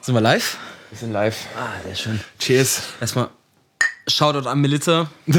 Sind 0.00 0.14
wir 0.14 0.20
live? 0.20 0.56
Wir 0.90 0.98
sind 0.98 1.12
live. 1.12 1.36
Ah, 1.56 1.80
sehr 1.84 1.94
schön. 1.94 2.20
Cheers. 2.38 2.82
Erstmal 3.00 3.28
Shoutout 4.06 4.48
an 4.48 4.60
Melissa. 4.60 5.10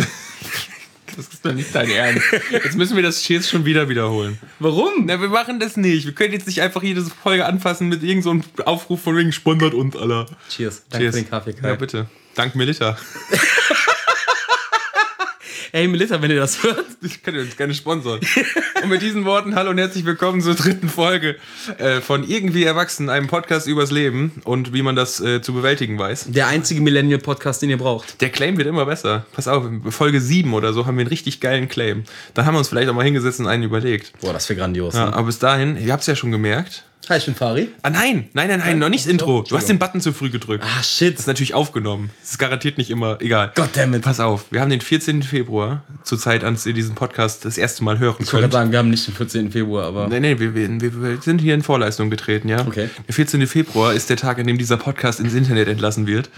Das 1.16 1.28
ist 1.28 1.44
doch 1.46 1.52
nicht 1.52 1.76
dein 1.76 1.90
Ernst. 1.90 2.24
Jetzt 2.50 2.78
müssen 2.78 2.96
wir 2.96 3.04
das 3.04 3.22
Cheers 3.22 3.50
schon 3.50 3.66
wieder 3.66 3.90
wiederholen. 3.90 4.40
Warum? 4.60 5.06
Na, 5.06 5.20
wir 5.20 5.28
machen 5.28 5.60
das 5.60 5.76
nicht. 5.76 6.06
Wir 6.06 6.14
können 6.14 6.32
jetzt 6.32 6.48
nicht 6.48 6.62
einfach 6.62 6.82
jede 6.82 7.02
Folge 7.04 7.46
anfassen 7.46 7.90
mit 7.90 8.04
irgendeinem 8.04 8.44
so 8.56 8.64
Aufruf 8.64 9.02
von 9.02 9.18
wegen 9.18 9.34
sponsert 9.34 9.74
uns, 9.74 9.98
aller. 9.98 10.28
Cheers. 10.50 10.84
Danke 10.90 11.06
Cheers. 11.06 11.16
für 11.16 11.22
den 11.24 11.30
Kaffee, 11.30 11.54
Kai. 11.54 11.68
Ja, 11.68 11.76
bitte. 11.76 12.08
Dank 12.36 12.56
Melita. 12.56 12.98
Ey, 15.72 15.88
Melissa, 15.88 16.20
wenn 16.22 16.32
ihr 16.32 16.40
das 16.40 16.64
hört. 16.64 16.86
Ich 17.02 17.24
kann 17.24 17.34
uns 17.38 17.56
gerne 17.56 17.74
sponsern. 17.74 18.20
Und 18.84 18.90
mit 18.90 19.02
diesen 19.02 19.24
Worten, 19.24 19.56
hallo 19.56 19.70
und 19.70 19.78
herzlich 19.78 20.04
willkommen 20.06 20.42
zur 20.42 20.54
dritten 20.56 20.90
Folge 20.90 21.38
äh, 21.78 22.02
von 22.02 22.28
Irgendwie 22.28 22.66
Erwachsen, 22.66 23.10
einem 23.10 23.28
Podcast 23.28 23.68
übers 23.68 23.90
Leben 23.90 24.42
und 24.44 24.74
wie 24.74 24.82
man 24.82 24.98
das 24.98 25.22
äh, 25.22 25.42
zu 25.42 25.54
bewältigen 25.54 25.98
weiß. 25.98 26.26
Der 26.30 26.48
einzige 26.48 26.82
Millennial-Podcast, 26.82 27.62
den 27.62 27.70
ihr 27.70 27.78
braucht. 27.78 28.20
Der 28.20 28.30
Claim 28.32 28.58
wird 28.58 28.68
immer 28.68 28.86
besser. 28.86 29.26
Pass 29.32 29.48
auf, 29.48 29.66
in 29.66 29.90
Folge 29.92 30.20
7 30.20 30.54
oder 30.54 30.74
so 30.74 30.86
haben 30.88 30.98
wir 30.98 31.02
einen 31.02 31.10
richtig 31.10 31.40
geilen 31.40 31.70
Claim. 31.70 32.04
Dann 32.34 32.46
haben 32.46 32.56
wir 32.56 32.60
uns 32.60 32.68
vielleicht 32.68 32.90
auch 32.90 32.94
mal 32.96 33.06
hingesetzt 33.06 33.40
und 33.40 33.48
einen 33.48 33.64
überlegt. 33.64 34.12
Boah, 34.20 34.34
das 34.34 34.50
wäre 34.50 34.60
grandios. 34.60 34.96
Ja, 34.96 35.06
Ne? 35.06 35.14
aber 35.14 35.28
bis 35.28 35.40
dahin, 35.40 35.78
ihr 35.78 35.94
habt 35.94 36.02
es 36.02 36.08
ja 36.08 36.16
schon 36.18 36.32
gemerkt. 36.32 36.84
Hi, 37.08 37.18
ich 37.18 37.26
bin 37.26 37.34
Fari. 37.34 37.70
Ah 37.82 37.90
nein, 37.90 38.30
nein, 38.34 38.50
nein, 38.50 38.60
nein, 38.60 38.78
noch 38.78 38.90
nicht 38.90 39.06
das 39.06 39.12
Intro. 39.12 39.44
Du 39.48 39.58
hast 39.58 39.68
den 39.68 39.80
Button 39.80 40.00
zu 40.00 40.14
früh 40.14 40.30
gedrückt. 40.30 40.64
Ah, 40.68 40.84
shit. 40.84 41.14
Das 41.14 41.22
ist 41.22 41.28
natürlich 41.28 41.56
aufgenommen. 41.56 42.12
Das 42.22 42.32
ist 42.32 42.38
garantiert 42.38 42.78
nicht 42.78 42.92
immer, 42.92 43.20
egal. 43.20 43.52
Goddammit. 43.56 44.04
Pass 44.04 44.20
auf, 44.20 44.46
wir 44.52 44.62
haben 44.62 44.70
den 44.70 44.82
14. 44.82 45.24
Februar, 45.24 45.82
zur 46.04 46.20
Zeit, 46.20 46.44
als 46.44 46.68
ihr 46.68 46.74
diesen 46.74 46.94
Podcast 46.94 47.46
das 47.46 47.58
erste 47.58 47.84
Mal 47.84 47.98
hören 47.98 48.18
Ich 48.20 48.32
wollte 48.32 48.32
gerade 48.32 48.42
könnt. 48.44 48.54
sagen, 48.54 48.72
wir 48.72 48.80
haben 48.80 48.90
nicht 48.92 49.08
den 49.08 49.16
14. 49.16 49.52
Februar, 49.52 49.86
aber. 49.86 50.08
Nee, 50.08 50.38
wir, 50.40 50.54
wir, 50.54 50.70
wir 50.82 51.02
wir 51.02 51.22
sind 51.22 51.40
hier 51.42 51.56
in 51.56 51.64
Vorleistung 51.64 52.12
getreten, 52.12 52.48
ja. 52.48 52.68
Okay. 52.68 52.90
Der 53.08 53.14
14. 53.16 53.48
Februar 53.48 53.94
ist 53.94 54.10
der 54.12 54.18
Tag, 54.18 54.38
an 54.38 54.46
dem 54.46 54.60
dieser 54.60 54.78
Podcast 54.78 55.20
ins 55.20 55.34
Internet 55.34 55.68
entlassen 55.68 56.06
wird. 56.06 56.30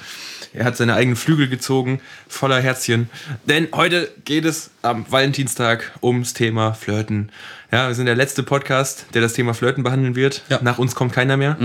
Er 0.54 0.66
hat 0.66 0.78
seine 0.78 0.94
eigenen 0.96 1.16
Flügel 1.16 1.48
gezogen, 1.48 2.02
voller 2.28 2.62
Herzchen. 2.62 3.10
Denn 3.46 3.70
heute 3.74 4.12
geht 4.26 4.44
es 4.46 4.70
am 4.82 5.06
Valentinstag 5.10 5.92
ums 6.02 6.34
Thema 6.34 6.74
Flirten. 6.74 7.30
Ja, 7.74 7.88
wir 7.88 7.96
sind 7.96 8.06
der 8.06 8.16
letzte 8.16 8.44
Podcast, 8.44 9.06
der 9.14 9.22
das 9.22 9.32
Thema 9.32 9.54
Flirten 9.54 9.82
behandeln 9.82 10.14
wird. 10.16 10.44
Ja. 10.50 10.60
Nach 10.62 10.78
uns 10.78 10.94
kommt 10.94 11.14
keiner 11.14 11.38
mehr, 11.38 11.56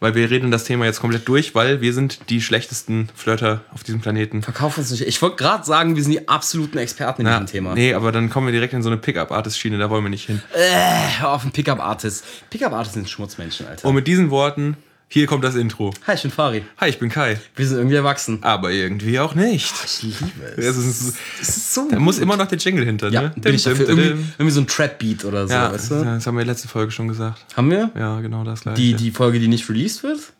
weil 0.00 0.16
wir 0.16 0.28
reden 0.28 0.50
das 0.50 0.64
Thema 0.64 0.86
jetzt 0.86 1.00
komplett 1.00 1.28
durch, 1.28 1.54
weil 1.54 1.80
wir 1.80 1.92
sind 1.92 2.30
die 2.30 2.40
schlechtesten 2.40 3.08
Flirter 3.14 3.60
auf 3.72 3.84
diesem 3.84 4.00
Planeten. 4.00 4.42
Verkauf 4.42 4.76
uns 4.76 4.90
nicht. 4.90 5.06
Ich 5.06 5.22
wollte 5.22 5.36
gerade 5.36 5.64
sagen, 5.64 5.94
wir 5.94 6.02
sind 6.02 6.10
die 6.12 6.28
absoluten 6.28 6.78
Experten 6.78 7.22
in 7.22 7.28
Ja, 7.28 7.34
diesem 7.34 7.46
Thema. 7.46 7.74
Nee, 7.74 7.94
aber 7.94 8.10
dann 8.10 8.28
kommen 8.28 8.48
wir 8.48 8.52
direkt 8.52 8.72
in 8.74 8.82
so 8.82 8.88
eine 8.88 8.96
Pickup-Artist-Schiene, 8.98 9.78
da 9.78 9.88
wollen 9.88 10.02
wir 10.04 10.10
nicht 10.10 10.26
hin. 10.26 10.42
Äh, 10.52 11.24
auf 11.24 11.42
einen 11.42 11.52
Pickup-Artist. 11.52 12.24
Pickup-Artists 12.50 12.94
sind 12.94 13.08
Schmutzmenschen, 13.08 13.68
Alter. 13.68 13.86
Und 13.86 13.94
mit 13.94 14.08
diesen 14.08 14.30
Worten, 14.30 14.76
hier 15.12 15.26
kommt 15.26 15.44
das 15.44 15.56
Intro. 15.56 15.92
Hi, 16.06 16.14
ich 16.14 16.22
bin 16.22 16.30
Fari. 16.30 16.64
Hi, 16.78 16.88
ich 16.88 16.98
bin 16.98 17.10
Kai. 17.10 17.38
Wir 17.54 17.66
sind 17.66 17.76
irgendwie 17.76 17.96
erwachsen. 17.96 18.38
Aber 18.40 18.70
irgendwie 18.70 19.18
auch 19.20 19.34
nicht. 19.34 19.70
Ich 19.84 20.02
liebe 20.02 20.24
Es 20.56 20.74
ist, 20.78 21.14
Es 21.38 21.48
ist 21.56 21.74
so. 21.74 21.86
da 21.90 21.98
muss 21.98 22.18
immer 22.18 22.38
noch 22.38 22.46
der 22.46 22.56
Jingle 22.56 22.86
hinter, 22.86 23.10
ja, 23.10 23.22
ne? 23.22 23.32
bin 23.36 23.54
ich 23.54 23.62
dafür. 23.62 23.90
Irgendwie, 23.90 24.24
irgendwie 24.38 24.50
so 24.50 24.62
ein 24.62 24.66
Trap-Beat 24.66 25.26
oder 25.26 25.46
so, 25.46 25.52
Ja, 25.52 25.70
weißt 25.70 25.90
du? 25.90 25.94
das 26.02 26.26
haben 26.26 26.38
wir 26.38 26.46
letzte 26.46 26.66
Folge 26.66 26.92
schon 26.92 27.08
gesagt. 27.08 27.44
Haben 27.54 27.70
wir? 27.70 27.90
Ja, 27.94 28.20
genau 28.20 28.42
das 28.42 28.62
gleiche. 28.62 28.80
Die, 28.80 28.94
die 28.94 29.10
Folge, 29.10 29.38
die 29.38 29.48
nicht 29.48 29.68
released 29.68 30.02
wird? 30.02 30.32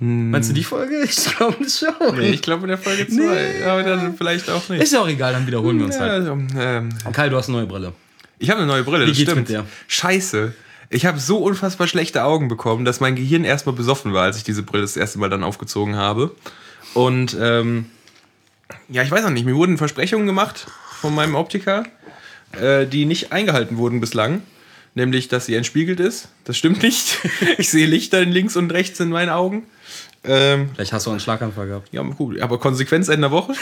Meinst 0.00 0.50
du 0.50 0.54
die 0.54 0.64
Folge? 0.64 1.04
Ich 1.04 1.24
glaube 1.36 1.56
schon. 1.68 1.94
Hm. 2.00 2.18
nee, 2.18 2.30
ich 2.30 2.42
glaube 2.42 2.62
in 2.62 2.68
der 2.70 2.78
Folge 2.78 3.06
2. 3.06 3.14
Nee. 3.14 3.64
Aber 3.64 3.84
dann 3.84 4.16
vielleicht 4.16 4.50
auch 4.50 4.68
nicht. 4.70 4.82
Ist 4.82 4.92
ja 4.92 5.02
auch 5.02 5.08
egal, 5.08 5.34
dann 5.34 5.46
wiederholen 5.46 5.78
wir 5.78 5.86
uns 5.86 5.94
ja, 5.94 6.00
halt. 6.00 6.10
also, 6.12 6.32
ähm, 6.58 6.88
Kai, 7.12 7.28
du 7.28 7.36
hast 7.36 7.48
eine 7.48 7.58
neue 7.58 7.66
Brille. 7.66 7.92
ich 8.40 8.50
habe 8.50 8.58
eine 8.58 8.66
neue 8.66 8.82
Brille, 8.82 9.04
Wie 9.04 9.10
das 9.10 9.18
geht's 9.18 9.30
stimmt. 9.30 9.48
mit 9.48 9.56
der? 9.56 9.66
Scheiße. 9.86 10.52
Ich 10.92 11.06
habe 11.06 11.20
so 11.20 11.38
unfassbar 11.38 11.86
schlechte 11.86 12.24
Augen 12.24 12.48
bekommen, 12.48 12.84
dass 12.84 12.98
mein 12.98 13.14
Gehirn 13.14 13.44
erstmal 13.44 13.76
besoffen 13.76 14.12
war, 14.12 14.24
als 14.24 14.36
ich 14.36 14.42
diese 14.42 14.64
Brille 14.64 14.82
das 14.82 14.96
erste 14.96 15.20
Mal 15.20 15.30
dann 15.30 15.44
aufgezogen 15.44 15.94
habe. 15.94 16.34
Und 16.94 17.36
ähm, 17.40 17.86
ja, 18.88 19.04
ich 19.04 19.10
weiß 19.10 19.24
auch 19.24 19.30
nicht, 19.30 19.46
mir 19.46 19.54
wurden 19.54 19.78
Versprechungen 19.78 20.26
gemacht 20.26 20.66
von 21.00 21.14
meinem 21.14 21.36
Optiker, 21.36 21.84
äh, 22.60 22.86
die 22.86 23.04
nicht 23.04 23.30
eingehalten 23.30 23.76
wurden 23.76 24.00
bislang. 24.00 24.42
Nämlich, 24.96 25.28
dass 25.28 25.46
sie 25.46 25.54
entspiegelt 25.54 26.00
ist. 26.00 26.28
Das 26.42 26.56
stimmt 26.56 26.82
nicht. 26.82 27.18
Ich 27.58 27.70
sehe 27.70 27.86
Lichter 27.86 28.24
links 28.24 28.56
und 28.56 28.72
rechts 28.72 28.98
in 28.98 29.10
meinen 29.10 29.30
Augen. 29.30 29.66
Ähm, 30.24 30.70
Vielleicht 30.74 30.92
hast 30.92 31.06
du 31.06 31.10
einen 31.10 31.20
Schlaganfall 31.20 31.68
gehabt. 31.68 31.88
ja, 31.92 32.02
gut, 32.02 32.40
aber 32.40 32.58
Konsequenz 32.58 33.06
Ende 33.06 33.28
der 33.28 33.30
Woche. 33.30 33.52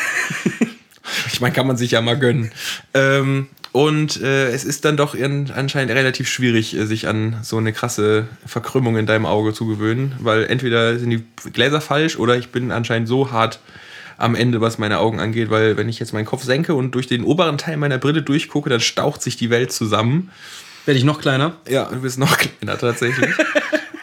ich 1.31 1.43
meine, 1.43 1.55
kann 1.55 1.67
man 1.67 1.77
sich 1.77 1.91
ja 1.91 2.01
mal 2.01 2.19
gönnen. 2.19 2.51
Ähm, 2.95 3.49
und 3.79 4.21
äh, 4.21 4.51
es 4.51 4.65
ist 4.65 4.85
dann 4.85 4.97
doch 4.97 5.15
in, 5.15 5.53
anscheinend 5.55 5.93
relativ 5.93 6.29
schwierig, 6.29 6.77
äh, 6.77 6.85
sich 6.85 7.07
an 7.07 7.37
so 7.43 7.59
eine 7.59 7.73
krasse 7.73 8.27
Verkrümmung 8.45 8.97
in 8.97 9.07
deinem 9.07 9.25
Auge 9.25 9.55
zu 9.55 9.69
gewöhnen, 9.69 10.17
weil 10.19 10.47
entweder 10.47 10.99
sind 10.99 11.11
die 11.11 11.23
Gläser 11.53 11.81
falsch 11.81 12.19
oder 12.19 12.37
ich 12.37 12.49
bin 12.49 12.73
anscheinend 12.73 13.07
so 13.07 13.31
hart 13.31 13.61
am 14.17 14.35
Ende, 14.35 14.61
was 14.61 14.79
meine 14.79 14.99
Augen 14.99 15.21
angeht, 15.21 15.49
weil 15.49 15.77
wenn 15.77 15.89
ich 15.89 16.01
jetzt 16.01 16.13
meinen 16.13 16.25
Kopf 16.25 16.43
senke 16.43 16.75
und 16.75 16.97
durch 16.97 17.07
den 17.07 17.23
oberen 17.23 17.57
Teil 17.57 17.77
meiner 17.77 17.99
Brille 17.99 18.23
durchgucke, 18.23 18.69
dann 18.69 18.81
staucht 18.81 19.23
sich 19.23 19.37
die 19.37 19.49
Welt 19.49 19.71
zusammen. 19.71 20.33
Werde 20.85 20.99
ich 20.99 21.05
noch 21.05 21.21
kleiner? 21.21 21.55
Ja, 21.69 21.85
du 21.85 22.01
bist 22.01 22.19
noch 22.19 22.37
kleiner 22.59 22.79
tatsächlich. 22.79 23.31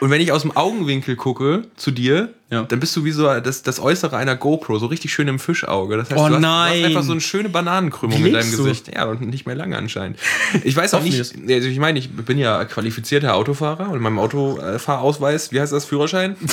Und 0.01 0.09
wenn 0.09 0.19
ich 0.21 0.31
aus 0.31 0.41
dem 0.41 0.55
Augenwinkel 0.55 1.15
gucke 1.15 1.63
zu 1.77 1.89
dir, 1.91 2.33
Ja. 2.51 2.63
dann 2.63 2.79
bist 2.79 2.95
du 2.95 3.05
wie 3.05 3.11
so 3.11 3.23
das, 3.39 3.63
das 3.63 3.79
Äußere 3.79 4.17
einer 4.17 4.35
GoPro, 4.35 4.77
so 4.77 4.87
richtig 4.87 5.13
schön 5.13 5.27
im 5.27 5.39
Fischauge. 5.39 5.95
Das 5.97 6.09
heißt, 6.09 6.19
Oh 6.19 6.27
du, 6.27 6.35
hast, 6.35 6.41
du 6.43 6.47
hast 6.47 6.83
einfach 6.85 7.03
so 7.03 7.11
eine 7.13 7.21
schöne 7.21 7.49
Bananenkrümmung 7.49 8.21
Wie 8.23 8.27
in 8.27 8.33
deinem 8.33 8.51
du? 8.51 8.57
Gesicht. 8.57 8.93
Ja, 8.93 9.05
und 9.05 9.21
nicht 9.21 9.45
mehr 9.45 9.55
lange 9.55 9.77
anscheinend. 9.77 10.19
Ich 10.63 10.75
weiß 10.75 10.93
auch 10.95 11.01
nicht, 11.01 11.17
also 11.17 11.67
ich 11.67 11.79
meine, 11.79 11.97
ich 11.99 12.09
bin 12.11 12.37
ja 12.37 12.65
qualifizierter 12.65 13.35
Autofahrer 13.35 13.89
und 13.89 13.95
in 13.97 14.03
meinem 14.03 14.19
Autofahrausweis, 14.19 15.51
wie 15.51 15.59
heißt 15.61 15.71
das, 15.73 15.85
Führerschein? 15.85 16.35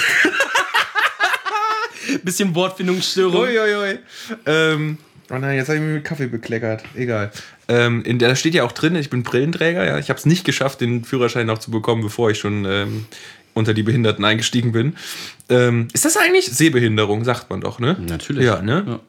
Bisschen 2.25 2.55
Wortfindungsstörung. 2.55 3.41
Uiuiui. 3.43 3.99
Ähm, 4.47 4.99
oh 5.33 5.39
nein, 5.39 5.57
jetzt 5.57 5.69
habe 5.69 5.79
ich 5.79 5.85
mich 5.85 5.95
mit 5.95 6.05
Kaffee 6.05 6.27
bekleckert. 6.27 6.85
Egal. 6.95 7.33
Ähm, 7.69 8.03
in 8.05 8.19
der 8.19 8.29
da 8.29 8.37
steht 8.37 8.55
ja 8.55 8.65
auch 8.65 8.73
drin, 8.73 8.95
ich 8.97 9.11
bin 9.11 9.23
Brillenträger. 9.23 9.85
Ja. 9.85 9.99
Ich 9.99 10.11
habe 10.11 10.19
es 10.19 10.27
nicht 10.27 10.45
geschafft, 10.45 10.81
den 10.81 11.05
Führerschein 11.05 11.47
noch 11.47 11.59
zu 11.59 11.71
bekommen, 11.71 12.03
bevor 12.03 12.31
ich 12.31 12.39
schon 12.39 12.65
ähm, 12.67 13.07
unter 13.55 13.75
die 13.75 13.83
Behinderten 13.83 14.25
eingestiegen 14.25 14.73
bin. 14.73 14.97
Ähm, 15.49 15.89
ist 15.93 16.05
das 16.05 16.17
eigentlich 16.17 16.47
Sehbehinderung, 16.47 17.25
sagt 17.25 17.51
man 17.51 17.61
doch, 17.61 17.79
ne? 17.79 17.97
Natürlich. 18.01 18.45
Ja, 18.45 18.63
ne? 18.63 18.85
Ja. 18.87 19.01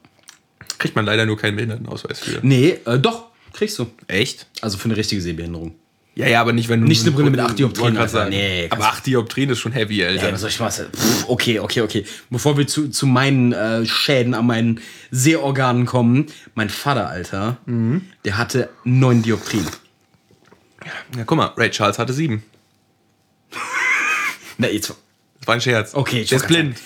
Kriegt 0.80 0.96
man 0.96 1.06
leider 1.06 1.26
nur 1.26 1.38
keinen 1.38 1.56
Behindertenausweis 1.56 2.20
für. 2.20 2.40
Nee, 2.42 2.80
äh, 2.86 2.98
doch, 2.98 3.28
kriegst 3.54 3.78
du. 3.80 3.88
Echt? 4.08 4.48
Also 4.62 4.78
für 4.78 4.86
eine 4.86 4.98
richtige 4.98 5.22
Sehbehinderung. 5.22 5.76
Ja, 6.16 6.28
ja, 6.28 6.42
aber 6.42 6.54
nicht, 6.54 6.70
wenn 6.70 6.82
du. 6.82 6.88
Nicht 6.88 7.02
eine 7.02 7.12
Brille 7.12 7.32
mit 7.32 7.40
acht 7.40 7.58
Dioptrien, 7.58 7.86
Wollte 7.86 7.96
grad 7.98 8.08
Alter. 8.08 8.18
sagen. 8.20 8.30
Nee, 8.30 8.68
aber 8.70 8.86
8 8.86 9.06
Dioptrien 9.08 9.50
ist 9.50 9.60
schon 9.60 9.72
heavy, 9.72 10.06
Alter. 10.06 10.30
Ja, 10.30 10.38
soll 10.38 10.50
ich 10.50 10.60
machen? 10.60 10.86
Pff, 10.96 11.28
okay, 11.28 11.60
okay, 11.60 11.82
okay. 11.82 12.06
Bevor 12.30 12.56
wir 12.56 12.68
zu, 12.68 12.90
zu 12.90 13.08
meinen 13.08 13.52
äh, 13.52 13.84
Schäden 13.86 14.36
an 14.36 14.46
meinen 14.46 14.80
Sehorganen 15.10 15.88
kommen, 15.88 16.28
mein 16.54 16.70
Vater, 16.70 17.08
Alter, 17.10 17.58
der 17.66 18.38
hatte 18.38 18.70
neun 18.84 19.24
Dioptrien. 19.24 19.66
ja, 21.18 21.24
guck 21.26 21.36
mal, 21.38 21.52
Ray 21.58 21.72
Charles 21.72 21.98
hatte 21.98 22.14
7. 22.14 22.44
Na, 24.60 24.68
jetzt. 24.68 24.90
Das 25.40 25.48
war 25.48 25.56
ein 25.56 25.62
Scherz. 25.62 25.96
Okay, 25.96 26.22
ich 26.22 26.30
der 26.30 26.38
ist 26.38 26.48
blind. 26.48 26.78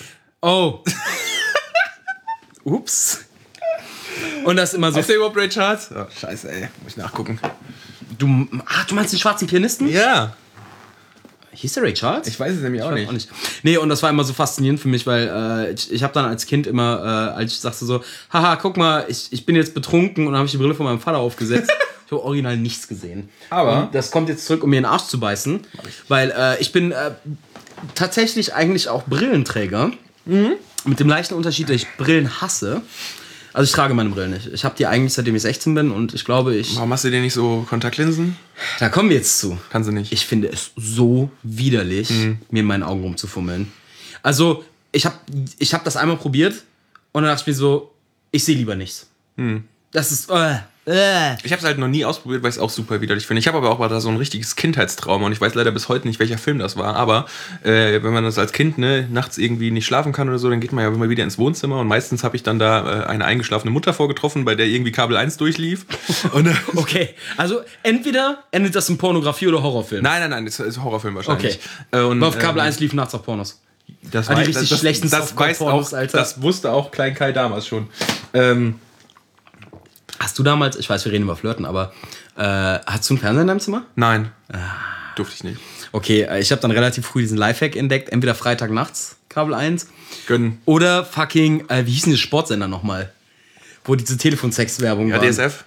Oh. 0.41 0.83
Ups. 2.63 3.25
Und 4.45 4.55
das 4.55 4.69
ist 4.69 4.75
immer 4.75 4.91
so. 4.91 4.99
Ist 4.99 5.09
der 5.09 5.17
überhaupt 5.17 5.35
Ray 5.35 5.49
Charles? 5.49 5.89
Oh, 5.93 6.05
scheiße, 6.17 6.49
ey. 6.49 6.69
Muss 6.83 6.93
ich 6.93 6.97
nachgucken. 6.97 7.39
Du, 8.17 8.47
ah, 8.65 8.83
du 8.87 8.95
meinst 8.95 9.13
den 9.13 9.19
schwarzen 9.19 9.47
Pianisten? 9.47 9.87
Ja. 9.89 10.33
Hieß 11.51 11.73
der 11.73 11.83
Ray 11.83 11.93
Charles? 11.93 12.27
Ich 12.27 12.39
weiß 12.39 12.53
es 12.55 12.61
nämlich 12.61 12.83
auch 12.83 12.91
nicht. 12.91 13.07
auch 13.09 13.13
nicht. 13.13 13.29
Nee, 13.63 13.77
und 13.77 13.89
das 13.89 14.03
war 14.03 14.11
immer 14.11 14.23
so 14.23 14.33
faszinierend 14.33 14.79
für 14.79 14.89
mich, 14.89 15.07
weil 15.07 15.27
äh, 15.27 15.71
ich, 15.73 15.91
ich 15.91 16.03
habe 16.03 16.13
dann 16.13 16.25
als 16.25 16.45
Kind 16.45 16.67
immer, 16.67 17.33
äh, 17.33 17.35
als 17.39 17.53
ich 17.53 17.59
sagte 17.59 17.83
so, 17.85 18.03
haha, 18.31 18.57
guck 18.57 18.77
mal, 18.77 19.05
ich, 19.07 19.29
ich 19.31 19.45
bin 19.45 19.55
jetzt 19.55 19.73
betrunken 19.73 20.27
und 20.27 20.35
habe 20.35 20.45
ich 20.45 20.51
die 20.51 20.57
Brille 20.57 20.75
von 20.75 20.85
meinem 20.85 20.99
Vater 20.99 21.17
aufgesetzt. 21.17 21.71
ich 22.05 22.11
habe 22.11 22.21
original 22.23 22.57
nichts 22.57 22.87
gesehen. 22.87 23.29
Aber- 23.49 23.83
Und 23.85 23.95
das 23.95 24.11
kommt 24.11 24.29
jetzt 24.29 24.45
zurück, 24.45 24.63
um 24.63 24.69
mir 24.69 24.77
in 24.77 24.83
den 24.83 24.91
Arsch 24.91 25.05
zu 25.05 25.19
beißen, 25.19 25.61
weil 26.07 26.29
äh, 26.31 26.59
ich 26.61 26.71
bin 26.71 26.91
äh, 26.91 27.11
tatsächlich 27.95 28.53
eigentlich 28.53 28.89
auch 28.89 29.05
Brillenträger. 29.07 29.91
Mit 30.25 30.99
dem 30.99 31.07
leichten 31.07 31.33
Unterschied, 31.33 31.69
dass 31.69 31.77
ich 31.77 31.87
Brillen 31.97 32.39
hasse. 32.41 32.81
Also 33.57 33.69
ich 33.69 33.71
trage 33.71 33.95
meine 33.95 34.11
Brillen 34.11 34.29
nicht. 34.29 34.53
Ich 34.53 34.63
habe 34.65 34.75
die 34.77 34.85
eigentlich 34.85 35.13
seitdem 35.13 35.35
ich 35.35 35.41
16 35.41 35.73
bin 35.73 35.89
und 35.89 36.13
ich 36.13 36.23
glaube, 36.25 36.55
ich... 36.55 36.75
Warum 36.75 36.93
hast 36.93 37.05
du 37.05 37.09
dir 37.09 37.21
nicht 37.21 37.33
so 37.33 37.65
Kontaktlinsen? 37.67 38.37
Da 38.77 38.87
kommen 38.87 39.09
wir 39.09 39.17
jetzt 39.17 39.39
zu. 39.39 39.57
Kannst 39.71 39.89
du 39.89 39.93
nicht. 39.93 40.11
Ich 40.11 40.27
finde 40.27 40.49
es 40.49 40.69
so 40.75 41.31
widerlich, 41.41 42.11
mir 42.51 42.59
in 42.59 42.67
meinen 42.67 42.83
Augen 42.83 43.01
rumzufummeln. 43.01 43.71
Also, 44.21 44.63
ich 44.91 45.07
habe 45.07 45.15
ich 45.57 45.73
hab 45.73 45.83
das 45.83 45.97
einmal 45.97 46.17
probiert 46.17 46.53
und 47.13 47.23
dann 47.23 47.31
dachte 47.31 47.41
ich 47.41 47.47
mir 47.47 47.53
so, 47.55 47.91
ich 48.29 48.43
sehe 48.43 48.55
lieber 48.55 48.75
nichts. 48.75 49.07
Das 49.91 50.11
ist. 50.11 50.29
Äh. 50.29 50.57
Ich 50.89 51.51
habe 51.51 51.59
es 51.59 51.63
halt 51.65 51.77
noch 51.79 51.87
nie 51.89 52.05
ausprobiert, 52.05 52.43
weil 52.43 52.49
ich 52.49 52.55
es 52.55 52.61
auch 52.61 52.69
super 52.69 53.01
widerlich 53.01 53.27
finde. 53.27 53.39
Ich 53.41 53.47
habe 53.49 53.57
aber 53.57 53.69
auch 53.71 53.79
mal 53.79 53.89
da 53.89 53.99
so 53.99 54.07
ein 54.07 54.15
richtiges 54.15 54.55
Kindheitstrauma 54.55 55.25
und 55.25 55.33
ich 55.33 55.41
weiß 55.41 55.53
leider 55.53 55.71
bis 55.71 55.89
heute 55.89 56.07
nicht, 56.07 56.17
welcher 56.19 56.37
Film 56.37 56.59
das 56.59 56.77
war. 56.77 56.95
Aber 56.95 57.25
äh, 57.63 58.01
wenn 58.03 58.13
man 58.13 58.23
das 58.23 58.37
als 58.37 58.53
Kind 58.53 58.77
ne, 58.77 59.05
nachts 59.11 59.37
irgendwie 59.37 59.69
nicht 59.71 59.85
schlafen 59.85 60.13
kann 60.13 60.29
oder 60.29 60.39
so, 60.39 60.49
dann 60.49 60.61
geht 60.61 60.71
man 60.71 60.85
ja 60.85 60.89
immer 60.93 61.09
wieder 61.09 61.25
ins 61.25 61.37
Wohnzimmer 61.37 61.79
und 61.81 61.87
meistens 61.87 62.23
habe 62.23 62.37
ich 62.37 62.43
dann 62.43 62.57
da 62.57 63.03
äh, 63.03 63.05
eine 63.07 63.25
eingeschlafene 63.25 63.69
Mutter 63.69 63.93
vorgetroffen, 63.93 64.45
bei 64.45 64.55
der 64.55 64.67
irgendwie 64.67 64.93
Kabel 64.93 65.17
1 65.17 65.35
durchlief. 65.37 65.85
Und, 66.31 66.47
äh, 66.47 66.53
Okay, 66.75 67.09
also 67.35 67.59
entweder 67.83 68.43
endet 68.51 68.73
das 68.75 68.87
in 68.87 68.97
Pornografie 68.97 69.47
oder 69.47 69.61
Horrorfilm. 69.61 70.03
nein, 70.03 70.21
nein, 70.21 70.29
nein, 70.29 70.45
das 70.45 70.59
ist 70.61 70.81
Horrorfilm 70.81 71.15
wahrscheinlich. 71.15 71.59
Okay. 71.91 71.99
Äh, 71.99 72.03
und, 72.05 72.17
Aber 72.23 72.27
auf 72.29 72.39
Kabel 72.39 72.61
ähm, 72.61 72.67
1 72.67 72.79
lief 72.79 72.93
nachts 72.93 73.13
auch 73.13 73.23
Pornos. 73.23 73.59
Das, 74.11 74.29
Ah, 74.29 74.35
die 74.35 74.41
weiß- 74.43 74.47
richtig 74.47 74.69
das, 74.69 74.79
schlechten 74.79 75.09
das, 75.09 75.35
weiß 75.35 75.57
Softcore-Pornos, 75.57 75.93
auch, 75.93 75.97
Alter. 75.97 76.17
das 76.17 76.41
wusste 76.41 76.71
auch 76.71 76.91
Klein 76.91 77.13
Kai 77.13 77.31
damals 77.33 77.67
schon. 77.67 77.87
Ähm, 78.33 78.75
Hast 80.19 80.37
du 80.39 80.43
damals, 80.43 80.75
ich 80.77 80.89
weiß, 80.89 81.05
wir 81.05 81.11
reden 81.11 81.23
über 81.23 81.35
Flirten, 81.35 81.65
aber 81.65 81.93
äh, 82.35 82.41
hast 82.85 83.09
du 83.09 83.13
einen 83.13 83.19
Fernseher 83.21 83.41
in 83.41 83.47
deinem 83.47 83.59
Zimmer? 83.59 83.85
nein. 83.95 84.31
Ah. 84.51 84.57
Durfte 85.15 85.33
ich 85.35 85.43
nicht. 85.43 85.59
Okay, 85.93 86.21
äh, 86.29 86.39
ich 86.39 86.51
habe 86.51 86.61
dann 86.61 86.69
relativ 86.69 87.07
früh 87.07 87.21
diesen 87.21 87.37
Lifehack 87.39 87.75
entdeckt, 87.75 88.09
entweder 88.09 88.35
Freitag 88.35 88.69
nachts, 88.69 89.15
Kabel 89.29 89.55
1, 89.55 89.87
Gönnen. 90.27 90.61
oder 90.65 91.03
fucking, 91.03 91.67
äh, 91.69 91.87
wie 91.87 91.91
hießen 91.91 92.11
die 92.11 92.19
Sportsender 92.19 92.67
nochmal? 92.67 93.11
Wo 93.83 93.95
diese 93.95 94.15
Telefonsex-Werbung 94.17 95.09
Ja, 95.09 95.19
war. 95.19 95.27
DSF. 95.27 95.63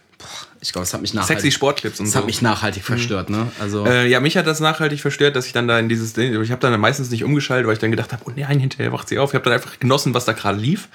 Ich 0.60 0.70
glaube, 0.72 0.84
das 0.84 0.94
hat 0.94 1.00
mich 1.00 1.14
nachhaltig, 1.14 1.40
Sexy 1.40 1.50
Sportclips 1.50 1.98
und 1.98 2.06
das 2.06 2.12
so. 2.12 2.18
hat 2.20 2.26
mich 2.26 2.42
nachhaltig 2.42 2.84
verstört, 2.84 3.28
ne? 3.30 3.50
Also, 3.58 3.84
Äh, 3.86 4.06
ja, 4.08 4.20
mich 4.20 4.36
hat 4.36 4.46
das 4.46 4.60
nachhaltig 4.60 5.00
verstört, 5.00 5.34
dass 5.34 5.46
ich 5.46 5.52
dann 5.52 5.66
da 5.66 5.78
in 5.80 5.88
dieses 5.88 6.12
Ding, 6.12 6.40
ich 6.42 6.50
habe 6.52 6.60
dann 6.60 6.78
meistens 6.78 7.10
nicht 7.10 7.24
umgeschaltet, 7.24 7.66
weil 7.66 7.72
ich 7.72 7.80
dann 7.80 7.90
gedacht 7.90 8.12
habe, 8.12 8.22
oh 8.26 8.32
nein, 8.36 8.60
hinterher 8.60 8.92
wacht 8.92 9.08
sie 9.08 9.18
auf. 9.18 9.30
Ich 9.30 9.34
habe 9.34 9.44
dann 9.44 9.54
einfach 9.54 9.80
genossen, 9.80 10.14
was 10.14 10.26
da 10.26 10.32
gerade 10.32 10.58
lief. 10.60 10.88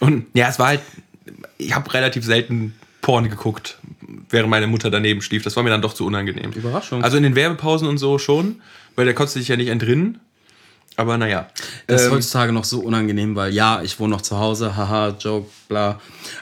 Und 0.00 0.26
ja, 0.34 0.48
es 0.48 0.58
war 0.58 0.68
halt, 0.68 0.80
ich 1.58 1.74
habe 1.74 1.92
relativ 1.94 2.24
selten 2.24 2.74
Porn 3.04 3.28
geguckt, 3.28 3.76
während 4.30 4.48
meine 4.48 4.66
Mutter 4.66 4.90
daneben 4.90 5.20
schlief. 5.20 5.42
Das 5.42 5.56
war 5.56 5.62
mir 5.62 5.68
dann 5.68 5.82
doch 5.82 5.92
zu 5.92 6.06
unangenehm. 6.06 6.52
Überraschung. 6.52 7.04
Also 7.04 7.18
in 7.18 7.22
den 7.22 7.34
Werbepausen 7.34 7.86
und 7.86 7.98
so 7.98 8.16
schon, 8.16 8.62
weil 8.96 9.04
der 9.04 9.12
konnte 9.12 9.34
sich 9.34 9.46
ja 9.46 9.58
nicht 9.58 9.68
entrinnen. 9.68 10.20
Aber 10.96 11.18
naja. 11.18 11.48
das 11.86 12.02
ist 12.02 12.06
Ähm, 12.06 12.14
heutzutage 12.14 12.52
noch 12.52 12.64
so 12.64 12.80
unangenehm, 12.80 13.34
weil 13.34 13.52
ja, 13.52 13.82
ich 13.82 13.98
wohne 13.98 14.10
noch 14.10 14.22
zu 14.22 14.38
Hause, 14.38 14.76
haha, 14.76 15.16
Joke, 15.18 15.48
bla. 15.68 16.00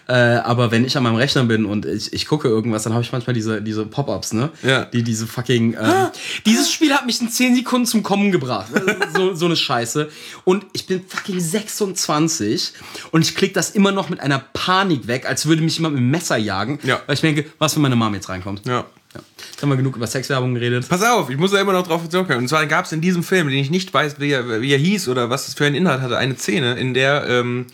Äh, 0.08 0.12
aber 0.12 0.70
wenn 0.70 0.84
ich 0.84 0.96
an 0.96 1.02
meinem 1.02 1.16
Rechner 1.16 1.44
bin 1.44 1.64
und 1.64 1.86
ich, 1.86 2.12
ich 2.12 2.26
gucke 2.26 2.48
irgendwas, 2.48 2.82
dann 2.82 2.92
habe 2.92 3.02
ich 3.02 3.12
manchmal 3.12 3.32
diese, 3.34 3.62
diese 3.62 3.86
Pop-Ups, 3.86 4.34
ne? 4.34 4.50
Ja. 4.62 4.84
Die 4.84 5.02
diese 5.02 5.26
fucking. 5.26 5.74
Ähm, 5.80 6.08
dieses 6.44 6.70
Spiel 6.70 6.92
hat 6.92 7.06
mich 7.06 7.20
in 7.20 7.30
10 7.30 7.56
Sekunden 7.56 7.86
zum 7.86 8.02
Kommen 8.02 8.30
gebracht. 8.30 8.68
so, 9.16 9.34
so 9.34 9.46
eine 9.46 9.56
Scheiße. 9.56 10.10
Und 10.44 10.66
ich 10.74 10.86
bin 10.86 11.02
fucking 11.06 11.40
26 11.40 12.72
und 13.10 13.22
ich 13.22 13.34
klicke 13.34 13.54
das 13.54 13.70
immer 13.70 13.92
noch 13.92 14.10
mit 14.10 14.20
einer 14.20 14.38
Panik 14.52 15.06
weg, 15.06 15.26
als 15.26 15.46
würde 15.46 15.62
mich 15.62 15.76
jemand 15.76 15.94
mit 15.94 16.02
dem 16.02 16.10
Messer 16.10 16.36
jagen. 16.36 16.78
Ja. 16.82 17.00
Weil 17.06 17.14
ich 17.14 17.20
denke, 17.22 17.46
was, 17.58 17.74
wenn 17.74 17.82
meine 17.82 17.96
Mom 17.96 18.14
jetzt 18.14 18.28
reinkommt? 18.28 18.66
ja. 18.66 18.84
Ja. 19.14 19.20
Jetzt 19.50 19.62
haben 19.62 19.68
wir 19.68 19.76
genug 19.76 19.96
über 19.96 20.06
Sexwerbung 20.06 20.54
geredet. 20.54 20.88
Pass 20.88 21.02
auf, 21.02 21.30
ich 21.30 21.36
muss 21.36 21.50
da 21.50 21.60
immer 21.60 21.72
noch 21.72 21.86
drauf 21.86 22.08
zurückkommen. 22.08 22.40
Und 22.40 22.48
zwar 22.48 22.66
gab 22.66 22.86
es 22.86 22.92
in 22.92 23.00
diesem 23.00 23.22
Film, 23.22 23.48
den 23.48 23.58
ich 23.58 23.70
nicht 23.70 23.92
weiß, 23.92 24.20
wie 24.20 24.30
er, 24.30 24.60
wie 24.62 24.72
er 24.72 24.78
hieß 24.78 25.08
oder 25.08 25.30
was 25.30 25.48
es 25.48 25.54
für 25.54 25.66
einen 25.66 25.74
Inhalt 25.74 26.00
hatte, 26.00 26.16
eine 26.16 26.36
Szene, 26.36 26.74
in 26.74 26.94
der 26.94 27.26
ähm, 27.28 27.66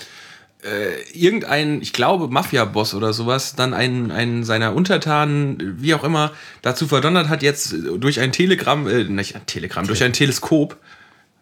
äh, 0.64 1.00
irgendein, 1.12 1.81
ich 1.81 1.93
glaube, 1.93 2.29
Mafia-Boss 2.29 2.94
oder 2.94 3.12
sowas, 3.12 3.55
dann 3.55 3.75
einen, 3.75 4.11
einen 4.11 4.44
seiner 4.44 4.75
Untertanen, 4.75 5.76
wie 5.81 5.94
auch 5.94 6.02
immer, 6.02 6.32
dazu 6.62 6.88
verdonnert 6.88 7.29
hat, 7.29 7.43
jetzt 7.43 7.75
durch 7.99 8.20
ein 8.20 8.32
Telegramm, 8.32 8.88
äh, 8.88 9.05
nicht 9.05 9.37
ein 9.37 9.46
Telegramm, 9.46 9.87
durch 9.87 10.02
ein 10.02 10.12
Teleskop, 10.12 10.76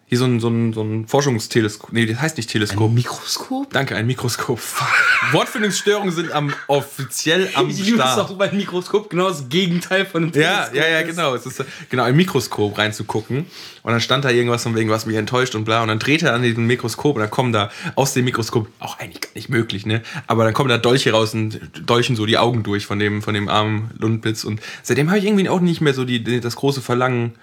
hier 0.09 0.19
so 0.19 0.25
ein, 0.25 0.39
so 0.39 0.49
ein, 0.49 0.73
so 0.73 0.83
ein 0.83 1.07
Forschungsteleskop, 1.09 1.93
nee, 1.93 2.07
das 2.07 2.21
heißt 2.21 2.37
nicht 2.37 2.49
Teleskop. 2.49 2.93
Mikroskop? 2.93 3.73
Danke, 3.73 3.97
ein 3.97 4.07
Mikroskop. 4.07 4.61
Wortfindungsstörungen 5.33 6.13
sind 6.15 6.31
am 6.31 6.53
offiziell 6.69 7.51
am 7.55 7.69
Ich 7.71 7.85
Start. 7.93 8.21
auch 8.21 8.33
beim 8.39 8.57
Mikroskop 8.57 9.11
genau 9.11 9.29
das 9.29 9.49
Gegenteil 9.49 10.07
von 10.07 10.23
einem 10.25 10.33
Ja, 10.33 10.67
Teleskop 10.67 10.75
ja, 10.77 10.89
ja, 10.89 11.01
ist. 11.01 11.09
genau. 11.09 11.35
Es 11.35 11.47
ist 11.47 11.65
genau 11.91 12.05
ein 12.05 12.15
Mikroskop 12.15 12.79
reinzugucken. 12.79 13.47
Und 13.83 13.93
dann 13.93 14.01
stand 14.01 14.25
da 14.25 14.31
irgendwas 14.31 14.63
von 14.63 14.77
wegen, 14.77 14.91
was 14.91 15.07
mich 15.07 15.17
enttäuscht 15.17 15.55
und 15.57 15.65
bla. 15.65 15.83
Und 15.83 15.89
dann 15.89 15.99
dreht 15.99 16.23
er 16.23 16.35
an 16.35 16.43
diesem 16.43 16.67
Mikroskop 16.69 17.17
und 17.17 17.21
dann 17.23 17.31
kommen 17.31 17.53
da 17.53 17.71
aus 17.97 18.15
dem 18.15 18.25
Mikroskop, 18.25 18.69
auch 18.79 18.99
eigentlich 19.01 19.21
gar 19.21 19.31
nicht 19.35 19.49
möglich, 19.49 19.87
ne? 19.87 20.03
Aber 20.29 20.45
dann 20.45 20.55
kommen 20.55 20.69
da 20.69 20.79
Dolche 20.79 21.11
raus 21.13 21.35
und 21.35 21.61
dolchen 21.85 22.15
so 22.17 22.27
die 22.27 22.39
Augen 22.39 22.63
durch 22.63 22.87
von 22.87 22.99
dem, 23.01 23.23
von 23.23 23.35
dem 23.35 23.49
armen 23.49 23.91
Lundblitz. 23.99 24.45
Und 24.45 24.61
seitdem 24.85 25.09
habe 25.09 25.19
ich 25.19 25.25
irgendwie 25.25 25.49
auch 25.49 25.61
nicht 25.61 25.81
mehr 25.81 25.95
so 25.95 26.05
die, 26.05 26.41
das 26.41 26.55
große 26.57 26.81
Verlangen, 26.81 27.35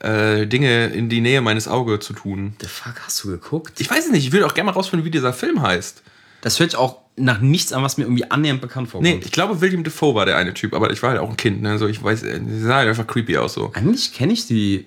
äh, 0.00 0.46
Dinge 0.46 0.86
in 0.86 1.08
die 1.08 1.20
Nähe 1.20 1.40
meines 1.40 1.68
Auges 1.68 2.04
zu 2.04 2.12
tun. 2.12 2.54
The 2.60 2.66
fuck, 2.66 2.94
hast 3.04 3.24
du 3.24 3.28
geguckt? 3.28 3.80
Ich 3.80 3.90
weiß 3.90 4.06
es 4.06 4.10
nicht, 4.10 4.26
ich 4.26 4.32
will 4.32 4.44
auch 4.44 4.54
gerne 4.54 4.66
mal 4.66 4.72
rausfinden, 4.72 5.04
wie 5.04 5.10
dieser 5.10 5.32
Film 5.32 5.62
heißt. 5.62 6.02
Das 6.40 6.60
hört 6.60 6.70
sich 6.70 6.78
auch 6.78 6.98
nach 7.16 7.40
nichts 7.40 7.72
an, 7.72 7.82
was 7.82 7.96
mir 7.98 8.04
irgendwie 8.04 8.30
annähernd 8.30 8.60
bekannt 8.60 8.90
vorkommt. 8.90 9.10
Nee, 9.10 9.20
ich 9.24 9.32
glaube, 9.32 9.60
William 9.60 9.82
Defoe 9.82 10.14
war 10.14 10.24
der 10.24 10.36
eine 10.36 10.54
Typ, 10.54 10.72
aber 10.72 10.90
ich 10.92 11.02
war 11.02 11.10
halt 11.10 11.20
auch 11.20 11.30
ein 11.30 11.36
Kind, 11.36 11.62
ne? 11.62 11.78
So, 11.78 11.88
ich 11.88 12.02
weiß, 12.02 12.22
äh, 12.22 12.40
die 12.40 12.60
sah 12.60 12.76
halt 12.76 12.88
einfach 12.88 13.06
creepy 13.06 13.36
aus 13.38 13.54
so. 13.54 13.72
Eigentlich 13.74 14.12
kenne 14.14 14.32
ich 14.32 14.46
die 14.46 14.86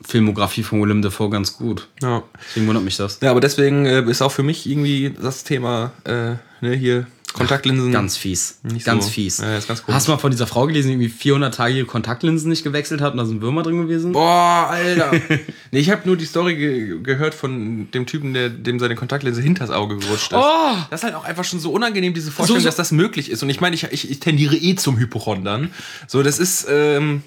Filmografie 0.00 0.62
von 0.62 0.80
Willem 0.80 1.02
Dafoe 1.02 1.28
ganz 1.28 1.56
gut. 1.56 1.88
Ja. 2.00 2.22
Deswegen 2.48 2.66
wundert 2.68 2.84
mich 2.84 2.96
das. 2.96 3.18
Ja, 3.20 3.30
aber 3.30 3.40
deswegen 3.40 3.84
äh, 3.84 4.02
ist 4.08 4.22
auch 4.22 4.32
für 4.32 4.42
mich 4.42 4.68
irgendwie 4.68 5.10
das 5.10 5.44
Thema 5.44 5.92
äh, 6.04 6.36
ne, 6.60 6.74
hier 6.74 7.06
Kontaktlinsen. 7.34 7.92
Ganz 7.92 8.16
fies. 8.16 8.58
Nicht 8.62 8.84
ganz 8.86 9.04
so. 9.06 9.10
fies. 9.12 9.38
Ja, 9.38 9.58
ganz. 9.60 9.82
Hast 9.86 10.08
du 10.08 10.12
mal 10.12 10.18
von 10.18 10.30
dieser 10.30 10.46
Frau 10.46 10.66
gelesen, 10.66 10.88
die 10.88 10.94
irgendwie 10.94 11.08
400 11.08 11.54
Tage 11.54 11.74
ihre 11.74 11.86
Kontaktlinsen 11.86 12.48
nicht 12.48 12.64
gewechselt 12.64 13.00
hat 13.00 13.12
und 13.12 13.18
da 13.18 13.26
sind 13.26 13.40
Würmer 13.42 13.62
drin 13.62 13.80
gewesen? 13.82 14.12
Boah, 14.12 14.68
Alter. 14.70 15.12
nee, 15.70 15.78
ich 15.78 15.90
habe 15.90 16.02
nur 16.06 16.16
die 16.16 16.24
Story 16.24 16.56
ge 16.56 17.00
gehört 17.02 17.34
von 17.34 17.90
dem 17.92 18.06
Typen, 18.06 18.34
der 18.34 18.48
dem 18.48 18.78
seine 18.80 18.94
Kontaktlinse 18.96 19.40
hinters 19.42 19.70
Auge 19.70 19.98
gerutscht 19.98 20.32
ist. 20.32 20.38
Oh! 20.38 20.76
Das 20.90 21.00
ist 21.00 21.04
halt 21.04 21.14
auch 21.14 21.24
einfach 21.24 21.44
schon 21.44 21.60
so 21.60 21.70
unangenehm, 21.70 22.14
diese 22.14 22.30
Vorstellung, 22.32 22.60
So, 22.60 22.64
so- 22.64 22.68
dass 22.68 22.76
das 22.76 22.92
möglich 22.92 23.30
ist. 23.30 23.42
Und 23.42 23.50
ich 23.50 23.60
meine, 23.60 23.74
ich, 23.76 23.84
ich, 23.84 24.10
ich 24.10 24.20
tendiere 24.20 24.56
eh 24.56 24.74
zum 24.74 24.98
Hypochondern. 24.98 25.70
So, 26.06 26.22
das 26.22 26.38
ist, 26.38 26.66
ähm, 26.70 27.22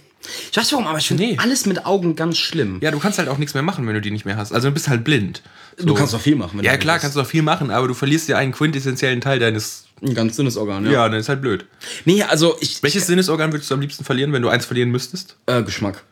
Ich 0.51 0.57
weiß 0.57 0.65
nicht 0.65 0.73
warum, 0.73 0.87
aber 0.87 0.97
ich 0.97 1.07
finde 1.07 1.23
Nee. 1.23 1.37
alles 1.39 1.65
mit 1.65 1.85
Augen 1.85 2.15
ganz 2.15 2.37
schlimm. 2.37 2.79
ja, 2.81 2.91
du 2.91 2.99
kannst 2.99 3.17
halt 3.19 3.29
auch 3.29 3.37
nichts 3.37 3.53
mehr 3.53 3.63
machen, 3.63 3.85
wenn 3.87 3.93
du 3.93 4.01
die 4.01 4.11
nicht 4.11 4.25
mehr 4.25 4.35
hast. 4.37 4.51
Also 4.51 4.67
du 4.69 4.73
bist 4.73 4.87
halt 4.89 5.03
blind. 5.03 5.41
So. 5.77 5.85
Du 5.85 5.93
kannst 5.93 6.13
doch 6.13 6.19
viel 6.21 6.35
machen. 6.35 6.57
wenn 6.57 6.65
Ja, 6.65 6.73
du 6.73 6.79
klar, 6.79 6.95
willst. 6.95 7.03
kannst 7.03 7.15
du 7.17 7.21
auch 7.21 7.25
viel 7.27 7.43
machen, 7.43 7.71
aber 7.71 7.87
du 7.87 7.93
verlierst 7.93 8.27
ja 8.27 8.37
einen 8.37 8.51
quintessentiellen 8.51 9.21
Teil 9.21 9.39
deines. 9.39 9.85
Ein 10.03 10.15
ganz 10.15 10.35
dünnes 10.35 10.57
Organ, 10.57 10.85
ja. 10.85 10.91
Ja, 10.91 11.09
dann 11.09 11.19
ist 11.19 11.29
halt 11.29 11.41
blöd. 11.41 11.65
Nee, 12.05 12.23
also 12.23 12.57
ich. 12.59 12.81
Welches 12.81 13.05
Sinnesorgan 13.07 13.51
würdest 13.51 13.69
du 13.69 13.75
am 13.75 13.81
liebsten 13.81 14.03
verlieren, 14.03 14.33
wenn 14.33 14.41
du 14.41 14.49
eins 14.49 14.65
verlieren 14.65 14.89
müsstest? 14.89 15.35
Äh, 15.45 15.61
Geschmack. 15.63 16.03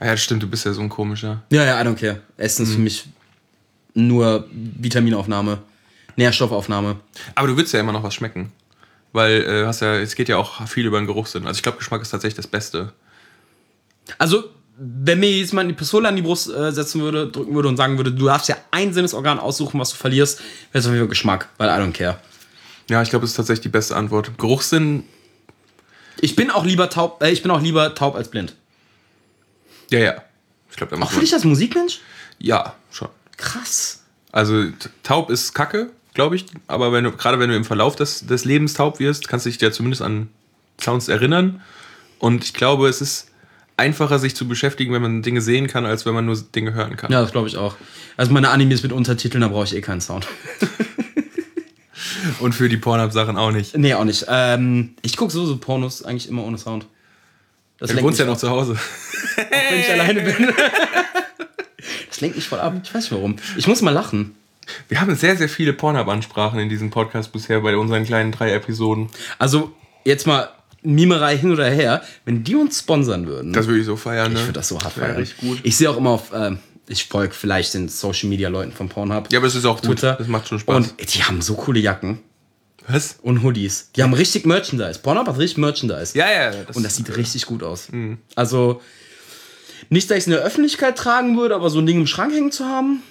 Ah 0.00 0.06
ja, 0.06 0.10
das 0.12 0.22
stimmt, 0.22 0.42
du 0.42 0.48
bist 0.48 0.64
ja 0.66 0.72
so 0.72 0.80
ein 0.80 0.88
komischer. 0.88 1.42
Ja, 1.50 1.64
ja, 1.64 1.80
I 1.80 1.84
don't 1.84 1.94
care. 1.96 2.20
Essen 2.36 2.62
Mhm. 2.64 2.68
ist 2.68 2.74
für 2.74 2.80
mich 2.80 3.04
nur 3.94 4.46
Vitaminaufnahme, 4.52 5.58
Nährstoffaufnahme. 6.16 6.96
Aber 7.34 7.48
du 7.48 7.56
willst 7.56 7.72
ja 7.72 7.80
immer 7.80 7.92
noch 7.92 8.02
was 8.02 8.14
schmecken. 8.14 8.52
Weil 9.12 9.42
äh, 9.42 9.66
hast 9.66 9.80
ja, 9.80 9.94
es 9.96 10.14
geht 10.14 10.28
ja 10.28 10.36
auch 10.36 10.66
viel 10.68 10.84
über 10.86 10.98
den 11.00 11.06
Geruchssinn. 11.06 11.46
Also 11.46 11.58
ich 11.58 11.62
glaube, 11.62 11.78
Geschmack 11.78 12.02
ist 12.02 12.10
tatsächlich 12.10 12.36
das 12.36 12.46
Beste. 12.46 12.92
Also, 14.18 14.44
wenn 14.76 15.18
mir 15.20 15.30
jetzt 15.32 15.52
mal 15.52 15.66
die 15.66 15.72
Pistole 15.72 16.06
an 16.08 16.14
die 16.16 16.22
Brust 16.22 16.50
äh, 16.52 16.70
setzen 16.72 17.00
würde, 17.00 17.26
drücken 17.28 17.54
würde 17.54 17.68
und 17.68 17.76
sagen 17.76 17.96
würde, 17.96 18.12
du 18.12 18.26
darfst 18.26 18.48
ja 18.48 18.56
ein 18.70 18.92
Sinnesorgan 18.92 19.38
aussuchen, 19.38 19.80
was 19.80 19.90
du 19.90 19.96
verlierst, 19.96 20.38
wäre 20.72 20.80
es 20.80 20.86
auf 20.86 20.92
jeden 20.92 21.02
Fall 21.04 21.08
Geschmack, 21.08 21.48
weil 21.56 21.68
I 21.68 21.82
don't 21.82 21.92
care. 21.92 22.20
Ja, 22.88 23.02
ich 23.02 23.10
glaube, 23.10 23.22
das 23.22 23.30
ist 23.30 23.36
tatsächlich 23.36 23.62
die 23.62 23.68
beste 23.68 23.96
Antwort. 23.96 24.38
Geruchssinn, 24.38 25.04
Ich 26.20 26.36
bin 26.36 26.50
auch 26.50 26.64
lieber 26.64 26.88
taub, 26.90 27.22
äh, 27.22 27.30
ich 27.30 27.42
bin 27.42 27.50
auch 27.50 27.60
lieber 27.60 27.94
taub 27.94 28.14
als 28.14 28.28
blind. 28.28 28.54
ja, 29.90 29.98
ja. 29.98 30.22
Ich 30.70 30.76
glaube, 30.76 30.96
da 30.96 31.02
Auch 31.02 31.10
für 31.10 31.20
dich 31.20 31.32
als 31.34 31.44
Musikmensch? 31.44 32.00
Ja, 32.38 32.74
schon. 32.92 33.08
Krass. 33.36 34.04
Also 34.30 34.66
taub 35.02 35.28
ist 35.30 35.54
Kacke, 35.54 35.90
glaube 36.14 36.36
ich. 36.36 36.46
Aber 36.68 36.92
wenn 36.92 37.02
du, 37.04 37.10
gerade 37.12 37.38
wenn 37.40 37.50
du 37.50 37.56
im 37.56 37.64
Verlauf 37.64 37.96
des, 37.96 38.26
des 38.26 38.44
Lebens 38.44 38.74
taub 38.74 39.00
wirst, 39.00 39.28
kannst 39.28 39.46
du 39.46 39.50
dich 39.50 39.60
ja 39.60 39.72
zumindest 39.72 40.02
an 40.02 40.28
Sounds 40.80 41.08
erinnern. 41.08 41.62
Und 42.20 42.44
ich 42.44 42.54
glaube, 42.54 42.88
es 42.88 43.00
ist 43.00 43.30
einfacher, 43.76 44.18
sich 44.18 44.36
zu 44.36 44.46
beschäftigen, 44.46 44.92
wenn 44.92 45.02
man 45.02 45.22
Dinge 45.22 45.40
sehen 45.40 45.66
kann, 45.66 45.86
als 45.86 46.04
wenn 46.06 46.14
man 46.14 46.26
nur 46.26 46.36
Dinge 46.36 46.74
hören 46.74 46.96
kann. 46.96 47.10
Ja, 47.10 47.22
das 47.22 47.32
glaube 47.32 47.48
ich 47.48 47.56
auch. 47.56 47.74
Also 48.16 48.32
meine 48.32 48.50
Animes 48.50 48.82
mit 48.82 48.92
Untertiteln, 48.92 49.40
da 49.40 49.48
brauche 49.48 49.64
ich 49.64 49.74
eh 49.74 49.80
keinen 49.80 50.00
Sound. 50.00 50.28
Und 52.40 52.54
für 52.54 52.68
die 52.68 52.76
Pornhub-Sachen 52.76 53.36
auch 53.36 53.50
nicht. 53.50 53.76
nee, 53.76 53.94
auch 53.94 54.04
nicht. 54.04 54.26
Ähm, 54.28 54.94
ich 55.02 55.16
gucke 55.16 55.32
so, 55.32 55.44
so 55.46 55.56
Pornos 55.58 56.02
eigentlich 56.04 56.28
immer 56.28 56.44
ohne 56.44 56.58
Sound. 56.58 56.86
Das 57.78 57.90
Du 57.90 58.02
wohnst 58.02 58.18
ja 58.18 58.24
noch 58.26 58.36
zu 58.36 58.50
Hause. 58.50 58.72
ab, 58.72 59.46
wenn 59.70 59.80
ich 59.80 59.90
alleine 59.90 60.20
bin. 60.22 60.52
das 62.08 62.20
lenkt 62.20 62.36
mich 62.36 62.48
voll 62.48 62.60
ab. 62.60 62.74
Ich 62.82 62.92
weiß 62.94 63.04
nicht 63.04 63.12
warum. 63.12 63.36
Ich 63.56 63.66
muss 63.66 63.82
mal 63.82 63.90
lachen. 63.92 64.34
Wir 64.88 65.00
haben 65.00 65.14
sehr, 65.14 65.36
sehr 65.36 65.48
viele 65.48 65.72
Pornhub-Ansprachen 65.72 66.58
in 66.58 66.68
diesem 66.68 66.90
Podcast 66.90 67.32
bisher 67.32 67.60
bei 67.60 67.76
unseren 67.76 68.04
kleinen 68.04 68.32
drei 68.32 68.52
Episoden. 68.52 69.08
Also, 69.38 69.72
jetzt 70.04 70.26
mal 70.26 70.50
Mimerei 70.82 71.36
hin 71.36 71.52
oder 71.52 71.68
her. 71.70 72.02
Wenn 72.24 72.44
die 72.44 72.54
uns 72.54 72.78
sponsern 72.80 73.26
würden, 73.26 73.52
Das 73.52 73.66
würde 73.66 73.80
ich 73.80 73.86
so 73.86 73.96
feiern, 73.96 74.32
ne? 74.32 74.38
ich 74.40 74.44
würde 74.46 74.54
das 74.54 74.68
so 74.68 74.78
hart 74.80 74.96
Wäre 74.96 75.24
feiern. 75.24 75.60
Ich 75.62 75.76
sehe 75.76 75.90
auch 75.90 75.96
immer 75.96 76.10
auf, 76.10 76.32
ähm, 76.34 76.58
ich 76.88 77.04
folge 77.04 77.34
vielleicht 77.34 77.74
den 77.74 77.88
Social 77.88 78.28
Media 78.28 78.48
Leuten 78.48 78.72
von 78.72 78.88
Pornhub. 78.88 79.30
Ja, 79.30 79.38
aber 79.38 79.46
es 79.46 79.54
ist 79.54 79.64
auch 79.64 79.80
gut. 79.80 79.98
Twitter. 79.98 80.14
Das 80.14 80.26
macht 80.26 80.48
schon 80.48 80.58
Spaß. 80.58 80.76
Und 80.76 81.14
die 81.14 81.22
haben 81.22 81.42
so 81.42 81.54
coole 81.54 81.80
Jacken 81.80 82.20
Was? 82.86 83.18
und 83.22 83.42
Hoodies. 83.42 83.90
Die 83.96 84.02
haben 84.02 84.14
richtig 84.14 84.46
Merchandise. 84.46 85.00
Pornhub 85.00 85.26
hat 85.26 85.38
richtig 85.38 85.58
Merchandise. 85.58 86.16
Ja, 86.16 86.30
ja. 86.30 86.52
Und 86.74 86.82
das 86.82 86.96
sieht 86.96 87.14
richtig 87.16 87.46
gut 87.46 87.62
aus. 87.62 87.90
Mhm. 87.92 88.18
Also, 88.34 88.80
nicht, 89.90 90.10
dass 90.10 90.18
ich 90.18 90.22
es 90.22 90.26
in 90.26 90.32
der 90.32 90.42
Öffentlichkeit 90.42 90.96
tragen 90.96 91.36
würde, 91.36 91.54
aber 91.54 91.70
so 91.70 91.78
ein 91.78 91.86
Ding 91.86 92.00
im 92.00 92.06
Schrank 92.06 92.32
hängen 92.32 92.52
zu 92.52 92.64
haben. 92.64 93.02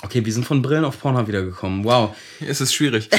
Okay, 0.00 0.24
wir 0.24 0.32
sind 0.32 0.46
von 0.46 0.62
Brillen 0.62 0.84
auf 0.84 1.00
Pornhub 1.00 1.26
wiedergekommen. 1.26 1.82
Wow. 1.82 2.14
Es 2.40 2.60
ist 2.60 2.72
schwierig. 2.72 3.08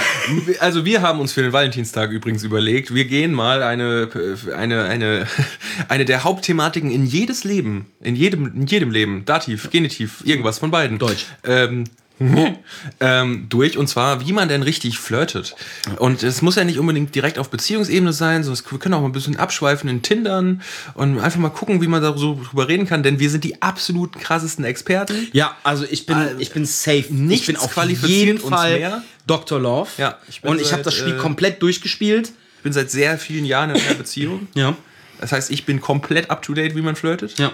Also 0.59 0.85
wir 0.85 1.01
haben 1.01 1.19
uns 1.19 1.33
für 1.33 1.41
den 1.41 1.53
Valentinstag 1.53 2.11
übrigens 2.11 2.43
überlegt, 2.43 2.93
wir 2.93 3.05
gehen 3.05 3.33
mal 3.33 3.63
eine, 3.63 4.09
eine, 4.55 4.83
eine, 4.83 5.27
eine 5.87 6.05
der 6.05 6.23
Hauptthematiken 6.23 6.91
in 6.91 7.05
jedes 7.05 7.43
Leben, 7.43 7.87
in 7.99 8.15
jedem, 8.15 8.45
in 8.45 8.67
jedem 8.67 8.91
Leben, 8.91 9.25
Dativ, 9.25 9.69
Genitiv, 9.71 10.21
irgendwas 10.23 10.59
von 10.59 10.69
beiden. 10.71 10.99
Deutsch. 10.99 11.25
Ähm, 11.43 11.85
ähm, 12.99 13.45
durch 13.49 13.77
und 13.77 13.87
zwar, 13.87 14.25
wie 14.25 14.33
man 14.33 14.49
denn 14.49 14.63
richtig 14.63 14.99
flirtet. 14.99 15.55
Und 15.97 16.23
es 16.23 16.41
muss 16.41 16.55
ja 16.55 16.63
nicht 16.63 16.79
unbedingt 16.79 17.15
direkt 17.15 17.39
auf 17.39 17.49
Beziehungsebene 17.49 18.13
sein, 18.13 18.43
sondern 18.43 18.63
wir 18.69 18.79
können 18.79 18.93
auch 18.95 19.01
mal 19.01 19.07
ein 19.07 19.13
bisschen 19.13 19.37
abschweifen 19.37 19.89
in 19.89 20.01
Tindern 20.01 20.61
und 20.95 21.19
einfach 21.19 21.39
mal 21.39 21.49
gucken, 21.49 21.81
wie 21.81 21.87
man 21.87 22.01
da 22.01 22.17
so 22.17 22.39
drüber 22.49 22.67
reden 22.67 22.85
kann, 22.87 23.03
denn 23.03 23.19
wir 23.19 23.29
sind 23.29 23.43
die 23.43 23.61
absolut 23.61 24.13
krassesten 24.19 24.65
Experten. 24.65 25.27
Ja, 25.33 25.55
also 25.63 25.85
ich 25.89 26.05
bin, 26.05 26.17
Äh, 26.17 26.35
ich 26.39 26.51
bin 26.51 26.65
safe. 26.65 27.05
nichts 27.09 27.47
ich 27.47 27.55
bin 27.55 27.57
auf 27.57 27.75
jeden 28.03 28.39
Fall 28.39 28.79
mehr. 28.79 29.03
Dr. 29.25 29.59
Love. 29.59 29.89
Ja, 29.97 30.17
ich 30.27 30.41
bin 30.41 30.51
und 30.51 30.61
ich 30.61 30.73
habe 30.73 30.83
das 30.83 30.95
Spiel 30.95 31.13
äh, 31.13 31.17
komplett 31.17 31.61
durchgespielt. 31.61 32.31
Ich 32.57 32.63
bin 32.63 32.73
seit 32.73 32.91
sehr 32.91 33.17
vielen 33.17 33.45
Jahren 33.45 33.69
in 33.69 33.81
einer 33.81 33.95
Beziehung. 33.95 34.47
Ja. 34.55 34.75
Das 35.21 35.31
heißt, 35.31 35.51
ich 35.51 35.65
bin 35.65 35.81
komplett 35.81 36.29
up 36.29 36.41
to 36.41 36.53
date, 36.53 36.75
wie 36.75 36.81
man 36.81 36.95
flirtet. 36.95 37.37
Ja. 37.39 37.51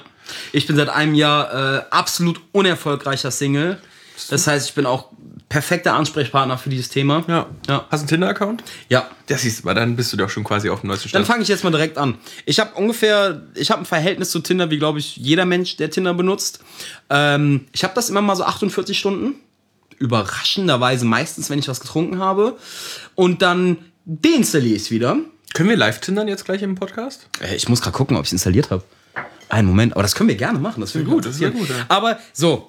Ich 0.52 0.68
bin 0.68 0.76
seit 0.76 0.90
einem 0.90 1.14
Jahr 1.14 1.78
äh, 1.78 1.82
absolut 1.92 2.42
unerfolgreicher 2.52 3.32
Single. 3.32 3.78
Das 4.30 4.48
heißt, 4.48 4.70
ich 4.70 4.76
bin 4.76 4.86
auch 4.86 5.10
perfekter 5.50 5.94
Ansprechpartner 5.94 6.58
für 6.58 6.70
dieses 6.70 6.90
Thema. 6.90 7.24
Ja. 7.28 7.46
Ja. 7.68 7.86
Hast 7.90 7.92
du 7.92 8.04
einen 8.04 8.08
Tinder-Account? 8.08 8.64
Ja. 8.90 9.10
Das 9.28 9.42
siehst 9.42 9.62
du 9.62 9.66
mal, 9.68 9.74
dann 9.74 9.96
bist 9.96 10.12
du 10.14 10.18
doch 10.18 10.30
schon 10.30 10.44
quasi 10.44 10.70
auf 10.70 10.82
dem 10.82 10.88
neuesten 10.88 11.04
Dann 11.12 11.24
Stand. 11.24 11.28
fange 11.28 11.44
ich 11.44 11.48
jetzt 11.50 11.64
mal 11.64 11.70
direkt 11.72 11.98
an. 11.98 12.18
Ich 12.46 12.60
habe 12.60 12.74
ungefähr, 12.76 13.44
ich 13.56 13.72
habe 13.72 13.82
ein 13.82 13.86
Verhältnis 13.86 14.30
zu 14.32 14.40
Tinder, 14.40 14.70
wie 14.72 14.78
glaube 14.80 15.00
ich 15.00 15.18
jeder 15.18 15.46
Mensch, 15.46 15.78
der 15.78 15.90
Tinder 15.90 16.14
benutzt. 16.14 16.60
Ähm, 17.10 17.68
ich 17.74 17.84
habe 17.84 17.94
das 17.96 18.10
immer 18.10 18.22
mal 18.22 18.36
so 18.36 18.44
48 18.44 18.98
Stunden. 18.98 19.36
Überraschenderweise 19.98 21.06
meistens, 21.06 21.50
wenn 21.50 21.60
ich 21.60 21.68
was 21.68 21.80
getrunken 21.80 22.20
habe. 22.20 22.58
Und 23.16 23.42
dann 23.42 23.78
deinstalliere 24.06 24.76
ich 24.76 24.84
es 24.84 24.92
wieder. 24.92 25.18
Können 25.54 25.70
wir 25.70 25.78
live 25.78 26.00
tindern 26.02 26.28
jetzt 26.28 26.46
gleich 26.46 26.62
im 26.62 26.76
Podcast? 26.76 27.28
Äh, 27.42 27.56
Ich 27.56 27.70
muss 27.70 27.82
gerade 27.82 27.96
gucken, 27.96 28.18
ob 28.18 28.24
ich 28.24 28.30
es 28.30 28.34
installiert 28.34 28.72
habe. 28.72 28.84
Einen 29.50 29.68
Moment, 29.68 29.94
aber 29.94 30.02
das 30.02 30.16
können 30.16 30.28
wir 30.30 30.36
gerne 30.36 30.60
machen. 30.60 30.82
Das 30.82 30.92
finde 30.92 31.08
ich 31.08 31.14
gut, 31.14 31.26
das 31.26 31.36
ist 31.36 31.42
ja 31.42 31.50
gut, 31.50 31.70
ja. 31.70 31.76
Aber 31.88 32.20
so. 32.34 32.68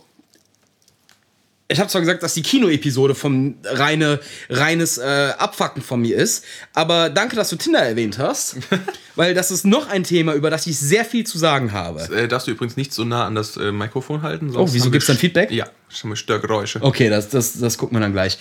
Ich 1.68 1.80
habe 1.80 1.90
zwar 1.90 2.00
gesagt, 2.00 2.22
dass 2.22 2.34
die 2.34 2.42
Kino-Episode 2.42 3.16
vom 3.16 3.56
reine, 3.64 4.20
reines 4.48 4.98
äh, 4.98 5.32
Abfacken 5.36 5.82
von 5.82 6.00
mir 6.00 6.16
ist, 6.16 6.44
aber 6.74 7.10
danke, 7.10 7.34
dass 7.34 7.48
du 7.48 7.56
Tinder 7.56 7.80
erwähnt 7.80 8.18
hast, 8.18 8.58
weil 9.16 9.34
das 9.34 9.50
ist 9.50 9.64
noch 9.66 9.88
ein 9.88 10.04
Thema, 10.04 10.34
über 10.34 10.48
das 10.48 10.66
ich 10.68 10.78
sehr 10.78 11.04
viel 11.04 11.26
zu 11.26 11.38
sagen 11.38 11.72
habe. 11.72 12.02
Äh, 12.14 12.28
darfst 12.28 12.46
du 12.46 12.52
übrigens 12.52 12.76
nicht 12.76 12.92
so 12.92 13.04
nah 13.04 13.26
an 13.26 13.34
das 13.34 13.56
äh, 13.56 13.72
Mikrofon 13.72 14.22
halten. 14.22 14.54
Oh, 14.54 14.68
wieso 14.72 14.86
wir 14.86 14.92
gibt's 14.92 15.08
dann 15.08 15.16
Feedback? 15.16 15.50
Ja, 15.50 15.68
schon 15.88 16.10
mal 16.10 16.16
Störgeräusche. 16.16 16.80
Okay, 16.82 17.10
das, 17.10 17.30
das, 17.30 17.58
das 17.58 17.76
gucken 17.78 17.96
wir 17.96 18.00
dann 18.00 18.12
gleich. 18.12 18.38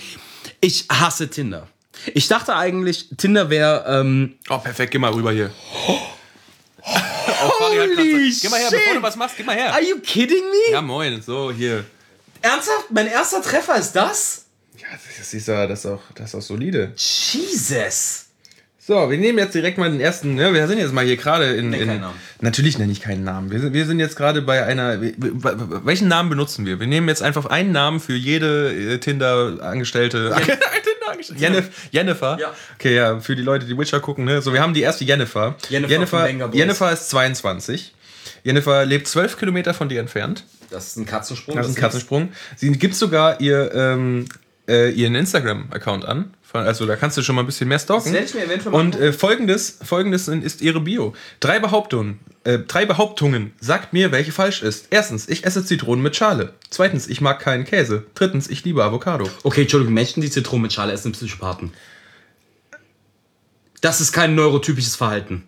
Ich 0.62 0.86
hasse 0.92 1.28
Tinder. 1.28 1.68
Ich 2.14 2.28
dachte 2.28 2.56
eigentlich, 2.56 3.10
Tinder 3.18 3.50
wäre 3.50 3.86
ähm, 3.88 4.36
Oh, 4.50 4.60
perfekt, 4.60 4.92
geh 4.92 5.00
mal 5.00 5.12
rüber 5.12 5.32
hier. 5.32 5.50
Grad 7.46 7.60
Holy 7.60 8.32
Geh 8.40 8.50
mal 8.50 8.60
her, 8.60 8.70
bevor 8.70 8.88
shit. 8.88 8.98
du 8.98 9.02
was 9.02 9.16
machst, 9.16 9.38
geh 9.38 9.44
mal 9.44 9.56
her. 9.56 9.74
Are 9.74 9.82
you 9.82 10.00
kidding 10.00 10.44
me? 10.44 10.72
Ja, 10.72 10.82
moin, 10.82 11.22
so, 11.22 11.52
hier. 11.52 11.86
Ernsthaft? 12.46 12.92
Mein 12.92 13.08
erster 13.08 13.42
Treffer 13.42 13.76
ist 13.78 13.94
das? 13.94 14.46
Ja, 14.78 14.88
das 15.18 15.34
ist, 15.34 15.48
ja, 15.48 15.66
das 15.66 15.80
ist, 15.80 15.86
auch, 15.88 16.02
das 16.14 16.30
ist 16.30 16.36
auch 16.36 16.42
solide. 16.42 16.94
Jesus. 16.96 18.26
So, 18.78 19.10
wir 19.10 19.18
nehmen 19.18 19.40
jetzt 19.40 19.56
direkt 19.56 19.80
mal 19.80 19.90
den 19.90 20.00
ersten. 20.00 20.36
Ne? 20.36 20.54
Wir 20.54 20.68
sind 20.68 20.78
jetzt 20.78 20.94
mal 20.94 21.04
hier 21.04 21.18
gerade 21.18 21.56
in. 21.56 21.72
Nenn 21.72 21.90
in. 21.90 22.04
Natürlich 22.42 22.78
nenne 22.78 22.92
ich 22.92 23.02
keinen 23.02 23.24
Namen. 23.24 23.50
Wir 23.50 23.60
sind, 23.60 23.74
wir 23.74 23.88
sind 23.88 24.00
jetzt 24.00 24.16
gerade 24.16 24.44
bei 24.44 24.64
einer. 24.64 25.02
Welchen 25.02 26.08
Namen 26.08 26.30
benutzen 26.30 26.68
wir? 26.68 26.80
Wir 26.80 26.86
nehmen 26.86 27.08
jetzt 27.08 27.24
einfach 27.24 27.48
einen 27.48 27.72
Namen 27.72 28.00
für 28.00 28.14
jede 28.14 28.94
äh, 28.94 28.98
Tinder-Angestellte. 29.00 30.36
Tinder-Angestellte. 30.36 31.42
Jennifer. 31.42 31.72
Jennifer. 31.90 32.38
Ja. 32.40 32.54
Okay, 32.76 32.96
ja, 32.96 33.20
für 33.20 33.36
die 33.36 33.42
Leute, 33.42 33.66
die 33.66 33.76
Witcher 33.76 34.02
gucken. 34.02 34.26
Ne? 34.26 34.44
So, 34.44 34.54
wir 34.54 34.62
haben 34.62 34.76
die 34.76 34.84
erste 34.84 35.04
Jennifer. 35.04 35.56
Jennifer 35.68 36.28
Jennifer. 36.28 36.54
Jennifer 36.54 36.92
ist 36.92 37.10
22. 37.10 37.92
Jennifer 38.44 38.86
lebt 38.86 39.08
12 39.08 39.40
Kilometer 39.40 39.74
von 39.74 39.90
dir 39.90 40.00
entfernt. 40.00 40.44
Das 40.70 40.88
ist 40.88 40.98
ein 40.98 41.06
Katzensprung. 41.06 41.56
Das 41.56 41.68
ist 41.68 41.78
ein 41.78 41.82
Katzensprung. 41.82 42.30
Sie 42.56 42.72
gibt 42.72 42.96
sogar 42.96 43.40
ihr, 43.42 43.74
ähm, 43.74 44.26
äh, 44.68 44.92
ihren 44.92 45.16
Instagram-Account 45.16 46.06
an. 46.06 46.34
Also 46.54 46.86
da 46.86 46.96
kannst 46.96 47.18
du 47.18 47.22
schon 47.22 47.36
mal 47.36 47.44
ein 47.44 47.46
bisschen 47.46 47.68
mehr 47.68 47.80
stalken. 47.80 48.06
Das 48.06 48.14
werde 48.14 48.26
ich 48.28 48.34
mir 48.34 48.46
eventuell 48.46 48.72
mal 48.72 48.80
Und 48.80 48.96
äh, 48.96 49.12
folgendes, 49.12 49.78
folgendes 49.84 50.28
ist 50.28 50.62
ihre 50.62 50.80
Bio. 50.80 51.14
Drei 51.40 51.60
Behauptungen. 51.60 52.20
Äh, 52.44 52.60
drei 52.60 52.86
Behauptungen. 52.86 53.54
Sagt 53.60 53.94
mir, 53.94 54.12
welche 54.12 54.32
falsch 54.32 54.62
ist. 54.62 54.88
Erstens, 54.90 55.28
ich 55.28 55.46
esse 55.46 55.66
Zitronen 55.66 56.02
mit 56.02 56.16
Schale. 56.16 56.54
Zweitens, 56.70 57.08
ich 57.08 57.20
mag 57.20 57.40
keinen 57.40 57.66
Käse. 57.66 58.06
Drittens, 58.16 58.50
ich 58.50 58.64
liebe 58.64 58.84
Avocado. 58.84 59.30
Okay, 59.44 59.64
Entschuldigung, 59.64 59.94
Menschen, 59.94 60.22
die 60.22 60.32
Zitronen 60.32 60.64
mit 60.64 60.74
Schale 60.74 60.94
essen, 60.94 61.14
sind 61.14 61.14
Psychopathen. 61.14 61.74
Das 63.82 64.00
ist 64.00 64.14
kein 64.14 64.36
neurotypisches 64.36 64.96
Verhalten. 64.96 65.48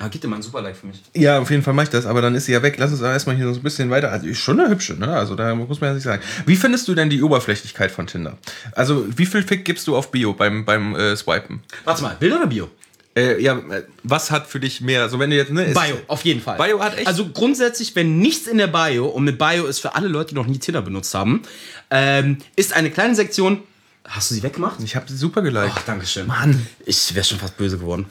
Ah, 0.00 0.06
gib 0.08 0.20
dir 0.20 0.28
mal 0.28 0.36
ein 0.36 0.42
Superlike 0.42 0.76
für 0.76 0.86
mich. 0.86 1.02
Ja, 1.16 1.40
auf 1.40 1.50
jeden 1.50 1.62
Fall 1.64 1.74
mache 1.74 1.84
ich 1.84 1.90
das, 1.90 2.06
aber 2.06 2.22
dann 2.22 2.34
ist 2.36 2.44
sie 2.46 2.52
ja 2.52 2.62
weg. 2.62 2.76
Lass 2.78 2.92
uns 2.92 3.02
aber 3.02 3.12
erstmal 3.12 3.34
hier 3.34 3.52
so 3.52 3.58
ein 3.58 3.62
bisschen 3.64 3.90
weiter. 3.90 4.12
Also 4.12 4.28
ist 4.28 4.38
schon 4.38 4.60
eine 4.60 4.70
hübsche, 4.70 4.94
ne? 4.94 5.08
Also 5.08 5.34
da 5.34 5.52
muss 5.56 5.80
man 5.80 5.90
ja 5.90 5.94
nicht 5.94 6.04
sagen. 6.04 6.22
Wie 6.46 6.54
findest 6.54 6.86
du 6.86 6.94
denn 6.94 7.10
die 7.10 7.20
Oberflächlichkeit 7.20 7.90
von 7.90 8.06
Tinder? 8.06 8.38
Also 8.72 9.04
wie 9.18 9.26
viel 9.26 9.42
Fick 9.42 9.64
gibst 9.64 9.88
du 9.88 9.96
auf 9.96 10.12
Bio 10.12 10.32
beim, 10.34 10.64
beim 10.64 10.94
äh, 10.94 11.16
Swipen? 11.16 11.64
Warte 11.84 12.02
mal, 12.04 12.14
Bild 12.18 12.32
oder 12.32 12.46
Bio? 12.46 12.70
Äh, 13.16 13.42
ja, 13.42 13.58
äh, 13.58 13.82
was 14.04 14.30
hat 14.30 14.46
für 14.46 14.60
dich 14.60 14.80
mehr? 14.80 15.02
Also 15.02 15.18
wenn 15.18 15.30
du 15.30 15.36
jetzt 15.36 15.50
ne, 15.50 15.64
ist- 15.64 15.74
Bio, 15.74 15.96
auf 16.06 16.24
jeden 16.24 16.40
Fall. 16.42 16.56
Bio 16.58 16.78
hat 16.80 16.96
echt- 16.96 17.08
Also 17.08 17.26
grundsätzlich, 17.30 17.96
wenn 17.96 18.18
nichts 18.20 18.46
in 18.46 18.58
der 18.58 18.68
Bio, 18.68 19.06
und 19.06 19.24
mit 19.24 19.36
Bio 19.38 19.66
ist 19.66 19.80
für 19.80 19.96
alle 19.96 20.06
Leute, 20.06 20.28
die 20.28 20.34
noch 20.36 20.46
nie 20.46 20.58
Tinder 20.58 20.80
benutzt 20.82 21.12
haben, 21.12 21.42
ähm, 21.90 22.38
ist 22.54 22.72
eine 22.72 22.90
kleine 22.92 23.16
Sektion. 23.16 23.62
Hast 24.08 24.30
du 24.30 24.34
sie 24.34 24.42
weggemacht? 24.42 24.78
Ich 24.82 24.96
habe 24.96 25.06
sie 25.08 25.16
super 25.16 25.42
geliked. 25.42 25.72
Ach, 25.74 25.82
danke 25.82 26.06
schön. 26.06 26.26
Mann. 26.26 26.66
Ich 26.86 27.14
wäre 27.14 27.24
schon 27.24 27.38
fast 27.38 27.56
böse 27.56 27.78
geworden. 27.78 28.06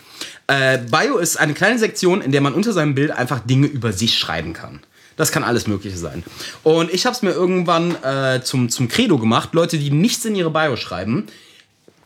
Äh, 0.45 0.77
Bio 0.77 1.17
ist 1.17 1.37
eine 1.37 1.53
kleine 1.53 1.79
Sektion, 1.79 2.21
in 2.21 2.31
der 2.31 2.41
man 2.41 2.53
unter 2.53 2.71
seinem 2.71 2.93
Bild 2.93 3.11
einfach 3.11 3.39
Dinge 3.39 3.67
über 3.67 3.91
sich 3.91 4.17
schreiben 4.17 4.53
kann. 4.53 4.79
Das 5.15 5.31
kann 5.31 5.43
alles 5.43 5.65
Mögliche 5.65 5.97
sein. 5.97 6.23
Und 6.61 6.93
ich 6.93 7.05
habe 7.07 7.15
es 7.15 7.23
mir 7.23 7.31
irgendwann 7.31 7.95
äh, 8.03 8.41
zum, 8.43 8.69
zum 8.69 8.87
Credo 8.87 9.17
gemacht, 9.17 9.53
Leute, 9.53 9.79
die 9.79 9.89
nichts 9.89 10.23
in 10.25 10.35
ihre 10.35 10.51
Bio 10.51 10.75
schreiben, 10.75 11.25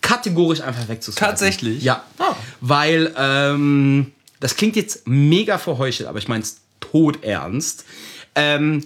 kategorisch 0.01 0.61
einfach 0.61 0.87
wegzuswipen. 0.87 1.27
Tatsächlich? 1.27 1.83
Ja. 1.83 2.03
Ah. 2.17 2.35
Weil, 2.61 3.13
ähm, 3.17 4.13
das 4.39 4.55
klingt 4.55 4.77
jetzt 4.77 5.07
mega 5.07 5.57
verheuchelt, 5.57 6.07
aber 6.07 6.19
ich 6.19 6.29
meine 6.29 6.43
es 6.43 6.61
todernst. 6.79 7.83
Ähm, 8.35 8.85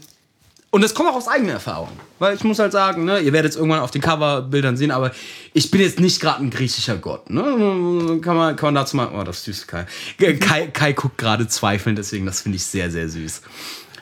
und 0.76 0.82
das 0.82 0.94
kommt 0.94 1.10
auch 1.10 1.16
aus 1.16 1.30
eigener 1.30 1.54
Erfahrung. 1.54 1.88
Weil 2.20 2.36
ich 2.36 2.44
muss 2.44 2.60
halt 2.60 2.74
sagen, 2.74 3.06
ne, 3.06 3.20
ihr 3.20 3.32
werdet 3.32 3.52
es 3.54 3.56
irgendwann 3.56 3.80
auf 3.80 3.92
den 3.92 4.02
Coverbildern 4.02 4.76
sehen, 4.76 4.92
aber 4.92 5.14
ich 5.54 5.72
bin 5.72 5.80
jetzt 5.80 6.02
nicht 6.02 6.20
gerade 6.20 6.44
ein 6.44 6.50
griechischer 6.50 6.98
Gott. 6.98 7.30
Ne? 7.30 8.20
Kann, 8.22 8.36
man, 8.36 8.58
kann 8.58 8.68
man 8.68 8.76
dazu 8.76 8.98
mal. 8.98 9.08
Oh, 9.18 9.24
das 9.24 9.38
ist 9.38 9.46
süß, 9.46 9.68
Kai. 9.68 9.86
Kai, 10.18 10.68
Kai 10.68 10.92
guckt 10.92 11.18
gerade 11.18 11.48
zweifelnd, 11.48 11.98
deswegen, 11.98 12.26
das 12.26 12.42
finde 12.42 12.58
ich 12.58 12.66
sehr, 12.66 12.92
sehr 12.92 13.08
süß. 13.08 13.42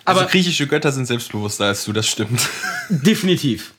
Aber 0.03 0.21
Aber 0.21 0.29
griechische 0.31 0.65
Götter 0.65 0.91
sind 0.91 1.05
selbstbewusster 1.05 1.65
als 1.65 1.85
du, 1.85 1.93
das 1.93 2.07
stimmt. 2.07 2.41
definitiv. 2.89 3.75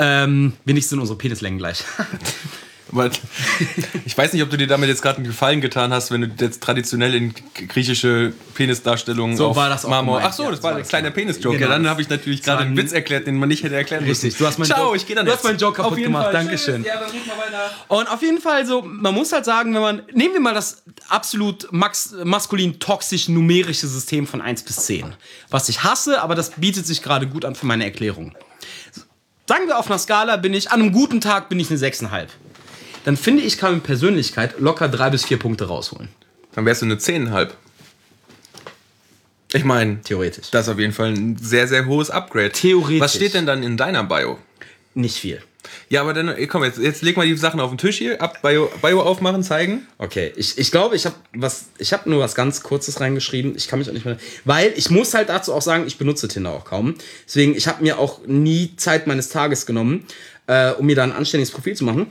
Ähm, 0.00 0.54
wenigstens 0.64 0.90
sind 0.90 0.98
unsere 0.98 1.16
Penislängen 1.16 1.58
gleich. 1.60 1.84
Ich 4.04 4.16
weiß 4.16 4.32
nicht, 4.32 4.42
ob 4.42 4.50
du 4.50 4.56
dir 4.56 4.66
damit 4.66 4.88
jetzt 4.88 5.02
gerade 5.02 5.16
einen 5.16 5.26
Gefallen 5.26 5.60
getan 5.60 5.92
hast, 5.92 6.10
wenn 6.10 6.20
du 6.22 6.30
jetzt 6.44 6.62
traditionell 6.62 7.14
in 7.14 7.34
griechische 7.68 8.32
Penisdarstellungen 8.54 9.36
So 9.36 9.48
auf 9.48 9.56
war 9.56 9.68
das 9.68 9.84
auch 9.84 9.90
Marmor. 9.90 10.18
gemeint. 10.18 10.32
Ach 10.32 10.36
so, 10.36 10.44
Ja, 10.44 10.50
das 10.50 10.58
so 10.58 10.62
war 10.64 10.76
ein 10.76 10.82
kleiner. 10.84 11.10
Penis-Joke. 11.10 11.56
Genau. 11.58 11.70
Ja, 11.70 11.76
dann 11.76 11.88
habe 11.88 12.02
ich 12.02 12.08
natürlich 12.08 12.42
gerade 12.42 12.62
einen 12.62 12.72
ein- 12.72 12.76
Witz 12.76 12.92
erklärt, 12.92 13.26
den 13.26 13.36
man 13.36 13.48
nicht 13.48 13.62
hätte 13.64 13.74
erklären 13.74 14.04
müssen. 14.04 14.26
Richtig, 14.26 14.38
du 14.38 14.46
hast 14.46 14.58
meinen 14.58 14.66
Ciao, 14.66 14.84
Joke- 14.86 14.96
ich 14.96 15.06
gehe 15.06 15.16
dann 15.16 15.26
du 15.26 15.32
jetzt. 15.32 15.38
hast 15.40 15.44
meinen 15.44 15.58
Joke 15.58 15.76
kaputt 15.82 15.98
gemacht. 15.98 16.24
Fall. 16.24 16.32
Dankeschön. 16.32 16.84
Ja. 16.84 17.00
Und 17.88 18.08
auf 18.10 18.22
jeden 18.22 18.40
Fall 18.40 18.64
so, 18.66 18.82
man 18.82 19.14
muss 19.14 19.32
halt 19.32 19.44
sagen, 19.44 19.74
wenn 19.74 19.82
man, 19.82 20.02
nehmen 20.12 20.34
wir 20.34 20.40
mal 20.40 20.54
das 20.54 20.82
absolut 21.08 21.68
max, 21.72 22.14
maskulin 22.24 22.78
toxisch 22.78 23.28
numerische 23.28 23.86
System 23.88 24.26
von 24.26 24.40
1 24.40 24.62
bis 24.62 24.76
10. 24.86 25.14
Was 25.50 25.68
ich 25.68 25.82
hasse, 25.82 26.22
aber 26.22 26.34
das 26.34 26.50
bietet 26.52 26.86
sich 26.86 27.02
gerade 27.02 27.26
gut 27.26 27.44
an 27.44 27.54
für 27.54 27.66
meine 27.66 27.84
Erklärung. 27.84 28.34
Sagen 29.48 29.66
wir 29.66 29.78
auf 29.78 29.86
einer 29.90 29.98
Skala 29.98 30.36
bin 30.38 30.54
ich, 30.54 30.70
an 30.70 30.80
einem 30.80 30.92
guten 30.92 31.20
Tag 31.20 31.48
bin 31.50 31.60
ich 31.60 31.68
eine 31.70 31.78
6,5. 31.78 32.28
Dann 33.04 33.16
finde 33.16 33.42
ich, 33.42 33.58
kann 33.58 33.74
mit 33.74 33.84
Persönlichkeit 33.84 34.58
locker 34.58 34.88
3 34.88 35.10
bis 35.10 35.24
4 35.24 35.38
Punkte 35.38 35.66
rausholen. 35.66 36.08
Dann 36.54 36.66
wärst 36.66 36.82
du 36.82 36.86
eine 36.86 36.96
10,5. 36.96 37.50
Ich 39.52 39.64
meine, 39.64 40.00
Theoretisch. 40.02 40.50
das 40.50 40.66
ist 40.66 40.72
auf 40.72 40.78
jeden 40.80 40.92
Fall 40.92 41.12
ein 41.12 41.36
sehr, 41.36 41.68
sehr 41.68 41.86
hohes 41.86 42.10
Upgrade. 42.10 42.50
Theoretisch. 42.50 43.00
Was 43.00 43.14
steht 43.14 43.34
denn 43.34 43.46
dann 43.46 43.62
in 43.62 43.76
deiner 43.76 44.02
Bio? 44.02 44.38
Nicht 44.94 45.16
viel. 45.16 45.40
Ja, 45.88 46.00
aber 46.00 46.12
dann, 46.12 46.34
komm, 46.48 46.64
jetzt, 46.64 46.78
jetzt 46.78 47.02
leg 47.02 47.16
mal 47.16 47.26
die 47.26 47.36
Sachen 47.36 47.60
auf 47.60 47.70
den 47.70 47.78
Tisch 47.78 47.98
hier, 47.98 48.20
ab, 48.20 48.42
Bio, 48.42 48.70
Bio 48.82 49.00
aufmachen, 49.00 49.42
zeigen. 49.42 49.86
Okay, 49.98 50.32
ich, 50.36 50.58
ich 50.58 50.70
glaube, 50.70 50.96
ich 50.96 51.06
habe 51.06 51.16
was, 51.34 51.66
ich 51.78 51.92
habe 51.92 52.10
nur 52.10 52.20
was 52.20 52.34
ganz 52.34 52.62
Kurzes 52.62 53.00
reingeschrieben. 53.00 53.54
Ich 53.56 53.68
kann 53.68 53.78
mich 53.78 53.88
auch 53.88 53.92
nicht 53.92 54.04
mehr, 54.04 54.18
weil 54.44 54.72
ich 54.76 54.90
muss 54.90 55.14
halt 55.14 55.28
dazu 55.28 55.52
auch 55.54 55.62
sagen, 55.62 55.84
ich 55.86 55.98
benutze 55.98 56.28
Tinder 56.28 56.50
auch 56.50 56.64
kaum. 56.64 56.96
Deswegen, 57.26 57.54
ich 57.56 57.66
habe 57.66 57.82
mir 57.82 57.98
auch 57.98 58.20
nie 58.26 58.74
Zeit 58.76 59.06
meines 59.06 59.28
Tages 59.28 59.66
genommen, 59.66 60.06
äh, 60.46 60.72
um 60.72 60.86
mir 60.86 60.96
da 60.96 61.04
ein 61.04 61.12
anständiges 61.12 61.52
Profil 61.52 61.76
zu 61.76 61.84
machen. 61.84 62.06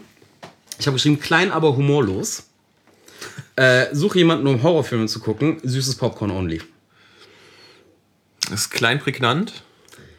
Ich 0.84 0.88
habe 0.88 0.96
geschrieben, 0.96 1.18
klein, 1.18 1.50
aber 1.50 1.78
humorlos. 1.78 2.44
Äh, 3.56 3.86
suche 3.96 4.18
jemanden, 4.18 4.46
um 4.48 4.62
Horrorfilme 4.62 5.06
zu 5.06 5.22
gucken. 5.22 5.62
Süßes 5.64 5.96
Popcorn 5.96 6.30
only. 6.30 6.62
Das 8.50 8.64
ist 8.64 8.70
klein 8.72 9.00
prägnant. 9.00 9.64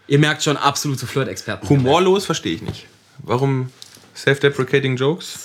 Ihr 0.06 0.18
merkt 0.18 0.42
schon, 0.42 0.56
absolute 0.56 1.06
Flirt-Experten. 1.06 1.68
Humorlos 1.68 2.24
verstehe 2.24 2.54
ich 2.54 2.62
nicht. 2.62 2.86
Warum 3.18 3.70
self-deprecating 4.16 4.96
Jokes? 4.96 5.38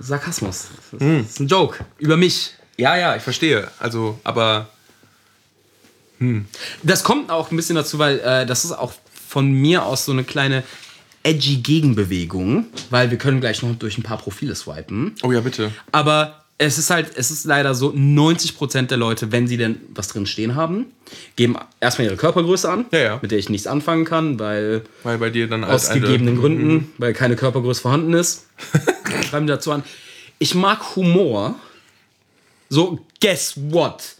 Sarkasmus. 0.00 0.66
Das 0.90 1.00
ist 1.00 1.38
ein 1.38 1.46
Joke. 1.46 1.84
Über 1.98 2.16
mich. 2.16 2.54
Ja, 2.76 2.96
ja, 2.96 3.14
ich 3.14 3.22
verstehe. 3.22 3.70
Also, 3.78 4.18
aber 4.24 4.70
Das 6.82 7.04
kommt 7.04 7.30
auch 7.30 7.52
ein 7.52 7.56
bisschen 7.56 7.76
dazu, 7.76 8.00
weil 8.00 8.18
äh, 8.18 8.44
das 8.44 8.64
ist 8.64 8.72
auch 8.72 8.92
von 9.28 9.52
mir 9.52 9.84
aus 9.84 10.04
so 10.04 10.10
eine 10.10 10.24
kleine 10.24 10.64
edgy 11.24 11.56
Gegenbewegung, 11.56 12.66
weil 12.90 13.10
wir 13.10 13.18
können 13.18 13.40
gleich 13.40 13.62
noch 13.62 13.74
durch 13.76 13.98
ein 13.98 14.02
paar 14.04 14.18
Profile 14.18 14.54
swipen. 14.54 15.14
Oh 15.22 15.32
ja, 15.32 15.40
bitte. 15.40 15.72
Aber 15.90 16.44
es 16.58 16.78
ist 16.78 16.90
halt, 16.90 17.10
es 17.16 17.32
ist 17.32 17.44
leider 17.46 17.74
so, 17.74 17.90
90% 17.90 18.82
der 18.86 18.96
Leute, 18.96 19.32
wenn 19.32 19.48
sie 19.48 19.56
denn 19.56 19.80
was 19.92 20.06
drin 20.08 20.24
stehen 20.26 20.54
haben, 20.54 20.86
geben 21.34 21.56
erstmal 21.80 22.06
ihre 22.06 22.16
Körpergröße 22.16 22.70
an, 22.70 22.84
Ja, 22.92 22.98
ja. 23.00 23.18
mit 23.20 23.32
der 23.32 23.38
ich 23.38 23.48
nichts 23.48 23.66
anfangen 23.66 24.04
kann, 24.04 24.38
weil 24.38 24.82
Weil 25.02 25.18
bei 25.18 25.30
dir 25.30 25.48
dann 25.48 25.64
aus 25.64 25.70
als 25.70 25.88
eine- 25.88 26.02
gegebenen 26.02 26.36
Gründen, 26.38 26.92
weil 26.98 27.12
keine 27.12 27.34
Körpergröße 27.34 27.80
vorhanden 27.82 28.12
ist. 28.14 28.46
Schreiben 29.28 29.48
dazu 29.48 29.72
an. 29.72 29.82
Ich 30.38 30.54
mag 30.54 30.94
Humor. 30.94 31.56
So, 32.68 33.00
guess 33.20 33.54
what? 33.70 34.16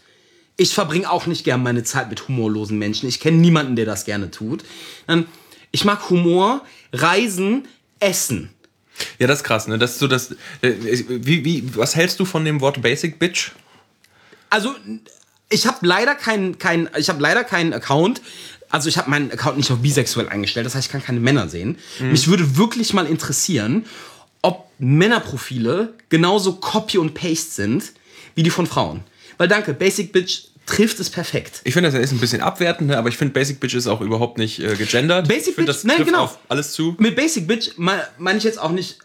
Ich 0.57 0.73
verbringe 0.73 1.09
auch 1.09 1.25
nicht 1.27 1.43
gern 1.43 1.61
meine 1.63 1.83
Zeit 1.83 2.09
mit 2.09 2.27
humorlosen 2.27 2.77
Menschen. 2.77 3.07
Ich 3.09 3.19
kenne 3.19 3.37
niemanden, 3.37 3.75
der 3.75 3.85
das 3.85 4.05
gerne 4.05 4.31
tut. 4.31 4.63
Dann, 5.07 5.25
ich 5.71 5.83
mag 5.83 6.09
Humor, 6.09 6.61
Reisen, 6.93 7.67
Essen. 7.99 8.49
Ja, 9.19 9.27
das 9.27 9.39
ist 9.39 9.43
krass, 9.43 9.67
ne? 9.67 9.77
Das 9.77 9.91
ist 9.93 9.99
so 9.99 10.07
das. 10.07 10.31
äh, 10.61 10.73
Wie, 10.81 11.43
wie, 11.43 11.75
was 11.75 11.95
hältst 11.95 12.19
du 12.19 12.25
von 12.25 12.45
dem 12.45 12.61
Wort 12.61 12.81
Basic 12.81 13.19
Bitch? 13.19 13.51
Also, 14.49 14.73
ich 15.49 15.67
habe 15.67 15.85
leider 15.85 16.15
keinen 16.15 16.57
kein, 16.57 16.89
ich 16.97 17.09
habe 17.09 17.21
leider 17.21 17.43
keinen 17.43 17.73
Account. 17.73 18.21
Also 18.69 18.89
ich 18.89 18.97
habe 18.97 19.09
meinen 19.09 19.31
Account 19.31 19.57
nicht 19.57 19.71
auf 19.71 19.77
bisexuell 19.79 20.27
eingestellt, 20.27 20.65
das 20.65 20.75
heißt, 20.75 20.87
ich 20.87 20.91
kann 20.91 21.03
keine 21.03 21.19
Männer 21.19 21.47
sehen. 21.47 21.77
Mich 21.99 22.27
würde 22.27 22.57
wirklich 22.57 22.93
mal 22.93 23.05
interessieren, 23.05 23.85
ob 24.41 24.69
Männerprofile 24.79 25.93
genauso 26.09 26.55
Copy 26.55 26.97
und 26.97 27.13
Paste 27.13 27.51
sind 27.51 27.93
wie 28.33 28.43
die 28.43 28.49
von 28.49 28.65
Frauen. 28.65 29.01
Weil 29.37 29.47
danke, 29.47 29.73
Basic 29.73 30.11
Bitch 30.11 30.45
trifft 30.65 30.99
es 30.99 31.09
perfekt. 31.09 31.61
Ich 31.63 31.73
finde, 31.73 31.91
das 31.91 31.99
ist 32.01 32.11
ein 32.11 32.19
bisschen 32.19 32.41
abwertend, 32.41 32.89
ne? 32.89 32.97
aber 32.97 33.09
ich 33.09 33.17
finde, 33.17 33.33
Basic 33.33 33.59
Bitch 33.59 33.75
ist 33.75 33.87
auch 33.87 34.01
überhaupt 34.01 34.37
nicht 34.37 34.59
äh, 34.59 34.75
gegendert. 34.75 35.27
Basic 35.27 35.49
ich 35.49 35.55
find, 35.55 35.67
Bitch- 35.69 35.73
das 35.73 35.83
nein, 35.83 35.97
trifft 35.97 36.07
genau. 36.09 36.23
auf 36.23 36.39
alles 36.49 36.71
zu. 36.71 36.95
Mit 36.99 37.15
Basic 37.15 37.47
Bitch 37.47 37.77
me- 37.77 38.07
meine 38.17 38.37
ich 38.37 38.43
jetzt 38.43 38.59
auch 38.59 38.71
nicht 38.71 38.99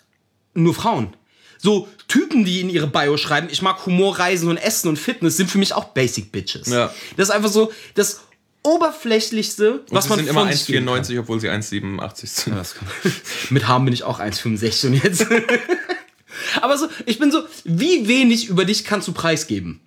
nur 0.54 0.74
Frauen. 0.74 1.14
So 1.58 1.88
Typen, 2.08 2.44
die 2.46 2.60
in 2.62 2.70
ihre 2.70 2.86
Bio 2.86 3.16
schreiben, 3.18 3.48
ich 3.50 3.60
mag 3.60 3.84
Humor, 3.84 4.18
Reisen 4.18 4.48
und 4.48 4.56
Essen 4.56 4.88
und 4.88 4.98
Fitness, 4.98 5.36
sind 5.36 5.50
für 5.50 5.58
mich 5.58 5.74
auch 5.74 5.84
Basic 5.84 6.32
Bitches. 6.32 6.68
Ja. 6.68 6.92
Das 7.18 7.28
ist 7.28 7.34
einfach 7.34 7.50
so 7.50 7.70
das 7.94 8.20
oberflächlichste, 8.62 9.84
was 9.90 10.04
Sie 10.04 10.08
man 10.10 10.18
sind 10.18 10.28
immer 10.28 10.40
von 10.40 10.52
sich 10.52 10.66
geben 10.66 10.86
kann. 10.86 11.02
1,94, 11.02 11.18
obwohl 11.20 11.40
sie 11.40 11.48
1,87 11.50 12.26
sind. 12.26 12.54
Kann- 12.54 13.12
Mit 13.50 13.68
Haaren 13.68 13.84
bin 13.84 13.94
ich 13.94 14.04
auch 14.04 14.20
1,65 14.20 14.86
und 14.86 15.04
jetzt. 15.04 15.26
Aber 16.62 16.78
so, 16.78 16.88
ich 17.06 17.18
bin 17.18 17.30
so, 17.30 17.42
wie 17.64 18.08
wenig 18.08 18.48
über 18.48 18.64
dich 18.64 18.84
kannst 18.84 19.08
du 19.08 19.12
preisgeben? 19.12 19.80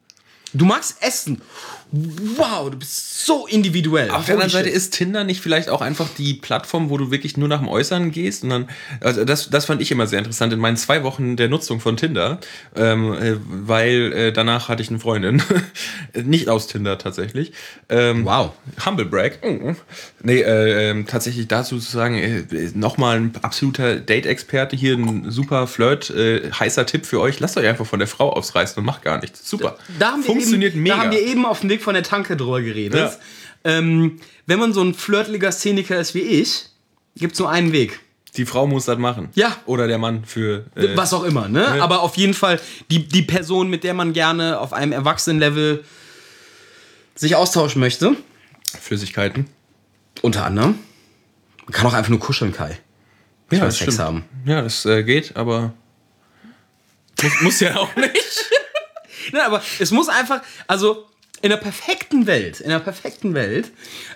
Du 0.54 0.66
magst 0.66 1.02
Essen. 1.02 1.42
Wow, 1.96 2.72
du 2.72 2.78
bist 2.78 3.24
so 3.24 3.46
individuell. 3.46 4.10
Auf 4.10 4.26
der 4.26 4.34
anderen 4.34 4.50
Seite 4.50 4.70
ist 4.70 4.96
Tinder 4.96 5.24
nicht 5.24 5.42
vielleicht 5.42 5.70
auch 5.70 5.82
einfach 5.82 6.10
die 6.18 6.34
Plattform, 6.34 6.90
wo 6.90 6.98
du 6.98 7.12
wirklich 7.12 7.38
nur 7.38 7.48
nach 7.48 7.60
dem 7.60 7.68
Äußeren 7.68 8.10
gehst. 8.10 8.44
Und 8.44 8.50
dann, 8.50 8.70
also 9.00 9.24
das, 9.26 9.52
das 9.52 9.66
fand 9.66 9.80
ich 9.80 9.92
immer 9.92 10.08
sehr 10.08 10.18
interessant 10.18 10.52
in 10.54 10.60
meinen 10.60 10.76
zwei 10.76 11.04
Wochen 11.04 11.36
der 11.36 11.50
Nutzung 11.50 11.80
von 11.80 11.96
Tinder, 11.96 12.40
ähm, 12.76 13.14
äh, 13.14 13.36
weil 13.46 14.12
äh, 14.12 14.34
danach 14.34 14.70
hatte 14.70 14.82
ich 14.82 14.90
eine 14.90 14.98
Freundin, 14.98 15.44
nicht 16.16 16.50
aus 16.50 16.66
Tinder 16.66 16.98
tatsächlich. 16.98 17.52
Ähm, 17.90 18.26
Wow. 18.26 18.54
Humble 18.84 19.06
Brag. 19.06 19.40
Nee, 20.24 20.42
äh, 20.42 20.90
ähm, 20.90 21.06
tatsächlich 21.06 21.48
dazu 21.48 21.78
zu 21.78 21.92
sagen, 21.92 22.16
äh, 22.16 22.44
nochmal 22.74 23.18
ein 23.18 23.34
absoluter 23.44 23.98
Date-Experte 23.98 24.76
hier, 24.76 24.96
ein 24.96 25.30
super 25.30 25.68
Flirt, 25.68 26.10
äh, 26.10 26.50
heißer 26.52 26.88
Tipp 26.88 27.06
für 27.06 27.20
euch. 27.20 27.40
Lasst 27.40 27.56
euch 27.56 27.68
einfach 27.68 27.86
von 27.86 28.00
der 28.00 28.08
Frau 28.08 28.32
ausreißen 28.34 28.80
und 28.80 28.86
macht 28.86 29.04
gar 29.04 29.20
nichts. 29.22 29.48
Super. 29.48 29.78
Da 30.00 30.14
haben 30.14 30.24
wir 30.24 30.32
Funktioniert 30.32 30.74
eben, 30.74 30.82
mega. 30.82 30.96
Da 30.96 31.02
haben 31.04 31.12
wir 31.12 31.22
eben 31.22 31.46
auf 31.46 31.60
dem 31.60 31.70
Weg 31.70 31.83
von 31.84 31.94
der 31.94 32.04
Tanke 32.04 32.36
drüber 32.38 32.62
geredet. 32.62 33.18
Ähm, 33.64 34.20
wenn 34.46 34.60
man 34.60 34.74
so 34.74 34.82
ein 34.82 34.94
flirtliger 34.94 35.52
Szeniker 35.52 36.00
ist 36.00 36.14
wie 36.16 36.22
ich, 36.22 36.66
gibt 37.16 37.34
es 37.34 37.40
nur 37.40 37.50
einen 37.50 37.72
Weg. 37.72 38.00
die 38.36 38.46
Frau 38.46 38.66
muss 38.68 38.86
das 38.86 38.98
machen. 38.98 39.30
Ja. 39.36 39.56
Oder 39.66 39.88
der 39.88 40.00
Mann 40.00 40.26
für. 40.26 40.66
Äh, 40.76 40.98
Was 40.98 41.14
auch 41.14 41.24
immer, 41.24 41.48
ne? 41.48 41.82
Aber 41.82 42.02
auf 42.02 42.18
jeden 42.18 42.34
Fall 42.34 42.60
die, 42.90 43.08
die 43.08 43.22
Person, 43.22 43.70
mit 43.70 43.84
der 43.84 43.94
man 43.94 44.12
gerne 44.14 44.60
auf 44.60 44.74
einem 44.74 44.92
Erwachsenenlevel 44.92 45.84
sich 47.16 47.36
austauschen 47.36 47.80
möchte. 47.80 48.16
Flüssigkeiten. 48.82 49.46
Unter 50.22 50.46
anderem. 50.46 50.80
Man 51.66 51.72
kann 51.72 51.86
auch 51.86 51.94
einfach 51.94 52.10
nur 52.10 52.20
kuscheln, 52.20 52.52
Kai. 52.52 52.80
Ja, 53.52 53.60
das 53.66 53.78
Sex 53.78 53.94
stimmt. 53.94 54.00
haben. 54.08 54.24
Ja, 54.46 54.62
das 54.64 54.86
äh, 54.86 55.04
geht, 55.04 55.38
aber. 55.38 55.74
Muss, 57.22 57.42
muss 57.42 57.60
ja 57.60 57.76
auch 57.78 57.96
nicht. 57.96 58.14
Ne, 59.32 59.42
aber 59.42 59.64
es 59.80 59.92
muss 59.92 60.10
einfach, 60.10 60.42
also 60.68 61.08
in 61.44 61.50
der 61.50 61.58
perfekten 61.58 62.26
Welt, 62.26 62.60
in 62.62 62.70
der 62.70 62.80
perfekten 62.80 63.34
Welt, 63.36 63.70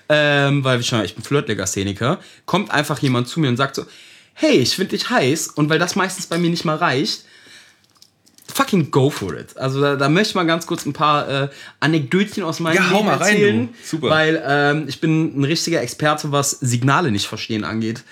ähm, 0.10 0.64
weil 0.64 0.80
ich, 0.80 0.88
schon- 0.88 1.04
ich 1.04 1.14
bin 1.14 1.24
Flirtlegastheniker, 1.24 2.20
kommt 2.46 2.72
einfach 2.72 2.98
jemand 3.00 3.28
zu 3.28 3.40
mir 3.40 3.50
und 3.50 3.58
sagt 3.58 3.76
so, 3.76 3.86
hey, 4.34 4.54
ich 4.58 4.76
finde 4.76 4.92
dich 4.98 5.10
heiß 5.10 5.48
und 5.50 5.70
weil 5.70 5.78
das 5.78 5.96
meistens 5.96 6.28
bei 6.28 6.38
mir 6.38 6.50
nicht 6.50 6.64
mal 6.66 6.78
reicht, 6.78 7.26
fucking 8.54 8.92
go 8.92 9.10
for 9.10 9.34
it. 9.36 9.58
Also 9.58 9.82
da, 9.82 9.96
da 9.98 10.08
möchte 10.10 10.30
ich 10.30 10.36
mal 10.36 10.46
ganz 10.46 10.66
kurz 10.66 10.86
ein 10.86 10.94
paar 10.94 11.28
äh, 11.30 11.50
Anekdötchen 11.82 12.44
aus 12.44 12.60
meinem 12.62 12.76
Ja, 12.78 12.90
hau 12.92 13.04
mal 13.04 13.16
rein, 13.18 13.34
erzählen, 13.36 13.68
du. 13.68 13.74
Super. 13.88 14.10
weil 14.10 14.42
ähm, 14.48 14.86
ich 14.88 15.02
bin 15.02 15.38
ein 15.40 15.44
richtiger 15.44 15.82
Experte, 15.82 16.32
was 16.32 16.52
Signale 16.52 17.12
nicht 17.12 17.28
verstehen 17.28 17.64
angeht. 17.66 18.04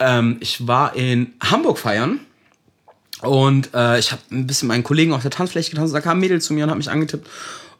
Ähm, 0.00 0.38
ich 0.40 0.66
war 0.66 0.96
in 0.96 1.34
Hamburg 1.42 1.78
feiern 1.78 2.20
und 3.22 3.70
äh, 3.74 3.98
ich 3.98 4.10
habe 4.12 4.22
ein 4.32 4.46
bisschen 4.46 4.68
meinen 4.68 4.82
Kollegen 4.84 5.12
auf 5.12 5.22
der 5.22 5.30
Tanzfläche 5.30 5.70
getanzt. 5.70 5.94
Da 5.94 6.00
kam 6.00 6.18
ein 6.18 6.20
Mädel 6.20 6.40
zu 6.40 6.52
mir 6.52 6.64
und 6.64 6.70
hat 6.70 6.78
mich 6.78 6.90
angetippt. 6.90 7.26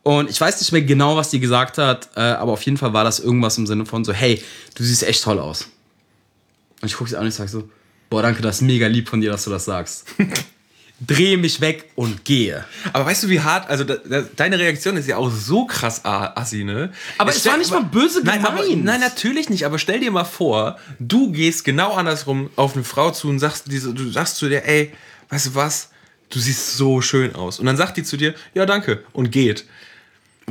Und 0.02 0.30
ich 0.30 0.40
weiß 0.40 0.60
nicht 0.60 0.72
mehr 0.72 0.82
genau, 0.82 1.16
was 1.16 1.30
die 1.30 1.40
gesagt 1.40 1.78
hat, 1.78 2.08
äh, 2.16 2.20
aber 2.20 2.52
auf 2.52 2.62
jeden 2.62 2.76
Fall 2.78 2.92
war 2.92 3.04
das 3.04 3.20
irgendwas 3.20 3.58
im 3.58 3.66
Sinne 3.66 3.84
von 3.84 4.04
so, 4.04 4.12
hey, 4.12 4.42
du 4.74 4.82
siehst 4.82 5.02
echt 5.02 5.22
toll 5.22 5.38
aus. 5.38 5.68
Und 6.80 6.88
ich 6.88 6.94
gucke 6.94 7.10
sie 7.10 7.16
an 7.16 7.22
und 7.22 7.28
ich 7.28 7.34
sage 7.34 7.50
so, 7.50 7.68
boah, 8.08 8.22
danke, 8.22 8.40
das 8.40 8.56
ist 8.56 8.62
mega 8.62 8.86
lieb 8.86 9.08
von 9.08 9.20
dir, 9.20 9.30
dass 9.30 9.44
du 9.44 9.50
das 9.50 9.64
sagst. 9.64 10.06
Drehe 11.06 11.36
mich 11.38 11.60
weg 11.60 11.90
und 11.94 12.24
gehe. 12.24 12.64
Aber 12.92 13.06
weißt 13.06 13.22
du, 13.22 13.28
wie 13.28 13.40
hart, 13.40 13.70
also 13.70 13.84
da, 13.84 13.96
da, 13.96 14.22
deine 14.34 14.58
Reaktion 14.58 14.96
ist 14.96 15.06
ja 15.06 15.16
auch 15.16 15.30
so 15.30 15.64
krass 15.64 16.04
assi, 16.04 16.64
ne? 16.64 16.92
Aber 17.18 17.30
Jetzt 17.30 17.46
es 17.46 17.46
war 17.46 17.56
nicht 17.56 17.70
mal 17.70 17.84
böse 17.84 18.20
nein, 18.24 18.44
aber, 18.44 18.62
gemeint. 18.64 18.84
nein, 18.84 19.00
natürlich 19.00 19.48
nicht, 19.48 19.64
aber 19.64 19.78
stell 19.78 20.00
dir 20.00 20.10
mal 20.10 20.24
vor, 20.24 20.76
du 20.98 21.30
gehst 21.30 21.64
genau 21.64 21.92
andersrum 21.92 22.50
auf 22.56 22.74
eine 22.74 22.82
Frau 22.82 23.12
zu 23.12 23.28
und 23.28 23.38
sagst, 23.38 23.64
diese, 23.68 23.94
du 23.94 24.10
sagst 24.10 24.36
zu 24.36 24.48
dir, 24.48 24.64
ey, 24.66 24.92
weißt 25.28 25.46
du 25.46 25.54
was, 25.54 25.90
du 26.30 26.40
siehst 26.40 26.76
so 26.76 27.00
schön 27.00 27.32
aus. 27.34 27.60
Und 27.60 27.66
dann 27.66 27.76
sagt 27.76 27.96
die 27.96 28.02
zu 28.02 28.16
dir, 28.16 28.34
ja, 28.54 28.66
danke, 28.66 29.04
und 29.12 29.30
geht. 29.30 29.66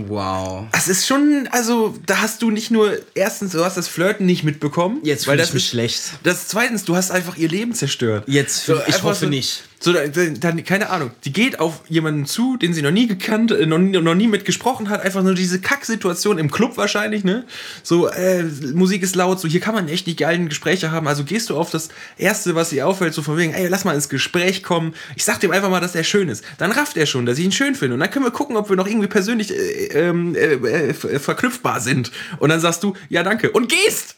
Wow. 0.07 0.65
Das 0.71 0.87
ist 0.87 1.07
schon, 1.07 1.47
also 1.51 1.95
da 2.05 2.21
hast 2.21 2.41
du 2.41 2.51
nicht 2.51 2.69
nur, 2.71 2.97
erstens, 3.15 3.53
du 3.53 3.63
hast 3.65 3.77
das 3.77 3.87
Flirten 3.87 4.25
nicht 4.25 4.43
mitbekommen. 4.43 4.99
Jetzt 5.03 5.27
weil 5.27 5.37
das 5.37 5.49
ich 5.49 5.53
mich 5.55 5.63
ist- 5.63 5.69
schlecht. 5.69 6.01
Das 6.23 6.47
zweitens, 6.47 6.83
du 6.85 6.95
hast 6.95 7.11
einfach 7.11 7.35
ihr 7.37 7.49
Leben 7.49 7.73
zerstört. 7.73 8.23
Jetzt 8.27 8.61
fühl- 8.61 8.83
ich 8.87 9.01
hoffe 9.03 9.25
so, 9.25 9.29
nicht. 9.29 9.63
So, 9.79 9.93
da- 9.93 10.07
da- 10.07 10.25
dann, 10.29 10.63
keine 10.63 10.89
Ahnung, 10.89 11.11
die 11.23 11.31
geht 11.31 11.59
auf 11.59 11.81
jemanden 11.87 12.25
zu, 12.25 12.57
den 12.57 12.73
sie 12.73 12.81
noch 12.81 12.89
nie 12.89 13.05
gekannt, 13.05 13.51
äh, 13.51 13.67
noch, 13.67 13.77
nie- 13.77 13.99
noch 13.99 14.15
nie 14.15 14.27
mit 14.27 14.43
gesprochen 14.43 14.89
hat. 14.89 15.01
Einfach 15.01 15.21
nur 15.21 15.35
diese 15.35 15.61
Kacksituation 15.61 16.39
im 16.39 16.49
Club 16.49 16.77
wahrscheinlich, 16.77 17.23
ne? 17.23 17.45
So, 17.83 18.07
äh, 18.07 18.43
Musik 18.73 19.03
ist 19.03 19.15
laut, 19.15 19.39
so, 19.39 19.47
hier 19.47 19.59
kann 19.59 19.75
man 19.75 19.87
echt 19.87 20.07
nicht 20.07 20.17
geilen 20.17 20.49
Gespräche 20.49 20.91
haben. 20.91 21.07
Also 21.07 21.23
gehst 21.23 21.51
du 21.51 21.57
auf 21.57 21.69
das 21.69 21.89
Erste, 22.17 22.55
was 22.55 22.73
ihr 22.73 22.87
auffällt, 22.87 23.13
so 23.13 23.21
von 23.21 23.37
wegen, 23.37 23.53
ey, 23.53 23.67
lass 23.67 23.85
mal 23.85 23.93
ins 23.93 24.09
Gespräch 24.09 24.63
kommen. 24.63 24.95
Ich 25.15 25.23
sag 25.23 25.39
dem 25.41 25.51
einfach 25.51 25.69
mal, 25.69 25.79
dass 25.79 25.93
er 25.93 26.03
schön 26.03 26.27
ist. 26.29 26.43
Dann 26.57 26.71
rafft 26.71 26.97
er 26.97 27.05
schon, 27.05 27.27
dass 27.27 27.37
ich 27.37 27.45
ihn 27.45 27.51
schön 27.51 27.75
finde. 27.75 27.93
Und 27.93 27.99
dann 27.99 28.09
können 28.09 28.25
wir 28.25 28.31
gucken, 28.31 28.57
ob 28.57 28.69
wir 28.69 28.75
noch 28.77 28.87
irgendwie 28.87 29.07
persönlich 29.07 29.51
äh, 29.53 29.87
ähm, 30.07 30.33
äh, 30.35 30.53
äh, 30.53 30.93
ver- 30.95 31.19
verknüpfbar 31.19 31.81
sind. 31.81 32.11
Und 32.39 32.49
dann 32.49 32.59
sagst 32.59 32.81
du, 32.83 32.95
ja, 33.09 33.21
danke. 33.21 33.51
Und 33.51 33.69
gehst! 33.69 34.15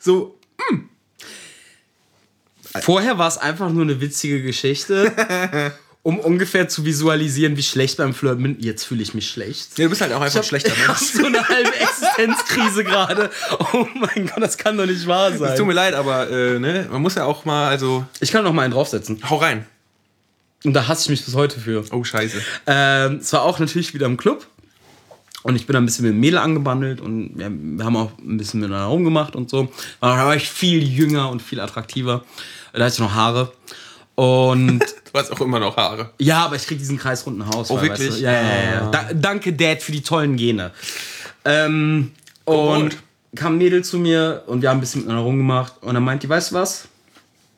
So, 0.00 0.36
Vorher 2.80 3.18
war 3.18 3.28
es 3.28 3.38
einfach 3.38 3.70
nur 3.70 3.82
eine 3.82 4.00
witzige 4.00 4.42
Geschichte, 4.42 5.12
um 6.02 6.18
ungefähr 6.18 6.68
zu 6.68 6.84
visualisieren, 6.84 7.56
wie 7.56 7.62
schlecht 7.62 7.96
beim 7.98 8.12
Flirten 8.14 8.42
bin. 8.42 8.56
Jetzt 8.60 8.84
fühle 8.84 9.02
ich 9.02 9.14
mich 9.14 9.28
schlecht. 9.30 9.78
ja, 9.78 9.84
du 9.84 9.90
bist 9.90 10.00
halt 10.02 10.12
auch 10.12 10.20
einfach 10.20 10.40
ein 10.40 10.44
schlechter 10.44 10.72
Ich 10.72 10.82
hab 10.88 11.00
Mensch. 11.00 11.12
so 11.12 11.24
eine 11.26 11.48
halbe 11.48 11.72
Existenzkrise 11.76 12.84
gerade. 12.84 13.30
Oh 13.72 13.86
mein 13.94 14.26
Gott, 14.26 14.42
das 14.42 14.58
kann 14.58 14.76
doch 14.76 14.86
nicht 14.86 15.06
wahr 15.06 15.30
Es 15.30 15.38
tut 15.38 15.56
sein. 15.56 15.66
mir 15.66 15.72
leid, 15.72 15.94
aber 15.94 16.30
äh, 16.30 16.58
ne, 16.58 16.86
man 16.90 17.00
muss 17.00 17.14
ja 17.14 17.24
auch 17.24 17.44
mal, 17.44 17.68
also, 17.68 18.04
Ich 18.20 18.32
kann 18.32 18.44
noch 18.44 18.52
mal 18.52 18.62
einen 18.62 18.72
draufsetzen. 18.74 19.20
hau 19.30 19.36
rein. 19.36 19.66
Und 20.64 20.72
da 20.72 20.88
hasse 20.88 21.02
ich 21.04 21.10
mich 21.10 21.24
bis 21.24 21.34
heute 21.34 21.60
für. 21.60 21.84
Oh, 21.92 22.04
scheiße. 22.04 22.38
Ähm, 22.66 23.16
es 23.20 23.32
war 23.34 23.42
auch 23.42 23.58
natürlich 23.58 23.92
wieder 23.94 24.06
im 24.06 24.16
Club. 24.16 24.46
Und 25.44 25.56
ich 25.56 25.66
bin 25.66 25.76
ein 25.76 25.84
bisschen 25.84 26.06
mit 26.06 26.14
dem 26.14 26.20
Mädel 26.20 26.38
angebandelt 26.38 27.02
und 27.02 27.32
wir, 27.38 27.50
wir 27.50 27.84
haben 27.84 27.96
auch 27.96 28.12
ein 28.18 28.38
bisschen 28.38 28.60
miteinander 28.60 28.86
rumgemacht 28.86 29.36
und 29.36 29.50
so. 29.50 29.70
Da 30.00 30.24
war 30.24 30.34
ich 30.34 30.48
viel 30.48 30.82
jünger 30.82 31.28
und 31.28 31.42
viel 31.42 31.60
attraktiver. 31.60 32.24
Da 32.72 32.82
hatte 32.82 32.94
ich 32.94 32.98
noch 32.98 33.14
Haare. 33.14 33.52
Und 34.14 34.80
Du 35.12 35.20
hast 35.20 35.30
auch 35.30 35.40
immer 35.42 35.60
noch 35.60 35.76
Haare. 35.76 36.10
ja, 36.18 36.46
aber 36.46 36.56
ich 36.56 36.66
krieg 36.66 36.78
diesen 36.78 36.96
kreisrunden 36.96 37.46
Haus. 37.46 37.70
Oh, 37.70 37.76
weißt 37.76 37.84
wirklich? 37.84 38.16
du? 38.16 38.20
Ja, 38.22 38.32
ja, 38.32 38.42
ja. 38.42 38.72
ja. 38.72 38.90
Da, 38.90 39.12
danke, 39.12 39.52
Dad, 39.52 39.82
für 39.82 39.92
die 39.92 40.02
tollen 40.02 40.36
Gene. 40.36 40.72
Ähm, 41.44 42.12
und 42.46 42.90
Gut. 42.90 42.98
kam 43.36 43.54
ein 43.54 43.58
Mädel 43.58 43.84
zu 43.84 43.98
mir 43.98 44.44
und 44.46 44.62
wir 44.62 44.70
haben 44.70 44.78
ein 44.78 44.80
bisschen 44.80 45.02
miteinander 45.02 45.26
rumgemacht. 45.26 45.74
Und 45.82 45.92
dann 45.92 46.02
meint 46.02 46.22
die, 46.22 46.28
weißt 46.28 46.52
du 46.52 46.54
was? 46.54 46.88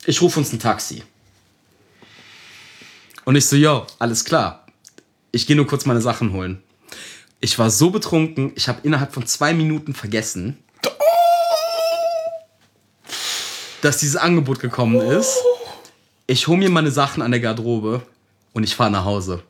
Ich 0.05 0.21
rufe 0.21 0.39
uns 0.39 0.51
ein 0.51 0.59
Taxi. 0.59 1.03
Und 3.23 3.37
ich 3.37 3.45
so, 3.45 3.55
yo, 3.55 3.87
alles 3.97 4.25
klar. 4.25 4.65
Ich 5.31 5.47
gehe 5.47 5.55
nur 5.55 5.67
kurz 5.67 5.85
meine 5.85 6.01
Sachen 6.01 6.33
holen. 6.33 6.61
Ich 7.39 7.57
war 7.59 7.69
so 7.69 7.91
betrunken, 7.91 8.51
ich 8.55 8.67
habe 8.67 8.79
innerhalb 8.83 9.13
von 9.13 9.25
zwei 9.25 9.53
Minuten 9.53 9.93
vergessen. 9.93 10.57
dass 13.81 13.97
dieses 13.97 14.15
Angebot 14.15 14.59
gekommen 14.59 14.99
ist. 14.99 15.37
Ich 16.25 16.47
hole 16.47 16.57
mir 16.57 16.69
meine 16.69 16.91
Sachen 16.91 17.21
an 17.21 17.31
der 17.31 17.39
Garderobe 17.39 18.01
und 18.53 18.63
ich 18.63 18.75
fahre 18.75 18.91
nach 18.91 19.05
Hause. 19.05 19.43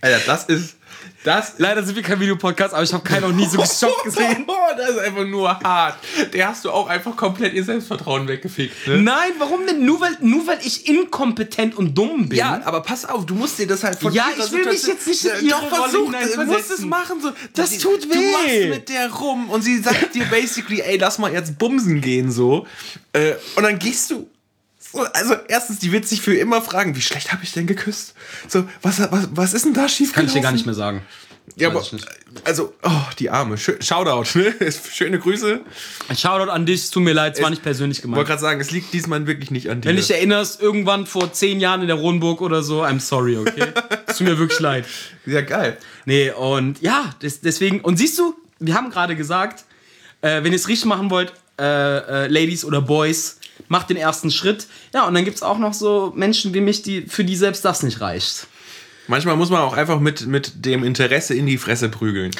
Alter, 0.00 0.20
das 0.26 0.44
ist. 0.44 0.77
Das 1.24 1.54
Leider 1.58 1.82
sind 1.82 1.96
wir 1.96 2.02
kein 2.02 2.20
Videopodcast, 2.20 2.72
aber 2.74 2.82
ich 2.84 2.92
habe 2.92 3.02
keinen 3.02 3.22
noch 3.22 3.32
nie 3.32 3.46
so 3.46 3.58
geschockt 3.60 4.04
gesehen. 4.04 4.46
das 4.76 4.90
ist 4.90 4.98
einfach 4.98 5.24
nur 5.24 5.58
hart. 5.60 5.98
Der 6.32 6.48
hast 6.48 6.64
du 6.64 6.70
auch 6.70 6.86
einfach 6.88 7.16
komplett 7.16 7.54
ihr 7.54 7.64
Selbstvertrauen 7.64 8.28
weggefegt. 8.28 8.86
Ne? 8.86 8.98
Nein, 9.02 9.32
warum 9.38 9.66
denn? 9.66 9.84
Nur 9.84 10.00
weil, 10.00 10.16
nur 10.20 10.46
weil 10.46 10.58
ich 10.64 10.86
inkompetent 10.88 11.76
und 11.76 11.96
dumm 11.98 12.28
bin. 12.28 12.38
Ja, 12.38 12.60
aber 12.64 12.82
pass 12.82 13.04
auf, 13.04 13.26
du 13.26 13.34
musst 13.34 13.58
dir 13.58 13.66
das 13.66 13.82
halt 13.82 13.98
von 13.98 14.12
Ja, 14.12 14.26
ich 14.38 14.52
will 14.52 14.64
mich 14.64 14.86
jetzt 14.86 15.06
nicht 15.06 15.24
in 15.24 15.46
ihre 15.46 15.60
Doch, 15.60 15.72
Rolle 15.72 15.90
versuch, 15.90 16.34
du 16.36 16.44
musst 16.44 16.70
es 16.70 16.80
machen. 16.80 17.20
So. 17.20 17.32
Das 17.54 17.70
Die- 17.70 17.78
tut 17.78 18.04
Du 18.04 18.10
weh. 18.10 18.32
machst 18.32 18.68
mit 18.70 18.88
der 18.88 19.10
rum 19.12 19.50
und 19.50 19.62
sie 19.62 19.78
sagt 19.78 20.14
dir 20.14 20.24
basically, 20.26 20.80
ey, 20.80 20.98
lass 20.98 21.18
mal 21.18 21.32
jetzt 21.32 21.58
bumsen 21.58 22.00
gehen, 22.00 22.30
so. 22.30 22.66
Äh, 23.12 23.32
und 23.56 23.64
dann 23.64 23.78
gehst 23.78 24.10
du. 24.12 24.28
So, 24.92 25.00
also 25.02 25.34
erstens, 25.48 25.78
die 25.78 25.92
wird 25.92 26.06
sich 26.06 26.22
für 26.22 26.34
immer 26.34 26.62
fragen, 26.62 26.96
wie 26.96 27.02
schlecht 27.02 27.32
habe 27.32 27.44
ich 27.44 27.52
denn 27.52 27.66
geküsst? 27.66 28.14
So, 28.48 28.66
was, 28.82 29.00
was, 29.10 29.28
was 29.32 29.52
ist 29.54 29.64
denn 29.64 29.74
da 29.74 29.88
schief 29.88 30.12
Kann 30.12 30.26
ich 30.26 30.32
dir 30.32 30.40
gar 30.40 30.52
nicht 30.52 30.66
mehr 30.66 30.74
sagen. 30.74 31.02
Ja, 31.56 31.68
aber, 31.68 31.80
ich 31.80 31.92
also, 32.44 32.74
oh, 32.82 32.90
die 33.18 33.30
Arme. 33.30 33.56
Shoutout, 33.56 34.38
ne? 34.38 34.54
Schöne 34.92 35.18
Grüße. 35.18 35.60
Ein 36.08 36.16
Shoutout 36.16 36.50
an 36.50 36.66
dich, 36.66 36.82
es 36.82 36.90
tut 36.90 37.02
mir 37.02 37.12
leid, 37.14 37.36
es 37.36 37.42
war 37.42 37.50
nicht 37.50 37.62
persönlich 37.62 37.98
Ich 37.98 38.02
gemeint. 38.02 38.18
wollte 38.18 38.28
gerade 38.28 38.40
sagen, 38.40 38.60
es 38.60 38.70
liegt 38.70 38.92
diesmal 38.92 39.26
wirklich 39.26 39.50
nicht 39.50 39.70
an 39.70 39.80
dir. 39.80 39.88
Wenn 39.88 39.96
du 39.96 40.02
dich 40.02 40.10
erinnerst, 40.10 40.60
irgendwann 40.60 41.06
vor 41.06 41.32
zehn 41.32 41.60
Jahren 41.60 41.80
in 41.80 41.86
der 41.88 41.96
Ronburg 41.96 42.40
oder 42.40 42.62
so, 42.62 42.84
I'm 42.84 43.00
sorry, 43.00 43.36
okay? 43.38 43.72
Es 44.06 44.18
tut 44.18 44.26
mir 44.26 44.38
wirklich 44.38 44.60
leid. 44.60 44.86
ja, 45.26 45.42
geil. 45.42 45.76
Nee, 46.04 46.30
und 46.30 46.80
ja, 46.80 47.14
des, 47.22 47.40
deswegen, 47.40 47.80
und 47.80 47.96
siehst 47.98 48.18
du, 48.18 48.34
wir 48.58 48.74
haben 48.74 48.90
gerade 48.90 49.16
gesagt, 49.16 49.64
äh, 50.22 50.42
wenn 50.42 50.52
ihr 50.52 50.56
es 50.56 50.68
richtig 50.68 50.86
machen 50.86 51.10
wollt, 51.10 51.32
äh, 51.58 51.64
äh, 51.64 52.26
Ladies 52.28 52.64
oder 52.64 52.80
Boys, 52.80 53.37
macht 53.68 53.90
den 53.90 53.96
ersten 53.96 54.30
Schritt. 54.30 54.66
Ja, 54.92 55.06
und 55.06 55.14
dann 55.14 55.24
gibt 55.24 55.36
es 55.36 55.42
auch 55.42 55.58
noch 55.58 55.74
so 55.74 56.12
Menschen 56.16 56.54
wie 56.54 56.60
mich, 56.60 56.82
die, 56.82 57.02
für 57.02 57.24
die 57.24 57.36
selbst 57.36 57.64
das 57.64 57.82
nicht 57.82 58.00
reicht. 58.00 58.46
Manchmal 59.06 59.36
muss 59.36 59.50
man 59.50 59.60
auch 59.60 59.74
einfach 59.74 60.00
mit, 60.00 60.26
mit 60.26 60.64
dem 60.66 60.84
Interesse 60.84 61.34
in 61.34 61.46
die 61.46 61.58
Fresse 61.58 61.88
prügeln. 61.88 62.30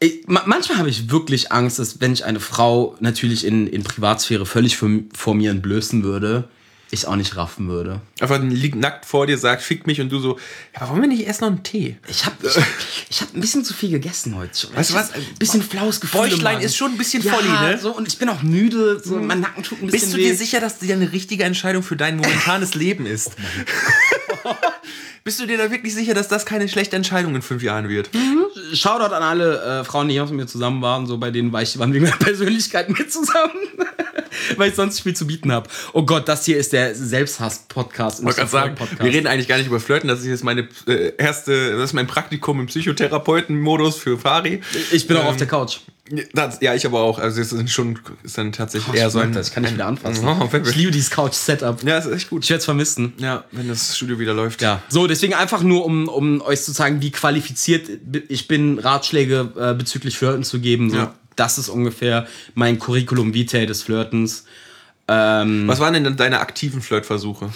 Ich, 0.00 0.26
ma 0.26 0.42
manchmal 0.46 0.78
habe 0.78 0.88
ich 0.88 1.10
wirklich 1.10 1.50
Angst, 1.50 1.80
dass 1.80 2.00
wenn 2.00 2.12
ich 2.12 2.24
eine 2.24 2.38
Frau 2.38 2.96
natürlich 3.00 3.44
in, 3.44 3.66
in 3.66 3.82
Privatsphäre 3.82 4.46
völlig 4.46 4.76
vor, 4.76 4.90
vor 5.12 5.34
mir 5.34 5.50
entblößen 5.50 6.04
würde, 6.04 6.48
ich 6.90 7.06
auch 7.06 7.16
nicht 7.16 7.36
raffen 7.36 7.68
würde. 7.68 8.00
Einfach 8.20 8.40
liegt 8.40 8.76
nackt 8.76 9.04
vor 9.04 9.26
dir, 9.26 9.36
sagt, 9.36 9.62
fick 9.62 9.86
mich 9.86 10.00
und 10.00 10.10
du 10.10 10.18
so, 10.18 10.38
ja, 10.74 10.88
wollen 10.88 11.02
wir 11.02 11.08
nicht 11.08 11.26
erst 11.26 11.40
noch 11.40 11.48
einen 11.48 11.62
Tee? 11.62 11.96
Ich 12.08 12.24
habe 12.24 12.36
ich, 12.42 12.56
ich 13.10 13.20
hab 13.20 13.34
ein 13.34 13.40
bisschen 13.40 13.64
zu 13.64 13.74
viel 13.74 13.90
gegessen 13.90 14.36
heute. 14.36 14.56
schon. 14.58 14.74
Weißt 14.74 14.90
du 14.90 14.94
Ich 14.94 15.00
was? 15.00 15.12
Ein 15.12 15.22
bisschen 15.38 15.62
flaues 15.62 16.00
Gefühl. 16.00 16.20
Bäuchlein 16.22 16.60
ist 16.60 16.76
schon 16.76 16.92
ein 16.92 16.98
bisschen 16.98 17.22
ja, 17.22 17.32
volli, 17.32 17.48
ne? 17.48 17.78
So, 17.78 17.94
und 17.94 18.08
ich 18.08 18.18
bin 18.18 18.28
auch 18.28 18.42
müde. 18.42 19.00
So, 19.04 19.16
mein 19.16 19.40
Nacken 19.40 19.62
tut 19.62 19.82
ein 19.82 19.86
bisschen 19.86 20.00
Bist 20.00 20.12
du 20.14 20.18
weh. 20.18 20.24
dir 20.24 20.36
sicher, 20.36 20.60
dass 20.60 20.78
das 20.78 20.90
eine 20.90 21.12
richtige 21.12 21.44
Entscheidung 21.44 21.82
für 21.82 21.96
dein 21.96 22.16
momentanes 22.16 22.74
Leben 22.74 23.06
ist? 23.06 23.32
Bist 25.24 25.40
du 25.40 25.46
dir 25.46 25.58
da 25.58 25.70
wirklich 25.70 25.94
sicher, 25.94 26.14
dass 26.14 26.28
das 26.28 26.46
keine 26.46 26.68
schlechte 26.68 26.96
Entscheidung 26.96 27.34
in 27.34 27.42
fünf 27.42 27.62
Jahren 27.62 27.88
wird? 27.88 28.10
Shoutout 28.72 29.14
an 29.14 29.22
alle 29.22 29.80
äh, 29.80 29.84
Frauen, 29.84 30.08
die 30.08 30.14
hier 30.14 30.24
mit 30.24 30.34
mir 30.34 30.46
zusammen 30.46 30.80
waren. 30.82 31.06
So 31.06 31.18
bei 31.18 31.30
denen 31.30 31.52
war 31.52 31.62
ich, 31.62 31.78
waren 31.78 31.92
wir 31.92 32.00
mit 32.00 32.18
Persönlichkeit 32.18 32.88
mit 32.88 33.12
zusammen. 33.12 33.52
Weil 34.56 34.70
ich 34.70 34.74
sonst 34.76 35.00
viel 35.00 35.14
zu 35.14 35.26
bieten 35.26 35.52
habe. 35.52 35.68
Oh 35.92 36.04
Gott, 36.04 36.28
das 36.28 36.44
hier 36.44 36.56
ist 36.56 36.72
der 36.72 36.94
Selbsthass-Podcast. 36.94 38.20
Ich 38.20 38.36
gerade 38.36 38.50
sagen, 38.50 38.76
wir 39.00 39.12
reden 39.12 39.26
eigentlich 39.26 39.48
gar 39.48 39.58
nicht 39.58 39.66
über 39.66 39.80
Flirten. 39.80 40.08
Das 40.08 40.20
ist 40.20 40.26
jetzt 40.26 40.44
meine 40.44 40.68
äh, 40.86 41.12
erste, 41.18 41.72
das 41.72 41.84
ist 41.90 41.92
mein 41.92 42.06
Praktikum 42.06 42.60
im 42.60 42.66
Psychotherapeuten-Modus 42.66 43.96
für 43.96 44.18
Fari. 44.18 44.60
Ich 44.92 45.06
bin 45.06 45.16
auch 45.16 45.26
auf 45.26 45.36
der 45.36 45.46
Couch. 45.46 45.78
Das, 46.32 46.58
ja, 46.62 46.74
ich 46.74 46.86
aber 46.86 47.00
auch. 47.00 47.18
Also 47.18 47.40
es 47.40 47.52
ist 47.52 47.70
schon, 47.70 47.98
ist 48.22 48.38
dann 48.38 48.52
tatsächlich 48.52 48.96
eher 48.96 49.08
ich 49.08 49.12
so 49.12 49.18
ein. 49.18 49.32
das. 49.32 49.48
Ich 49.48 49.54
kann 49.54 49.62
nicht 49.62 49.74
wieder 49.74 49.86
anfassen. 49.86 50.26
Oh, 50.38 50.48
ich 50.52 50.76
liebe 50.76 50.90
dieses 50.90 51.10
Couch-Setup. 51.10 51.82
ja, 51.82 51.98
ist 51.98 52.06
echt 52.10 52.30
gut. 52.30 52.44
Ich 52.44 52.50
werde 52.50 52.58
es 52.60 52.64
vermissen. 52.64 53.12
Ja, 53.18 53.44
wenn 53.52 53.68
das 53.68 53.96
Studio 53.96 54.18
wieder 54.18 54.34
läuft. 54.34 54.62
Ja, 54.62 54.82
so 54.88 55.06
deswegen 55.06 55.34
einfach 55.34 55.62
nur, 55.62 55.84
um, 55.84 56.08
um 56.08 56.40
euch 56.40 56.62
zu 56.62 56.72
zeigen, 56.72 57.02
wie 57.02 57.10
qualifiziert 57.10 57.88
ich 58.28 58.48
bin, 58.48 58.78
Ratschläge 58.78 59.52
äh, 59.58 59.74
bezüglich 59.74 60.16
Flirten 60.16 60.44
zu 60.44 60.60
geben. 60.60 60.90
So, 60.90 60.96
Ja. 60.96 61.14
Das 61.38 61.56
ist 61.56 61.68
ungefähr 61.68 62.26
mein 62.54 62.78
Curriculum 62.78 63.32
vitae 63.32 63.66
des 63.66 63.82
Flirtens. 63.82 64.44
Ähm, 65.06 65.68
Was 65.68 65.78
waren 65.78 65.94
denn 65.94 66.16
deine 66.16 66.40
aktiven 66.40 66.82
Flirtversuche? 66.82 67.50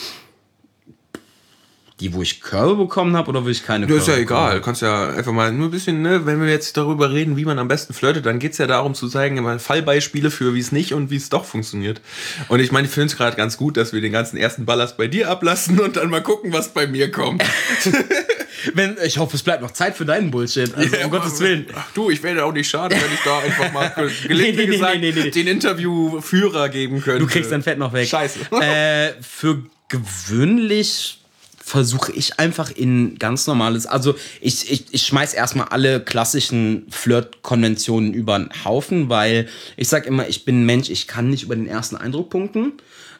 Die, 2.02 2.12
wo 2.12 2.20
ich 2.22 2.40
Körbe 2.40 2.74
bekommen 2.76 3.16
habe 3.16 3.28
oder 3.30 3.44
wo 3.44 3.48
ich 3.48 3.64
keine 3.64 3.86
Ja, 3.88 3.96
ist 3.96 4.08
ja 4.08 4.14
Körbe 4.14 4.22
bekommen 4.26 4.40
egal. 4.46 4.56
Du 4.58 4.64
kannst 4.64 4.82
ja 4.82 5.08
einfach 5.10 5.32
mal 5.32 5.52
nur 5.52 5.68
ein 5.68 5.70
bisschen, 5.70 6.02
ne, 6.02 6.26
wenn 6.26 6.40
wir 6.40 6.48
jetzt 6.48 6.76
darüber 6.76 7.12
reden, 7.12 7.36
wie 7.36 7.44
man 7.44 7.58
am 7.58 7.68
besten 7.68 7.94
flirtet, 7.94 8.26
dann 8.26 8.38
geht 8.38 8.52
es 8.52 8.58
ja 8.58 8.66
darum 8.66 8.94
zu 8.94 9.08
zeigen, 9.08 9.36
immer 9.36 9.58
Fallbeispiele 9.58 10.30
für, 10.30 10.54
wie 10.54 10.60
es 10.60 10.72
nicht 10.72 10.92
und 10.94 11.10
wie 11.10 11.16
es 11.16 11.28
doch 11.28 11.44
funktioniert. 11.44 12.00
Und 12.48 12.60
ich 12.60 12.72
meine, 12.72 12.86
ich 12.88 12.92
finde 12.92 13.06
es 13.06 13.16
gerade 13.16 13.36
ganz 13.36 13.56
gut, 13.56 13.76
dass 13.76 13.92
wir 13.92 14.00
den 14.00 14.12
ganzen 14.12 14.36
ersten 14.36 14.64
Ballast 14.66 14.96
bei 14.96 15.06
dir 15.06 15.30
ablassen 15.30 15.78
und 15.80 15.96
dann 15.96 16.10
mal 16.10 16.22
gucken, 16.22 16.52
was 16.52 16.74
bei 16.74 16.86
mir 16.86 17.10
kommt. 17.10 17.42
Wenn, 18.74 18.96
ich 19.04 19.18
hoffe, 19.18 19.34
es 19.36 19.42
bleibt 19.42 19.60
noch 19.62 19.72
Zeit 19.72 19.96
für 19.96 20.04
deinen 20.04 20.30
Bullshit. 20.30 20.72
Also, 20.76 20.96
um 21.04 21.10
Gottes 21.10 21.40
Willen. 21.40 21.66
Ach 21.74 21.86
du, 21.94 22.10
ich 22.10 22.22
wäre 22.22 22.44
auch 22.44 22.52
nicht 22.52 22.68
schade, 22.70 22.94
wenn 22.94 23.12
ich 23.12 23.20
da 23.24 23.38
einfach 23.40 23.72
mal 23.72 23.88
ge- 23.96 24.28
gelegentlich 24.28 24.56
Nee, 24.56 24.66
nee, 24.66 24.76
gesagt 24.76 25.00
nee, 25.00 25.12
nee. 25.12 25.30
den 25.30 25.46
Interviewführer 25.48 26.68
geben 26.68 27.00
könnte. 27.00 27.18
Du 27.20 27.26
kriegst 27.26 27.50
dein 27.50 27.62
Fett 27.62 27.78
noch 27.78 27.92
weg. 27.92 28.06
Scheiße. 28.08 28.38
Äh, 28.60 29.14
für 29.20 29.64
gewöhnlich 29.88 31.21
versuche 31.64 32.12
ich 32.12 32.40
einfach 32.40 32.70
in 32.70 33.18
ganz 33.18 33.46
normales, 33.46 33.86
also 33.86 34.16
ich, 34.40 34.70
ich, 34.70 34.92
ich 34.92 35.06
schmeiß 35.06 35.32
erstmal 35.32 35.68
alle 35.68 36.00
klassischen 36.00 36.86
Flirt-Konventionen 36.90 38.12
über 38.12 38.38
den 38.38 38.50
Haufen, 38.64 39.08
weil 39.08 39.48
ich 39.76 39.88
sag 39.88 40.06
immer, 40.06 40.28
ich 40.28 40.44
bin 40.44 40.62
ein 40.62 40.66
Mensch, 40.66 40.90
ich 40.90 41.06
kann 41.06 41.30
nicht 41.30 41.44
über 41.44 41.54
den 41.54 41.68
ersten 41.68 41.96
Eindruck 41.96 42.30
punkten. 42.30 42.72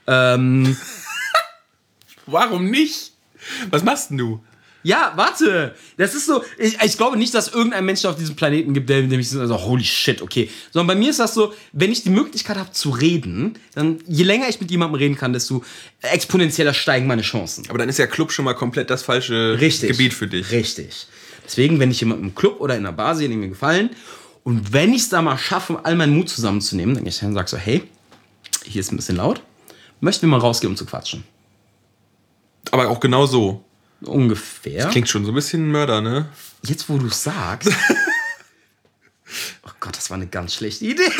Ähm, 0.08 0.76
Warum 2.26 2.68
nicht? 2.68 3.12
Was 3.70 3.84
machst 3.84 4.10
denn 4.10 4.18
du? 4.18 4.40
Ja, 4.82 5.12
warte, 5.16 5.74
das 5.96 6.14
ist 6.14 6.26
so, 6.26 6.42
ich, 6.58 6.78
ich 6.82 6.96
glaube 6.96 7.16
nicht, 7.16 7.34
dass 7.34 7.48
irgendein 7.48 7.84
Mensch 7.84 8.04
auf 8.04 8.16
diesem 8.16 8.36
Planeten 8.36 8.74
gibt, 8.74 8.88
der 8.88 9.02
nämlich 9.02 9.30
so, 9.30 9.40
also, 9.40 9.60
holy 9.60 9.84
shit, 9.84 10.22
okay. 10.22 10.50
Sondern 10.70 10.88
bei 10.88 10.94
mir 10.94 11.10
ist 11.10 11.20
das 11.20 11.34
so, 11.34 11.52
wenn 11.72 11.92
ich 11.92 12.02
die 12.02 12.10
Möglichkeit 12.10 12.56
habe 12.56 12.72
zu 12.72 12.90
reden, 12.90 13.58
dann 13.74 13.98
je 14.06 14.24
länger 14.24 14.48
ich 14.48 14.60
mit 14.60 14.70
jemandem 14.70 14.98
reden 14.98 15.16
kann, 15.16 15.32
desto 15.32 15.62
exponentieller 16.02 16.74
steigen 16.74 17.06
meine 17.06 17.22
Chancen. 17.22 17.64
Aber 17.68 17.78
dann 17.78 17.88
ist 17.88 17.98
ja 17.98 18.06
Club 18.06 18.32
schon 18.32 18.44
mal 18.44 18.54
komplett 18.54 18.90
das 18.90 19.02
falsche 19.02 19.58
Richtig. 19.60 19.90
Gebiet 19.90 20.14
für 20.14 20.26
dich. 20.26 20.50
Richtig. 20.50 21.06
Deswegen, 21.44 21.78
wenn 21.78 21.90
ich 21.90 22.00
jemanden 22.00 22.24
im 22.24 22.34
Club 22.34 22.60
oder 22.60 22.76
in 22.76 22.86
einer 22.86 22.92
Bar 22.92 23.14
sehe, 23.14 23.28
die 23.28 23.36
mir 23.36 23.48
gefallen, 23.48 23.90
und 24.44 24.72
wenn 24.72 24.92
ich 24.92 25.02
es 25.02 25.08
da 25.08 25.22
mal 25.22 25.38
schaffe, 25.38 25.80
all 25.84 25.94
meinen 25.94 26.14
Mut 26.16 26.28
zusammenzunehmen, 26.28 26.94
dann 26.94 27.04
gehe 27.04 27.10
ich 27.10 27.20
hin 27.20 27.28
und 27.28 27.34
sage 27.34 27.48
so, 27.48 27.56
hey, 27.56 27.84
hier 28.64 28.80
ist 28.80 28.92
ein 28.92 28.96
bisschen 28.96 29.16
laut, 29.16 29.42
möchten 30.00 30.22
wir 30.22 30.30
mal 30.30 30.40
rausgehen, 30.40 30.72
um 30.72 30.76
zu 30.76 30.84
quatschen. 30.84 31.24
Aber 32.70 32.88
auch 32.88 33.00
genau 33.00 33.26
so. 33.26 33.64
Ungefähr. 34.04 34.88
Klingt 34.88 35.08
schon 35.08 35.24
so 35.24 35.32
ein 35.32 35.34
bisschen 35.34 35.70
Mörder, 35.70 36.00
ne? 36.00 36.28
Jetzt, 36.62 36.88
wo 36.88 36.98
du 36.98 37.06
es 37.06 37.22
sagst. 37.22 37.70
oh 39.66 39.70
Gott, 39.80 39.96
das 39.96 40.10
war 40.10 40.16
eine 40.16 40.26
ganz 40.26 40.54
schlechte 40.54 40.84
Idee. 40.84 41.02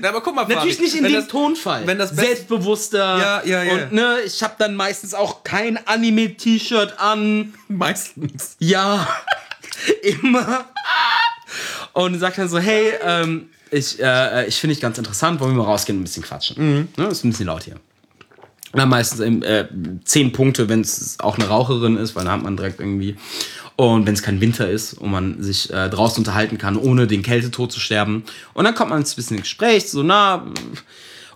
Na, 0.00 0.08
aber 0.08 0.22
guck 0.22 0.34
mal, 0.34 0.46
Natürlich 0.46 0.80
nicht 0.80 0.94
in 0.96 1.04
dem 1.04 1.12
das- 1.12 1.28
Tonfall. 1.28 1.86
wenn 1.86 1.98
das 1.98 2.10
Selbstbewusster. 2.10 3.18
Ja, 3.18 3.42
ja, 3.44 3.62
ja. 3.62 3.72
Und 3.84 3.92
ne, 3.92 4.20
ich 4.24 4.42
habe 4.42 4.54
dann 4.58 4.74
meistens 4.74 5.14
auch 5.14 5.44
kein 5.44 5.78
Anime-T-Shirt 5.86 6.98
an. 6.98 7.54
Meistens. 7.68 8.56
Ja, 8.58 9.06
immer. 10.02 10.64
Und 11.92 12.18
sagt 12.18 12.38
dann 12.38 12.48
so, 12.48 12.58
hey, 12.58 12.92
ähm, 13.02 13.50
ich, 13.70 14.00
äh, 14.02 14.46
ich 14.46 14.56
finde 14.56 14.74
dich 14.74 14.82
ganz 14.82 14.98
interessant, 14.98 15.38
wollen 15.40 15.52
wir 15.52 15.62
mal 15.62 15.70
rausgehen 15.70 15.98
und 15.98 16.02
ein 16.02 16.04
bisschen 16.04 16.22
quatschen. 16.24 16.88
Ne, 16.96 17.06
ist 17.06 17.24
ein 17.24 17.30
bisschen 17.30 17.46
laut 17.46 17.64
hier. 17.64 17.76
Dann 18.74 18.88
meistens 18.88 19.20
äh, 19.20 19.68
zehn 20.04 20.32
Punkte, 20.32 20.68
wenn 20.68 20.80
es 20.80 21.18
auch 21.20 21.38
eine 21.38 21.48
Raucherin 21.48 21.96
ist, 21.96 22.16
weil 22.16 22.24
dann 22.24 22.34
hat 22.34 22.42
man 22.42 22.56
direkt 22.56 22.80
irgendwie. 22.80 23.16
Und 23.76 24.06
wenn 24.06 24.14
es 24.14 24.22
kein 24.22 24.40
Winter 24.40 24.68
ist 24.68 24.94
und 24.94 25.10
man 25.10 25.42
sich 25.42 25.72
äh, 25.72 25.88
draußen 25.90 26.18
unterhalten 26.18 26.58
kann, 26.58 26.76
ohne 26.76 27.06
den 27.06 27.22
Kältetod 27.22 27.72
zu 27.72 27.80
sterben. 27.80 28.24
Und 28.52 28.64
dann 28.64 28.74
kommt 28.74 28.90
man 28.90 29.00
ein 29.00 29.04
bisschen 29.04 29.36
ins 29.36 29.44
Gespräch, 29.44 29.90
so 29.90 30.02
na. 30.02 30.46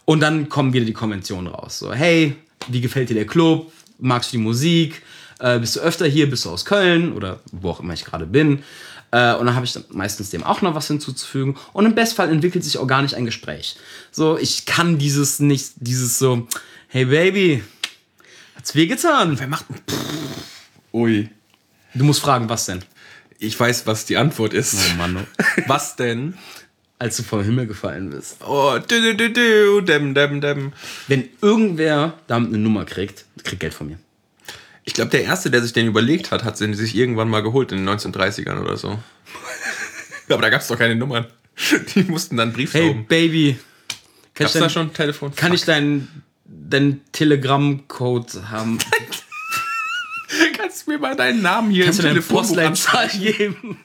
Und 0.05 0.21
dann 0.21 0.49
kommen 0.49 0.73
wieder 0.73 0.85
die 0.85 0.93
Konventionen 0.93 1.49
raus. 1.49 1.81
So, 1.81 1.93
hey, 1.93 2.37
wie 2.69 2.81
gefällt 2.81 3.11
dir 3.11 3.15
der 3.15 3.27
Club? 3.27 3.73
Magst 3.99 4.33
du 4.33 4.37
die 4.37 4.43
Musik? 4.43 5.03
Äh, 5.41 5.59
bist 5.59 5.77
du 5.77 5.81
öfter 5.81 6.07
hier? 6.07 6.31
Bist 6.31 6.45
du 6.45 6.51
aus 6.51 6.65
Köln? 6.65 7.13
Oder 7.13 7.41
wo 7.53 7.71
auch 7.71 7.81
immer 7.81 7.95
ich 7.95 8.05
gerade 8.05 8.27
bin. 8.27 8.63
Äh, 9.11 9.35
und 9.35 9.47
dann 9.47 9.55
habe 9.55 9.65
ich 9.65 9.73
dann 9.73 9.85
meistens 9.91 10.31
dem 10.31 10.45
auch 10.45 10.63
noch 10.63 10.75
was 10.75 10.87
hinzuzufügen. 10.87 11.57
Und 11.73 11.87
im 11.87 11.95
Bestfall 11.95 12.31
entwickelt 12.31 12.65
sich 12.65 12.79
organisch 12.79 13.15
ein 13.15 13.25
Gespräch. 13.25 13.77
So, 14.13 14.39
ich 14.39 14.67
kann 14.67 14.99
dieses 14.99 15.41
nicht, 15.41 15.73
dieses 15.77 16.19
so, 16.19 16.47
hey 16.89 17.05
Baby, 17.05 17.63
hat's 18.57 18.75
wehgetan? 18.75 19.39
Wer 19.39 19.47
macht. 19.47 19.67
Ui. 20.93 21.29
Du 21.95 22.05
musst 22.05 22.21
fragen, 22.21 22.49
was 22.49 22.67
denn? 22.67 22.83
Ich 23.39 23.59
weiß, 23.59 23.87
was 23.87 24.05
die 24.05 24.17
Antwort 24.17 24.53
ist. 24.53 24.75
Oh 24.75 24.97
Mann, 24.97 25.27
Was 25.67 25.97
denn? 25.97 26.35
als 27.01 27.17
du 27.17 27.23
vom 27.23 27.45
Himmel 27.45 27.69
gefallen 27.69 28.11
bist. 28.11 28.39
Oh, 28.45 28.77
du, 28.77 29.01
du, 29.01 29.15
du, 29.15 29.31
du, 29.33 29.81
dem, 29.83 30.15
dem, 30.15 30.41
dem. 30.41 30.73
Wenn 31.07 31.29
irgendwer 31.41 32.19
damit 32.27 32.49
eine 32.49 32.59
Nummer 32.59 32.85
kriegt, 32.85 33.25
kriegt 33.45 33.61
Geld 33.61 33.73
von 33.73 33.87
mir. 33.87 33.99
Ich 34.85 34.95
glaube, 34.95 35.13
der 35.13 35.23
Erste, 35.23 35.49
der 35.49 35.63
sich 35.63 35.73
den 35.73 35.87
überlegt 35.87 36.33
hat, 36.33 36.43
hat 36.43 36.59
sie 36.59 36.75
sich 36.75 36.97
irgendwann 36.97 37.29
mal 37.29 37.43
geholt 37.45 37.71
in 37.71 37.79
den 37.87 37.89
1930ern 37.89 38.61
oder 38.61 38.77
so. 38.77 38.99
Aber 40.29 40.43
da 40.43 40.51
gab 40.51 40.61
es 40.61 40.67
doch 40.67 40.77
keine 40.79 40.97
Nummern. 40.97 41.27
Die 41.95 42.03
mussten 42.03 42.37
dann 42.37 42.53
Brief 42.53 42.75
Hey. 42.75 42.95
Baby. 42.95 43.59
Kann 44.35 44.47
Gab's 44.47 44.57
ich, 44.57 44.61
da 44.61 44.69
schon 44.69 44.89
ein 44.89 44.93
Telefon? 44.93 45.33
kann 45.37 45.55
ich 45.55 45.65
deinen 46.49 46.71
dein 46.71 47.01
Telegram-Code 47.13 48.51
haben? 48.51 48.79
Kannst 50.57 50.87
du 50.87 50.91
mir 50.93 50.99
mal 50.99 51.17
deinen 51.17 51.43
Namen 51.43 51.71
hier 51.71 51.85
Kannst 51.85 52.01
im 52.01 52.07
Telefonbuch 52.07 52.43
Postleitzahl 52.43 53.09
geben? 53.09 53.79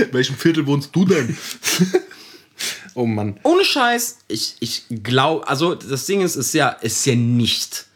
In 0.00 0.12
welchem 0.12 0.36
Viertel 0.36 0.66
wohnst 0.66 0.94
du 0.94 1.04
denn? 1.04 1.36
oh 2.94 3.06
Mann. 3.06 3.38
Ohne 3.42 3.64
Scheiß, 3.64 4.18
ich, 4.28 4.56
ich 4.60 4.84
glaube, 5.02 5.46
also 5.46 5.74
das 5.74 6.06
Ding 6.06 6.22
ist, 6.22 6.36
ist 6.36 6.54
ja, 6.54 6.68
ist 6.68 7.04
ja 7.06 7.14
nicht 7.14 7.86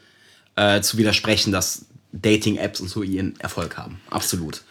äh, 0.56 0.80
zu 0.80 0.98
widersprechen, 0.98 1.52
dass 1.52 1.86
Dating-Apps 2.12 2.80
und 2.80 2.88
so 2.88 3.02
ihren 3.02 3.38
Erfolg 3.40 3.76
haben. 3.76 4.00
Absolut. 4.10 4.62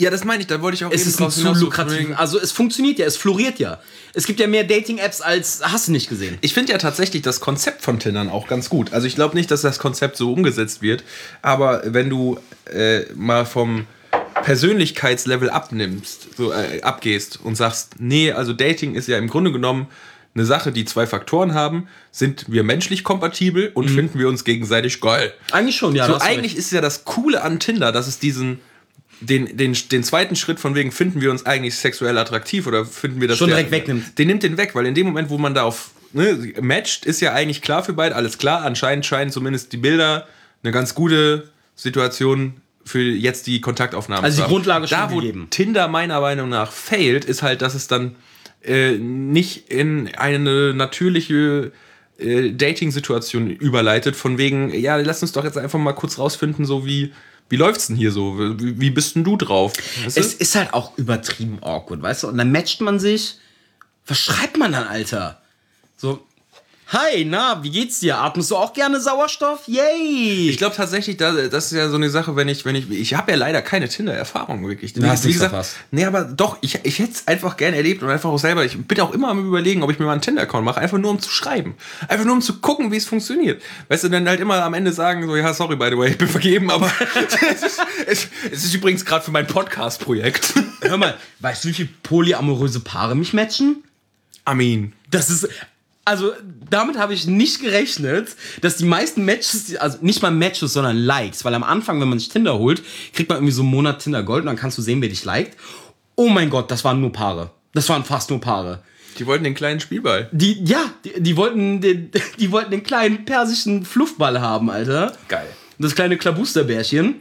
Ja, 0.00 0.10
das 0.10 0.24
meine 0.24 0.40
ich, 0.40 0.46
da 0.46 0.62
wollte 0.62 0.76
ich 0.76 0.84
auch 0.84 0.92
Es 0.92 1.00
eben 1.00 1.10
ist 1.10 1.18
ein 1.18 1.24
drauf 1.24 1.34
zu 1.34 1.64
lukrativ. 1.64 2.08
Also 2.16 2.38
es 2.38 2.52
funktioniert 2.52 3.00
ja, 3.00 3.06
es 3.06 3.16
floriert 3.16 3.58
ja. 3.58 3.80
Es 4.14 4.26
gibt 4.26 4.38
ja 4.38 4.46
mehr 4.46 4.62
Dating-Apps 4.62 5.20
als 5.20 5.60
hast 5.62 5.88
du 5.88 5.92
nicht 5.92 6.08
gesehen. 6.08 6.38
Ich 6.40 6.54
finde 6.54 6.72
ja 6.72 6.78
tatsächlich 6.78 7.22
das 7.22 7.40
Konzept 7.40 7.82
von 7.82 7.98
Tindern 7.98 8.28
auch 8.28 8.46
ganz 8.46 8.68
gut. 8.68 8.92
Also 8.92 9.08
ich 9.08 9.16
glaube 9.16 9.36
nicht, 9.36 9.50
dass 9.50 9.62
das 9.62 9.80
Konzept 9.80 10.16
so 10.16 10.32
umgesetzt 10.32 10.82
wird, 10.82 11.02
aber 11.42 11.82
wenn 11.84 12.08
du 12.08 12.38
äh, 12.72 13.12
mal 13.14 13.44
vom 13.44 13.86
Persönlichkeitslevel 14.44 15.50
abnimmst, 15.50 16.36
so 16.36 16.52
äh, 16.52 16.80
abgehst 16.82 17.40
und 17.42 17.56
sagst, 17.56 17.96
nee, 17.98 18.30
also 18.30 18.52
Dating 18.52 18.94
ist 18.94 19.08
ja 19.08 19.18
im 19.18 19.26
Grunde 19.26 19.50
genommen 19.50 19.88
eine 20.34 20.46
Sache, 20.46 20.70
die 20.70 20.84
zwei 20.84 21.08
Faktoren 21.08 21.54
haben. 21.54 21.88
Sind 22.12 22.46
wir 22.48 22.62
menschlich 22.62 23.02
kompatibel 23.02 23.72
und 23.74 23.90
finden 23.90 24.20
wir 24.20 24.28
uns 24.28 24.44
gegenseitig 24.44 25.00
geil? 25.00 25.32
Eigentlich 25.50 25.76
schon, 25.76 25.96
ja. 25.96 26.06
so 26.06 26.18
eigentlich 26.18 26.52
recht. 26.52 26.58
ist 26.58 26.70
ja 26.70 26.80
das 26.80 27.04
Coole 27.04 27.42
an 27.42 27.58
Tinder, 27.58 27.90
dass 27.90 28.06
es 28.06 28.20
diesen 28.20 28.60
den, 29.20 29.56
den, 29.56 29.76
den 29.90 30.04
zweiten 30.04 30.36
Schritt 30.36 30.60
von 30.60 30.74
wegen, 30.74 30.92
finden 30.92 31.20
wir 31.20 31.30
uns 31.30 31.44
eigentlich 31.46 31.74
sexuell 31.76 32.16
attraktiv 32.18 32.66
oder 32.66 32.84
finden 32.84 33.20
wir 33.20 33.28
das 33.28 33.38
Schon 33.38 33.48
der- 33.48 33.56
direkt 33.56 33.72
wegnimmt. 33.72 34.18
Den 34.18 34.28
nimmt 34.28 34.42
den 34.42 34.56
weg, 34.56 34.74
weil 34.74 34.86
in 34.86 34.94
dem 34.94 35.06
Moment, 35.06 35.28
wo 35.30 35.38
man 35.38 35.54
da 35.54 35.62
auf 35.64 35.90
ne, 36.12 36.52
matcht, 36.60 37.04
ist 37.04 37.20
ja 37.20 37.32
eigentlich 37.32 37.60
klar 37.62 37.82
für 37.84 37.92
beide, 37.92 38.14
alles 38.14 38.38
klar. 38.38 38.62
Anscheinend 38.64 39.04
scheinen 39.06 39.30
zumindest 39.32 39.72
die 39.72 39.76
Bilder 39.78 40.26
eine 40.62 40.72
ganz 40.72 40.94
gute 40.94 41.50
Situation 41.76 42.54
für 42.84 43.00
jetzt 43.02 43.46
die 43.46 43.60
Kontaktaufnahme 43.60 44.22
Also 44.22 44.36
zu 44.36 44.40
die 44.40 44.42
haben. 44.44 44.50
Grundlage 44.50 44.88
schon 44.88 44.98
Da, 44.98 45.10
wo 45.10 45.16
gegeben. 45.16 45.48
Tinder 45.50 45.88
meiner 45.88 46.20
Meinung 46.20 46.48
nach 46.48 46.72
failt, 46.72 47.24
ist 47.24 47.42
halt, 47.42 47.60
dass 47.62 47.74
es 47.74 47.86
dann 47.86 48.16
äh, 48.62 48.92
nicht 48.98 49.70
in 49.70 50.08
eine 50.16 50.72
natürliche 50.74 51.72
äh, 52.18 52.50
Dating-Situation 52.52 53.50
überleitet, 53.50 54.16
von 54.16 54.38
wegen, 54.38 54.72
ja, 54.74 54.96
lass 54.96 55.22
uns 55.22 55.32
doch 55.32 55.44
jetzt 55.44 55.58
einfach 55.58 55.78
mal 55.78 55.92
kurz 55.92 56.18
rausfinden, 56.18 56.64
so 56.64 56.84
wie, 56.86 57.12
wie 57.48 57.56
läuft's 57.56 57.86
denn 57.86 57.96
hier 57.96 58.12
so? 58.12 58.36
Wie, 58.58 58.90
bist 58.90 59.16
denn 59.16 59.24
du 59.24 59.36
drauf? 59.36 59.72
Weißt 60.04 60.16
du? 60.16 60.20
Es 60.20 60.34
ist 60.34 60.54
halt 60.54 60.74
auch 60.74 60.96
übertrieben 60.98 61.58
awkward, 61.62 62.02
weißt 62.02 62.24
du? 62.24 62.28
Und 62.28 62.38
dann 62.38 62.52
matcht 62.52 62.80
man 62.80 62.98
sich. 62.98 63.36
Was 64.06 64.18
schreibt 64.18 64.56
man 64.56 64.72
dann, 64.72 64.86
Alter? 64.86 65.40
So, 65.96 66.26
hi, 66.90 67.24
na, 67.26 67.62
wie 67.62 67.70
geht's 67.70 68.00
dir? 68.00 68.18
Atmest 68.18 68.50
du 68.50 68.56
auch 68.56 68.72
gerne 68.72 68.98
Sauerstoff? 69.00 69.60
Yay! 69.66 70.48
Ich 70.48 70.56
glaube 70.56 70.74
tatsächlich, 70.74 71.18
da- 71.18 71.32
das 71.48 71.66
ist 71.66 71.72
ja 71.72 71.88
so 71.90 71.96
eine 71.96 72.08
Sache, 72.08 72.34
wenn 72.34 72.48
ich, 72.48 72.64
wenn 72.64 72.74
ich, 72.74 72.90
ich 72.90 73.14
habe 73.14 73.30
ja 73.32 73.36
leider 73.36 73.60
keine 73.60 73.88
Tinder-Erfahrung 73.88 74.66
wirklich. 74.66 74.94
Du 74.94 75.02
hast 75.06 75.24
Wie 75.26 75.32
gesagt, 75.32 75.50
verpasst. 75.50 75.76
nee, 75.90 76.04
aber 76.06 76.24
doch, 76.24 76.56
ich, 76.62 76.78
ich 76.84 76.98
hätte 76.98 77.12
es 77.12 77.28
einfach 77.28 77.58
gerne 77.58 77.76
erlebt 77.76 78.02
und 78.02 78.08
einfach 78.08 78.30
auch 78.30 78.38
selber. 78.38 78.64
Ich 78.64 78.78
bin 78.86 79.00
auch 79.00 79.12
immer 79.12 79.28
am 79.28 79.46
überlegen, 79.46 79.82
ob 79.82 79.90
ich 79.90 79.98
mir 79.98 80.06
mal 80.06 80.12
einen 80.12 80.22
Tinder-Account 80.22 80.64
mache, 80.64 80.80
einfach 80.80 80.96
nur 80.98 81.10
um 81.10 81.20
zu 81.20 81.30
schreiben. 81.30 81.74
Einfach 82.08 82.24
nur 82.24 82.34
um 82.34 82.40
zu 82.40 82.58
gucken, 82.60 82.90
wie 82.90 82.96
es 82.96 83.04
funktioniert. 83.04 83.60
Weißt 83.88 84.04
du, 84.04 84.08
dann 84.08 84.26
halt 84.26 84.40
immer 84.40 84.62
am 84.62 84.72
Ende 84.72 84.92
sagen, 84.92 85.26
so, 85.26 85.36
ja, 85.36 85.52
sorry, 85.52 85.76
by 85.76 85.88
the 85.90 85.98
way, 85.98 86.10
ich 86.10 86.18
bin 86.18 86.28
vergeben, 86.28 86.70
aber 86.70 86.90
es, 87.52 87.62
ist, 87.62 87.80
es, 88.06 88.28
es 88.50 88.64
ist 88.64 88.74
übrigens 88.74 89.04
gerade 89.04 89.22
für 89.24 89.30
mein 89.30 89.46
Podcast-Projekt. 89.46 90.54
Hör 90.80 90.96
mal, 90.96 91.14
weißt 91.40 91.64
du, 91.64 91.68
wie 91.68 91.74
viele 91.74 91.88
polyamoröse 92.02 92.80
Paare 92.80 93.14
mich 93.14 93.34
matchen? 93.34 93.84
Amin. 94.46 94.94
Das 95.10 95.28
ist. 95.28 95.48
Also, 96.08 96.32
damit 96.70 96.96
habe 96.96 97.12
ich 97.12 97.26
nicht 97.26 97.60
gerechnet, 97.60 98.34
dass 98.62 98.78
die 98.78 98.86
meisten 98.86 99.26
Matches, 99.26 99.76
also 99.76 99.98
nicht 100.00 100.22
mal 100.22 100.30
Matches, 100.30 100.72
sondern 100.72 100.96
Likes, 100.96 101.44
weil 101.44 101.52
am 101.52 101.62
Anfang, 101.62 102.00
wenn 102.00 102.08
man 102.08 102.18
sich 102.18 102.30
Tinder 102.30 102.58
holt, 102.58 102.82
kriegt 103.12 103.28
man 103.28 103.36
irgendwie 103.36 103.52
so 103.52 103.60
einen 103.60 103.70
Monat 103.70 103.98
Tinder 103.98 104.22
Gold 104.22 104.40
und 104.40 104.46
dann 104.46 104.56
kannst 104.56 104.78
du 104.78 104.82
sehen, 104.82 105.02
wer 105.02 105.10
dich 105.10 105.26
liked. 105.26 105.58
Oh 106.14 106.30
mein 106.30 106.48
Gott, 106.48 106.70
das 106.70 106.82
waren 106.82 107.02
nur 107.02 107.12
Paare. 107.12 107.50
Das 107.74 107.90
waren 107.90 108.04
fast 108.04 108.30
nur 108.30 108.40
Paare. 108.40 108.82
Die 109.18 109.26
wollten 109.26 109.44
den 109.44 109.54
kleinen 109.54 109.80
Spielball. 109.80 110.30
Die, 110.32 110.64
ja, 110.64 110.80
die, 111.04 111.20
die, 111.20 111.36
wollten 111.36 111.82
den, 111.82 112.10
die 112.38 112.50
wollten 112.52 112.70
den 112.70 112.84
kleinen 112.84 113.26
persischen 113.26 113.84
Fluffball 113.84 114.40
haben, 114.40 114.70
Alter. 114.70 115.12
Geil. 115.28 115.48
Das 115.78 115.94
kleine 115.94 116.16
Klabusterbärchen. 116.16 117.16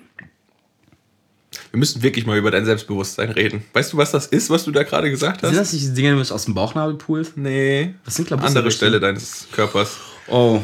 Wir 1.72 1.80
müssen 1.80 2.02
wirklich 2.02 2.26
mal 2.26 2.38
über 2.38 2.52
dein 2.52 2.66
Selbstbewusstsein 2.66 3.30
reden. 3.32 3.64
Weißt 3.74 3.94
du, 3.94 3.98
was 3.98 4.12
das 4.12 4.28
ist, 4.28 4.50
was 4.50 4.64
du 4.64 4.72
da 4.72 4.84
gerade 4.84 5.10
gesagt 5.10 5.44
hast? 5.44 5.50
Sind 5.50 5.60
das 5.60 5.74
nicht 5.74 5.86
die 5.86 5.94
Dinger, 5.94 6.12
die 6.12 6.16
man 6.18 6.30
aus 6.32 6.46
dem 6.46 6.54
Bauchnabel 6.54 6.96
pult? 6.96 7.36
Nee. 7.38 7.96
Was 8.06 8.16
sind 8.16 8.26
Andere 8.32 8.40
Klabusterbärchen? 8.40 8.78
Stelle 8.78 9.00
deines 9.00 9.48
Körpers. 9.52 9.98
Oh. 10.28 10.62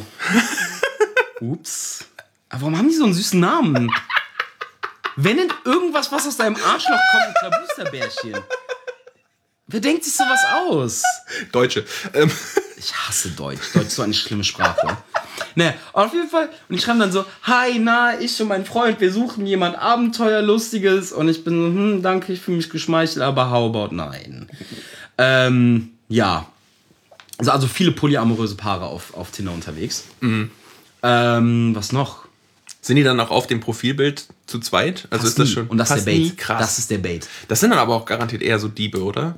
Ups. 1.42 2.06
Aber 2.50 2.62
warum 2.62 2.78
haben 2.78 2.88
die 2.90 2.96
so 2.96 3.04
einen 3.06 3.14
süßen 3.14 3.40
Namen? 3.40 3.92
Wenn 5.16 5.38
denn 5.38 5.52
irgendwas, 5.66 6.12
was 6.12 6.28
aus 6.28 6.38
deinem 6.38 6.56
Arschloch 6.56 7.00
kommt, 7.12 7.24
ein 7.28 7.34
Klabusterbärchen? 7.40 8.36
Wer 9.68 9.80
denkt 9.80 10.04
sich 10.04 10.14
sowas 10.16 10.40
aus? 10.68 11.04
Deutsche. 11.52 11.86
Ähm, 12.14 12.32
Ich 12.78 12.94
hasse 12.96 13.30
Deutsch. 13.32 13.72
Deutsch 13.74 13.88
ist 13.88 13.96
so 13.96 14.02
eine 14.02 14.14
schlimme 14.14 14.44
Sprache. 14.44 14.98
Ne, 15.56 15.74
auf 15.94 16.14
jeden 16.14 16.30
Fall. 16.30 16.50
Und 16.70 16.76
ich 16.76 16.82
schreibe 16.82 17.00
dann 17.00 17.12
so, 17.12 17.26
hi, 17.44 17.80
na, 17.80 18.20
ich 18.20 18.40
und 18.42 18.48
mein 18.48 18.66
Freund, 18.66 19.00
wir 19.00 19.12
suchen 19.12 19.46
jemand 19.46 19.78
Abenteuerlustiges. 19.78 21.12
Und 21.12 21.30
ich 21.30 21.44
bin 21.44 21.54
so, 21.54 21.66
hm, 21.68 22.02
danke, 22.02 22.34
ich 22.34 22.42
fühle 22.42 22.58
mich 22.58 22.70
geschmeichelt, 22.70 23.24
aber 23.24 23.50
how 23.50 23.70
about 23.70 23.96
nein? 23.96 24.50
Ähm, 25.16 25.92
ja. 26.10 26.48
Also, 27.38 27.52
also 27.52 27.68
viele 27.68 27.92
polyamoröse 27.92 28.56
Paare 28.56 28.86
auf, 28.86 29.14
auf 29.14 29.30
Tinder 29.30 29.52
unterwegs. 29.52 30.06
Ähm, 31.04 31.76
was 31.76 31.92
noch? 31.92 32.24
sind 32.84 32.98
die 32.98 33.04
dann 33.04 33.20
auch 33.20 33.32
auf 33.32 33.48
dem 33.48 33.62
Profilbild 33.62 34.26
zu 34.46 34.60
zweit? 34.60 35.08
Also 35.10 35.28
ist 35.28 35.40
das 35.40 35.48
nie. 35.48 35.54
schon. 35.54 35.68
Und 35.68 35.78
das 35.78 35.90
ist 35.90 35.96
fast 35.96 36.08
der 36.08 36.12
Bait. 36.12 36.22
nie? 36.22 36.36
Krass. 36.36 36.60
Das 36.60 36.80
ist 36.80 36.92
der 36.92 36.98
Bait. 36.98 37.28
Das 37.48 37.62
sind 37.62 37.70
dann 37.70 37.80
aber 37.80 37.96
auch 37.96 38.06
garantiert 38.06 38.42
eher 38.42 38.60
so 38.60 38.68
Diebe, 38.68 39.02
oder? 39.02 39.36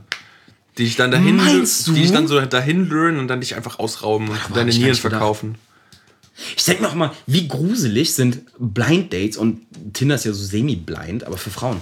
Die 0.78 0.84
dich 0.84 0.96
dann 0.96 1.12
dahin, 1.12 1.40
die 1.40 1.94
dich 1.94 2.12
dann 2.12 2.28
so 2.28 2.42
dahin 2.42 2.90
lüren 2.90 3.18
und 3.18 3.28
dann 3.28 3.40
dich 3.40 3.56
einfach 3.56 3.80
ausrauben 3.80 4.30
und 4.30 4.44
hab 4.44 4.54
deine 4.54 4.72
Nieren 4.72 4.90
nicht 4.90 5.04
gedacht. 5.04 5.46
Ich 6.58 6.65
denke 6.65 6.84
noch 6.84 6.95
mal, 6.95 7.12
wie 7.28 7.48
gruselig 7.48 8.13
sind 8.13 8.41
Blind 8.60 9.13
Dates 9.13 9.38
und 9.38 9.62
Tinder 9.93 10.15
ist 10.15 10.26
ja 10.26 10.34
so 10.34 10.43
semi-blind, 10.43 11.24
aber 11.24 11.38
für 11.38 11.50
Frauen. 11.50 11.82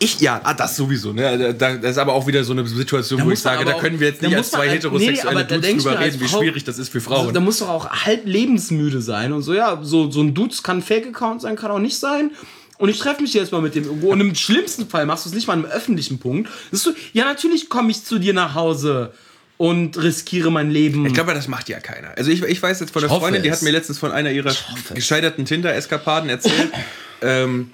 Ich, 0.00 0.20
ja, 0.20 0.40
ah, 0.42 0.52
das 0.54 0.76
sowieso. 0.76 1.12
Ne? 1.12 1.54
Da, 1.54 1.76
das 1.76 1.92
ist 1.92 1.98
aber 1.98 2.12
auch 2.12 2.26
wieder 2.26 2.42
so 2.42 2.52
eine 2.52 2.66
Situation, 2.66 3.20
wo 3.20 3.24
muss 3.26 3.34
ich 3.34 3.38
sage, 3.40 3.64
da 3.64 3.74
können 3.74 4.00
wir 4.00 4.08
jetzt 4.08 4.22
da 4.22 4.26
nicht 4.26 4.36
als 4.36 4.50
zwei 4.50 4.68
halt- 4.68 4.72
heterosexuelle 4.72 5.40
nee, 5.42 5.46
da 5.48 5.56
Dudes 5.56 5.84
drüber 5.84 6.00
reden, 6.00 6.20
wie 6.20 6.24
Frau- 6.26 6.38
schwierig 6.40 6.64
das 6.64 6.78
ist 6.78 6.88
für 6.88 6.98
Also, 6.98 7.10
Frauen. 7.10 7.34
da 7.34 7.40
muss 7.40 7.58
doch 7.60 7.68
auch 7.68 7.88
halb 7.88 8.26
lebensmüde 8.26 9.00
sein 9.00 9.32
und 9.32 9.42
so, 9.42 9.54
ja, 9.54 9.78
so, 9.82 10.10
so 10.10 10.20
ein 10.20 10.34
Dudes 10.34 10.62
kann 10.64 10.78
ein 10.78 10.82
Fake-Account 10.82 11.42
sein, 11.42 11.54
kann 11.56 11.70
auch 11.70 11.78
nicht 11.78 11.96
sein. 11.96 12.32
Und 12.76 12.88
ich 12.88 12.98
treffe 12.98 13.22
mich 13.22 13.32
jetzt 13.34 13.52
mal 13.52 13.62
mit 13.62 13.76
dem 13.76 13.84
irgendwo. 13.84 14.10
Und 14.10 14.20
im 14.20 14.34
schlimmsten 14.34 14.88
Fall 14.88 15.06
machst 15.06 15.24
du 15.24 15.28
es 15.28 15.34
nicht 15.34 15.46
mal 15.46 15.52
an 15.52 15.64
einem 15.64 15.72
öffentlichen 15.72 16.18
Punkt. 16.18 16.50
So, 16.72 16.90
ja, 17.12 17.24
natürlich 17.24 17.68
komme 17.68 17.92
ich 17.92 18.04
zu 18.04 18.18
dir 18.18 18.34
nach 18.34 18.54
Hause 18.56 19.12
und 19.56 20.02
riskiere 20.02 20.50
mein 20.50 20.70
Leben. 20.70 21.06
Ich 21.06 21.14
glaube, 21.14 21.32
das 21.34 21.46
macht 21.48 21.68
ja 21.68 21.78
keiner. 21.80 22.16
Also 22.16 22.30
ich, 22.30 22.42
ich 22.42 22.62
weiß 22.62 22.80
jetzt 22.80 22.92
von 22.92 23.02
der 23.02 23.10
Freundin, 23.10 23.42
die 23.42 23.52
hat 23.52 23.62
mir 23.62 23.70
letztens 23.70 23.98
von 23.98 24.10
einer 24.12 24.30
ihrer 24.30 24.52
gescheiterten 24.94 25.44
Tinder-Eskapaden 25.44 26.28
erzählt. 26.28 26.72
ähm, 27.22 27.70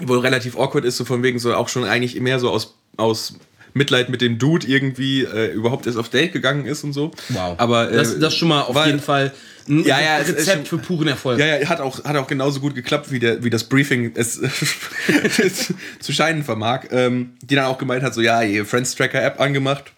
wohl 0.00 0.18
relativ 0.20 0.56
awkward 0.56 0.84
ist, 0.84 0.96
so 0.96 1.04
von 1.04 1.22
wegen 1.22 1.38
so 1.38 1.54
auch 1.54 1.68
schon 1.68 1.84
eigentlich 1.84 2.18
mehr 2.20 2.38
so 2.40 2.50
aus, 2.50 2.74
aus 2.96 3.34
Mitleid 3.74 4.08
mit 4.08 4.20
dem 4.20 4.38
Dude 4.38 4.66
irgendwie 4.66 5.22
äh, 5.24 5.52
überhaupt 5.52 5.86
erst 5.86 5.98
auf 5.98 6.08
Date 6.08 6.32
gegangen 6.32 6.64
ist 6.66 6.84
und 6.84 6.92
so. 6.92 7.10
wow. 7.30 7.54
Aber 7.58 7.90
äh, 7.90 7.96
das, 7.96 8.18
das 8.18 8.34
schon 8.36 8.48
mal 8.48 8.62
auf 8.62 8.74
weil- 8.74 8.86
jeden 8.88 9.00
Fall 9.00 9.32
ein 9.66 9.82
Ja, 9.82 9.98
ja, 10.00 10.16
Rezept 10.18 10.68
schon- 10.68 10.78
für 10.80 10.84
puren 10.86 11.08
Erfolg. 11.08 11.38
Ja, 11.40 11.46
ja, 11.46 11.68
hat 11.68 11.80
auch, 11.80 12.04
hat 12.04 12.16
auch 12.16 12.26
genauso 12.26 12.60
gut 12.60 12.74
geklappt, 12.74 13.10
wie, 13.10 13.18
der, 13.18 13.42
wie 13.42 13.50
das 13.50 13.64
Briefing 13.64 14.12
es 14.14 14.38
zu 16.00 16.12
scheinen 16.12 16.44
vermag. 16.44 16.84
Ähm, 16.90 17.30
die 17.42 17.54
dann 17.54 17.64
auch 17.64 17.78
gemeint 17.78 18.02
hat, 18.02 18.14
so, 18.14 18.20
ja, 18.20 18.42
ihr 18.42 18.66
Friends-Tracker-App 18.66 19.40
angemacht, 19.40 19.92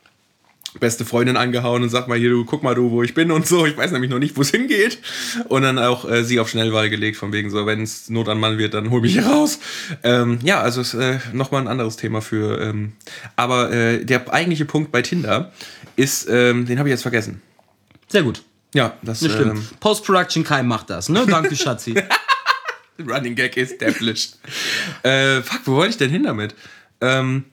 beste 0.80 1.04
Freundin 1.04 1.36
angehauen 1.36 1.82
und 1.82 1.88
sagt 1.88 2.08
mal, 2.08 2.18
hier, 2.18 2.30
du, 2.30 2.44
guck 2.44 2.62
mal 2.62 2.74
du, 2.74 2.90
wo 2.90 3.02
ich 3.02 3.14
bin 3.14 3.30
und 3.30 3.46
so. 3.46 3.66
Ich 3.66 3.76
weiß 3.76 3.92
nämlich 3.92 4.10
noch 4.10 4.18
nicht, 4.18 4.36
wo 4.36 4.42
es 4.42 4.50
hingeht. 4.50 4.98
Und 5.48 5.62
dann 5.62 5.78
auch 5.78 6.08
äh, 6.10 6.24
sie 6.24 6.38
auf 6.40 6.48
Schnellwahl 6.48 6.90
gelegt, 6.90 7.16
von 7.16 7.32
wegen 7.32 7.50
so, 7.50 7.66
wenn 7.66 7.82
es 7.82 8.08
Not 8.10 8.28
an 8.28 8.38
Mann 8.38 8.58
wird, 8.58 8.74
dann 8.74 8.90
hol 8.90 9.00
mich 9.00 9.12
hier 9.12 9.26
raus. 9.26 9.58
Ähm, 10.02 10.38
ja, 10.42 10.60
also 10.60 10.80
ist 10.80 10.94
äh, 10.94 11.18
nochmal 11.32 11.62
ein 11.62 11.68
anderes 11.68 11.96
Thema 11.96 12.20
für. 12.22 12.60
Ähm, 12.60 12.92
aber 13.36 13.72
äh, 13.72 14.04
der 14.04 14.32
eigentliche 14.32 14.64
Punkt 14.64 14.92
bei 14.92 15.02
Tinder 15.02 15.52
ist, 15.96 16.28
ähm, 16.30 16.66
den 16.66 16.78
habe 16.78 16.88
ich 16.88 16.92
jetzt 16.92 17.02
vergessen. 17.02 17.40
Sehr 18.08 18.22
gut. 18.22 18.42
Ja, 18.74 18.96
das 19.02 19.20
schlimm. 19.20 19.50
ähm, 19.50 19.66
Post-Production 19.80 20.44
Kai 20.44 20.62
macht 20.62 20.90
das, 20.90 21.08
ne? 21.08 21.24
Danke, 21.26 21.56
Schatzi. 21.56 21.94
Running 22.98 23.34
Gag 23.34 23.56
established. 23.56 24.38
äh, 25.02 25.40
fuck, 25.42 25.60
wo 25.64 25.72
wollte 25.76 25.90
ich 25.90 25.96
denn 25.98 26.10
hin 26.10 26.22
damit? 26.24 26.54
Ähm, 27.00 27.44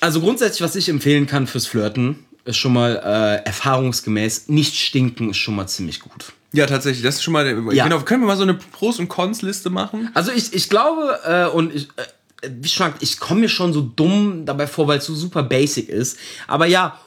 Also 0.00 0.20
grundsätzlich, 0.20 0.62
was 0.62 0.76
ich 0.76 0.88
empfehlen 0.88 1.26
kann 1.26 1.46
fürs 1.46 1.66
Flirten, 1.66 2.24
ist 2.44 2.56
schon 2.56 2.72
mal 2.72 2.96
äh, 2.96 3.46
erfahrungsgemäß, 3.46 4.48
nicht 4.48 4.74
stinken 4.76 5.30
ist 5.30 5.36
schon 5.36 5.56
mal 5.56 5.66
ziemlich 5.66 6.00
gut. 6.00 6.32
ja, 6.52 6.66
tatsächlich, 6.66 7.02
das 7.02 7.16
ist 7.16 7.22
schon 7.22 7.32
mal. 7.32 7.46
Ja. 7.74 7.84
Genau, 7.84 8.00
können 8.00 8.22
wir 8.22 8.26
mal 8.26 8.36
so 8.36 8.42
eine 8.42 8.54
Pros- 8.54 8.98
und 8.98 9.08
Cons-Liste 9.08 9.70
machen? 9.70 10.10
Also 10.14 10.32
ich, 10.32 10.52
ich 10.52 10.68
glaube, 10.68 11.18
äh, 11.24 11.46
und 11.46 11.74
ich, 11.74 11.88
äh, 11.96 12.48
wie 12.48 12.68
schon 12.68 12.86
gesagt, 12.86 13.02
ich 13.02 13.20
komme 13.20 13.40
mir 13.42 13.48
schon 13.48 13.72
so 13.72 13.82
dumm 13.82 14.46
dabei 14.46 14.66
vor, 14.66 14.88
weil 14.88 14.98
es 14.98 15.06
so 15.06 15.14
super 15.14 15.42
basic 15.42 15.88
ist. 15.88 16.18
Aber 16.46 16.66
ja, 16.66 16.98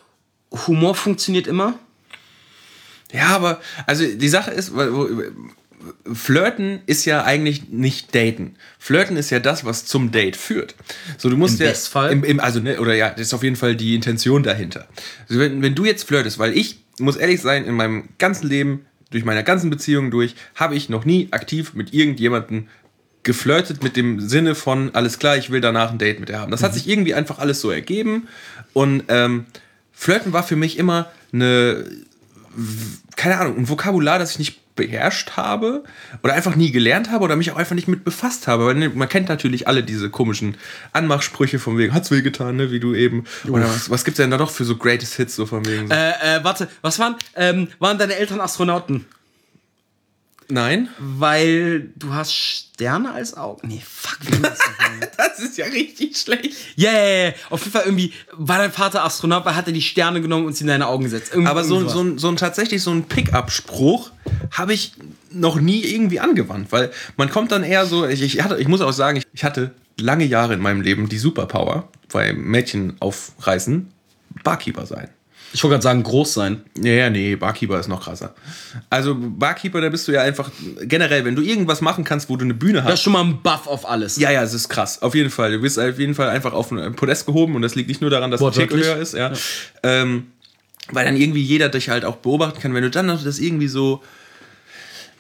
Humor 0.67 0.95
funktioniert 0.95 1.47
immer. 1.47 1.73
Ja, 3.11 3.27
aber 3.27 3.61
also 3.85 4.05
die 4.05 4.29
Sache 4.29 4.51
ist, 4.51 4.71
Flirten 6.11 6.81
ist 6.85 7.05
ja 7.05 7.23
eigentlich 7.23 7.69
nicht 7.69 8.13
daten. 8.15 8.55
Flirten 8.79 9.17
ist 9.17 9.29
ja 9.29 9.39
das, 9.39 9.65
was 9.65 9.85
zum 9.85 10.11
Date 10.11 10.35
führt. 10.35 10.75
So, 11.17 11.29
du 11.29 11.37
musst 11.37 11.59
Im 11.59 11.65
ja, 11.65 11.71
Bestfall. 11.71 12.11
Im, 12.11 12.23
im, 12.23 12.39
also, 12.39 12.59
ne, 12.59 12.79
oder 12.79 12.93
ja, 12.95 13.09
das 13.09 13.21
ist 13.21 13.33
auf 13.33 13.43
jeden 13.43 13.55
Fall 13.55 13.75
die 13.75 13.95
Intention 13.95 14.43
dahinter. 14.43 14.87
Also, 15.27 15.39
wenn, 15.41 15.61
wenn 15.61 15.75
du 15.75 15.85
jetzt 15.85 16.03
flirtest, 16.03 16.39
weil 16.39 16.57
ich 16.57 16.83
muss 16.99 17.15
ehrlich 17.15 17.41
sein, 17.41 17.65
in 17.65 17.75
meinem 17.75 18.09
ganzen 18.17 18.47
Leben, 18.47 18.85
durch 19.11 19.25
meine 19.25 19.43
ganzen 19.43 19.69
Beziehungen 19.69 20.11
durch, 20.11 20.35
habe 20.55 20.75
ich 20.75 20.89
noch 20.89 21.05
nie 21.05 21.27
aktiv 21.31 21.73
mit 21.73 21.93
irgendjemandem 21.93 22.67
geflirtet 23.23 23.83
mit 23.83 23.95
dem 23.95 24.19
Sinne 24.19 24.53
von, 24.53 24.93
alles 24.93 25.17
klar, 25.17 25.37
ich 25.37 25.49
will 25.49 25.61
danach 25.61 25.91
ein 25.91 25.97
Date 25.97 26.19
mit 26.19 26.29
dir 26.29 26.39
haben. 26.39 26.51
Das 26.51 26.61
hat 26.61 26.73
sich 26.73 26.87
irgendwie 26.87 27.13
einfach 27.13 27.39
alles 27.39 27.61
so 27.61 27.71
ergeben. 27.71 28.27
Und 28.73 29.03
ähm, 29.07 29.45
Flirten 29.93 30.33
war 30.33 30.43
für 30.43 30.57
mich 30.57 30.77
immer 30.77 31.09
eine, 31.31 31.85
keine 33.15 33.39
Ahnung, 33.39 33.57
ein 33.57 33.69
Vokabular, 33.69 34.19
das 34.19 34.31
ich 34.31 34.39
nicht 34.39 34.59
beherrscht 34.75 35.31
habe 35.31 35.83
oder 36.23 36.33
einfach 36.33 36.55
nie 36.55 36.71
gelernt 36.71 37.12
habe 37.12 37.23
oder 37.23 37.36
mich 37.36 37.51
auch 37.51 37.57
einfach 37.57 37.75
nicht 37.75 37.88
mit 37.88 38.03
befasst 38.03 38.47
habe. 38.47 38.73
Ne, 38.73 38.89
man 38.89 39.09
kennt 39.09 39.29
natürlich 39.29 39.67
alle 39.67 39.83
diese 39.83 40.09
komischen 40.09 40.57
Anmachsprüche 40.93 41.59
von 41.59 41.77
wegen, 41.77 41.93
hat's 41.93 42.12
wehgetan, 42.12 42.55
ne, 42.55 42.71
wie 42.71 42.79
du 42.79 42.93
eben. 42.95 43.25
Oder 43.47 43.65
was, 43.65 43.89
was 43.89 44.03
gibt's 44.03 44.17
denn 44.17 44.31
da 44.31 44.38
doch 44.38 44.51
für 44.51 44.65
so 44.65 44.75
Greatest 44.75 45.15
Hits 45.15 45.36
so 45.36 45.45
von 45.45 45.65
wegen? 45.65 45.88
So? 45.88 45.93
Äh, 45.93 46.38
äh, 46.38 46.43
warte, 46.43 46.67
was 46.81 46.99
waren, 46.99 47.15
ähm, 47.36 47.67
waren 47.79 47.97
deine 47.97 48.15
Eltern 48.15 48.41
Astronauten? 48.41 49.05
Nein? 50.49 50.89
Weil 50.99 51.89
du 51.95 52.13
hast 52.13 52.33
Sterne 52.33 53.12
als 53.12 53.36
Augen. 53.36 53.67
Nee, 53.67 53.81
fuck, 53.86 54.19
wie 54.21 54.41
das? 54.41 54.59
Das 55.17 55.39
ist 55.39 55.57
ja 55.57 55.65
richtig 55.65 56.17
schlecht. 56.17 56.55
Yeah, 56.77 57.33
auf 57.49 57.62
jeden 57.62 57.71
Fall 57.71 57.83
irgendwie 57.86 58.13
war 58.33 58.57
dein 58.57 58.71
Vater 58.71 59.03
Astronaut, 59.03 59.45
weil 59.45 59.55
hat 59.55 59.67
er 59.67 59.73
die 59.73 59.81
Sterne 59.81 60.21
genommen 60.21 60.45
und 60.45 60.55
sie 60.55 60.63
in 60.63 60.67
deine 60.67 60.88
Augen 60.88 61.03
gesetzt. 61.03 61.31
Irgendwie 61.31 61.49
Aber 61.49 61.63
so, 61.63 61.88
so, 61.88 62.01
ein, 62.01 62.17
so 62.17 62.29
ein 62.29 62.36
tatsächlich 62.36 62.81
so 62.81 62.91
ein 62.91 63.03
Pickup-Spruch 63.03 64.12
habe 64.53 64.73
ich 64.73 64.93
noch 65.31 65.59
nie 65.59 65.83
irgendwie 65.83 66.19
angewandt, 66.19 66.71
weil 66.71 66.91
man 67.17 67.29
kommt 67.29 67.51
dann 67.51 67.63
eher 67.63 67.85
so, 67.85 68.07
ich, 68.07 68.21
ich, 68.21 68.41
hatte, 68.41 68.57
ich 68.59 68.67
muss 68.67 68.81
auch 68.81 68.93
sagen, 68.93 69.21
ich, 69.33 69.43
hatte 69.43 69.71
lange 69.99 70.25
Jahre 70.25 70.53
in 70.53 70.59
meinem 70.61 70.81
Leben 70.81 71.09
die 71.09 71.17
Superpower, 71.17 71.89
bei 72.11 72.33
Mädchen 72.33 72.95
aufreißen, 72.99 73.91
Barkeeper 74.43 74.85
sein. 74.85 75.09
Ich 75.55 75.63
wollte 75.63 75.73
gerade 75.73 75.83
sagen, 75.83 76.01
groß 76.01 76.33
sein. 76.33 76.63
Ja, 76.81 76.93
ja, 76.93 77.09
nee, 77.11 77.35
Barkeeper 77.35 77.79
ist 77.79 77.87
noch 77.87 78.03
krasser. 78.03 78.33
Also 78.89 79.15
Barkeeper, 79.15 79.81
da 79.81 79.89
bist 79.89 80.07
du 80.07 80.11
ja 80.11 80.21
einfach 80.23 80.49
generell, 80.81 81.25
wenn 81.25 81.35
du 81.35 81.43
irgendwas 81.43 81.79
machen 81.81 82.03
kannst, 82.03 82.27
wo 82.27 82.37
du 82.37 82.43
eine 82.43 82.55
Bühne 82.55 82.79
Das 82.79 82.85
ist 82.85 82.91
hast. 82.93 83.01
schon 83.03 83.13
mal 83.13 83.23
ein 83.23 83.41
Buff 83.43 83.67
auf 83.67 83.87
alles. 83.87 84.17
Ja, 84.17 84.31
ja, 84.31 84.41
es 84.41 84.55
ist 84.55 84.67
krass. 84.69 85.03
Auf 85.03 85.13
jeden 85.13 85.29
Fall. 85.29 85.51
Du 85.51 85.59
bist 85.59 85.77
auf 85.79 85.99
jeden 85.99 86.15
Fall 86.15 86.29
einfach 86.29 86.53
auf 86.53 86.71
ein 86.71 86.95
Podest 86.95 87.27
gehoben 87.27 87.55
und 87.55 87.61
das 87.61 87.75
liegt 87.75 87.87
nicht 87.87 88.01
nur 88.01 88.09
daran, 88.09 88.31
dass 88.31 88.39
der 88.39 88.45
Wortwörtlich. 88.45 88.83
höher 88.83 88.97
ist, 88.97 89.13
ja. 89.13 89.31
Ähm, 89.83 90.25
weil 90.91 91.05
dann 91.05 91.15
irgendwie 91.15 91.43
jeder 91.43 91.69
dich 91.69 91.89
halt 91.89 92.03
auch 92.03 92.15
beobachten 92.17 92.59
kann, 92.59 92.73
wenn 92.73 92.83
du 92.83 92.89
dann 92.89 93.05
noch 93.05 93.23
das 93.23 93.37
irgendwie 93.37 93.67
so 93.67 94.01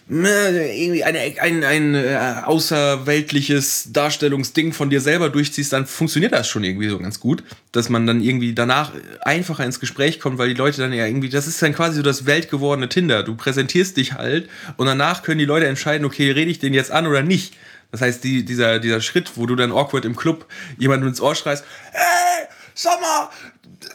irgendwie 0.09 1.03
eine, 1.03 1.19
ein, 1.39 1.63
ein 1.63 1.95
äh, 1.95 2.35
außerweltliches 2.43 3.89
Darstellungsding 3.93 4.73
von 4.73 4.89
dir 4.89 4.99
selber 4.99 5.29
durchziehst, 5.29 5.71
dann 5.71 5.85
funktioniert 5.85 6.33
das 6.33 6.47
schon 6.49 6.63
irgendwie 6.63 6.89
so 6.89 6.99
ganz 6.99 7.19
gut, 7.19 7.43
dass 7.71 7.87
man 7.87 8.05
dann 8.05 8.21
irgendwie 8.21 8.53
danach 8.53 8.91
einfacher 9.21 9.63
ins 9.65 9.79
Gespräch 9.79 10.19
kommt, 10.19 10.37
weil 10.37 10.49
die 10.49 10.55
Leute 10.55 10.81
dann 10.81 10.91
ja 10.91 11.05
irgendwie, 11.05 11.29
das 11.29 11.47
ist 11.47 11.61
dann 11.61 11.73
quasi 11.73 11.97
so 11.97 12.01
das 12.01 12.25
weltgewordene 12.25 12.89
Tinder. 12.89 13.23
Du 13.23 13.35
präsentierst 13.35 13.95
dich 13.95 14.13
halt 14.13 14.49
und 14.75 14.87
danach 14.87 15.23
können 15.23 15.39
die 15.39 15.45
Leute 15.45 15.67
entscheiden, 15.67 16.05
okay, 16.05 16.31
rede 16.31 16.51
ich 16.51 16.59
den 16.59 16.73
jetzt 16.73 16.91
an 16.91 17.07
oder 17.07 17.23
nicht. 17.23 17.55
Das 17.91 18.01
heißt, 18.01 18.23
die, 18.23 18.43
dieser, 18.43 18.79
dieser 18.79 19.01
Schritt, 19.01 19.31
wo 19.35 19.45
du 19.45 19.55
dann 19.55 19.71
awkward 19.71 20.03
im 20.03 20.15
Club 20.15 20.47
jemandem 20.77 21.09
ins 21.09 21.21
Ohr 21.21 21.35
schreist, 21.35 21.63
hey, 21.91 22.47
sag 22.73 22.99
mal, 22.99 23.29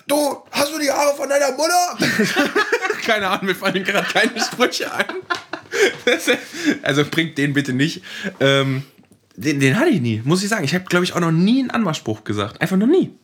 du, 0.07 0.37
hast 0.51 0.73
du 0.73 0.79
die 0.79 0.91
Haare 0.91 1.17
von 1.17 1.29
deiner 1.29 1.53
Mutter? 1.53 1.99
Keine 3.05 3.29
Ahnung, 3.29 3.47
mir 3.47 3.55
fallen 3.55 3.85
gerade 3.85 4.07
keine 4.07 4.41
Sprüche 4.41 4.93
ein. 4.93 5.07
also 6.83 7.05
bringt 7.11 7.39
den 7.39 7.55
bitte 7.55 7.73
nicht. 7.73 8.03
Ähm, 8.41 8.83
den, 9.37 9.61
den 9.61 9.79
hatte 9.79 9.91
ich 9.91 10.01
nie, 10.01 10.21
muss 10.25 10.43
ich 10.43 10.49
sagen. 10.49 10.65
Ich 10.65 10.75
habe, 10.75 10.85
glaube 10.85 11.05
ich, 11.05 11.15
auch 11.15 11.21
noch 11.21 11.31
nie 11.31 11.61
einen 11.61 11.71
Anmachspruch 11.71 12.25
gesagt. 12.25 12.61
Einfach 12.61 12.77
noch 12.77 12.87
nie. 12.87 13.15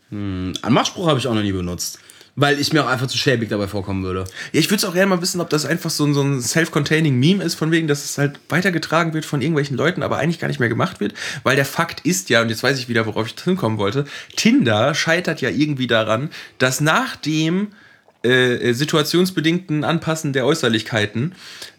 Anmachspruch 0.63 1.09
habe 1.09 1.19
ich 1.19 1.27
auch 1.27 1.35
noch 1.35 1.43
nie 1.43 1.53
benutzt. 1.53 1.99
Weil 2.37 2.59
ich 2.59 2.73
mir 2.73 2.83
auch 2.83 2.89
einfach 2.89 3.07
zu 3.07 3.17
schäbig 3.17 3.49
dabei 3.49 3.69
vorkommen 3.69 4.03
würde. 4.03 4.25
Ja, 4.53 4.59
ich 4.59 4.67
würde 4.67 4.77
es 4.77 4.85
auch 4.85 4.95
gerne 4.95 5.07
mal 5.07 5.23
wissen, 5.23 5.41
ob 5.41 5.51
das 5.51 5.67
einfach 5.67 5.91
so 5.91 6.05
ein, 6.05 6.15
so 6.15 6.23
ein 6.23 6.41
self-containing 6.41 7.17
Meme 7.17 7.45
ist, 7.45 7.55
von 7.55 7.71
wegen, 7.71 7.87
dass 7.87 8.05
es 8.05 8.19
halt 8.19 8.41
weitergetragen 8.49 9.15
wird 9.15 9.25
von 9.25 9.41
irgendwelchen 9.41 9.77
Leuten, 9.77 10.03
aber 10.03 10.19
eigentlich 10.19 10.41
gar 10.41 10.49
nicht 10.49 10.59
mehr 10.59 10.69
gemacht 10.69 10.99
wird. 10.99 11.15
Weil 11.45 11.55
der 11.55 11.65
Fakt 11.65 12.01
ist 12.01 12.31
ja, 12.31 12.43
und 12.43 12.49
jetzt 12.49 12.63
weiß 12.63 12.79
ich 12.79 12.89
wieder, 12.89 13.07
worauf 13.07 13.27
ich 13.29 13.41
hinkommen 13.41 13.79
wollte, 13.79 14.05
Tinder 14.35 14.95
scheitert 14.95 15.41
ja 15.41 15.51
irgendwie 15.51 15.87
daran, 15.87 16.31
dass 16.59 16.81
nach 16.81 17.15
dem 17.15 17.69
äh, 18.25 18.73
situationsbedingten 18.73 19.85
Anpassen 19.85 20.33
der 20.33 20.47
Äußerlichkeiten 20.47 21.35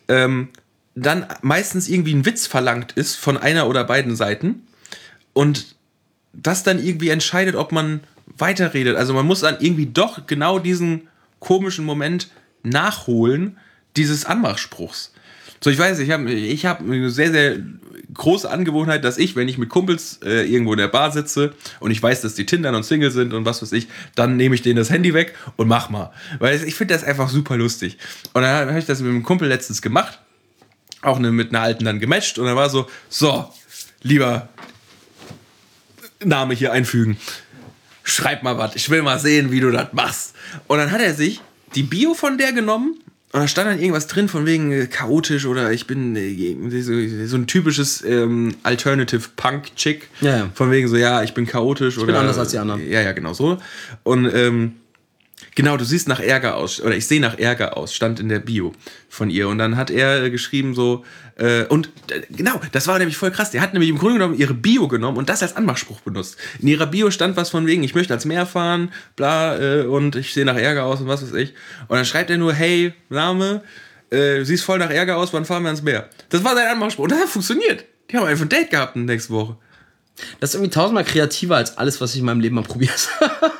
ähm, 0.08 0.50
dann 0.96 1.26
meistens 1.42 1.90
irgendwie 1.90 2.14
ein 2.14 2.26
Witz 2.26 2.48
verlangt 2.48 2.94
ist 2.94 3.16
von 3.16 3.38
einer 3.38 3.68
oder 3.68 3.84
beiden 3.84 4.16
Seiten 4.16 4.66
und 5.34 5.76
das 6.34 6.64
dann 6.64 6.84
irgendwie 6.84 7.10
entscheidet, 7.10 7.56
ob 7.56 7.72
man 7.72 8.02
weiterredet. 8.26 8.96
Also 8.96 9.14
man 9.14 9.26
muss 9.26 9.42
dann 9.42 9.58
irgendwie 9.60 9.88
doch 9.88 10.28
genau 10.28 10.60
diesen 10.60 11.08
komischen 11.40 11.86
Moment 11.86 12.30
nachholen, 12.64 13.58
dieses 13.96 14.26
Anmachspruchs. 14.26 15.14
So, 15.62 15.70
ich 15.70 15.78
weiß, 15.78 16.00
ich 16.00 16.12
habe 16.12 16.32
ich 16.32 16.66
hab 16.66 16.82
eine 16.82 17.10
sehr, 17.10 17.32
sehr 17.32 17.58
große 18.14 18.50
Angewohnheit, 18.50 19.04
dass 19.04 19.18
ich, 19.18 19.36
wenn 19.36 19.48
ich 19.48 19.58
mit 19.58 19.70
Kumpels 19.70 20.20
äh, 20.24 20.50
irgendwo 20.50 20.74
in 20.74 20.80
der 20.80 20.88
Bar 20.88 21.12
sitze 21.12 21.54
und 21.80 21.92
ich 21.92 22.02
weiß, 22.02 22.22
dass 22.22 22.36
die 22.36 22.46
Tindern 22.46 22.76
und 22.76 22.84
Single 22.84 23.12
sind 23.12 23.34
und 23.34 23.46
was 23.46 23.62
weiß 23.62 23.72
ich, 23.74 23.88
dann 24.16 24.38
nehme 24.38 24.56
ich 24.56 24.62
denen 24.62 24.78
das 24.78 24.90
Handy 24.90 25.14
weg 25.14 25.36
und 25.56 25.68
mach 25.68 25.90
mal. 25.90 26.12
Weil 26.40 26.64
ich 26.64 26.76
finde 26.76 26.94
das 26.94 27.04
einfach 27.04 27.30
super 27.30 27.58
lustig. 27.58 27.98
Und 28.34 28.42
dann 28.42 28.68
habe 28.68 28.80
ich 28.80 28.86
das 28.86 29.02
mit 29.02 29.10
einem 29.10 29.24
Kumpel 29.24 29.48
letztens 29.48 29.82
gemacht, 29.82 30.20
auch 31.02 31.18
eine, 31.18 31.32
mit 31.32 31.50
einer 31.50 31.62
alten 31.62 31.86
dann 31.86 32.00
gematcht 32.00 32.40
und 32.40 32.46
dann 32.46 32.56
war 32.56 32.70
so, 32.70 32.88
so, 33.10 33.50
lieber 34.02 34.50
Name 36.24 36.54
hier 36.54 36.72
einfügen. 36.72 37.18
Schreib 38.06 38.44
mal 38.44 38.58
was, 38.58 38.76
ich 38.76 38.90
will 38.90 39.02
mal 39.02 39.20
sehen, 39.20 39.52
wie 39.52 39.60
du 39.60 39.72
das 39.72 39.92
machst. 39.92 40.36
Und 40.68 40.78
dann 40.78 40.92
hat 40.92 41.02
er 41.02 41.14
sich 41.14 41.42
die 41.76 41.84
Bio 41.84 42.14
von 42.14 42.38
der 42.38 42.54
genommen 42.54 43.00
und 43.36 43.42
da 43.42 43.50
stand 43.50 43.70
dann 43.70 43.80
irgendwas 43.80 44.08
drin 44.08 44.30
von 44.30 44.46
wegen 44.46 44.72
äh, 44.72 44.88
chaotisch 44.88 45.46
oder 45.46 45.74
ich 45.74 45.88
bin 45.88 46.16
äh, 46.16 46.82
so, 46.82 46.94
so 47.28 47.36
ein 47.36 47.48
typisches 47.48 48.02
ähm, 48.02 48.56
Alternative 48.64 49.28
Punk 49.36 49.76
Chick. 49.76 50.08
Ja, 50.22 50.38
ja. 50.38 50.50
Von 50.54 50.72
wegen 50.72 50.88
so, 50.88 50.96
ja, 50.96 51.22
ich 51.22 51.34
bin 51.34 51.46
chaotisch 51.46 51.98
oder. 51.98 52.06
bin 52.06 52.16
anders 52.16 52.38
als 52.38 52.52
die 52.52 52.60
anderen. 52.60 52.90
Ja, 52.90 53.02
ja, 53.02 53.12
genau 53.12 53.34
so. 53.34 53.58
Und 54.04 54.34
ähm, 54.34 54.76
Genau, 55.56 55.78
du 55.78 55.86
siehst 55.86 56.10
nach 56.10 56.20
Ärger 56.20 56.58
aus, 56.58 56.82
oder 56.82 56.96
ich 56.96 57.08
sehe 57.08 57.22
nach 57.22 57.40
Ärger 57.40 57.78
aus, 57.78 57.94
stand 57.94 58.20
in 58.20 58.28
der 58.28 58.40
Bio 58.40 58.74
von 59.08 59.30
ihr. 59.30 59.48
Und 59.48 59.58
dann 59.58 59.78
hat 59.78 59.90
er 59.90 60.24
äh, 60.24 60.30
geschrieben 60.30 60.76
so, 60.76 61.06
äh, 61.38 61.64
und 61.66 61.90
äh, 62.12 62.22
genau, 62.30 62.60
das 62.74 62.88
war 62.88 63.00
nämlich 63.00 63.16
voll 63.16 63.32
krass. 63.32 63.52
Der 63.52 63.62
hat 63.62 63.72
nämlich 63.72 63.90
im 63.90 63.98
Grunde 63.98 64.16
genommen 64.16 64.38
ihre 64.38 64.54
Bio 64.54 64.90
genommen 64.90 65.18
und 65.18 65.30
das 65.30 65.42
als 65.42 65.56
Anmachspruch 65.56 66.02
benutzt. 66.02 66.38
In 66.60 66.68
ihrer 66.68 66.88
Bio 66.88 67.10
stand 67.10 67.38
was 67.38 67.50
von 67.50 67.68
wegen, 67.68 67.84
ich 67.84 67.96
möchte 67.96 68.12
ans 68.12 68.26
Meer 68.26 68.46
fahren, 68.46 68.92
bla, 69.16 69.58
äh, 69.58 69.86
und 69.86 70.18
ich 70.18 70.34
sehe 70.34 70.44
nach 70.44 70.58
Ärger 70.58 70.84
aus 70.84 71.00
und 71.00 71.08
was 71.08 71.24
weiß 71.24 71.34
ich. 71.36 71.54
Und 71.88 71.96
dann 71.96 72.06
schreibt 72.06 72.30
er 72.30 72.38
nur, 72.38 72.54
hey, 72.54 72.94
Name, 73.08 73.62
äh, 74.10 74.44
siehst 74.44 74.66
voll 74.66 74.80
nach 74.80 74.90
Ärger 74.90 75.16
aus, 75.16 75.32
wann 75.32 75.46
fahren 75.46 75.64
wir 75.64 75.70
ans 75.70 75.82
Meer? 75.82 76.10
Das 76.30 76.44
war 76.44 76.54
sein 76.54 76.68
Anmachspruch 76.68 77.06
und 77.06 77.12
das 77.14 77.20
hat 77.20 77.30
funktioniert. 77.30 77.86
Die 78.12 78.18
haben 78.18 78.26
einfach 78.26 78.46
ein 78.46 78.50
Date 78.50 78.72
gehabt 78.72 78.98
nächste 78.98 79.32
Woche. 79.32 79.56
Das 80.42 80.50
ist 80.50 80.56
irgendwie 80.56 80.72
tausendmal 80.72 81.06
kreativer 81.06 81.56
als 81.56 81.78
alles, 81.78 82.00
was 82.02 82.14
ich 82.14 82.20
in 82.20 82.26
meinem 82.26 82.42
Leben 82.42 82.56
mal 82.56 82.64
probiert 82.64 83.10
habe. 83.20 83.52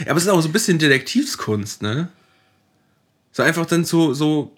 Ja, 0.00 0.10
aber 0.10 0.16
es 0.18 0.24
ist 0.24 0.28
auch 0.28 0.40
so 0.40 0.48
ein 0.48 0.52
bisschen 0.52 0.78
Detektivskunst, 0.78 1.82
ne? 1.82 2.08
So 3.32 3.42
einfach 3.42 3.66
dann 3.66 3.84
so, 3.84 4.14
so. 4.14 4.54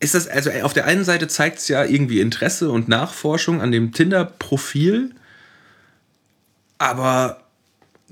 Ist 0.00 0.14
das, 0.14 0.26
also 0.26 0.50
auf 0.62 0.72
der 0.72 0.86
einen 0.86 1.04
Seite 1.04 1.28
zeigt 1.28 1.58
es 1.58 1.68
ja 1.68 1.84
irgendwie 1.84 2.20
Interesse 2.20 2.70
und 2.70 2.88
Nachforschung 2.88 3.60
an 3.60 3.70
dem 3.70 3.92
Tinder-Profil, 3.92 5.14
aber 6.78 7.41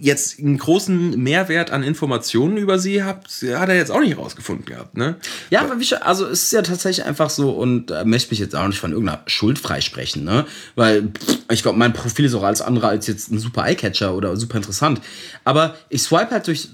jetzt 0.01 0.39
einen 0.39 0.57
großen 0.57 1.23
Mehrwert 1.23 1.71
an 1.71 1.83
Informationen 1.83 2.57
über 2.57 2.79
sie 2.79 3.05
hat, 3.05 3.27
hat 3.27 3.69
er 3.69 3.77
jetzt 3.77 3.91
auch 3.91 4.01
nicht 4.01 4.17
rausgefunden 4.17 4.65
gehabt, 4.65 4.97
ne? 4.97 5.17
Ja, 5.51 5.61
aber 5.61 5.79
wie 5.79 5.95
also 5.97 6.27
es 6.27 6.45
ist 6.45 6.53
ja 6.53 6.63
tatsächlich 6.63 7.07
einfach 7.07 7.31
so 7.31 7.51
und 7.51 7.87
da 7.87 8.05
möchte 8.05 8.31
mich 8.31 8.39
jetzt 8.39 8.57
auch 8.57 8.67
nicht 8.67 8.81
von 8.81 8.93
irgendeiner 8.93 9.23
Schuld 9.27 9.59
freisprechen, 9.59 10.25
ne? 10.25 10.47
Weil 10.75 11.11
ich 11.51 11.63
glaube, 11.63 11.79
mein 11.79 11.93
Profil 11.93 12.25
ist 12.25 12.35
auch 12.35 12.43
alles 12.43 12.63
andere 12.63 12.89
als 12.89 13.07
jetzt 13.07 13.31
ein 13.31 13.39
super 13.39 13.67
Eyecatcher 13.67 14.15
oder 14.15 14.37
super 14.37 14.57
interessant. 14.57 15.01
Aber 15.45 15.77
ich 15.91 16.03
swipe 16.03 16.31
halt 16.31 16.47
durch 16.47 16.69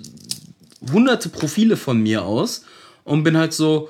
hunderte 0.92 1.28
Profile 1.28 1.76
von 1.76 2.00
mir 2.00 2.24
aus 2.24 2.64
und 3.04 3.24
bin 3.24 3.36
halt 3.36 3.52
so, 3.52 3.88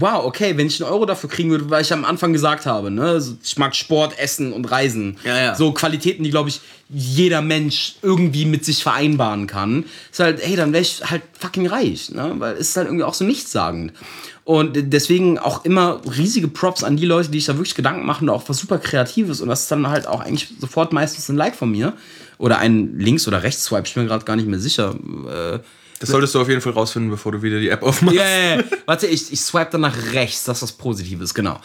wow, 0.00 0.24
okay, 0.24 0.56
wenn 0.56 0.66
ich 0.66 0.82
einen 0.82 0.92
Euro 0.92 1.06
dafür 1.06 1.30
kriegen 1.30 1.50
würde, 1.50 1.70
weil 1.70 1.82
ich 1.82 1.92
am 1.92 2.04
Anfang 2.04 2.32
gesagt 2.32 2.66
habe, 2.66 2.90
ne, 2.90 3.22
ich 3.42 3.56
mag 3.58 3.74
Sport, 3.74 4.18
Essen 4.18 4.52
und 4.52 4.70
Reisen. 4.70 5.16
Ja, 5.24 5.38
ja. 5.38 5.54
So 5.54 5.72
Qualitäten, 5.72 6.24
die, 6.24 6.30
glaube 6.30 6.48
ich, 6.48 6.60
jeder 6.88 7.42
Mensch 7.42 7.96
irgendwie 8.02 8.44
mit 8.44 8.64
sich 8.64 8.82
vereinbaren 8.82 9.46
kann. 9.46 9.84
Ist 10.10 10.20
halt, 10.20 10.44
hey, 10.44 10.56
dann 10.56 10.72
wäre 10.72 10.82
ich 10.82 11.02
halt 11.04 11.22
fucking 11.38 11.66
reich, 11.66 12.10
ne, 12.10 12.34
weil 12.38 12.54
es 12.54 12.70
ist 12.70 12.76
halt 12.76 12.88
irgendwie 12.88 13.04
auch 13.04 13.14
so 13.14 13.24
nichtssagend. 13.24 13.92
Und 14.44 14.76
deswegen 14.92 15.38
auch 15.38 15.64
immer 15.64 16.02
riesige 16.04 16.48
Props 16.48 16.84
an 16.84 16.98
die 16.98 17.06
Leute, 17.06 17.30
die 17.30 17.38
sich 17.38 17.46
da 17.46 17.56
wirklich 17.56 17.74
Gedanken 17.74 18.04
machen, 18.04 18.28
auch 18.28 18.42
was 18.46 18.58
super 18.58 18.78
Kreatives. 18.78 19.40
Und 19.40 19.48
das 19.48 19.62
ist 19.62 19.70
dann 19.70 19.88
halt 19.88 20.06
auch 20.06 20.20
eigentlich 20.20 20.48
sofort 20.60 20.92
meistens 20.92 21.30
ein 21.30 21.36
Like 21.36 21.56
von 21.56 21.70
mir. 21.70 21.94
Oder 22.36 22.58
ein 22.58 22.98
Links- 22.98 23.26
oder 23.26 23.42
Rechts-Swipe, 23.42 23.86
ich 23.86 23.94
bin 23.94 24.02
mir 24.02 24.08
gerade 24.08 24.24
gar 24.24 24.36
nicht 24.36 24.48
mehr 24.48 24.58
sicher. 24.58 24.94
Äh, 25.30 25.60
Das 26.00 26.10
solltest 26.10 26.34
du 26.34 26.40
auf 26.40 26.48
jeden 26.48 26.60
Fall 26.60 26.72
rausfinden, 26.72 27.10
bevor 27.10 27.32
du 27.32 27.42
wieder 27.42 27.60
die 27.60 27.68
App 27.68 27.82
aufmachst. 27.82 28.16
ja, 28.16 28.28
ja, 28.28 28.56
ja. 28.56 28.64
Warte, 28.86 29.06
ich, 29.06 29.32
ich 29.32 29.40
swipe 29.40 29.70
dann 29.70 29.82
nach 29.82 29.96
rechts, 30.12 30.44
das 30.44 30.58
ist 30.58 30.62
was 30.62 30.72
Positives, 30.72 31.34
genau. 31.34 31.60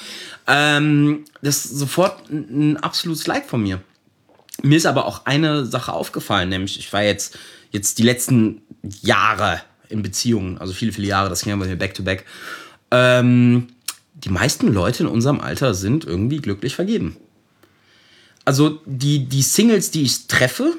Ähm, 0.48 1.26
das 1.42 1.66
ist 1.66 1.80
sofort 1.80 2.30
ein, 2.30 2.74
ein 2.74 2.78
absolutes 2.78 3.28
Like 3.28 3.48
von 3.48 3.62
mir. 3.62 3.82
Mir 4.62 4.78
ist 4.78 4.86
aber 4.86 5.06
auch 5.06 5.26
eine 5.26 5.66
Sache 5.66 5.94
aufgefallen, 5.94 6.50
nämlich 6.50 6.78
ich 6.78 6.92
war 6.94 7.04
jetzt, 7.04 7.38
jetzt 7.72 7.98
die 7.98 8.04
letzten 8.04 8.62
Jahre 9.02 9.62
in 9.90 10.04
Beziehungen, 10.04 10.58
also 10.58 10.74
viele, 10.74 10.92
viele 10.92 11.08
Jahre, 11.08 11.30
das 11.30 11.42
ging 11.42 11.52
ja 11.52 11.56
bei 11.56 11.66
mir 11.66 11.76
back 11.76 11.94
to 11.94 12.04
back. 12.04 12.26
Ähm, 12.92 13.68
die 14.14 14.30
meisten 14.30 14.72
Leute 14.72 15.04
in 15.04 15.10
unserem 15.10 15.40
Alter 15.40 15.74
sind 15.74 16.06
irgendwie 16.06 16.38
glücklich 16.38 16.76
vergeben. 16.76 17.18
Also 18.46 18.80
die, 18.86 19.26
die 19.26 19.42
Singles, 19.42 19.92
die 19.92 20.04
ich 20.04 20.28
treffe, 20.28 20.76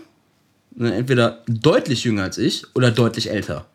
entweder 0.78 1.42
deutlich 1.46 2.04
jünger 2.04 2.24
als 2.24 2.38
ich 2.38 2.64
oder 2.74 2.90
deutlich 2.90 3.30
älter. 3.30 3.66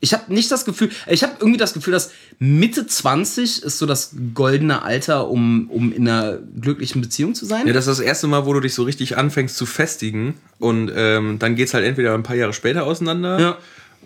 Ich 0.00 0.14
habe 0.14 0.32
nicht 0.32 0.50
das 0.50 0.64
Gefühl, 0.64 0.88
ich 1.06 1.22
habe 1.22 1.34
irgendwie 1.38 1.58
das 1.58 1.74
Gefühl, 1.74 1.92
dass 1.92 2.12
Mitte 2.38 2.86
20 2.86 3.62
ist 3.62 3.78
so 3.78 3.84
das 3.84 4.14
goldene 4.32 4.80
Alter, 4.80 5.28
um, 5.28 5.68
um 5.68 5.92
in 5.92 6.08
einer 6.08 6.38
glücklichen 6.58 7.02
Beziehung 7.02 7.34
zu 7.34 7.44
sein. 7.44 7.66
Ja, 7.66 7.74
das 7.74 7.86
ist 7.86 7.98
das 7.98 8.06
erste 8.06 8.26
Mal, 8.26 8.46
wo 8.46 8.54
du 8.54 8.60
dich 8.60 8.72
so 8.72 8.84
richtig 8.84 9.18
anfängst 9.18 9.54
zu 9.58 9.66
festigen 9.66 10.38
und 10.60 10.90
ähm, 10.96 11.38
dann 11.38 11.56
geht's 11.56 11.74
halt 11.74 11.84
entweder 11.84 12.14
ein 12.14 12.22
paar 12.22 12.36
Jahre 12.36 12.54
später 12.54 12.84
auseinander 12.84 13.38
Ja. 13.38 13.58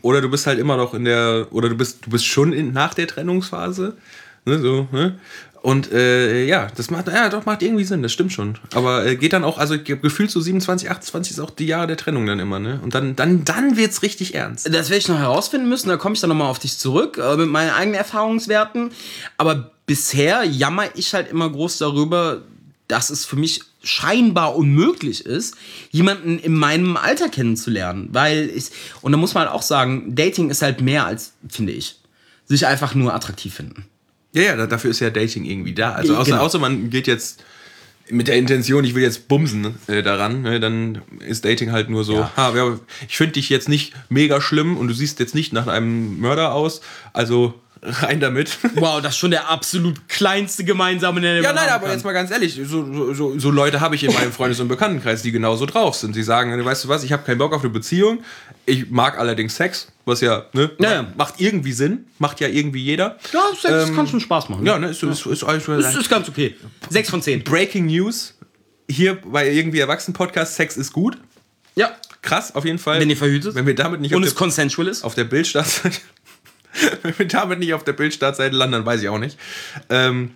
oder 0.02 0.20
du 0.20 0.28
bist 0.28 0.48
halt 0.48 0.58
immer 0.58 0.76
noch 0.76 0.92
in 0.92 1.04
der, 1.04 1.46
oder 1.52 1.68
du 1.68 1.76
bist, 1.76 2.04
du 2.04 2.10
bist 2.10 2.26
schon 2.26 2.52
in, 2.52 2.72
nach 2.72 2.94
der 2.94 3.06
Trennungsphase. 3.06 3.96
Ne, 4.44 4.58
so, 4.60 4.88
ne? 4.90 5.18
Und 5.62 5.90
äh, 5.92 6.44
ja, 6.44 6.68
das 6.76 6.88
macht, 6.90 7.08
ja, 7.08 7.28
doch, 7.28 7.44
macht 7.44 7.62
irgendwie 7.62 7.84
Sinn, 7.84 8.02
das 8.02 8.12
stimmt 8.12 8.32
schon. 8.32 8.56
Aber 8.74 9.04
äh, 9.04 9.16
geht 9.16 9.32
dann 9.32 9.42
auch, 9.44 9.58
also 9.58 9.76
ge- 9.78 9.98
gefühlt 10.00 10.30
so 10.30 10.40
27, 10.40 10.88
28 10.90 11.32
ist 11.32 11.40
auch 11.40 11.50
die 11.50 11.66
Jahre 11.66 11.88
der 11.88 11.96
Trennung 11.96 12.26
dann 12.26 12.38
immer, 12.38 12.58
ne? 12.60 12.80
Und 12.82 12.94
dann, 12.94 13.16
dann, 13.16 13.44
dann 13.44 13.76
wird's 13.76 14.02
richtig 14.02 14.34
ernst. 14.34 14.66
Das 14.72 14.88
werde 14.88 14.98
ich 14.98 15.08
noch 15.08 15.18
herausfinden 15.18 15.68
müssen, 15.68 15.88
da 15.88 15.96
komme 15.96 16.14
ich 16.14 16.20
dann 16.20 16.28
nochmal 16.28 16.48
auf 16.48 16.60
dich 16.60 16.78
zurück 16.78 17.18
äh, 17.18 17.36
mit 17.36 17.48
meinen 17.48 17.70
eigenen 17.70 17.96
Erfahrungswerten. 17.98 18.90
Aber 19.36 19.72
bisher 19.86 20.44
jammer 20.44 20.84
ich 20.94 21.12
halt 21.12 21.28
immer 21.30 21.50
groß 21.50 21.78
darüber, 21.78 22.42
dass 22.86 23.10
es 23.10 23.24
für 23.24 23.36
mich 23.36 23.62
scheinbar 23.82 24.54
unmöglich 24.56 25.26
ist, 25.26 25.56
jemanden 25.90 26.38
in 26.38 26.54
meinem 26.54 26.96
Alter 26.96 27.28
kennenzulernen. 27.28 28.08
Weil 28.12 28.50
ich, 28.54 28.66
und 29.02 29.12
da 29.12 29.18
muss 29.18 29.34
man 29.34 29.44
halt 29.46 29.52
auch 29.54 29.62
sagen, 29.62 30.14
Dating 30.14 30.50
ist 30.50 30.62
halt 30.62 30.80
mehr 30.80 31.04
als, 31.04 31.32
finde 31.48 31.72
ich, 31.72 31.96
sich 32.46 32.66
einfach 32.66 32.94
nur 32.94 33.12
attraktiv 33.14 33.54
finden. 33.54 33.86
Ja, 34.32 34.42
ja, 34.42 34.56
da- 34.56 34.66
dafür 34.66 34.90
ist 34.90 35.00
ja 35.00 35.10
Dating 35.10 35.44
irgendwie 35.44 35.74
da. 35.74 35.92
Also 35.92 36.16
außer, 36.16 36.32
Genau. 36.32 36.42
außer 36.42 36.58
man 36.58 36.90
geht 36.90 37.06
jetzt 37.06 37.42
mit 38.10 38.26
der 38.28 38.36
Intention, 38.36 38.84
ich 38.84 38.94
will 38.94 39.02
jetzt 39.02 39.28
bumsen 39.28 39.74
äh, 39.86 40.02
daran, 40.02 40.42
ne, 40.42 40.60
dann 40.60 41.02
ist 41.26 41.44
Dating 41.44 41.72
halt 41.72 41.90
nur 41.90 42.04
so, 42.04 42.14
Ja. 42.14 42.32
ha, 42.36 42.78
ich 43.06 43.16
finde 43.18 43.34
dich 43.34 43.50
jetzt 43.50 43.68
nicht 43.68 43.92
mega 44.08 44.40
schlimm 44.40 44.76
und 44.78 44.88
du 44.88 44.94
siehst 44.94 45.20
jetzt 45.20 45.34
nicht 45.34 45.52
nach 45.52 45.66
einem 45.66 46.18
Mörder 46.18 46.52
aus, 46.54 46.80
also 47.12 47.52
rein 48.02 48.20
damit. 48.20 48.56
Wow, 48.74 49.00
das 49.00 49.12
ist 49.14 49.18
schon 49.18 49.30
der 49.30 49.48
absolut 49.48 50.08
kleinste 50.08 50.64
gemeinsame 50.64 51.20
Nenner. 51.20 51.40
Ja, 51.42 51.52
nein, 51.52 51.68
aber 51.68 51.84
kann. 51.86 51.94
jetzt 51.94 52.04
mal 52.04 52.12
ganz 52.12 52.30
ehrlich, 52.30 52.60
so, 52.64 53.12
so- 53.14 53.38
so, 53.38 53.50
Leute 53.50 53.80
habe 53.80 53.94
ich 53.94 54.04
in 54.04 54.12
meinem 54.12 54.32
Freundes- 54.32 54.60
und 54.60 54.68
Bekanntenkreis, 54.68 55.22
die 55.22 55.32
genauso 55.32 55.66
drauf 55.66 55.94
sind. 55.94 56.14
Sie 56.14 56.22
sagen, 56.22 56.64
weißt 56.64 56.84
du 56.84 56.88
was, 56.88 57.04
ich 57.04 57.12
habe 57.12 57.22
keinen 57.24 57.38
Bock 57.38 57.52
auf 57.52 57.62
eine 57.62 57.70
Beziehung, 57.70 58.22
ich 58.66 58.90
mag 58.90 59.18
allerdings 59.18 59.56
Sex, 59.56 59.88
was 60.04 60.20
ja, 60.20 60.46
ne, 60.52 60.70
Ja, 60.80 60.92
ja. 60.92 61.06
macht 61.16 61.34
irgendwie 61.38 61.72
Sinn, 61.72 62.06
macht 62.18 62.40
ja 62.40 62.48
irgendwie 62.48 62.82
jeder. 62.82 63.18
Ja, 63.32 63.40
Sex 63.60 63.88
Ähm, 63.88 63.96
kann 63.96 64.06
schon 64.06 64.20
Spaß 64.20 64.48
machen. 64.48 64.66
Ja, 64.66 64.78
ne, 64.78 64.88
ist, 64.90 65.02
ist, 65.02 65.26
ist, 65.26 65.42
ist, 65.42 65.68
Das 65.68 65.94
ist 65.96 66.08
ganz 66.10 66.28
okay. 66.28 66.56
Sechs 66.90 67.10
von 67.10 67.22
zehn. 67.22 67.42
Breaking 67.44 67.86
News. 67.86 68.34
Hier 68.90 69.18
bei 69.20 69.50
irgendwie 69.50 69.80
Erwachsenen-Podcast, 69.80 70.56
Sex 70.56 70.76
ist 70.78 70.92
gut. 70.94 71.18
Ja. 71.74 71.90
Krass, 72.22 72.54
auf 72.54 72.64
jeden 72.64 72.78
Fall. 72.78 72.98
Wenn 73.00 73.10
ihr 73.10 73.16
verhütet. 73.16 73.54
Wenn 73.54 73.66
wir 73.66 73.74
damit 73.74 74.00
nicht 74.00 74.14
Und 74.14 74.24
es 74.24 74.34
consensual 74.34 74.88
ist. 74.88 75.04
auf 75.04 75.14
der 75.14 75.24
Bildstartseite. 75.24 75.98
wenn 77.02 77.18
wir 77.18 77.28
damit 77.28 77.58
nicht 77.58 77.74
auf 77.74 77.84
der 77.84 77.92
Bildstartseite 77.92 78.54
landen, 78.54 78.72
dann 78.72 78.86
weiß 78.86 79.02
ich 79.02 79.08
auch 79.08 79.18
nicht. 79.18 79.38
Ähm, 79.90 80.32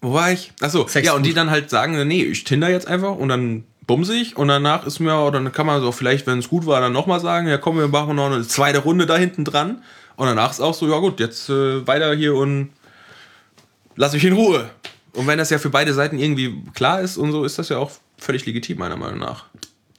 wo 0.00 0.12
war 0.12 0.32
ich? 0.32 0.52
Achso, 0.60 0.86
Sex 0.86 1.06
ja, 1.06 1.14
und 1.14 1.24
die 1.24 1.34
dann 1.34 1.50
halt 1.50 1.70
sagen, 1.70 2.06
nee, 2.06 2.22
ich 2.22 2.44
tinder 2.44 2.68
jetzt 2.68 2.86
einfach 2.86 3.16
und 3.16 3.28
dann 3.28 3.64
bumse 3.86 4.14
ich 4.14 4.36
und 4.36 4.48
danach 4.48 4.86
ist 4.86 5.00
mir, 5.00 5.18
oder 5.18 5.40
dann 5.40 5.52
kann 5.52 5.66
man 5.66 5.80
so 5.80 5.92
vielleicht, 5.92 6.26
wenn 6.26 6.38
es 6.38 6.48
gut 6.48 6.66
war, 6.66 6.80
dann 6.80 6.92
nochmal 6.92 7.20
sagen, 7.20 7.48
ja 7.48 7.58
komm, 7.58 7.78
wir 7.78 7.88
machen 7.88 8.16
noch 8.16 8.26
eine 8.26 8.46
zweite 8.46 8.78
Runde 8.78 9.06
da 9.06 9.16
hinten 9.16 9.44
dran. 9.44 9.82
Und 10.16 10.26
danach 10.26 10.50
ist 10.50 10.60
auch 10.60 10.74
so, 10.74 10.88
ja 10.88 10.98
gut, 10.98 11.20
jetzt 11.20 11.48
äh, 11.50 11.86
weiter 11.86 12.14
hier 12.14 12.34
und 12.34 12.70
lass 13.96 14.12
mich 14.14 14.24
in 14.24 14.32
Ruhe. 14.32 14.70
Und 15.12 15.26
wenn 15.26 15.38
das 15.38 15.50
ja 15.50 15.58
für 15.58 15.70
beide 15.70 15.92
Seiten 15.94 16.18
irgendwie 16.18 16.62
klar 16.74 17.00
ist 17.00 17.16
und 17.16 17.32
so, 17.32 17.44
ist 17.44 17.58
das 17.58 17.68
ja 17.68 17.78
auch 17.78 17.90
völlig 18.18 18.46
legitim, 18.46 18.78
meiner 18.78 18.96
Meinung 18.96 19.18
nach. 19.18 19.46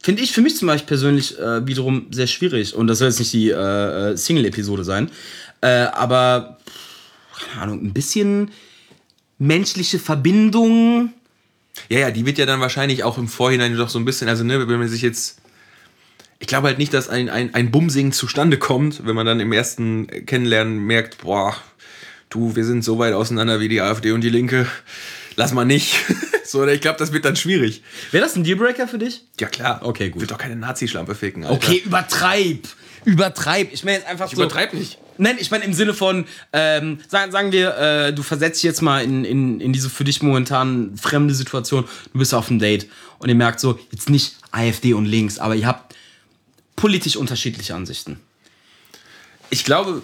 Finde 0.07 0.23
ich 0.23 0.31
für 0.31 0.41
mich 0.41 0.55
zum 0.55 0.69
Beispiel 0.69 0.87
persönlich 0.87 1.37
äh, 1.37 1.67
wiederum 1.67 2.07
sehr 2.11 2.27
schwierig. 2.27 2.73
Und 2.73 2.87
das 2.87 2.99
soll 2.99 3.09
jetzt 3.09 3.19
nicht 3.19 3.33
die 3.33 3.49
äh, 3.49 4.11
äh, 4.11 4.15
Single-Episode 4.15 4.85
sein. 4.85 5.11
Äh, 5.59 5.67
aber, 5.67 6.59
keine 7.37 7.61
Ahnung, 7.61 7.83
ein 7.83 7.91
bisschen 7.91 8.51
menschliche 9.37 9.99
Verbindung. 9.99 11.11
Ja, 11.89 11.99
ja, 11.99 12.11
die 12.11 12.25
wird 12.25 12.37
ja 12.37 12.45
dann 12.45 12.61
wahrscheinlich 12.61 13.03
auch 13.03 13.17
im 13.17 13.27
Vorhinein 13.27 13.75
doch 13.75 13.89
so 13.89 13.99
ein 13.99 14.05
bisschen, 14.05 14.29
also 14.29 14.45
ne, 14.45 14.65
wenn 14.69 14.79
man 14.79 14.87
sich 14.87 15.01
jetzt. 15.01 15.39
Ich 16.39 16.47
glaube 16.47 16.67
halt 16.67 16.77
nicht, 16.77 16.93
dass 16.93 17.09
ein, 17.09 17.27
ein, 17.27 17.53
ein 17.53 17.69
Bumsing 17.69 18.13
zustande 18.13 18.55
kommt, 18.55 19.05
wenn 19.05 19.13
man 19.13 19.25
dann 19.25 19.41
im 19.41 19.51
ersten 19.51 20.07
Kennenlernen 20.25 20.77
merkt, 20.85 21.17
boah, 21.17 21.53
du, 22.29 22.55
wir 22.55 22.63
sind 22.63 22.81
so 22.81 22.97
weit 22.97 23.13
auseinander 23.13 23.59
wie 23.59 23.67
die 23.67 23.81
AfD 23.81 24.13
und 24.13 24.21
die 24.21 24.29
Linke. 24.29 24.67
Lass 25.35 25.51
mal 25.51 25.65
nicht. 25.65 25.97
so, 26.47 26.61
oder 26.61 26.73
ich 26.73 26.81
glaube, 26.81 26.97
das 26.99 27.11
wird 27.13 27.25
dann 27.25 27.35
schwierig. 27.35 27.81
Wäre 28.11 28.23
das 28.23 28.35
ein 28.35 28.43
Dealbreaker 28.43 28.87
für 28.87 28.97
dich? 28.97 29.23
Ja, 29.39 29.47
klar. 29.47 29.81
Okay, 29.83 30.09
gut. 30.09 30.21
Wird 30.21 30.31
doch 30.31 30.37
keine 30.37 30.55
Nazi-Schlampe 30.55 31.15
ficken. 31.15 31.43
Alter. 31.43 31.55
Okay, 31.55 31.81
übertreib. 31.85 32.67
Übertreib. 33.05 33.73
Ich 33.73 33.83
meine 33.83 33.97
jetzt 33.97 34.07
einfach 34.07 34.25
Ich 34.27 34.35
so. 34.35 34.41
übertreib 34.43 34.73
nicht. 34.73 34.97
Nein, 35.17 35.37
ich 35.39 35.49
meine 35.49 35.63
im 35.63 35.73
Sinne 35.73 35.93
von, 35.93 36.25
ähm, 36.53 36.99
sagen, 37.07 37.31
sagen 37.31 37.51
wir, 37.51 37.75
äh, 37.77 38.13
du 38.13 38.21
versetzt 38.21 38.57
dich 38.57 38.63
jetzt 38.63 38.81
mal 38.81 39.03
in, 39.03 39.25
in, 39.25 39.59
in 39.61 39.73
diese 39.73 39.89
für 39.89 40.03
dich 40.03 40.21
momentan 40.21 40.95
fremde 40.97 41.33
Situation. 41.33 41.85
Du 42.13 42.19
bist 42.19 42.33
auf 42.33 42.49
einem 42.49 42.59
Date 42.59 42.87
und 43.17 43.29
ihr 43.29 43.35
merkt 43.35 43.59
so, 43.59 43.79
jetzt 43.91 44.09
nicht 44.09 44.35
AfD 44.51 44.93
und 44.93 45.05
links, 45.05 45.39
aber 45.39 45.55
ihr 45.55 45.65
habt 45.65 45.95
politisch 46.75 47.15
unterschiedliche 47.15 47.73
Ansichten. 47.73 48.19
Ich 49.49 49.63
glaube, 49.63 50.01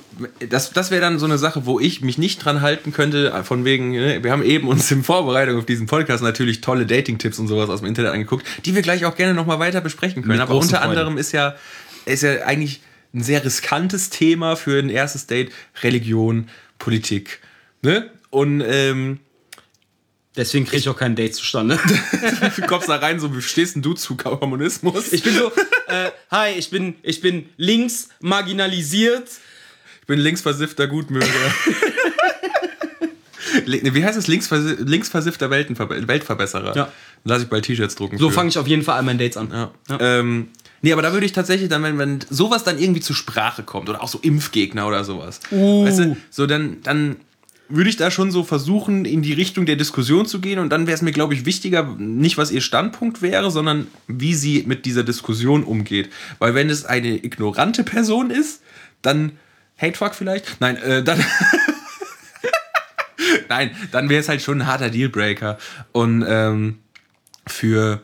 das, 0.50 0.72
das 0.72 0.92
wäre 0.92 1.02
dann 1.02 1.20
so 1.20 1.26
eine 1.26 1.38
Sache, 1.38 1.66
wo 1.66 1.80
ich 1.80 2.02
mich 2.02 2.18
nicht 2.18 2.44
dran 2.44 2.62
halten 2.62 2.94
könnte, 2.94 3.44
von 3.44 3.66
wegen, 3.66 3.92
ne, 3.92 4.24
wir 4.24 4.32
haben 4.32 4.44
eben 4.44 4.68
uns 4.68 4.90
in 4.92 5.04
Vorbereitung 5.04 5.58
auf 5.58 5.66
diesen 5.66 5.86
Podcast 5.88 6.24
natürlich 6.24 6.62
tolle 6.62 6.86
Dating-Tipps 6.86 7.40
und 7.40 7.48
sowas 7.48 7.70
aus 7.70 7.82
dem 7.82 7.88
Internet 7.88 8.14
angeguckt, 8.14 8.46
die 8.66 8.76
wir 8.76 8.82
gleich 8.82 9.06
auch 9.06 9.16
gerne 9.16 9.34
nochmal 9.34 9.60
weiter 9.60 9.82
besprechen 9.82 10.24
können. 10.24 10.38
Mit 10.38 10.42
Aber 10.42 10.56
unter 10.56 10.78
Freude. 10.78 10.82
anderem 10.82 11.18
ist 11.18 11.32
ja, 11.34 11.56
ist 12.06 12.24
ja 12.24 12.44
eigentlich 12.46 12.82
ein 13.14 13.22
sehr 13.22 13.44
riskantes 13.44 14.10
Thema 14.10 14.56
für 14.56 14.80
ein 14.80 14.90
erstes 14.90 15.28
Date 15.28 15.52
Religion, 15.84 16.50
Politik. 16.80 17.40
Ne? 17.82 18.10
Und 18.30 18.62
ähm, 18.62 19.20
Deswegen 20.36 20.66
kriege 20.66 20.78
ich 20.78 20.90
auch 20.90 20.98
kein 20.98 21.16
Date 21.16 21.36
zustande. 21.36 21.80
du 22.56 22.62
kommst 22.64 22.90
da 22.90 22.96
rein, 22.96 23.20
so 23.20 23.36
wie 23.36 23.42
stehst 23.42 23.76
denn 23.76 23.84
du 23.84 23.94
zu 23.94 24.16
Kommunismus? 24.16 25.14
Ich 25.14 25.22
bin 25.22 25.34
so, 25.36 25.52
äh, 25.88 26.10
hi, 26.32 26.52
ich 26.58 26.72
bin, 26.72 26.96
ich 27.04 27.22
bin 27.22 27.50
links 27.58 28.10
marginalisiert. 28.20 29.30
Ich 30.02 30.08
bin 30.08 30.20
linksversiffter 30.20 30.88
Gutmöger. 30.88 31.28
Wie 33.66 34.04
heißt 34.04 34.18
es? 34.18 34.28
Linksversi 34.28 34.78
linksversiffter 34.80 35.50
Weltenver 35.50 35.90
Weltverbesserer. 36.08 36.76
Ja. 36.76 36.92
Lass 37.24 37.44
ich 37.44 37.50
bald 37.50 37.66
T-Shirts 37.66 37.96
drucken. 37.96 38.18
So 38.18 38.30
fange 38.30 38.50
ich 38.50 38.58
auf 38.58 38.68
jeden 38.68 38.84
Fall 38.84 38.98
all 38.98 39.04
meine 39.04 39.20
Dates 39.20 39.38
an. 39.38 39.50
Ja. 39.52 39.72
Ähm, 40.00 40.50
nee, 40.82 40.92
aber 40.92 41.02
da 41.02 41.14
würde 41.14 41.26
ich 41.26 41.32
tatsächlich 41.32 41.70
dann, 41.70 41.84
wenn, 41.84 41.98
wenn 41.98 42.20
sowas 42.30 42.64
dann 42.64 42.80
irgendwie 42.80 43.02
zur 43.02 43.16
Sprache 43.16 43.64
kommt 43.64 43.90
oder 43.90 44.02
auch 44.02 44.08
so 44.08 44.20
Impfgegner 44.22 44.88
oder 44.88 45.04
sowas, 45.04 45.40
Uh. 45.52 45.86
weißt 45.86 46.00
du, 46.00 46.18
so 46.30 46.48
dann, 46.48 46.82
dann 46.84 47.18
würde 47.76 47.90
ich 47.90 47.98
da 47.98 48.12
schon 48.12 48.32
so 48.32 48.44
versuchen, 48.44 49.04
in 49.04 49.24
die 49.24 49.34
Richtung 49.34 49.66
der 49.66 49.76
Diskussion 49.76 50.28
zu 50.28 50.40
gehen 50.40 50.60
und 50.60 50.70
dann 50.70 50.86
wäre 50.86 50.94
es 50.94 51.02
mir, 51.02 51.12
glaube 51.12 51.34
ich, 51.34 51.46
wichtiger, 51.46 51.84
nicht 51.98 52.38
was 52.38 52.52
ihr 52.52 52.62
Standpunkt 52.62 53.24
wäre, 53.24 53.50
sondern 53.50 53.88
wie 54.08 54.36
sie 54.36 54.64
mit 54.68 54.86
dieser 54.86 55.04
Diskussion 55.04 55.64
umgeht. 55.64 56.12
Weil 56.38 56.54
wenn 56.54 56.70
es 56.70 56.86
eine 56.86 57.16
ignorante 57.16 57.84
Person 57.84 58.30
ist, 58.30 58.62
dann 59.02 59.32
Hatefuck 59.82 60.14
vielleicht? 60.14 60.62
Nein, 60.62 60.78
äh, 60.78 61.04
dann. 61.04 61.20
Nein, 63.50 63.72
dann 63.92 64.08
wäre 64.08 64.22
es 64.22 64.30
halt 64.30 64.44
schon 64.44 64.62
ein 64.62 64.68
harter 64.68 64.92
Dealbreaker. 64.92 65.58
Und 65.92 66.24
ähm, 66.28 66.78
für, 67.48 68.04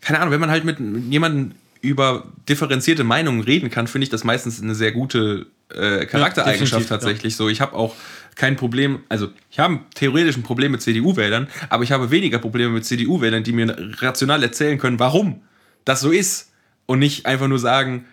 keine 0.00 0.20
Ahnung, 0.20 0.32
wenn 0.32 0.40
man 0.40 0.50
halt 0.50 0.64
mit 0.64 0.78
jemandem 1.10 1.52
über 1.82 2.24
differenzierte 2.48 3.04
Meinungen 3.04 3.42
reden 3.42 3.70
kann, 3.70 3.88
finde 3.88 4.04
ich 4.04 4.10
das 4.10 4.24
meistens 4.24 4.62
eine 4.62 4.74
sehr 4.74 4.92
gute 4.92 5.48
äh, 5.74 6.06
Charaktereigenschaft 6.06 6.84
Ja, 6.84 6.88
tatsächlich. 6.88 7.36
So, 7.36 7.48
ich 7.48 7.60
habe 7.60 7.74
auch 7.74 7.94
kein 8.34 8.56
Problem, 8.56 9.00
also 9.08 9.28
ich 9.50 9.58
habe 9.58 9.80
theoretisch 9.94 10.36
ein 10.36 10.42
Problem 10.42 10.72
mit 10.72 10.82
CDU-Wählern, 10.82 11.48
aber 11.68 11.84
ich 11.84 11.92
habe 11.92 12.10
weniger 12.10 12.38
Probleme 12.38 12.72
mit 12.72 12.84
CDU-Wählern, 12.84 13.44
die 13.44 13.52
mir 13.52 13.76
rational 14.00 14.42
erzählen 14.42 14.78
können, 14.78 14.98
warum 14.98 15.42
das 15.84 16.00
so 16.00 16.10
ist 16.10 16.50
und 16.86 16.98
nicht 16.98 17.26
einfach 17.26 17.48
nur 17.48 17.58
sagen, 17.58 18.06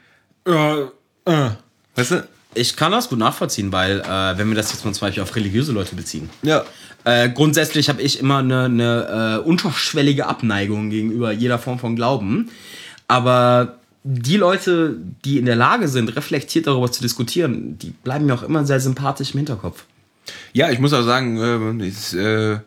äh, 0.46 0.82
äh. 1.26 1.50
weißt 1.96 2.12
du? 2.12 2.28
Ich 2.56 2.76
kann 2.76 2.92
das 2.92 3.10
gut 3.10 3.20
nachvollziehen, 3.20 3.72
weil, 3.72 4.00
äh, 4.02 4.38
wenn 4.38 4.48
wir 4.50 4.56
das 4.56 4.72
jetzt 4.72 4.84
mal 4.84 4.92
zum 4.92 5.08
Beispiel 5.08 5.22
auf 5.22 5.36
religiöse 5.36 5.72
Leute 5.72 5.96
beziehen, 5.96 6.30
Ja. 6.42 6.64
Äh, 7.06 7.30
grundsätzlich 7.30 7.88
habe 7.88 8.02
ich 8.02 8.20
immer 8.20 8.40
eine, 8.40 8.66
eine 8.66 9.40
äh, 9.42 9.48
unterschwellige 9.48 10.26
Abneigung 10.26 10.90
gegenüber 10.90 11.32
jeder 11.32 11.58
Form 11.58 11.80
von 11.80 11.96
Glauben. 11.96 12.50
Aber 13.08 13.78
die 14.04 14.38
Leute, 14.38 14.98
die 15.24 15.38
in 15.38 15.46
der 15.46 15.56
Lage 15.56 15.88
sind, 15.88 16.16
reflektiert 16.16 16.68
darüber 16.68 16.92
zu 16.92 17.02
diskutieren, 17.02 17.78
die 17.78 17.92
bleiben 17.92 18.26
mir 18.26 18.34
auch 18.34 18.44
immer 18.44 18.66
sehr 18.66 18.80
sympathisch 18.80 19.32
im 19.32 19.38
Hinterkopf. 19.38 19.86
Ja, 20.54 20.70
ich 20.70 20.80
muss 20.80 20.94
auch 20.94 21.04
sagen, 21.04 21.82
äh, 21.82 21.88
ist, 21.88 22.14
äh, 22.14 22.60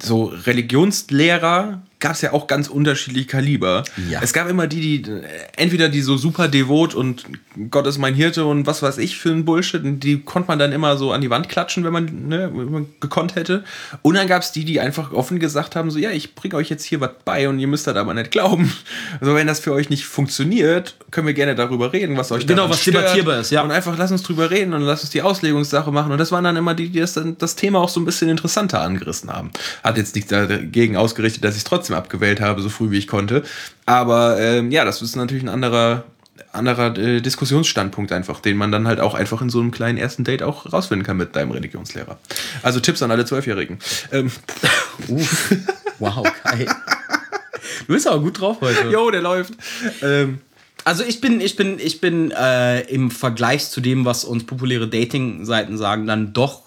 so 0.00 0.24
Religionslehrer 0.24 1.82
gab 2.02 2.12
es 2.12 2.20
ja 2.20 2.34
auch 2.34 2.46
ganz 2.46 2.68
unterschiedliche 2.68 3.26
Kaliber. 3.26 3.84
Ja. 4.10 4.20
Es 4.22 4.34
gab 4.34 4.50
immer 4.50 4.66
die, 4.66 5.02
die 5.02 5.12
entweder 5.56 5.88
die 5.88 6.02
so 6.02 6.18
super 6.18 6.48
devot 6.48 6.94
und 6.94 7.24
Gott 7.70 7.86
ist 7.86 7.98
mein 7.98 8.14
Hirte 8.14 8.44
und 8.44 8.66
was 8.66 8.82
weiß 8.82 8.98
ich 8.98 9.16
für 9.16 9.30
ein 9.30 9.44
Bullshit, 9.44 9.82
und 9.82 10.00
die 10.00 10.20
konnte 10.20 10.48
man 10.48 10.58
dann 10.58 10.72
immer 10.72 10.96
so 10.96 11.12
an 11.12 11.20
die 11.20 11.30
Wand 11.30 11.48
klatschen, 11.48 11.84
wenn 11.84 11.92
man, 11.92 12.28
ne, 12.28 12.50
wenn 12.52 12.70
man 12.70 12.86
gekonnt 13.00 13.36
hätte. 13.36 13.64
Und 14.02 14.16
dann 14.16 14.26
gab 14.26 14.42
es 14.42 14.52
die, 14.52 14.64
die 14.64 14.80
einfach 14.80 15.12
offen 15.12 15.38
gesagt 15.38 15.76
haben, 15.76 15.90
so 15.90 15.98
ja, 15.98 16.10
ich 16.10 16.34
bringe 16.34 16.56
euch 16.56 16.68
jetzt 16.68 16.84
hier 16.84 17.00
was 17.00 17.10
bei 17.24 17.48
und 17.48 17.58
ihr 17.58 17.68
müsst 17.68 17.86
das 17.86 17.96
aber 17.96 18.12
nicht 18.14 18.30
glauben. 18.30 18.72
Also 19.20 19.34
wenn 19.34 19.46
das 19.46 19.60
für 19.60 19.72
euch 19.72 19.88
nicht 19.88 20.04
funktioniert, 20.04 20.96
können 21.10 21.26
wir 21.26 21.34
gerne 21.34 21.54
darüber 21.54 21.92
reden, 21.92 22.16
was 22.16 22.32
euch 22.32 22.46
Genau, 22.46 22.68
was 22.68 22.80
stört. 22.80 22.96
debattierbar 22.96 23.40
ist, 23.40 23.50
ja. 23.50 23.62
Und 23.62 23.70
einfach 23.70 23.96
lass 23.96 24.10
uns 24.10 24.22
drüber 24.22 24.50
reden 24.50 24.74
und 24.74 24.82
lass 24.82 25.02
uns 25.02 25.10
die 25.10 25.22
Auslegungssache 25.22 25.92
machen. 25.92 26.10
Und 26.10 26.18
das 26.18 26.32
waren 26.32 26.42
dann 26.42 26.56
immer 26.56 26.74
die, 26.74 26.88
die 26.88 27.00
das, 27.00 27.18
das 27.38 27.54
Thema 27.54 27.78
auch 27.78 27.88
so 27.88 28.00
ein 28.00 28.04
bisschen 28.04 28.28
interessanter 28.28 28.80
angerissen 28.80 29.30
haben. 29.30 29.50
Hat 29.84 29.96
jetzt 29.96 30.16
nichts 30.16 30.30
dagegen 30.30 30.96
ausgerichtet, 30.96 31.44
dass 31.44 31.54
ich 31.54 31.58
es 31.58 31.64
trotzdem 31.64 31.91
abgewählt 31.94 32.40
habe, 32.40 32.62
so 32.62 32.68
früh 32.68 32.90
wie 32.90 32.98
ich 32.98 33.06
konnte. 33.06 33.42
Aber 33.86 34.40
ähm, 34.40 34.70
ja, 34.70 34.84
das 34.84 35.02
ist 35.02 35.16
natürlich 35.16 35.42
ein 35.42 35.48
anderer, 35.48 36.04
anderer 36.52 36.96
äh, 36.96 37.20
Diskussionsstandpunkt 37.20 38.12
einfach, 38.12 38.40
den 38.40 38.56
man 38.56 38.72
dann 38.72 38.86
halt 38.88 39.00
auch 39.00 39.14
einfach 39.14 39.42
in 39.42 39.50
so 39.50 39.60
einem 39.60 39.70
kleinen 39.70 39.98
ersten 39.98 40.24
Date 40.24 40.42
auch 40.42 40.72
rausfinden 40.72 41.06
kann 41.06 41.16
mit 41.16 41.34
deinem 41.36 41.50
Religionslehrer. 41.50 42.18
Also 42.62 42.80
Tipps 42.80 43.02
an 43.02 43.10
alle 43.10 43.24
Zwölfjährigen. 43.24 43.78
Ähm, 44.12 44.30
Wow, 45.98 46.24
Kai. 46.42 46.66
du 47.86 47.92
bist 47.94 48.06
aber 48.06 48.20
gut 48.20 48.40
drauf 48.40 48.58
heute. 48.60 48.88
jo, 48.88 49.10
der 49.10 49.22
läuft. 49.22 49.54
Ähm, 50.02 50.40
Also 50.84 51.04
ich 51.04 51.20
bin, 51.20 51.40
ich 51.40 51.54
bin, 51.54 51.78
ich 51.78 52.00
bin 52.00 52.32
äh, 52.32 52.80
im 52.82 53.10
Vergleich 53.12 53.68
zu 53.70 53.80
dem, 53.80 54.04
was 54.04 54.24
uns 54.24 54.44
populäre 54.44 54.88
Dating-Seiten 54.88 55.76
sagen, 55.76 56.06
dann 56.06 56.32
doch 56.32 56.62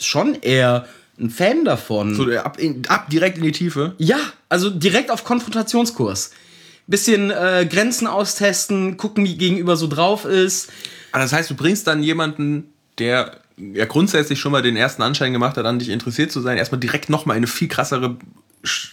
schon 0.00 0.34
eher 0.34 0.86
ein 1.18 1.30
Fan 1.30 1.64
davon. 1.64 2.14
so 2.14 2.30
ab, 2.38 2.58
in, 2.58 2.82
ab 2.88 3.10
direkt 3.10 3.38
in 3.38 3.44
die 3.44 3.52
Tiefe. 3.52 3.94
Ja, 3.98 4.18
also 4.48 4.70
direkt 4.70 5.10
auf 5.10 5.24
Konfrontationskurs. 5.24 6.32
Bisschen 6.86 7.30
äh, 7.30 7.66
Grenzen 7.70 8.06
austesten, 8.06 8.96
gucken, 8.96 9.24
wie 9.24 9.36
gegenüber 9.36 9.76
so 9.76 9.86
drauf 9.86 10.24
ist. 10.24 10.68
Aber 11.12 11.20
Ah, 11.20 11.24
das 11.24 11.32
heißt, 11.32 11.50
du 11.50 11.54
bringst 11.54 11.86
dann 11.86 12.02
jemanden, 12.02 12.72
der 12.98 13.38
ja 13.56 13.84
grundsätzlich 13.84 14.40
schon 14.40 14.50
mal 14.50 14.62
den 14.62 14.76
ersten 14.76 15.02
Anschein 15.02 15.32
gemacht 15.32 15.56
hat, 15.56 15.66
an 15.66 15.78
dich 15.78 15.90
interessiert 15.90 16.32
zu 16.32 16.40
sein, 16.40 16.56
erstmal 16.58 16.80
direkt 16.80 17.10
nochmal 17.10 17.36
in 17.36 17.40
eine 17.40 17.46
viel 17.46 17.68
krassere, 17.68 18.16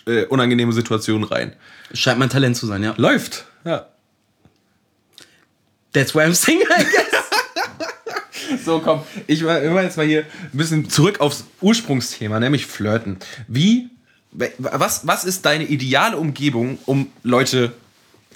äh, 0.06 0.26
unangenehme 0.26 0.74
Situation 0.74 1.24
rein. 1.24 1.54
Scheint 1.94 2.20
mein 2.20 2.30
Talent 2.30 2.58
zu 2.58 2.68
sein, 2.68 2.84
ja. 2.84 2.94
Läuft. 2.98 3.46
Ja. 3.64 3.88
That's 5.94 6.14
why 6.14 6.22
I'm 6.22 6.34
single, 6.36 6.68
guess. 6.68 7.09
So, 8.66 8.80
komm. 8.80 9.02
Ich 9.28 9.44
war 9.46 9.62
immer 9.62 9.82
jetzt 9.82 9.98
mal 9.98 10.06
hier 10.06 10.22
ein 10.22 10.58
bisschen 10.58 10.90
zurück 10.90 11.20
aufs 11.22 11.46
Ursprungsthema, 11.62 12.40
nämlich 12.40 12.66
Flirten. 12.66 13.18
Wie, 13.48 13.90
was, 14.32 15.08
was 15.08 15.26
ist 15.26 15.46
deine 15.46 15.66
ideale 15.66 16.18
Umgebung, 16.18 16.78
um 16.86 17.12
Leute, 17.24 17.74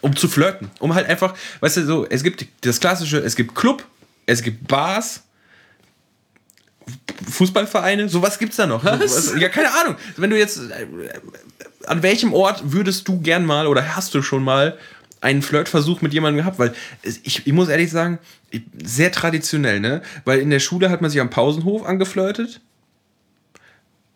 um 0.02 0.16
zu 0.16 0.28
flirten? 0.28 0.70
Um 0.80 0.96
halt 0.96 1.08
einfach, 1.08 1.36
weißt 1.60 1.78
du, 1.78 1.86
so, 1.86 2.08
es 2.10 2.24
gibt 2.24 2.46
das 2.62 2.80
klassische, 2.80 3.20
es 3.20 3.36
gibt 3.36 3.56
Club, 3.56 3.84
es 4.26 4.42
gibt 4.42 4.68
Bars, 4.68 5.24
Fußballvereine, 7.30 8.10
sowas 8.10 8.40
gibt's 8.40 8.58
da 8.58 8.68
noch. 8.68 8.84
Was? 8.84 9.34
Ja, 9.40 9.50
keine 9.50 9.70
Ahnung. 9.74 9.96
Wenn 10.18 10.30
du 10.30 10.38
jetzt, 10.38 10.58
äh, 10.58 10.88
an 11.86 12.04
welchem 12.04 12.34
Ort 12.34 12.72
würdest 12.72 13.08
du 13.08 13.20
gern 13.20 13.46
mal 13.46 13.68
oder 13.68 13.96
hast 13.96 14.14
du 14.14 14.22
schon 14.22 14.44
mal 14.44 14.78
einen 15.24 15.42
Flirtversuch 15.42 16.02
mit 16.02 16.14
jemandem 16.14 16.44
gehabt? 16.44 16.60
Weil 16.60 16.74
ich, 17.02 17.48
ich 17.48 17.54
muss 17.54 17.70
ehrlich 17.70 17.90
sagen, 17.90 18.20
sehr 18.84 19.12
traditionell, 19.12 19.80
ne? 19.80 20.02
Weil 20.26 20.40
in 20.40 20.50
der 20.50 20.60
Schule 20.60 20.90
hat 20.90 21.02
man 21.02 21.10
sich 21.10 21.22
am 21.22 21.30
Pausenhof 21.30 21.86
angeflirtet. 21.86 22.62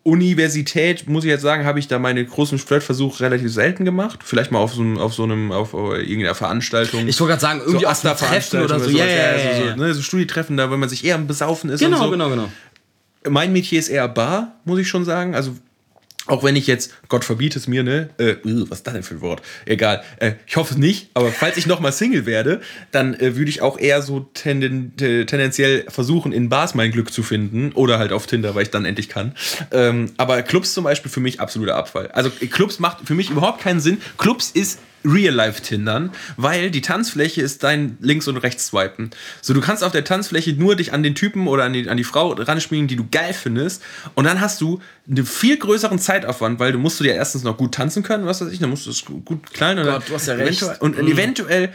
Universität, 0.04 1.10
muss 1.10 1.26
ich 1.26 1.30
jetzt 1.30 1.42
sagen, 1.42 1.66
habe 1.66 1.80
ich 1.80 1.90
da 1.90 2.00
meine 2.00 2.24
großen 2.24 2.60
Flirtversuche 2.60 3.22
relativ 3.22 3.52
selten 3.52 3.84
gemacht. 3.84 4.20
Vielleicht 4.24 4.52
mal 4.52 4.60
auf 4.60 4.74
so 4.74 4.82
einem, 4.82 4.98
auf 4.98 5.14
so 5.14 5.24
einem, 5.24 5.52
auf 5.52 5.74
äh, 5.74 6.02
irgendeiner 6.02 6.34
Veranstaltung. 6.34 7.08
Ich 7.08 7.20
wollte 7.20 7.32
gerade 7.32 7.42
sagen, 7.42 7.60
irgendwie 7.60 7.82
so 7.82 7.88
auf 8.10 8.20
Treffen 8.20 8.62
oder 8.62 8.80
so. 8.80 8.90
Ja, 8.90 9.06
ja, 9.06 9.16
ja, 9.16 9.38
so, 9.38 9.64
ja. 9.66 9.76
so, 9.76 9.84
ne, 9.84 9.94
so 9.94 10.02
Studietreffen, 10.02 10.56
da, 10.56 10.72
wenn 10.72 10.80
man 10.80 10.88
sich 10.88 11.04
eher 11.04 11.16
am 11.16 11.28
Besaufen 11.28 11.70
ist. 11.70 11.82
Genau, 11.82 11.98
und 11.98 12.04
so. 12.06 12.12
genau, 12.12 12.30
genau. 12.30 12.50
Mein 13.28 13.52
Metier 13.52 13.80
ist 13.80 13.90
eher 13.90 14.08
Bar, 14.08 14.56
muss 14.64 14.80
ich 14.80 14.88
schon 14.88 15.04
sagen. 15.04 15.36
Also 15.36 15.58
auch 16.28 16.44
wenn 16.44 16.56
ich 16.56 16.68
jetzt, 16.68 16.94
Gott 17.10 17.26
verbiete 17.26 17.58
es 17.58 17.68
mir, 17.68 17.84
ne? 17.84 18.10
Äh, 18.18 18.36
uh, 18.46 18.66
was 18.70 18.80
ist 18.80 18.88
das 18.88 18.94
denn 18.94 19.04
für 19.04 19.16
ein 19.16 19.22
Wort? 19.22 19.42
Egal. 19.66 20.04
Äh, 20.18 20.34
ich 20.46 20.56
hoffe 20.56 20.74
es 20.74 20.80
nicht, 20.80 21.10
aber 21.14 21.32
falls 21.32 21.58
ich 21.58 21.68
nochmal 21.68 21.92
Single 21.92 22.26
werde, 22.26 22.62
dann 22.92 23.14
äh, 23.16 23.36
würde 23.36 23.50
ich 23.50 23.62
auch 23.62 23.80
eher 23.80 24.02
so 24.02 24.22
tenden, 24.34 24.94
äh, 25.00 25.26
tendenziell 25.26 25.86
versuchen, 25.90 26.32
in 26.32 26.50
Bars 26.50 26.76
mein 26.76 26.92
Glück 26.92 27.12
zu 27.12 27.24
finden. 27.24 27.72
Oder 27.74 28.00
halt 28.00 28.12
auf 28.12 28.28
Tinder, 28.28 28.56
weil 28.56 28.64
ich 28.64 28.72
dann 28.72 28.86
endlich 28.86 29.10
kann. 29.10 29.34
Ähm, 29.72 30.12
aber 30.18 30.42
Clubs 30.44 30.74
zum 30.74 30.84
Beispiel 30.84 31.12
für 31.12 31.20
mich 31.20 31.40
absoluter 31.40 31.76
Abfall. 31.76 32.08
Also 32.10 32.30
Clubs 32.30 32.80
macht 32.80 33.06
für 33.06 33.14
mich 33.14 33.30
überhaupt 33.30 33.62
keinen 33.62 33.80
Sinn. 33.80 34.00
Clubs 34.18 34.52
ist 34.52 34.80
Real-Life-Tindern, 35.06 36.12
weil 36.38 36.72
die 36.72 36.82
Tanzfläche 36.82 37.42
ist 37.42 37.64
dein 37.64 37.98
Links- 38.02 38.28
und 38.28 38.38
Rechts-Swipen. 38.38 39.12
So, 39.42 39.54
du 39.54 39.62
kannst 39.62 39.84
auf 39.84 39.92
der 39.92 40.04
Tanzfläche 40.04 40.54
nur 40.54 40.76
dich 40.76 40.94
an 40.94 41.04
den 41.04 41.16
Typen 41.16 41.48
oder 41.48 41.64
an 41.66 41.74
die, 41.74 41.90
an 41.90 41.98
die 41.98 42.04
Frau 42.04 42.32
ranspielen, 42.34 42.88
die 42.88 42.96
du 42.96 43.08
geil 43.12 43.34
findest. 43.34 43.82
Und 44.16 44.26
dann 44.26 44.42
hast 44.42 44.62
du 44.62 44.82
einen 45.10 45.26
viel 45.26 45.58
größeren 45.58 46.00
Zeitaufwand, 46.00 46.60
weil 46.60 46.72
du 46.72 46.80
musst 46.80 47.00
du 47.00 47.04
dir 47.04 47.14
erstens 47.14 47.44
noch 47.44 47.58
gut 47.58 47.74
tanzen 47.74 48.04
können, 48.04 48.26
was 48.26 48.42
weiß 48.42 48.52
ich, 48.52 48.60
dann 48.60 48.70
musst 48.70 48.86
du 48.86 48.90
es 48.92 49.04
gut 49.06 49.52
klein 49.54 49.80
oder 49.80 49.94
Gott, 49.94 50.10
du 50.10 50.14
hast 50.16 50.28
ja 50.28 50.34
recht. 50.36 50.62
eventuell- 50.62 50.78
Und 50.80 50.98
eventuell 51.00 51.70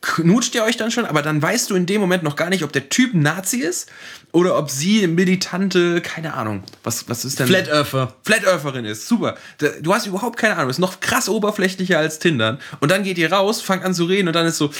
knutscht 0.00 0.54
ihr 0.54 0.64
euch 0.64 0.76
dann 0.76 0.90
schon, 0.90 1.06
aber 1.06 1.22
dann 1.22 1.40
weißt 1.40 1.70
du 1.70 1.74
in 1.74 1.86
dem 1.86 2.00
Moment 2.00 2.22
noch 2.22 2.36
gar 2.36 2.50
nicht, 2.50 2.62
ob 2.62 2.72
der 2.72 2.88
Typ 2.88 3.14
ein 3.14 3.22
Nazi 3.22 3.58
ist 3.58 3.90
oder 4.32 4.58
ob 4.58 4.70
sie 4.70 4.98
eine 4.98 5.08
militante, 5.08 6.00
keine 6.00 6.34
Ahnung, 6.34 6.62
was, 6.82 7.08
was 7.08 7.24
ist 7.24 7.38
denn? 7.40 7.46
Flat 7.46 7.68
Earther. 7.68 8.14
Flat 8.22 8.44
Eartherin 8.44 8.84
ist. 8.84 9.08
Super. 9.08 9.36
Du 9.80 9.94
hast 9.94 10.06
überhaupt 10.06 10.38
keine 10.38 10.56
Ahnung. 10.56 10.70
Ist 10.70 10.78
noch 10.78 11.00
krass 11.00 11.28
oberflächlicher 11.28 11.98
als 11.98 12.18
Tindern. 12.18 12.58
Und 12.80 12.90
dann 12.90 13.02
geht 13.02 13.16
ihr 13.18 13.32
raus, 13.32 13.60
fangt 13.62 13.84
an 13.84 13.94
zu 13.94 14.04
reden 14.04 14.28
und 14.28 14.34
dann 14.34 14.46
ist 14.46 14.58
so, 14.58 14.70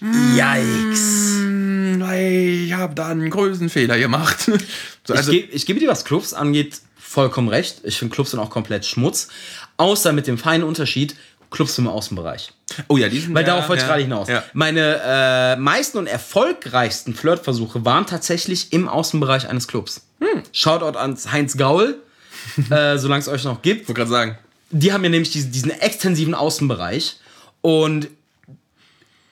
Yikes. 0.00 1.36
"Hm, 1.40 2.02
ich 2.10 2.72
habe 2.72 2.94
da 2.94 3.08
einen 3.08 3.30
Größenfehler 3.30 3.98
gemacht. 3.98 4.50
So, 5.06 5.14
also, 5.14 5.30
ich, 5.30 5.42
geb, 5.42 5.54
ich 5.54 5.66
gebe 5.66 5.78
dir, 5.78 5.86
was 5.86 6.04
Clubs 6.04 6.34
angeht, 6.34 6.80
vollkommen 6.98 7.46
recht. 7.46 7.82
Ich 7.84 7.96
finde 7.96 8.12
Clubs 8.12 8.32
sind 8.32 8.40
auch 8.40 8.50
komplett 8.50 8.84
Schmutz. 8.84 9.28
Außer 9.76 10.12
mit 10.12 10.26
dem 10.26 10.36
feinen 10.36 10.66
Unterschied, 10.66 11.14
Clubs 11.52 11.78
im 11.78 11.86
Außenbereich. 11.86 12.52
Oh 12.88 12.96
ja, 12.96 13.08
diesen. 13.08 13.34
Weil 13.34 13.42
ja, 13.42 13.54
darauf 13.54 13.68
wollte 13.68 13.82
ich 13.82 13.88
ja, 13.88 13.94
gerade 13.94 14.02
hinaus. 14.02 14.28
Ja. 14.28 14.42
Meine 14.52 15.00
äh, 15.04 15.56
meisten 15.56 15.98
und 15.98 16.06
erfolgreichsten 16.06 17.14
Flirtversuche 17.14 17.84
waren 17.84 18.06
tatsächlich 18.06 18.72
im 18.72 18.88
Außenbereich 18.88 19.48
eines 19.48 19.68
Clubs. 19.68 20.06
Hm. 20.20 20.42
Shoutout 20.52 20.98
an 20.98 21.16
Heinz 21.30 21.56
Gaul, 21.56 21.96
äh, 22.70 22.98
solange 22.98 23.20
es 23.20 23.28
euch 23.28 23.44
noch 23.44 23.62
gibt. 23.62 23.82
Ich 23.82 23.88
wollte 23.88 24.00
gerade 24.00 24.10
sagen. 24.10 24.38
Die 24.70 24.92
haben 24.92 25.04
ja 25.04 25.10
nämlich 25.10 25.30
diesen, 25.30 25.52
diesen 25.52 25.70
extensiven 25.70 26.34
Außenbereich 26.34 27.16
und 27.60 28.08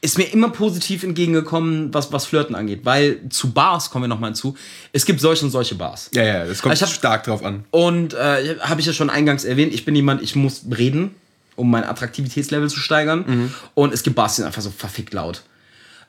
ist 0.04 0.18
mir 0.18 0.24
immer 0.24 0.50
positiv 0.50 1.02
entgegengekommen, 1.02 1.92
was, 1.94 2.12
was 2.12 2.26
Flirten 2.26 2.54
angeht. 2.54 2.80
Weil 2.84 3.20
zu 3.30 3.52
Bars, 3.52 3.90
kommen 3.90 4.04
wir 4.04 4.08
nochmal 4.08 4.30
hinzu, 4.30 4.54
es 4.92 5.06
gibt 5.06 5.18
solche 5.18 5.46
und 5.46 5.50
solche 5.50 5.76
Bars. 5.76 6.10
Ja, 6.12 6.22
ja, 6.22 6.44
das 6.44 6.60
kommt 6.60 6.74
Ich 6.74 6.82
hab- 6.82 6.90
stark 6.90 7.24
drauf 7.24 7.42
an. 7.42 7.64
Und 7.70 8.12
äh, 8.12 8.56
habe 8.60 8.80
ich 8.82 8.86
ja 8.86 8.92
schon 8.92 9.08
eingangs 9.08 9.44
erwähnt, 9.44 9.72
ich 9.72 9.86
bin 9.86 9.96
jemand, 9.96 10.20
ich 10.20 10.36
muss 10.36 10.66
reden, 10.76 11.14
um 11.56 11.70
mein 11.70 11.84
Attraktivitätslevel 11.84 12.68
zu 12.68 12.80
steigern. 12.80 13.54
Und 13.74 13.92
es 13.92 14.02
gibt 14.02 14.16
Bars, 14.16 14.34
die 14.34 14.36
sind 14.36 14.46
einfach 14.46 14.62
so 14.62 14.70
verfickt 14.70 15.14
laut. 15.14 15.42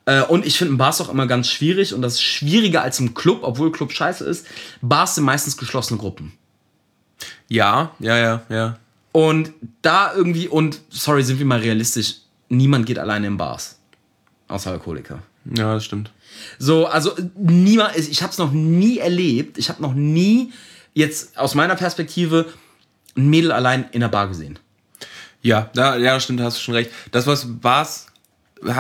Äh, 0.06 0.22
und 0.22 0.46
ich 0.46 0.58
finde 0.58 0.76
Bars 0.76 1.02
auch 1.02 1.10
immer 1.10 1.28
ganz 1.28 1.50
schwierig 1.50 1.94
und 1.94 2.02
das 2.02 2.14
ist 2.14 2.24
schwieriger 2.24 2.84
als 2.84 3.00
im 3.00 3.14
Club, 3.14 3.40
obwohl 3.42 3.72
Club 3.72 3.92
scheiße 3.92 4.24
ist. 4.24 4.48
Bars 4.82 5.16
sind 5.16 5.24
meistens 5.24 5.58
geschlossene 5.58 6.00
Gruppen. 6.00 6.34
Ja, 7.48 7.92
ja, 8.00 8.18
ja, 8.18 8.42
ja. 8.50 8.80
Und 9.12 9.54
da 9.82 10.14
irgendwie, 10.14 10.48
und 10.48 10.82
sorry, 10.90 11.24
sind 11.24 11.40
wir 11.40 11.46
mal 11.46 11.60
realistisch, 11.60 12.18
niemand 12.50 12.86
geht 12.86 13.00
alleine 13.00 13.28
in 13.28 13.38
Bars. 13.38 13.80
Außer 14.48 14.72
Alkoholiker. 14.72 15.24
Ja, 15.46 15.74
das 15.74 15.86
stimmt. 15.86 16.12
So, 16.60 16.86
also 16.86 17.12
niemand, 17.36 17.96
ich 17.96 18.22
habe 18.22 18.32
es 18.32 18.38
noch 18.38 18.52
nie 18.52 18.98
erlebt. 18.98 19.58
Ich 19.58 19.70
habe 19.70 19.82
noch 19.82 19.94
nie 19.94 20.52
jetzt 20.94 21.38
aus 21.38 21.56
meiner 21.56 21.76
Perspektive 21.76 22.48
ein 23.16 23.30
Mädel 23.30 23.52
allein 23.52 23.86
in 23.92 24.02
der 24.02 24.10
Bar 24.10 24.28
gesehen. 24.28 24.60
Ja, 25.46 25.70
da, 25.76 25.96
ja, 25.96 26.20
stimmt, 26.20 26.42
hast 26.42 26.58
du 26.58 26.62
schon 26.62 26.74
recht. 26.74 26.90
Das, 27.12 27.28
was 27.28 27.48
war's, 27.62 28.08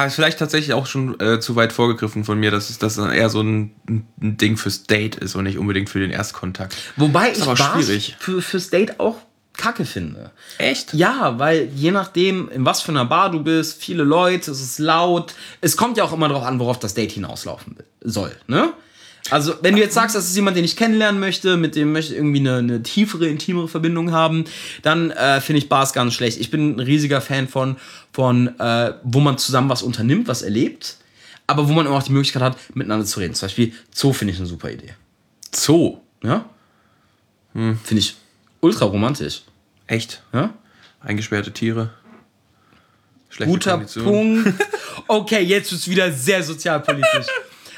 vielleicht 0.09 0.39
tatsächlich 0.39 0.73
auch 0.73 0.87
schon 0.87 1.19
äh, 1.19 1.39
zu 1.39 1.55
weit 1.55 1.71
vorgegriffen 1.71 2.23
von 2.23 2.39
mir, 2.39 2.49
dass 2.49 2.71
es 2.71 2.79
das 2.79 2.97
eher 2.97 3.29
so 3.29 3.41
ein, 3.41 3.75
ein 3.87 4.07
Ding 4.17 4.57
fürs 4.57 4.81
Date 4.81 5.15
ist 5.15 5.35
und 5.35 5.43
nicht 5.43 5.59
unbedingt 5.59 5.91
für 5.91 5.99
den 5.99 6.09
Erstkontakt. 6.09 6.75
Wobei 6.95 7.29
Ist 7.29 7.37
ich 7.37 7.43
aber 7.43 7.55
schwierig. 7.55 8.15
Für, 8.19 8.41
fürs 8.41 8.71
Date 8.71 8.99
auch 8.99 9.17
kacke 9.53 9.85
finde. 9.85 10.31
Echt? 10.57 10.95
Ja, 10.95 11.37
weil 11.37 11.69
je 11.75 11.91
nachdem, 11.91 12.49
in 12.49 12.65
was 12.65 12.81
für 12.81 12.91
einer 12.91 13.05
Bar 13.05 13.29
du 13.29 13.43
bist, 13.43 13.79
viele 13.79 14.03
Leute, 14.03 14.49
es 14.49 14.59
ist 14.59 14.79
laut. 14.79 15.35
Es 15.61 15.77
kommt 15.77 15.97
ja 15.97 16.03
auch 16.03 16.13
immer 16.13 16.29
darauf 16.29 16.45
an, 16.45 16.59
worauf 16.59 16.79
das 16.79 16.95
Date 16.95 17.11
hinauslaufen 17.11 17.75
soll, 18.01 18.31
ne? 18.47 18.73
Also, 19.31 19.55
wenn 19.61 19.75
du 19.75 19.81
jetzt 19.81 19.95
sagst, 19.95 20.15
das 20.15 20.27
ist 20.27 20.35
jemand, 20.35 20.55
den 20.55 20.63
ich 20.63 20.75
kennenlernen 20.75 21.19
möchte, 21.19 21.57
mit 21.57 21.75
dem 21.75 21.91
möchte 21.91 22.13
ich 22.13 22.19
irgendwie 22.19 22.39
eine, 22.39 22.57
eine 22.57 22.83
tiefere, 22.83 23.27
intimere 23.27 23.67
Verbindung 23.67 24.11
haben, 24.11 24.45
dann 24.83 25.09
äh, 25.11 25.41
finde 25.41 25.59
ich 25.59 25.69
Bars 25.69 25.93
ganz 25.93 26.13
schlecht. 26.13 26.39
Ich 26.39 26.51
bin 26.51 26.75
ein 26.75 26.79
riesiger 26.79 27.21
Fan 27.21 27.47
von, 27.47 27.77
von 28.13 28.59
äh, 28.59 28.93
wo 29.03 29.19
man 29.19 29.37
zusammen 29.39 29.69
was 29.69 29.81
unternimmt, 29.81 30.27
was 30.27 30.43
erlebt, 30.43 30.97
aber 31.47 31.67
wo 31.67 31.73
man 31.73 31.87
immer 31.87 31.97
auch 31.97 32.03
die 32.03 32.11
Möglichkeit 32.11 32.43
hat, 32.43 32.57
miteinander 32.75 33.05
zu 33.05 33.19
reden. 33.19 33.33
Zum 33.33 33.47
Beispiel 33.47 33.73
Zoo 33.91 34.13
finde 34.13 34.33
ich 34.33 34.39
eine 34.39 34.47
super 34.47 34.69
Idee. 34.69 34.93
Zoo. 35.53 35.97
Ja? 36.23 36.45
Finde 37.53 37.97
ich 37.97 38.15
ultra 38.59 38.85
romantisch. 38.85 39.43
Echt? 39.87 40.21
Ja? 40.33 40.53
Eingesperrte 40.99 41.51
Tiere. 41.51 41.91
Schlechte 43.29 43.51
Guter 43.51 43.71
Konditionen. 43.71 44.43
Punkt. 44.43 44.63
Okay, 45.07 45.41
jetzt 45.43 45.71
ist 45.71 45.87
wieder 45.87 46.11
sehr 46.11 46.41
sozialpolitisch. 46.41 47.27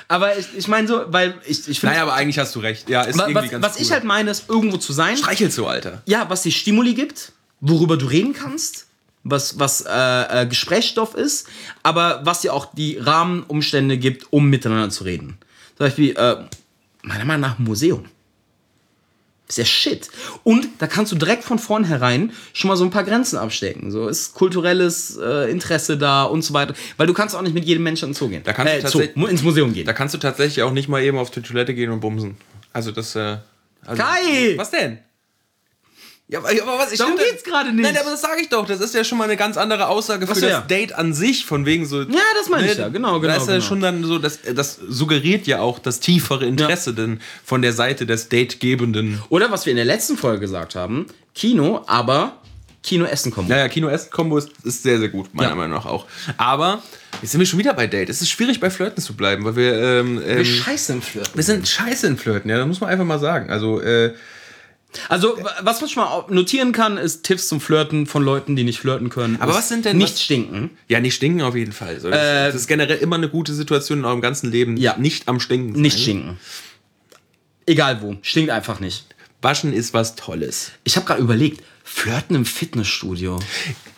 Aber 0.07 0.37
ich, 0.37 0.47
ich 0.55 0.67
meine 0.67 0.87
so, 0.87 1.03
weil 1.07 1.35
ich, 1.45 1.67
ich 1.67 1.79
finde. 1.79 1.95
Nein, 1.95 2.03
aber 2.03 2.13
eigentlich 2.13 2.39
hast 2.39 2.55
du 2.55 2.59
recht. 2.59 2.89
Ja, 2.89 3.01
ist 3.01 3.17
was, 3.17 3.27
irgendwie 3.27 3.43
was, 3.43 3.51
ganz 3.51 3.65
was 3.65 3.75
cool. 3.75 3.81
ich 3.81 3.91
halt 3.91 4.03
meine, 4.05 4.31
ist 4.31 4.49
irgendwo 4.49 4.77
zu 4.77 4.93
sein. 4.93 5.17
Streichelst 5.17 5.55
so, 5.55 5.67
Alter. 5.67 6.01
Ja, 6.05 6.29
was 6.29 6.43
dir 6.43 6.51
Stimuli 6.51 6.93
gibt, 6.93 7.33
worüber 7.59 7.97
du 7.97 8.05
reden 8.05 8.33
kannst, 8.33 8.87
was, 9.23 9.59
was 9.59 9.81
äh, 9.81 10.43
äh, 10.43 10.45
Gesprächsstoff 10.47 11.15
ist, 11.15 11.47
aber 11.83 12.21
was 12.23 12.41
dir 12.41 12.53
auch 12.53 12.73
die 12.73 12.97
Rahmenumstände 12.97 13.97
gibt, 13.97 14.31
um 14.31 14.49
miteinander 14.49 14.89
zu 14.89 15.03
reden. 15.03 15.37
Zum 15.75 15.85
Beispiel, 15.85 16.15
äh, 16.15 16.37
meiner 17.03 17.25
Meinung 17.25 17.41
nach, 17.41 17.59
ein 17.59 17.63
Museum. 17.63 18.05
Ist 19.47 19.57
ja 19.57 19.63
shit. 19.65 20.09
Und 20.43 20.67
da 20.79 20.87
kannst 20.87 21.11
du 21.13 21.15
direkt 21.15 21.43
von 21.45 21.57
vornherein 21.57 22.33
schon 22.53 22.67
mal 22.67 22.75
so 22.75 22.83
ein 22.83 22.89
paar 22.89 23.05
Grenzen 23.05 23.37
abstecken. 23.37 23.91
So 23.91 24.09
ist 24.09 24.33
kulturelles 24.33 25.17
äh, 25.17 25.49
Interesse 25.49 25.97
da 25.97 26.23
und 26.23 26.41
so 26.41 26.53
weiter. 26.53 26.73
Weil 26.97 27.07
du 27.07 27.13
kannst 27.13 27.33
auch 27.33 27.41
nicht 27.41 27.53
mit 27.53 27.63
jedem 27.63 27.83
Menschen 27.83 28.09
ins 28.09 28.19
Zoo 28.19 28.27
gehen. 28.27 28.41
Da 28.43 28.51
kannst 28.51 28.73
du 28.73 28.77
Zoo, 28.79 28.83
tatsächlich- 28.83 29.15
mu- 29.15 29.27
ins 29.27 29.43
Museum 29.43 29.73
gehen. 29.73 29.85
Da 29.85 29.93
kannst 29.93 30.13
du 30.13 30.17
tatsächlich 30.17 30.63
auch 30.63 30.71
nicht 30.73 30.89
mal 30.89 31.01
eben 31.01 31.17
auf 31.17 31.31
die 31.31 31.41
Toilette 31.41 31.73
gehen 31.73 31.91
und 31.91 32.01
bumsen. 32.01 32.35
Also 32.73 32.91
das, 32.91 33.15
äh. 33.15 33.37
Also, 33.85 34.03
Kai! 34.03 34.55
Was 34.57 34.71
denn? 34.71 34.99
Ja, 36.29 36.39
aber, 36.39 36.49
aber 36.49 36.77
was? 36.79 36.91
Ich 36.91 36.97
Darum 36.97 37.15
finde- 37.15 37.31
geht's 37.31 37.43
gerade 37.45 37.71
nicht. 37.71 37.83
Nein, 37.83 37.97
aber 37.97 38.11
das 38.11 38.19
sage 38.21 38.41
ich 38.41 38.49
doch. 38.49 38.65
Das 38.67 38.81
ist 38.81 38.93
ja 38.93 39.05
schon 39.05 39.17
mal 39.17 39.23
eine 39.25 39.37
ganz 39.37 39.55
andere 39.55 39.87
Aussage 39.87 40.27
für 40.27 40.35
so, 40.35 40.41
das 40.41 40.49
ja. 40.49 40.59
Date 40.61 40.91
an 40.93 41.13
sich, 41.13 41.45
von 41.45 41.65
wegen 41.65 41.85
so. 41.85 42.01
Ja, 42.01 42.19
das 42.37 42.49
meine 42.49 42.69
ich 42.69 42.77
ja. 42.77 42.89
Genau, 42.89 43.19
genau, 43.21 43.33
Das 43.33 43.43
ist 43.43 43.47
ja 43.49 43.55
genau. 43.55 43.65
schon 43.65 43.79
dann 43.79 44.03
so, 44.03 44.19
das, 44.19 44.39
das 44.53 44.75
suggeriert 44.89 45.47
ja 45.47 45.61
auch 45.61 45.79
das 45.79 46.01
tiefere 46.01 46.45
Interesse 46.45 46.93
denn 46.93 47.21
von 47.45 47.61
der 47.61 47.71
Seite 47.71 48.05
des 48.05 48.27
Dategebenden. 48.27 49.21
Oder 49.29 49.51
was 49.51 49.65
wir 49.65 49.71
in 49.71 49.77
der 49.77 49.85
letzten 49.85 50.17
Folge 50.17 50.41
gesagt 50.41 50.75
haben, 50.75 51.05
Kino, 51.33 51.83
aber 51.87 52.33
Kino-Essen-Kombo. 52.83 53.49
Ja, 53.51 53.59
ja, 53.59 53.67
Kino-Essen-Kombo 53.69 54.37
ist, 54.37 54.49
ist 54.63 54.83
sehr, 54.83 54.99
sehr 54.99 55.09
gut, 55.09 55.33
meiner 55.33 55.49
Ja. 55.49 55.55
Meinung 55.55 55.77
nach 55.77 55.85
auch. 55.85 56.05
Aber 56.37 56.81
jetzt 57.21 57.31
sind 57.31 57.39
wir 57.39 57.47
schon 57.47 57.59
wieder 57.59 57.73
bei 57.73 57.87
Date. 57.87 58.09
Es 58.09 58.21
ist 58.21 58.29
schwierig, 58.29 58.59
bei 58.59 58.69
Flirten 58.69 59.01
zu 59.01 59.13
bleiben, 59.15 59.45
weil 59.45 59.55
wir. 59.55 59.73
Ähm, 59.81 60.21
ähm, 60.25 60.37
Wir 60.39 60.45
scheiße 60.45 60.91
im 60.93 61.01
Flirten. 61.01 61.31
wir 61.35 61.43
sind 61.43 61.67
scheiße 61.67 62.05
in 62.07 62.17
Flirten, 62.17 62.49
ja, 62.49 62.57
das 62.57 62.67
muss 62.67 62.81
man 62.81 62.89
einfach 62.89 63.05
mal 63.05 63.19
sagen. 63.19 63.49
Also, 63.49 63.81
äh, 63.81 64.13
Also, 65.09 65.37
wa- 65.43 65.51
was 65.61 65.81
man 65.81 65.89
schon 65.89 66.03
mal 66.03 66.25
notieren 66.29 66.71
kann, 66.71 66.97
ist 66.97 67.23
Tipps 67.23 67.47
zum 67.47 67.59
Flirten 67.61 68.07
von 68.07 68.23
Leuten, 68.23 68.55
die 68.55 68.63
nicht 68.63 68.79
flirten 68.79 69.09
können. 69.09 69.39
Aber 69.41 69.53
was 69.53 69.69
sind 69.69 69.85
denn- 69.85 69.97
Nicht 69.97 70.13
was- 70.13 70.23
stinken. 70.23 70.71
ja, 70.87 70.99
nicht 70.99 71.15
stinken 71.15 71.41
auf 71.41 71.55
jeden 71.55 71.73
Fall. 71.73 71.99
So, 71.99 72.09
das, 72.09 72.19
Äh, 72.19 72.45
das 72.47 72.55
ist 72.55 72.67
generell 72.67 72.97
immer 72.97 73.15
eine 73.17 73.29
gute 73.29 73.53
Situation 73.53 73.99
in 73.99 74.05
eurem 74.05 74.21
ganzen 74.21 74.51
Leben. 74.51 74.77
Ja. 74.77 74.97
Nicht 74.97 75.27
am 75.27 75.39
Stinken. 75.39 75.73
sein. 75.73 75.81
Nicht 75.81 75.99
stinken. 75.99 76.37
Egal 77.65 78.01
wo. 78.01 78.15
Stinkt 78.21 78.49
einfach 78.49 78.79
nicht. 78.79 79.05
Waschen 79.41 79.73
ist 79.73 79.93
was 79.93 80.15
Tolles. 80.15 80.71
Ich 80.83 80.95
habe 80.95 81.05
gerade 81.05 81.21
überlegt, 81.21 81.63
Flirten 81.83 82.35
im 82.35 82.45
Fitnessstudio. 82.45 83.39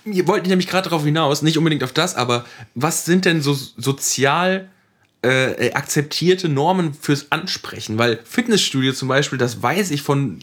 Ihr 0.05 0.27
wollt 0.27 0.47
nämlich 0.47 0.67
gerade 0.67 0.89
darauf 0.89 1.05
hinaus, 1.05 1.41
nicht 1.41 1.57
unbedingt 1.57 1.83
auf 1.83 1.93
das, 1.93 2.15
aber 2.15 2.45
was 2.75 3.05
sind 3.05 3.25
denn 3.25 3.41
so 3.41 3.53
sozial 3.53 4.69
äh, 5.21 5.71
akzeptierte 5.73 6.49
Normen 6.49 6.93
fürs 6.93 7.31
Ansprechen? 7.31 7.97
Weil 7.97 8.19
Fitnessstudio 8.23 8.93
zum 8.93 9.07
Beispiel, 9.07 9.37
das 9.37 9.61
weiß 9.61 9.91
ich 9.91 10.01
von 10.01 10.39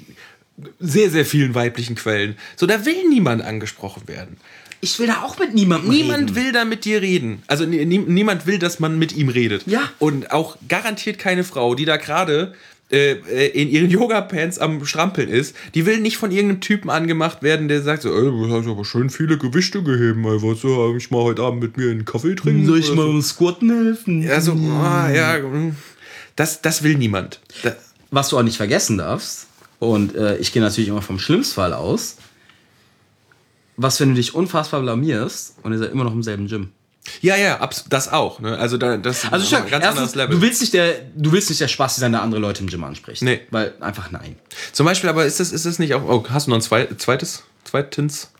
sehr, 0.80 1.10
sehr 1.10 1.24
vielen 1.26 1.54
weiblichen 1.54 1.96
Quellen. 1.96 2.36
So, 2.56 2.66
da 2.66 2.84
will 2.86 3.08
niemand 3.08 3.42
angesprochen 3.42 4.02
werden. 4.06 4.36
Ich 4.80 4.98
will 4.98 5.06
da 5.06 5.22
auch 5.22 5.38
mit 5.38 5.54
niemandem 5.54 5.90
Niemand 5.90 6.30
reden. 6.30 6.36
will 6.36 6.52
da 6.52 6.64
mit 6.64 6.84
dir 6.84 7.00
reden. 7.02 7.42
Also 7.46 7.64
nie, 7.64 7.84
nie- 7.86 7.98
niemand 7.98 8.46
will, 8.46 8.58
dass 8.58 8.78
man 8.78 8.98
mit 8.98 9.16
ihm 9.16 9.28
redet. 9.30 9.66
Ja. 9.66 9.90
Und 9.98 10.30
auch 10.32 10.56
garantiert 10.68 11.18
keine 11.18 11.44
Frau, 11.44 11.74
die 11.74 11.84
da 11.86 11.96
gerade 11.96 12.54
äh, 12.92 13.12
äh, 13.12 13.46
in 13.48 13.68
ihren 13.68 13.90
Yoga-Pants 13.90 14.58
am 14.58 14.84
Strampeln 14.86 15.28
ist, 15.28 15.56
die 15.74 15.86
will 15.86 15.98
nicht 15.98 16.18
von 16.18 16.30
irgendeinem 16.30 16.60
Typen 16.60 16.88
angemacht 16.90 17.42
werden, 17.42 17.66
der 17.68 17.82
sagt 17.82 18.02
so, 18.02 18.14
ey, 18.14 18.22
du 18.26 18.48
hast 18.52 18.68
aber 18.68 18.84
schön 18.84 19.10
viele 19.10 19.38
Gewichte 19.38 19.82
geheben, 19.82 20.24
ey, 20.24 20.40
wolltest 20.40 20.64
du 20.64 20.84
eigentlich 20.84 21.10
mal 21.10 21.22
heute 21.22 21.42
Abend 21.42 21.60
mit 21.62 21.76
mir 21.76 21.90
einen 21.90 22.04
Kaffee 22.04 22.34
trinken? 22.36 22.64
Soll 22.66 22.78
ich 22.78 22.94
mal 22.94 23.06
beim 23.06 23.22
Squatten 23.22 23.70
helfen? 23.70 24.22
so? 24.22 24.30
Also, 24.32 24.52
ah, 24.52 25.10
ja, 25.12 25.38
mm, 25.38 25.74
das, 26.36 26.62
das 26.62 26.82
will 26.84 26.96
niemand. 26.96 27.40
Da, 27.64 27.74
Was 28.12 28.28
du 28.28 28.38
auch 28.38 28.42
nicht 28.44 28.56
vergessen 28.58 28.98
darfst, 28.98 29.45
und 29.78 30.14
äh, 30.14 30.36
ich 30.38 30.52
gehe 30.52 30.62
natürlich 30.62 30.88
immer 30.88 31.02
vom 31.02 31.18
Schlimmstfall 31.18 31.72
aus, 31.72 32.16
was, 33.76 34.00
wenn 34.00 34.10
du 34.10 34.14
dich 34.14 34.34
unfassbar 34.34 34.80
blamierst 34.80 35.56
und 35.62 35.72
ihr 35.72 35.78
seid 35.78 35.92
immer 35.92 36.04
noch 36.04 36.12
im 36.12 36.22
selben 36.22 36.48
Gym? 36.48 36.70
ja, 37.20 37.36
ja, 37.36 37.68
das 37.88 38.12
auch. 38.12 38.40
Ne? 38.40 38.58
Also 38.58 38.78
da, 38.78 38.96
das 38.96 39.30
Also 39.30 39.44
ist 39.44 39.50
schon, 39.50 39.62
ein 39.62 39.70
ganz 39.70 39.84
anderes 39.84 40.14
Level. 40.14 40.34
du 40.34 40.42
willst 40.42 40.60
nicht 40.60 40.74
der, 40.74 41.02
du 41.14 41.30
willst 41.32 41.48
nicht 41.50 41.60
der 41.60 41.68
Spaß 41.68 41.96
sein, 41.96 42.12
der 42.12 42.22
andere 42.22 42.40
Leute 42.40 42.62
im 42.62 42.68
Gym 42.68 42.82
anspricht. 42.84 43.22
Nee. 43.22 43.42
Weil 43.50 43.74
einfach 43.80 44.10
nein. 44.10 44.36
Zum 44.72 44.86
Beispiel, 44.86 45.08
aber 45.08 45.24
ist 45.24 45.38
das, 45.38 45.52
ist 45.52 45.66
das 45.66 45.78
nicht 45.78 45.94
auch. 45.94 46.02
Oh, 46.02 46.24
hast 46.28 46.46
du 46.46 46.50
noch 46.50 46.58
ein 46.58 46.62
zweit, 46.62 47.00
zweites? 47.00 47.44
Zweitens? 47.64 48.30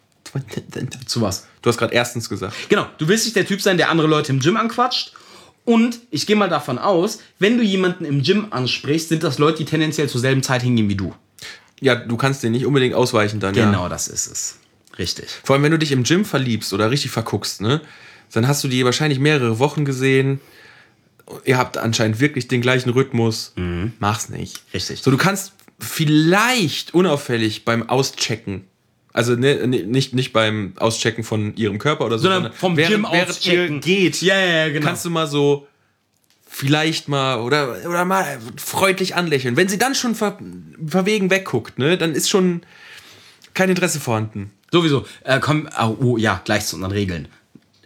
Zu 1.06 1.20
was? 1.20 1.46
Du 1.62 1.70
hast 1.70 1.78
gerade 1.78 1.94
erstens 1.94 2.28
gesagt. 2.28 2.54
Genau, 2.68 2.86
du 2.98 3.08
willst 3.08 3.24
nicht 3.24 3.36
der 3.36 3.46
Typ 3.46 3.62
sein, 3.62 3.76
der 3.76 3.90
andere 3.90 4.08
Leute 4.08 4.32
im 4.32 4.40
Gym 4.40 4.56
anquatscht. 4.56 5.12
Und 5.64 5.98
ich 6.10 6.26
gehe 6.26 6.36
mal 6.36 6.48
davon 6.48 6.78
aus, 6.78 7.20
wenn 7.38 7.56
du 7.58 7.64
jemanden 7.64 8.04
im 8.04 8.22
Gym 8.22 8.48
ansprichst, 8.50 9.08
sind 9.08 9.22
das 9.22 9.38
Leute, 9.38 9.58
die 9.58 9.64
tendenziell 9.64 10.08
zur 10.08 10.20
selben 10.20 10.42
Zeit 10.42 10.62
hingehen 10.62 10.88
wie 10.88 10.94
du. 10.94 11.14
Ja, 11.80 11.94
du 11.94 12.16
kannst 12.16 12.42
dir 12.42 12.50
nicht 12.50 12.64
unbedingt 12.66 12.94
ausweichen 12.94 13.40
dann. 13.40 13.54
Ja. 13.54 13.66
Genau, 13.66 13.88
das 13.88 14.08
ist 14.08 14.26
es. 14.26 14.58
Richtig. 14.98 15.26
Vor 15.44 15.54
allem, 15.54 15.62
wenn 15.62 15.72
du 15.72 15.78
dich 15.78 15.92
im 15.92 16.04
Gym 16.04 16.24
verliebst 16.24 16.72
oder 16.72 16.90
richtig 16.90 17.10
verguckst, 17.10 17.60
ne? 17.60 17.80
Dann 18.32 18.48
hast 18.48 18.64
du 18.64 18.68
die 18.68 18.84
wahrscheinlich 18.84 19.18
mehrere 19.18 19.58
Wochen 19.58 19.84
gesehen. 19.84 20.40
Ihr 21.44 21.58
habt 21.58 21.76
anscheinend 21.76 22.18
wirklich 22.20 22.48
den 22.48 22.60
gleichen 22.60 22.90
Rhythmus. 22.90 23.52
Mach's 23.98 24.28
nicht. 24.30 24.56
Mhm. 24.56 24.70
Richtig. 24.74 25.02
So, 25.02 25.10
du 25.10 25.16
kannst 25.16 25.52
vielleicht 25.78 26.94
unauffällig 26.94 27.64
beim 27.64 27.88
Auschecken, 27.88 28.64
also 29.12 29.34
ne, 29.34 29.66
ne, 29.66 29.82
nicht, 29.84 30.14
nicht 30.14 30.32
beim 30.32 30.72
Auschecken 30.76 31.24
von 31.24 31.54
ihrem 31.56 31.78
Körper 31.78 32.06
oder 32.06 32.18
so, 32.18 32.28
Sondern 32.30 32.52
vom 32.52 32.76
während, 32.76 32.94
Gym 32.94 33.06
während 33.10 33.30
auschecken. 33.30 33.74
ihr 33.76 33.80
geht, 33.80 34.22
Ja, 34.22 34.38
ja, 34.38 34.46
ja, 34.66 34.68
genau. 34.72 34.86
kannst 34.86 35.04
du 35.04 35.10
mal 35.10 35.26
so 35.26 35.66
vielleicht 36.56 37.06
mal 37.06 37.40
oder, 37.40 37.76
oder 37.86 38.06
mal 38.06 38.38
freundlich 38.56 39.14
anlächeln. 39.14 39.58
Wenn 39.58 39.68
sie 39.68 39.76
dann 39.76 39.94
schon 39.94 40.14
ver, 40.14 40.38
verwegen 40.86 41.28
wegguckt, 41.28 41.78
ne, 41.78 41.98
dann 41.98 42.14
ist 42.14 42.30
schon 42.30 42.62
kein 43.52 43.68
Interesse 43.68 44.00
vorhanden. 44.00 44.50
Sowieso. 44.72 45.04
Äh, 45.24 45.38
komm, 45.38 45.68
oh, 45.78 45.96
oh 46.00 46.16
ja, 46.16 46.40
gleich 46.46 46.64
zu 46.64 46.76
unseren 46.76 46.92
Regeln. 46.92 47.28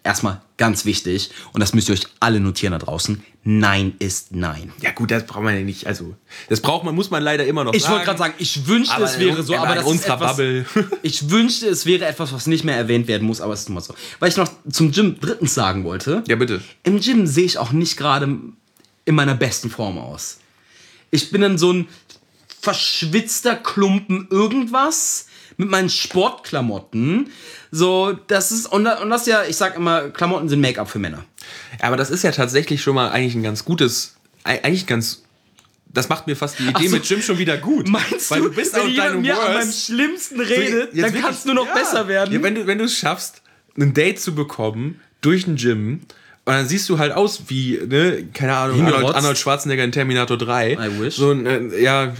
Erstmal 0.04 0.40
ganz 0.60 0.84
wichtig, 0.84 1.30
und 1.52 1.60
das 1.60 1.72
müsst 1.72 1.88
ihr 1.88 1.94
euch 1.94 2.06
alle 2.20 2.38
notieren 2.38 2.72
da 2.72 2.78
draußen: 2.78 3.24
Nein 3.42 3.94
ist 3.98 4.32
Nein. 4.32 4.72
Ja 4.82 4.92
gut, 4.92 5.10
das 5.10 5.24
braucht 5.26 5.42
man 5.42 5.54
ja 5.56 5.62
nicht. 5.62 5.86
Also 5.86 6.14
das 6.50 6.60
braucht 6.60 6.84
man, 6.84 6.94
muss 6.94 7.10
man 7.10 7.22
leider 7.22 7.46
immer 7.46 7.64
noch 7.64 7.72
Ich 7.72 7.82
sagen. 7.82 7.94
wollte 7.94 8.04
gerade 8.04 8.18
sagen, 8.18 8.34
ich 8.38 8.66
wünschte, 8.66 8.94
Aber 8.94 9.06
es 9.06 9.18
wäre 9.18 9.42
so, 9.42 9.56
aber 9.56 9.74
das 9.74 9.90
ist 9.90 10.04
etwas, 10.04 10.36
Bubble. 10.36 10.66
Ich 11.02 11.30
wünschte, 11.30 11.66
es 11.66 11.86
wäre 11.86 12.04
etwas, 12.04 12.32
was 12.34 12.46
nicht 12.46 12.62
mehr 12.64 12.76
erwähnt 12.76 13.08
werden 13.08 13.26
muss, 13.26 13.40
aber 13.40 13.54
es 13.54 13.60
ist 13.60 13.68
nun 13.70 13.76
mal 13.76 13.80
so. 13.80 13.94
Weil 14.18 14.28
ich 14.28 14.36
noch 14.36 14.50
zum 14.70 14.92
Gym 14.92 15.16
drittens 15.18 15.54
sagen 15.54 15.82
wollte: 15.84 16.22
Ja, 16.28 16.36
bitte. 16.36 16.60
Im 16.82 17.00
Gym 17.00 17.26
sehe 17.26 17.46
ich 17.46 17.56
auch 17.56 17.72
nicht 17.72 17.96
gerade 17.96 18.38
in 19.06 19.14
meiner 19.14 19.34
besten 19.34 19.70
Form 19.70 19.96
aus. 19.98 20.38
Ich 21.10 21.30
bin 21.30 21.40
dann 21.40 21.56
so 21.58 21.72
ein 21.72 21.88
verschwitzter 22.60 23.56
Klumpen 23.56 24.28
irgendwas 24.30 25.26
mit 25.60 25.70
meinen 25.70 25.88
Sportklamotten. 25.90 27.30
So, 27.70 28.12
das 28.26 28.50
ist, 28.50 28.66
und, 28.66 28.86
und 28.86 29.10
das 29.10 29.26
ja, 29.26 29.44
ich 29.44 29.56
sag 29.56 29.76
immer, 29.76 30.08
Klamotten 30.10 30.48
sind 30.48 30.60
Make-up 30.60 30.88
für 30.90 30.98
Männer. 30.98 31.24
Ja, 31.80 31.86
aber 31.86 31.96
das 31.96 32.10
ist 32.10 32.24
ja 32.24 32.32
tatsächlich 32.32 32.82
schon 32.82 32.94
mal 32.94 33.10
eigentlich 33.10 33.34
ein 33.34 33.42
ganz 33.42 33.64
gutes, 33.64 34.16
ei- 34.44 34.62
eigentlich 34.64 34.86
ganz. 34.86 35.22
Das 35.92 36.08
macht 36.08 36.28
mir 36.28 36.36
fast 36.36 36.58
die 36.60 36.68
Idee 36.68 36.86
so. 36.86 36.94
mit 36.96 37.04
Jim 37.08 37.20
schon 37.20 37.38
wieder 37.38 37.58
gut. 37.58 37.88
Meinst 37.88 38.30
Weil 38.30 38.42
du, 38.42 38.48
du 38.48 38.54
bist 38.54 38.74
wenn 38.74 38.88
jemand 38.88 39.10
deinem 39.10 39.22
mir 39.22 39.36
an 39.40 39.54
meinem 39.54 39.66
Worst. 39.66 39.86
Schlimmsten 39.86 40.40
redet, 40.40 40.94
Jetzt 40.94 40.96
dann 40.96 41.02
wirklich- 41.04 41.22
kann 41.22 41.34
es 41.34 41.44
nur 41.44 41.54
noch 41.56 41.66
ja. 41.66 41.74
besser 41.74 42.06
werden? 42.08 42.32
Ja, 42.32 42.42
wenn 42.42 42.54
du, 42.54 42.66
wenn 42.66 42.78
du 42.78 42.84
es 42.84 42.96
schaffst, 42.96 43.42
ein 43.78 43.92
Date 43.92 44.20
zu 44.20 44.34
bekommen 44.34 45.00
durch 45.20 45.46
ein 45.48 45.56
Gym 45.56 46.00
und 46.44 46.52
dann 46.54 46.66
siehst 46.68 46.88
du 46.88 46.98
halt 46.98 47.12
aus 47.12 47.42
wie, 47.48 47.78
ne, 47.86 48.24
keine 48.32 48.56
Ahnung, 48.56 48.84
Arnold. 48.86 49.14
Arnold 49.16 49.36
Schwarzenegger 49.38 49.82
in 49.84 49.90
Terminator 49.92 50.38
3. 50.38 50.72
I 50.74 51.00
wish. 51.00 51.16
So 51.16 51.32
ein, 51.32 51.44
äh, 51.46 51.80
ja, 51.80 52.12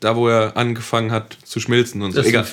da 0.00 0.16
wo 0.16 0.28
er 0.28 0.56
angefangen 0.56 1.10
hat 1.10 1.36
zu 1.44 1.60
schmilzen 1.60 2.02
und 2.02 2.12
so. 2.12 2.18
das 2.18 2.26
Egal. 2.26 2.46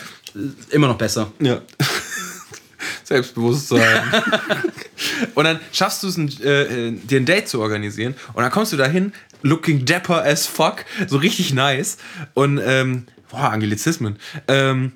immer 0.70 0.88
noch 0.88 0.98
besser. 0.98 1.32
Ja. 1.40 1.62
Selbstbewusstsein. 3.04 4.04
und 5.36 5.44
dann 5.44 5.60
schaffst 5.72 6.04
du 6.04 6.08
es, 6.08 6.18
ein, 6.18 6.30
äh, 6.42 6.92
dir 6.92 7.20
ein 7.20 7.26
Date 7.26 7.48
zu 7.48 7.62
organisieren. 7.62 8.16
Und 8.34 8.44
dann 8.44 8.52
kommst 8.52 8.74
du 8.74 8.78
dahin, 8.78 9.14
looking 9.42 9.86
dapper 9.86 10.24
as 10.26 10.46
fuck, 10.46 10.86
so 11.08 11.18
richtig 11.18 11.54
nice. 11.54 11.98
Und, 12.34 12.60
ähm, 12.64 13.06
boah, 13.30 13.52
Anglizismen. 13.52 14.18
Ähm, 14.48 14.94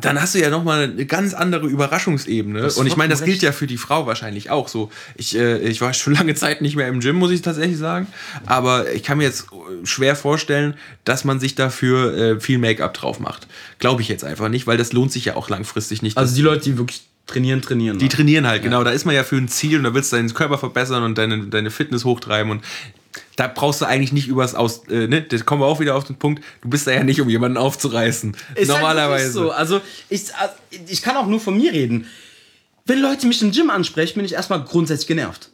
dann 0.00 0.20
hast 0.20 0.34
du 0.34 0.40
ja 0.40 0.50
nochmal 0.50 0.84
eine 0.84 1.06
ganz 1.06 1.34
andere 1.34 1.66
Überraschungsebene. 1.66 2.72
Und 2.72 2.86
ich 2.86 2.96
meine, 2.96 3.10
das 3.10 3.24
gilt 3.24 3.42
ja 3.42 3.52
für 3.52 3.68
die 3.68 3.76
Frau 3.76 4.06
wahrscheinlich 4.06 4.50
auch 4.50 4.66
so. 4.66 4.90
Ich, 5.14 5.36
äh, 5.36 5.58
ich 5.58 5.80
war 5.80 5.94
schon 5.94 6.14
lange 6.14 6.34
Zeit 6.34 6.62
nicht 6.62 6.74
mehr 6.74 6.88
im 6.88 7.00
Gym, 7.00 7.16
muss 7.16 7.30
ich 7.30 7.42
tatsächlich 7.42 7.78
sagen. 7.78 8.08
Aber 8.44 8.90
ich 8.92 9.04
kann 9.04 9.18
mir 9.18 9.24
jetzt 9.24 9.46
schwer 9.84 10.16
vorstellen, 10.16 10.74
dass 11.04 11.24
man 11.24 11.38
sich 11.38 11.54
dafür 11.54 12.16
äh, 12.16 12.40
viel 12.40 12.58
Make-up 12.58 12.94
drauf 12.94 13.20
macht. 13.20 13.46
Glaube 13.78 14.02
ich 14.02 14.08
jetzt 14.08 14.24
einfach 14.24 14.48
nicht, 14.48 14.66
weil 14.66 14.76
das 14.76 14.92
lohnt 14.92 15.12
sich 15.12 15.26
ja 15.26 15.36
auch 15.36 15.48
langfristig 15.48 16.02
nicht. 16.02 16.18
Also 16.18 16.34
die 16.34 16.42
Leute, 16.42 16.64
die 16.64 16.76
wirklich 16.76 17.02
trainieren, 17.26 17.62
trainieren. 17.62 17.98
Die 17.98 18.08
trainieren 18.08 18.46
halt, 18.46 18.62
ja. 18.62 18.68
genau. 18.68 18.82
Da 18.82 18.90
ist 18.90 19.04
man 19.04 19.14
ja 19.14 19.22
für 19.22 19.36
ein 19.36 19.48
Ziel 19.48 19.78
und 19.78 19.84
da 19.84 19.94
willst 19.94 20.12
du 20.12 20.16
deinen 20.16 20.32
Körper 20.34 20.58
verbessern 20.58 21.04
und 21.04 21.18
deine, 21.18 21.46
deine 21.46 21.70
Fitness 21.70 22.04
hochtreiben 22.04 22.50
und 22.50 22.62
da 23.36 23.48
brauchst 23.48 23.80
du 23.80 23.86
eigentlich 23.86 24.12
nicht 24.12 24.28
übers 24.28 24.54
Aus, 24.54 24.86
äh, 24.88 25.06
ne, 25.06 25.22
das 25.22 25.44
kommen 25.44 25.60
wir 25.60 25.66
auch 25.66 25.80
wieder 25.80 25.96
auf 25.96 26.04
den 26.04 26.16
Punkt, 26.16 26.42
du 26.62 26.68
bist 26.68 26.86
da 26.86 26.92
ja 26.92 27.02
nicht, 27.02 27.20
um 27.20 27.28
jemanden 27.28 27.56
aufzureißen. 27.56 28.36
Ist 28.54 28.70
halt 28.70 28.80
Normalerweise. 28.80 29.24
Halt 29.24 29.32
so. 29.32 29.50
Also 29.50 29.80
ich, 30.08 30.26
ich 30.86 31.02
kann 31.02 31.16
auch 31.16 31.26
nur 31.26 31.40
von 31.40 31.56
mir 31.56 31.72
reden. 31.72 32.06
Wenn 32.86 33.00
Leute 33.00 33.26
mich 33.26 33.40
im 33.42 33.50
Gym 33.50 33.70
ansprechen, 33.70 34.16
bin 34.16 34.24
ich 34.24 34.34
erstmal 34.34 34.62
grundsätzlich 34.62 35.06
genervt. 35.06 35.50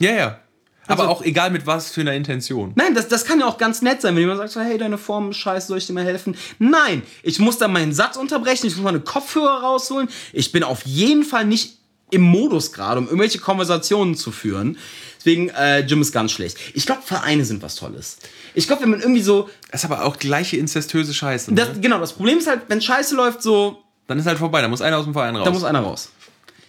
Ja, 0.00 0.12
ja. 0.12 0.40
Aber 0.86 1.04
also, 1.04 1.14
auch 1.14 1.22
egal 1.22 1.50
mit 1.50 1.66
was 1.66 1.90
für 1.90 2.02
einer 2.02 2.12
Intention. 2.12 2.72
Nein, 2.74 2.94
das, 2.94 3.08
das 3.08 3.24
kann 3.24 3.40
ja 3.40 3.46
auch 3.46 3.56
ganz 3.56 3.80
nett 3.80 4.02
sein, 4.02 4.14
wenn 4.14 4.20
jemand 4.20 4.38
sagt, 4.38 4.50
so, 4.50 4.60
hey, 4.60 4.76
deine 4.76 4.98
Form 4.98 5.30
ist 5.30 5.38
scheiße, 5.38 5.68
soll 5.68 5.78
ich 5.78 5.86
dir 5.86 5.94
mal 5.94 6.04
helfen? 6.04 6.36
Nein, 6.58 7.02
ich 7.22 7.38
muss 7.38 7.56
dann 7.58 7.72
meinen 7.72 7.92
Satz 7.92 8.16
unterbrechen, 8.16 8.66
ich 8.66 8.76
muss 8.76 8.84
meine 8.84 9.00
Kopfhörer 9.00 9.62
rausholen. 9.62 10.08
Ich 10.32 10.52
bin 10.52 10.62
auf 10.62 10.84
jeden 10.84 11.24
Fall 11.24 11.46
nicht 11.46 11.78
im 12.10 12.22
Modus 12.22 12.72
gerade, 12.72 13.00
um 13.00 13.06
irgendwelche 13.06 13.38
Konversationen 13.38 14.14
zu 14.14 14.30
führen. 14.30 14.76
Deswegen, 15.24 15.48
äh, 15.50 15.82
Gym 15.88 16.02
ist 16.02 16.12
ganz 16.12 16.32
schlecht. 16.32 16.58
Ich 16.74 16.84
glaube, 16.84 17.00
Vereine 17.02 17.46
sind 17.46 17.62
was 17.62 17.76
Tolles. 17.76 18.18
Ich 18.52 18.66
glaube, 18.66 18.82
wenn 18.82 18.90
man 18.90 19.00
irgendwie 19.00 19.22
so. 19.22 19.48
Das 19.70 19.82
ist 19.82 19.90
aber 19.90 20.04
auch 20.04 20.18
gleiche 20.18 20.58
inzestöse 20.58 21.14
Scheiße. 21.14 21.52
Ne? 21.52 21.56
Das, 21.56 21.80
genau, 21.80 21.98
das 21.98 22.12
Problem 22.12 22.38
ist 22.38 22.46
halt, 22.46 22.62
wenn 22.68 22.82
Scheiße 22.82 23.16
läuft, 23.16 23.42
so. 23.42 23.82
Dann 24.06 24.18
ist 24.18 24.26
halt 24.26 24.38
vorbei, 24.38 24.60
da 24.60 24.68
muss 24.68 24.82
einer 24.82 24.98
aus 24.98 25.04
dem 25.04 25.14
Verein 25.14 25.34
raus. 25.34 25.46
Da 25.46 25.50
muss 25.50 25.64
einer 25.64 25.80
raus. 25.80 26.10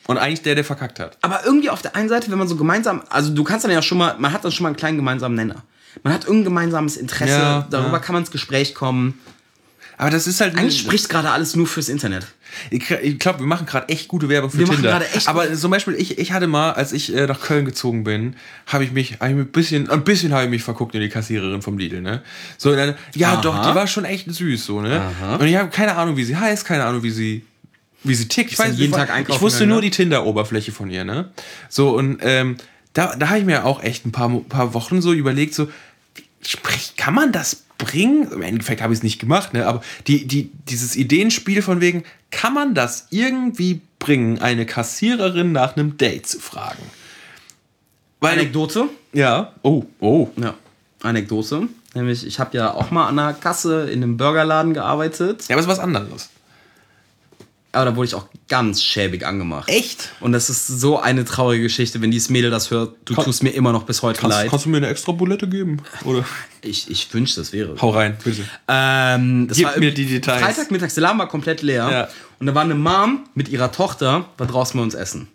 Und 0.08 0.18
eigentlich 0.18 0.41
der, 0.43 0.56
der 0.56 0.64
verkackt 0.64 0.99
hat. 1.01 1.18
Aber 1.22 1.45
irgendwie 1.45 1.70
auf 1.70 1.82
der 1.82 1.97
einen 1.97 2.08
Seite, 2.08 2.32
wenn 2.32 2.38
man 2.38 2.47
so 2.47 2.56
gemeinsam, 2.56 3.03
also 3.10 3.34
du 3.34 3.43
kannst 3.43 3.66
dann 3.66 3.72
ja 3.72 3.82
schon 3.82 3.97
mal, 3.97 4.16
man 4.20 4.32
hat 4.32 4.45
dann 4.45 4.53
schon 4.53 4.64
mal 4.64 4.70
einen 4.70 4.78
kleinen 4.78 4.97
gemeinsamen 4.97 5.36
Nenner. 5.36 5.64
Man 6.03 6.14
hat 6.14 6.24
irgendein 6.24 6.45
gemeinsames 6.45 6.95
Interesse, 6.95 7.34
ja, 7.34 7.68
darüber 7.70 7.93
ja. 7.93 7.99
kann 7.99 8.14
man 8.14 8.24
ins 8.24 8.32
Gespräch 8.32 8.74
kommen. 8.74 9.20
Aber 9.97 10.12
das 10.12 10.28
ist 10.28 10.39
halt. 10.39 10.58
Eigentlich 10.58 10.80
spricht 10.80 11.10
gerade 11.10 11.32
alles 11.32 11.56
nur 11.56 11.68
fürs 11.68 11.89
Internet. 11.89 12.26
Ich, 12.70 12.89
ich 12.89 13.20
glaube, 13.20 13.39
wir 13.39 13.45
machen 13.45 13.66
gerade 13.66 13.89
echt 13.89 14.08
gute 14.08 14.30
Werbung 14.30 14.49
für 14.49 14.60
wir 14.60 14.66
Tinder. 14.66 15.01
Aber 15.26 15.53
zum 15.53 15.72
Beispiel, 15.72 15.95
ich, 15.95 16.18
ich 16.18 16.32
hatte 16.32 16.47
mal, 16.47 16.72
als 16.72 16.93
ich 16.93 17.16
äh, 17.16 17.28
nach 17.28 17.41
Köln 17.41 17.66
gezogen 17.66 18.03
bin, 18.03 18.36
habe 18.68 18.84
ich 18.84 18.91
mich 18.91 19.20
hab 19.20 19.30
ich 19.30 19.36
ein 19.36 19.47
bisschen, 19.47 19.89
ein 19.89 20.03
bisschen 20.03 20.34
habe 20.34 20.45
ich 20.45 20.49
mich 20.49 20.64
verguckt 20.64 20.95
in 20.95 21.01
die 21.01 21.10
Kassiererin 21.10 21.62
vom 21.62 21.78
Lidl, 21.78 22.01
ne? 22.01 22.22
So, 22.58 22.76
dann, 22.76 22.95
ja, 23.16 23.34
Aha. 23.34 23.41
doch, 23.41 23.68
die 23.68 23.76
war 23.76 23.88
schon 23.88 24.06
echt 24.06 24.34
süß, 24.34 24.66
so, 24.66 24.82
ne? 24.82 25.01
Aha. 25.01 25.36
Und 25.36 25.47
ich 25.47 25.56
habe 25.56 25.70
keine 25.70 25.95
Ahnung, 25.95 26.18
wie 26.18 26.24
sie 26.24 26.36
heißt, 26.36 26.66
keine 26.66 26.86
Ahnung, 26.86 27.03
wie 27.03 27.12
sie 27.12 27.45
wie 28.03 28.16
sie 28.16 28.28
tickt. 28.28 28.51
Ich, 28.51 28.60
weiß, 28.60 28.78
jeden 28.78 28.93
Tag 28.93 29.10
einkaufen 29.10 29.38
ich 29.38 29.41
wusste 29.41 29.66
nur 29.66 29.78
ne? 29.78 29.84
die 29.84 29.89
Tinder-Oberfläche 29.89 30.72
von 30.72 30.89
ihr, 30.89 31.03
ne? 31.03 31.32
So, 31.70 31.95
und 31.95 32.20
ähm, 32.22 32.58
da, 32.93 33.16
da 33.16 33.30
habe 33.30 33.39
ich 33.39 33.45
mir 33.45 33.66
auch 33.66 33.84
echt 33.84 34.06
ein 34.06 34.12
paar, 34.12 34.30
paar 34.47 34.74
Wochen 34.74 35.01
so 35.01 35.12
überlegt, 35.14 35.53
so, 35.53 35.68
sprich, 36.41 36.93
kann 36.95 37.14
man 37.14 37.32
das 37.32 37.64
bringen. 37.78 38.32
Im 38.32 38.41
Endeffekt 38.41 38.82
habe 38.82 38.93
ich 38.93 38.99
es 38.99 39.03
nicht 39.03 39.19
gemacht, 39.19 39.53
ne? 39.53 39.65
aber 39.65 39.82
die, 40.07 40.26
die, 40.26 40.51
dieses 40.69 40.95
Ideenspiel 40.95 41.61
von 41.61 41.82
wegen, 41.82 42.03
kann 42.32 42.53
man 42.53 42.73
das 42.73 43.07
irgendwie 43.09 43.82
bringen, 43.99 44.39
eine 44.39 44.65
Kassiererin 44.65 45.51
nach 45.51 45.76
einem 45.76 45.97
Date 45.97 46.28
zu 46.28 46.39
fragen? 46.39 46.84
Weil, 48.19 48.39
Anekdote? 48.39 48.89
Ja. 49.13 49.53
Oh, 49.61 49.84
oh. 49.99 50.30
Ja. 50.38 50.55
Anekdote. 51.01 51.67
Nämlich, 51.93 52.26
ich 52.26 52.39
habe 52.39 52.57
ja 52.57 52.73
auch 52.73 52.91
mal 52.91 53.07
an 53.07 53.17
der 53.17 53.34
Kasse 53.34 53.89
in 53.89 54.03
einem 54.03 54.17
Burgerladen 54.17 54.73
gearbeitet. 54.73 55.45
Ja, 55.47 55.55
aber 55.55 55.61
es 55.61 55.65
ist 55.65 55.71
was 55.71 55.80
anderes. 55.80 56.30
Aber 57.76 57.86
da 57.86 57.95
wurde 57.95 58.07
ich 58.07 58.15
auch 58.15 58.28
ganz 58.47 58.82
schäbig 58.82 59.26
angemacht. 59.26 59.69
Echt? 59.69 60.11
Und 60.21 60.32
das 60.32 60.49
ist 60.49 60.67
so 60.67 60.99
eine 60.99 61.26
traurige 61.26 61.63
Geschichte, 61.63 62.01
wenn 62.01 62.09
dieses 62.09 62.30
Mädel 62.30 62.49
das 62.49 62.71
hört. 62.71 62.95
Du 63.05 63.15
Kann, 63.15 63.26
tust 63.26 63.43
mir 63.43 63.49
immer 63.49 63.71
noch 63.71 63.84
bis 63.84 64.01
heute 64.01 64.19
kannst, 64.19 64.38
leid. 64.38 64.49
Kannst 64.49 64.65
du 64.65 64.69
mir 64.69 64.78
eine 64.78 64.88
extra 64.88 65.11
Bulette 65.11 65.47
geben? 65.47 65.82
Oder? 66.03 66.26
Ich, 66.67 66.89
ich 66.89 67.13
wünschte, 67.13 67.41
das 67.41 67.53
wäre. 67.53 67.76
Hau 67.80 67.91
rein, 67.91 68.17
bitte. 68.23 68.41
Ähm, 68.67 69.47
das 69.47 69.57
Gib 69.57 69.67
war 69.67 69.78
mir 69.78 69.93
die 69.93 70.07
Details. 70.07 70.41
Freitag 70.41 70.71
mittags, 70.71 70.95
der 70.95 71.03
Laden 71.03 71.19
war 71.19 71.28
komplett 71.28 71.61
leer. 71.61 71.88
Ja. 71.91 72.07
Und 72.39 72.47
da 72.47 72.55
war 72.55 72.63
eine 72.63 72.73
Mom 72.73 73.26
mit 73.36 73.49
ihrer 73.49 73.71
Tochter, 73.71 74.26
war 74.39 74.47
draußen 74.47 74.76
bei 74.76 74.84
uns 74.84 74.95
essen. 74.95 75.28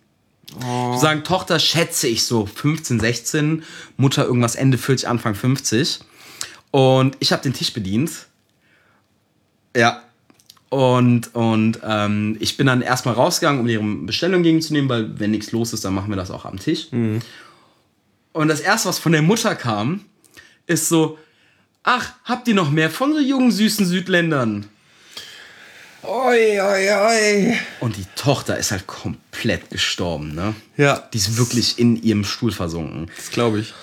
Oh. 0.67 0.97
Sagen, 0.97 1.23
Tochter 1.23 1.57
schätze 1.59 2.09
ich 2.09 2.25
so 2.25 2.45
15, 2.45 2.99
16, 2.99 3.63
Mutter 3.95 4.25
irgendwas 4.25 4.55
Ende 4.55 4.77
40, 4.77 5.07
Anfang 5.07 5.33
50. 5.33 6.01
Und 6.71 7.15
ich 7.19 7.31
habe 7.31 7.41
den 7.41 7.53
Tisch 7.53 7.71
bedient. 7.71 8.11
Ja, 9.73 10.03
und, 10.71 11.35
und 11.35 11.79
ähm, 11.83 12.37
ich 12.39 12.55
bin 12.55 12.65
dann 12.65 12.81
erstmal 12.81 13.15
rausgegangen, 13.15 13.59
um 13.59 13.67
ihre 13.67 13.83
Bestellung 13.83 14.37
entgegenzunehmen, 14.37 14.89
weil 14.89 15.19
wenn 15.19 15.31
nichts 15.31 15.51
los 15.51 15.73
ist, 15.73 15.83
dann 15.83 15.93
machen 15.93 16.09
wir 16.09 16.15
das 16.15 16.31
auch 16.31 16.45
am 16.45 16.57
Tisch. 16.57 16.87
Mhm. 16.91 17.19
Und 18.31 18.47
das 18.47 18.61
erste, 18.61 18.87
was 18.87 18.97
von 18.97 19.11
der 19.11 19.21
Mutter 19.21 19.53
kam, 19.55 20.05
ist 20.67 20.87
so, 20.87 21.19
ach, 21.83 22.13
habt 22.23 22.47
ihr 22.47 22.55
noch 22.55 22.71
mehr 22.71 22.89
von 22.89 23.11
so 23.11 23.19
jungen, 23.19 23.51
süßen 23.51 23.85
Südländern? 23.85 24.69
Oi, 26.03 26.61
oi, 26.61 26.89
oi. 26.89 27.57
Und 27.81 27.97
die 27.97 28.05
Tochter 28.15 28.57
ist 28.57 28.71
halt 28.71 28.87
komplett 28.87 29.69
gestorben, 29.71 30.33
ne? 30.33 30.55
Ja. 30.77 31.03
Die 31.11 31.17
ist 31.17 31.35
wirklich 31.35 31.79
in 31.79 32.01
ihrem 32.01 32.23
Stuhl 32.23 32.53
versunken. 32.53 33.11
Das 33.17 33.29
glaube 33.31 33.59
ich. 33.59 33.73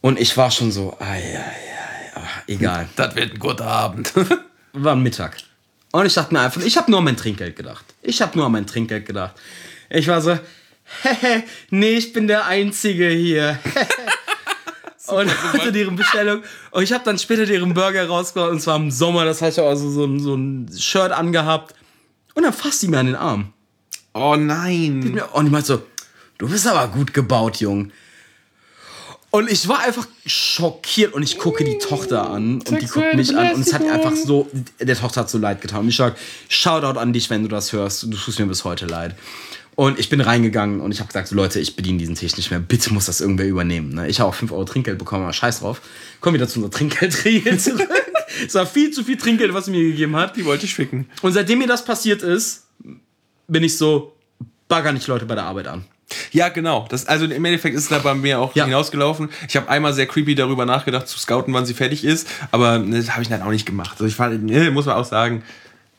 Und 0.00 0.18
ich 0.18 0.36
war 0.36 0.50
schon 0.50 0.72
so, 0.72 0.96
ai, 0.98 1.22
ai, 1.22 1.38
ai, 1.38 2.12
ach, 2.16 2.42
egal. 2.48 2.88
Das 2.96 3.14
wird 3.14 3.34
ein 3.34 3.38
guter 3.38 3.68
Abend. 3.68 4.12
war 4.72 4.96
Mittag. 4.96 5.36
Und 5.94 6.06
ich 6.06 6.14
dachte 6.14 6.34
mir 6.34 6.40
einfach, 6.40 6.60
ich 6.60 6.76
habe 6.76 6.90
nur 6.90 6.98
an 6.98 7.04
mein 7.04 7.16
Trinkgeld 7.16 7.54
gedacht. 7.54 7.84
Ich 8.02 8.20
habe 8.20 8.36
nur 8.36 8.46
an 8.46 8.50
mein 8.50 8.66
Trinkgeld 8.66 9.06
gedacht. 9.06 9.36
Ich 9.88 10.08
war 10.08 10.20
so, 10.20 10.36
hehe, 11.02 11.44
nee, 11.70 11.92
ich 11.92 12.12
bin 12.12 12.26
der 12.26 12.46
Einzige 12.46 13.10
hier. 13.10 13.60
und 15.06 15.52
hatte 15.52 15.70
deren 15.70 15.94
Bestellung. 15.94 16.42
Und 16.72 16.82
ich 16.82 16.92
habe 16.92 17.04
dann 17.04 17.16
später 17.16 17.46
deren 17.46 17.74
Burger 17.74 18.08
rausgebracht. 18.08 18.50
Und 18.50 18.60
zwar 18.60 18.74
im 18.74 18.90
Sommer. 18.90 19.24
Das 19.24 19.40
heißt, 19.40 19.58
ich 19.58 19.64
also 19.64 19.88
so 19.88 20.04
ein, 20.04 20.18
so 20.18 20.34
ein 20.34 20.68
Shirt 20.76 21.12
angehabt. 21.12 21.76
Und 22.34 22.42
dann 22.42 22.52
fasst 22.52 22.80
sie 22.80 22.88
mir 22.88 22.98
an 22.98 23.06
den 23.06 23.14
Arm. 23.14 23.52
Oh 24.14 24.34
nein. 24.34 25.22
Und 25.32 25.46
ich 25.46 25.52
meinte 25.52 25.66
so, 25.68 25.82
du 26.38 26.48
bist 26.48 26.66
aber 26.66 26.88
gut 26.88 27.14
gebaut, 27.14 27.58
Jung. 27.58 27.92
Und 29.34 29.50
ich 29.50 29.66
war 29.66 29.80
einfach 29.80 30.06
schockiert 30.24 31.12
und 31.12 31.24
ich 31.24 31.38
gucke 31.38 31.64
die 31.64 31.78
Tochter 31.78 32.30
an 32.30 32.60
und 32.60 32.80
die 32.80 32.86
guckt 32.86 33.16
mich 33.16 33.36
an 33.36 33.54
und 33.54 33.62
es 33.62 33.74
hat 33.74 33.82
einfach 33.82 34.14
so, 34.14 34.48
der 34.78 34.94
Tochter 34.94 35.22
hat 35.22 35.28
so 35.28 35.38
leid 35.38 35.60
getan. 35.60 35.80
Und 35.80 35.88
ich 35.88 35.96
sag, 35.96 36.16
Shoutout 36.48 37.00
an 37.00 37.12
dich, 37.12 37.30
wenn 37.30 37.42
du 37.42 37.48
das 37.48 37.72
hörst. 37.72 38.04
Du 38.04 38.16
tust 38.16 38.38
mir 38.38 38.46
bis 38.46 38.62
heute 38.62 38.86
leid. 38.86 39.16
Und 39.74 39.98
ich 39.98 40.08
bin 40.08 40.20
reingegangen 40.20 40.80
und 40.80 40.92
ich 40.92 41.00
habe 41.00 41.08
gesagt, 41.08 41.26
so 41.26 41.34
Leute, 41.34 41.58
ich 41.58 41.74
bediene 41.74 41.98
diesen 41.98 42.14
Tisch 42.14 42.36
nicht 42.36 42.52
mehr. 42.52 42.60
Bitte 42.60 42.94
muss 42.94 43.06
das 43.06 43.20
irgendwer 43.20 43.48
übernehmen. 43.48 43.92
Ne? 43.92 44.06
Ich 44.06 44.20
habe 44.20 44.30
auch 44.30 44.36
5 44.36 44.52
Euro 44.52 44.66
Trinkgeld 44.66 44.98
bekommen, 44.98 45.24
aber 45.24 45.32
scheiß 45.32 45.58
drauf. 45.58 45.82
Komm 46.20 46.34
wieder 46.34 46.46
zu 46.46 46.60
unserer 46.60 46.70
Trinkgeldregel 46.70 47.58
zurück. 47.58 47.88
es 48.46 48.54
war 48.54 48.66
viel 48.66 48.92
zu 48.92 49.02
viel 49.02 49.16
Trinkgeld, 49.16 49.52
was 49.52 49.64
sie 49.64 49.72
mir 49.72 49.82
gegeben 49.82 50.14
hat. 50.14 50.36
Die 50.36 50.44
wollte 50.44 50.64
ich 50.64 50.76
ficken. 50.76 51.10
Und 51.22 51.32
seitdem 51.32 51.58
mir 51.58 51.66
das 51.66 51.84
passiert 51.84 52.22
ist, 52.22 52.68
bin 53.48 53.64
ich 53.64 53.76
so, 53.76 54.14
bagger 54.68 54.92
nicht 54.92 55.08
Leute 55.08 55.26
bei 55.26 55.34
der 55.34 55.42
Arbeit 55.42 55.66
an. 55.66 55.86
Ja, 56.32 56.48
genau. 56.48 56.86
Das, 56.88 57.06
also 57.06 57.24
im 57.24 57.44
Endeffekt 57.44 57.74
ist 57.74 57.84
es 57.84 57.88
da 57.88 57.98
bei 57.98 58.14
mir 58.14 58.38
auch 58.38 58.54
ja. 58.54 58.64
hinausgelaufen. 58.64 59.30
Ich 59.48 59.56
habe 59.56 59.68
einmal 59.68 59.92
sehr 59.92 60.06
creepy 60.06 60.34
darüber 60.34 60.66
nachgedacht, 60.66 61.08
zu 61.08 61.18
scouten, 61.18 61.52
wann 61.54 61.66
sie 61.66 61.74
fertig 61.74 62.04
ist, 62.04 62.28
aber 62.50 62.78
ne, 62.78 62.98
das 62.98 63.10
habe 63.12 63.22
ich 63.22 63.28
dann 63.28 63.42
auch 63.42 63.50
nicht 63.50 63.66
gemacht. 63.66 63.92
Also 63.92 64.06
ich 64.06 64.14
fand, 64.14 64.44
ne, 64.44 64.70
muss 64.70 64.86
man 64.86 64.96
auch 64.96 65.04
sagen, 65.04 65.42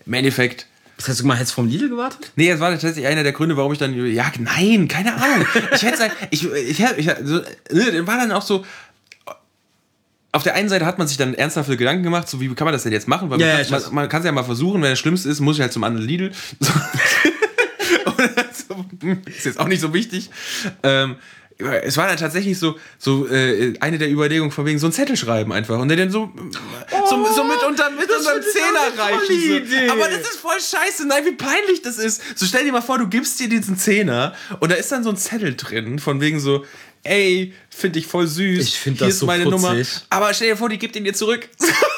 im 0.06 0.14
Endeffekt. 0.14 0.68
Das 0.98 1.10
heißt, 1.10 1.20
du 1.20 1.26
mal 1.26 1.36
hättest 1.36 1.54
vom 1.54 1.68
Lidl 1.68 1.90
gewartet? 1.90 2.32
Nee, 2.38 2.50
das 2.50 2.62
war 2.62 2.72
tatsächlich 2.72 3.06
einer 3.06 3.24
der 3.24 3.34
Gründe, 3.34 3.58
warum 3.58 3.74
ich 3.74 3.80
dann. 3.80 3.94
Ja, 4.14 4.32
nein, 4.40 4.88
keine 4.88 5.14
Ahnung. 5.14 5.46
ich 5.74 5.84
hätte 5.84 6.10
ich, 6.30 6.50
ich, 6.50 6.80
ich, 6.80 7.12
so, 7.24 7.42
ne, 7.72 8.08
war 8.08 8.18
dann 8.18 8.32
auch 8.32 8.42
so, 8.42 8.64
auf 10.36 10.44
der 10.44 10.54
einen 10.54 10.68
Seite 10.68 10.86
hat 10.86 10.98
man 10.98 11.08
sich 11.08 11.18
dann 11.18 11.34
ernsthafte 11.34 11.78
Gedanken 11.78 12.04
gemacht, 12.04 12.28
so 12.28 12.42
wie 12.42 12.54
kann 12.54 12.66
man 12.66 12.74
das 12.74 12.84
denn 12.84 12.92
jetzt 12.92 13.08
machen? 13.08 13.30
Weil 13.30 13.40
ja, 13.40 13.58
man, 13.92 14.10
kann 14.10 14.20
es 14.20 14.26
ja 14.26 14.32
mal 14.34 14.44
versuchen, 14.44 14.82
wenn 14.82 14.90
das 14.90 15.00
Schlimmste 15.00 15.30
ist, 15.30 15.40
muss 15.40 15.56
ich 15.56 15.62
halt 15.62 15.72
zum 15.74 15.84
anderen 15.84 16.06
Lidl. 16.06 16.32
So. 16.60 16.72
ist 19.26 19.46
jetzt 19.46 19.60
auch 19.60 19.68
nicht 19.68 19.82
so 19.82 19.94
wichtig. 19.94 20.30
Ähm, 20.84 21.18
es 21.58 21.96
war 21.96 22.08
dann 22.08 22.18
tatsächlich 22.18 22.60
so, 22.60 22.78
so 22.98 23.28
äh, 23.28 23.76
eine 23.80 23.98
der 23.98 24.12
Überlegungen 24.12 24.52
von 24.52 24.66
wegen 24.66 24.78
so 24.78 24.88
ein 24.88 24.92
Zettel 24.92 25.16
schreiben 25.16 25.54
einfach 25.54 25.80
und 25.80 25.88
dann 25.88 26.12
so, 26.12 26.30
oh, 26.34 27.10
so, 27.10 27.26
so 27.34 27.44
mit, 27.46 27.64
unter, 27.66 27.90
mit 27.92 28.12
unserem 28.12 28.42
Zehner 28.42 29.02
reichen. 29.02 29.66
So. 29.66 29.94
Aber 29.94 30.10
das 30.10 30.20
ist 30.20 30.40
voll 30.40 30.60
scheiße, 30.60 31.08
nein, 31.08 31.26
wie 31.26 31.32
peinlich 31.32 31.82
das 31.82 31.98
ist. 31.98 32.22
So 32.38 32.46
stell 32.46 32.66
dir 32.66 32.74
mal 32.74 32.82
vor, 32.82 32.98
du 32.98 33.08
gibst 33.08 33.40
dir 33.40 33.48
diesen 33.48 33.78
Zehner 33.78 34.36
und 34.60 34.70
da 34.70 34.76
ist 34.76 34.92
dann 34.92 35.04
so 35.06 35.10
ein 35.10 35.18
Zettel 35.18 35.56
drin 35.56 36.00
von 36.00 36.20
wegen 36.20 36.42
so, 36.42 36.66
ey, 37.04 37.54
finde 37.70 38.00
ich 38.00 38.08
voll 38.08 38.28
süß. 38.28 38.62
Ich 38.62 38.78
finde 38.78 39.00
das 39.00 39.10
ist 39.10 39.20
so 39.20 39.26
meine 39.26 39.46
putzig. 39.46 39.62
Nummer. 39.62 39.86
Aber 40.10 40.34
stell 40.34 40.50
dir 40.50 40.58
vor, 40.58 40.68
die 40.68 40.78
gibt 40.78 40.98
ihn 40.98 41.06
dir 41.06 41.14
zurück. 41.14 41.48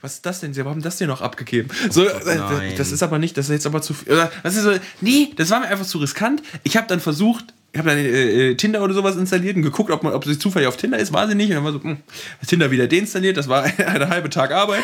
was 0.00 0.14
ist 0.14 0.26
das 0.26 0.40
denn? 0.40 0.54
Sie 0.54 0.62
haben 0.62 0.82
das 0.82 0.98
denn 0.98 1.08
noch 1.08 1.20
abgegeben? 1.20 1.68
So, 1.90 2.04
Gott, 2.04 2.26
äh, 2.26 2.74
das 2.76 2.92
ist 2.92 3.02
aber 3.02 3.18
nicht, 3.18 3.36
das 3.36 3.46
ist 3.46 3.52
jetzt 3.52 3.66
aber 3.66 3.82
zu 3.82 3.94
viel. 3.94 4.12
Oder, 4.12 4.30
das 4.42 4.56
ist 4.56 4.64
so, 4.64 4.72
nee, 5.00 5.30
das 5.36 5.50
war 5.50 5.60
mir 5.60 5.68
einfach 5.68 5.86
zu 5.86 5.98
riskant. 5.98 6.42
Ich 6.62 6.76
habe 6.76 6.86
dann 6.86 7.00
versucht, 7.00 7.54
ich 7.72 7.78
habe 7.78 7.90
dann 7.90 7.98
äh, 7.98 8.50
äh, 8.50 8.54
Tinder 8.54 8.82
oder 8.82 8.94
sowas 8.94 9.16
installiert 9.16 9.56
und 9.56 9.62
geguckt, 9.62 9.90
ob, 9.90 10.02
man, 10.02 10.14
ob 10.14 10.24
sie 10.24 10.38
zufällig 10.38 10.66
auf 10.66 10.78
Tinder 10.78 10.98
ist, 10.98 11.12
war 11.12 11.28
sie 11.28 11.34
nicht. 11.34 11.50
Und 11.50 11.56
dann 11.56 11.64
war 11.64 11.72
so, 11.72 11.82
hm, 11.82 11.98
Tinder 12.46 12.70
wieder 12.70 12.86
deinstalliert, 12.88 13.36
das 13.36 13.48
war 13.48 13.64
ein 13.78 14.08
halber 14.08 14.30
Tag 14.30 14.50
Arbeit. 14.50 14.82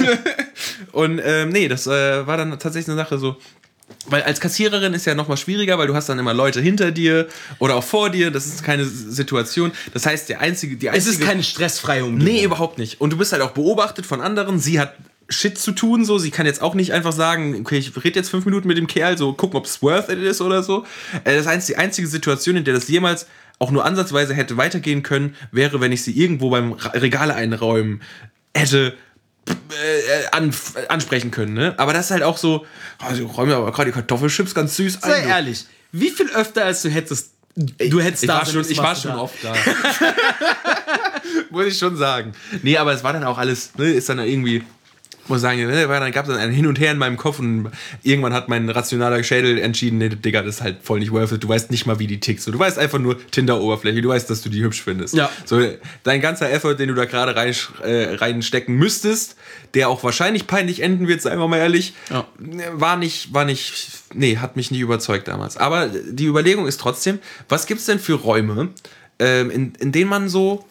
und 0.92 1.20
ähm, 1.22 1.50
nee, 1.50 1.68
das 1.68 1.86
äh, 1.86 2.26
war 2.26 2.38
dann 2.38 2.58
tatsächlich 2.58 2.88
eine 2.88 2.96
Sache 2.96 3.18
so, 3.18 3.36
weil 4.06 4.22
als 4.22 4.40
Kassiererin 4.40 4.94
ist 4.94 5.04
ja 5.06 5.14
noch 5.14 5.28
mal 5.28 5.36
schwieriger, 5.36 5.78
weil 5.78 5.86
du 5.86 5.94
hast 5.94 6.08
dann 6.08 6.18
immer 6.18 6.34
Leute 6.34 6.60
hinter 6.60 6.90
dir 6.90 7.28
oder 7.58 7.76
auch 7.76 7.84
vor 7.84 8.10
dir. 8.10 8.30
Das 8.30 8.46
ist 8.46 8.64
keine 8.64 8.84
Situation. 8.84 9.72
Das 9.92 10.06
heißt, 10.06 10.28
der 10.28 10.40
einzige, 10.40 10.76
die 10.76 10.86
Es 10.88 10.94
einzige, 10.94 11.10
ist 11.16 11.20
keine 11.22 11.42
stressfreie 11.42 12.04
Umgebung. 12.04 12.32
nee, 12.34 12.42
überhaupt 12.44 12.78
nicht. 12.78 13.00
Und 13.00 13.10
du 13.12 13.16
bist 13.18 13.32
halt 13.32 13.42
auch 13.42 13.50
beobachtet 13.52 14.06
von 14.06 14.20
anderen. 14.20 14.58
Sie 14.58 14.80
hat 14.80 14.94
Shit 15.28 15.58
zu 15.58 15.70
tun, 15.72 16.04
so. 16.04 16.18
Sie 16.18 16.30
kann 16.32 16.44
jetzt 16.46 16.60
auch 16.60 16.74
nicht 16.74 16.92
einfach 16.92 17.12
sagen, 17.12 17.56
okay, 17.60 17.78
ich 17.78 17.94
rede 18.02 18.18
jetzt 18.18 18.30
fünf 18.30 18.44
Minuten 18.46 18.66
mit 18.66 18.76
dem 18.76 18.88
Kerl, 18.88 19.16
so 19.16 19.32
gucken, 19.32 19.58
ob 19.58 19.66
es 19.66 19.80
worth 19.80 20.08
it 20.08 20.18
ist 20.18 20.40
oder 20.40 20.62
so. 20.64 20.84
Äh, 21.24 21.36
Das 21.36 21.46
heißt, 21.46 21.68
die 21.68 21.76
einzige 21.76 22.08
Situation, 22.08 22.56
in 22.56 22.64
der 22.64 22.74
das 22.74 22.88
jemals 22.88 23.26
auch 23.60 23.70
nur 23.70 23.84
ansatzweise 23.84 24.34
hätte 24.34 24.56
weitergehen 24.56 25.02
können, 25.04 25.36
wäre, 25.52 25.80
wenn 25.80 25.92
ich 25.92 26.02
sie 26.02 26.12
irgendwo 26.18 26.50
beim 26.50 26.72
Regale 26.72 27.34
einräumen 27.34 28.00
hätte 28.56 28.94
an, 30.32 30.54
ansprechen 30.88 31.30
können, 31.30 31.54
ne? 31.54 31.74
Aber 31.76 31.92
das 31.92 32.06
ist 32.06 32.10
halt 32.10 32.22
auch 32.22 32.36
so, 32.36 32.66
oh, 33.02 33.14
sie 33.14 33.22
räumen 33.22 33.52
aber 33.52 33.72
gerade 33.72 33.90
die 33.90 33.94
Kartoffelchips 33.94 34.54
ganz 34.54 34.76
süß 34.76 34.98
Sei 35.00 35.14
ein. 35.14 35.28
ehrlich, 35.28 35.66
wie 35.92 36.10
viel 36.10 36.30
öfter 36.30 36.64
als 36.64 36.82
du 36.82 36.88
hättest, 36.88 37.30
du 37.56 38.00
hättest 38.00 38.24
Ich 38.24 38.28
da 38.28 38.38
war 38.38 38.46
schon, 38.46 38.64
ich 38.68 38.78
war 38.78 38.94
schon 38.94 39.12
oft 39.12 39.34
da. 39.42 39.52
Muss 41.50 41.66
ich 41.66 41.78
schon 41.78 41.96
sagen. 41.96 42.32
Nee, 42.62 42.76
aber 42.76 42.92
es 42.92 43.02
war 43.02 43.12
dann 43.12 43.24
auch 43.24 43.38
alles, 43.38 43.70
ne, 43.76 43.86
ist 43.92 44.08
dann 44.08 44.18
irgendwie, 44.18 44.62
muss 45.30 45.40
sagen, 45.40 45.66
ne, 45.66 45.86
dann 45.88 46.12
gab 46.12 46.26
es 46.26 46.32
dann 46.32 46.40
ein 46.40 46.50
Hin 46.52 46.66
und 46.66 46.78
Her 46.78 46.92
in 46.92 46.98
meinem 46.98 47.16
Kopf 47.16 47.38
und 47.38 47.70
irgendwann 48.02 48.34
hat 48.34 48.48
mein 48.50 48.68
rationaler 48.68 49.22
Schädel 49.24 49.58
entschieden, 49.58 49.96
nee, 49.98 50.10
Digga, 50.10 50.42
das 50.42 50.56
ist 50.56 50.60
halt 50.62 50.78
voll 50.82 50.98
nicht 50.98 51.12
worth 51.12 51.32
it. 51.32 51.42
Du 51.42 51.48
weißt 51.48 51.70
nicht 51.70 51.86
mal, 51.86 51.98
wie 51.98 52.06
die 52.06 52.20
tickt. 52.20 52.42
So, 52.42 52.50
du 52.52 52.58
weißt 52.58 52.78
einfach 52.78 52.98
nur 52.98 53.16
Tinder-Oberfläche, 53.30 54.02
du 54.02 54.10
weißt, 54.10 54.28
dass 54.28 54.42
du 54.42 54.50
die 54.50 54.62
hübsch 54.62 54.82
findest. 54.82 55.14
Ja. 55.14 55.30
So, 55.46 55.60
dein 56.02 56.20
ganzer 56.20 56.50
Effort, 56.52 56.74
den 56.74 56.88
du 56.88 56.94
da 56.94 57.06
gerade 57.06 57.34
rein, 57.34 57.54
äh, 57.82 58.14
reinstecken 58.16 58.74
müsstest, 58.76 59.36
der 59.74 59.88
auch 59.88 60.02
wahrscheinlich 60.04 60.46
peinlich 60.46 60.82
enden 60.82 61.08
wird, 61.08 61.22
seien 61.22 61.38
wir 61.38 61.48
mal 61.48 61.58
ehrlich, 61.58 61.94
Ja. 62.10 62.26
war 62.72 62.96
nicht, 62.96 63.32
war 63.32 63.44
nicht, 63.44 63.88
nee, 64.12 64.36
hat 64.38 64.56
mich 64.56 64.70
nicht 64.70 64.80
überzeugt 64.80 65.28
damals. 65.28 65.56
Aber 65.56 65.88
die 65.88 66.26
Überlegung 66.26 66.66
ist 66.66 66.80
trotzdem, 66.80 67.18
was 67.48 67.66
gibt's 67.66 67.86
denn 67.86 67.98
für 67.98 68.14
Räume, 68.14 68.68
ähm, 69.18 69.50
in, 69.50 69.72
in 69.78 69.92
denen 69.92 70.10
man 70.10 70.28
so, 70.28 70.66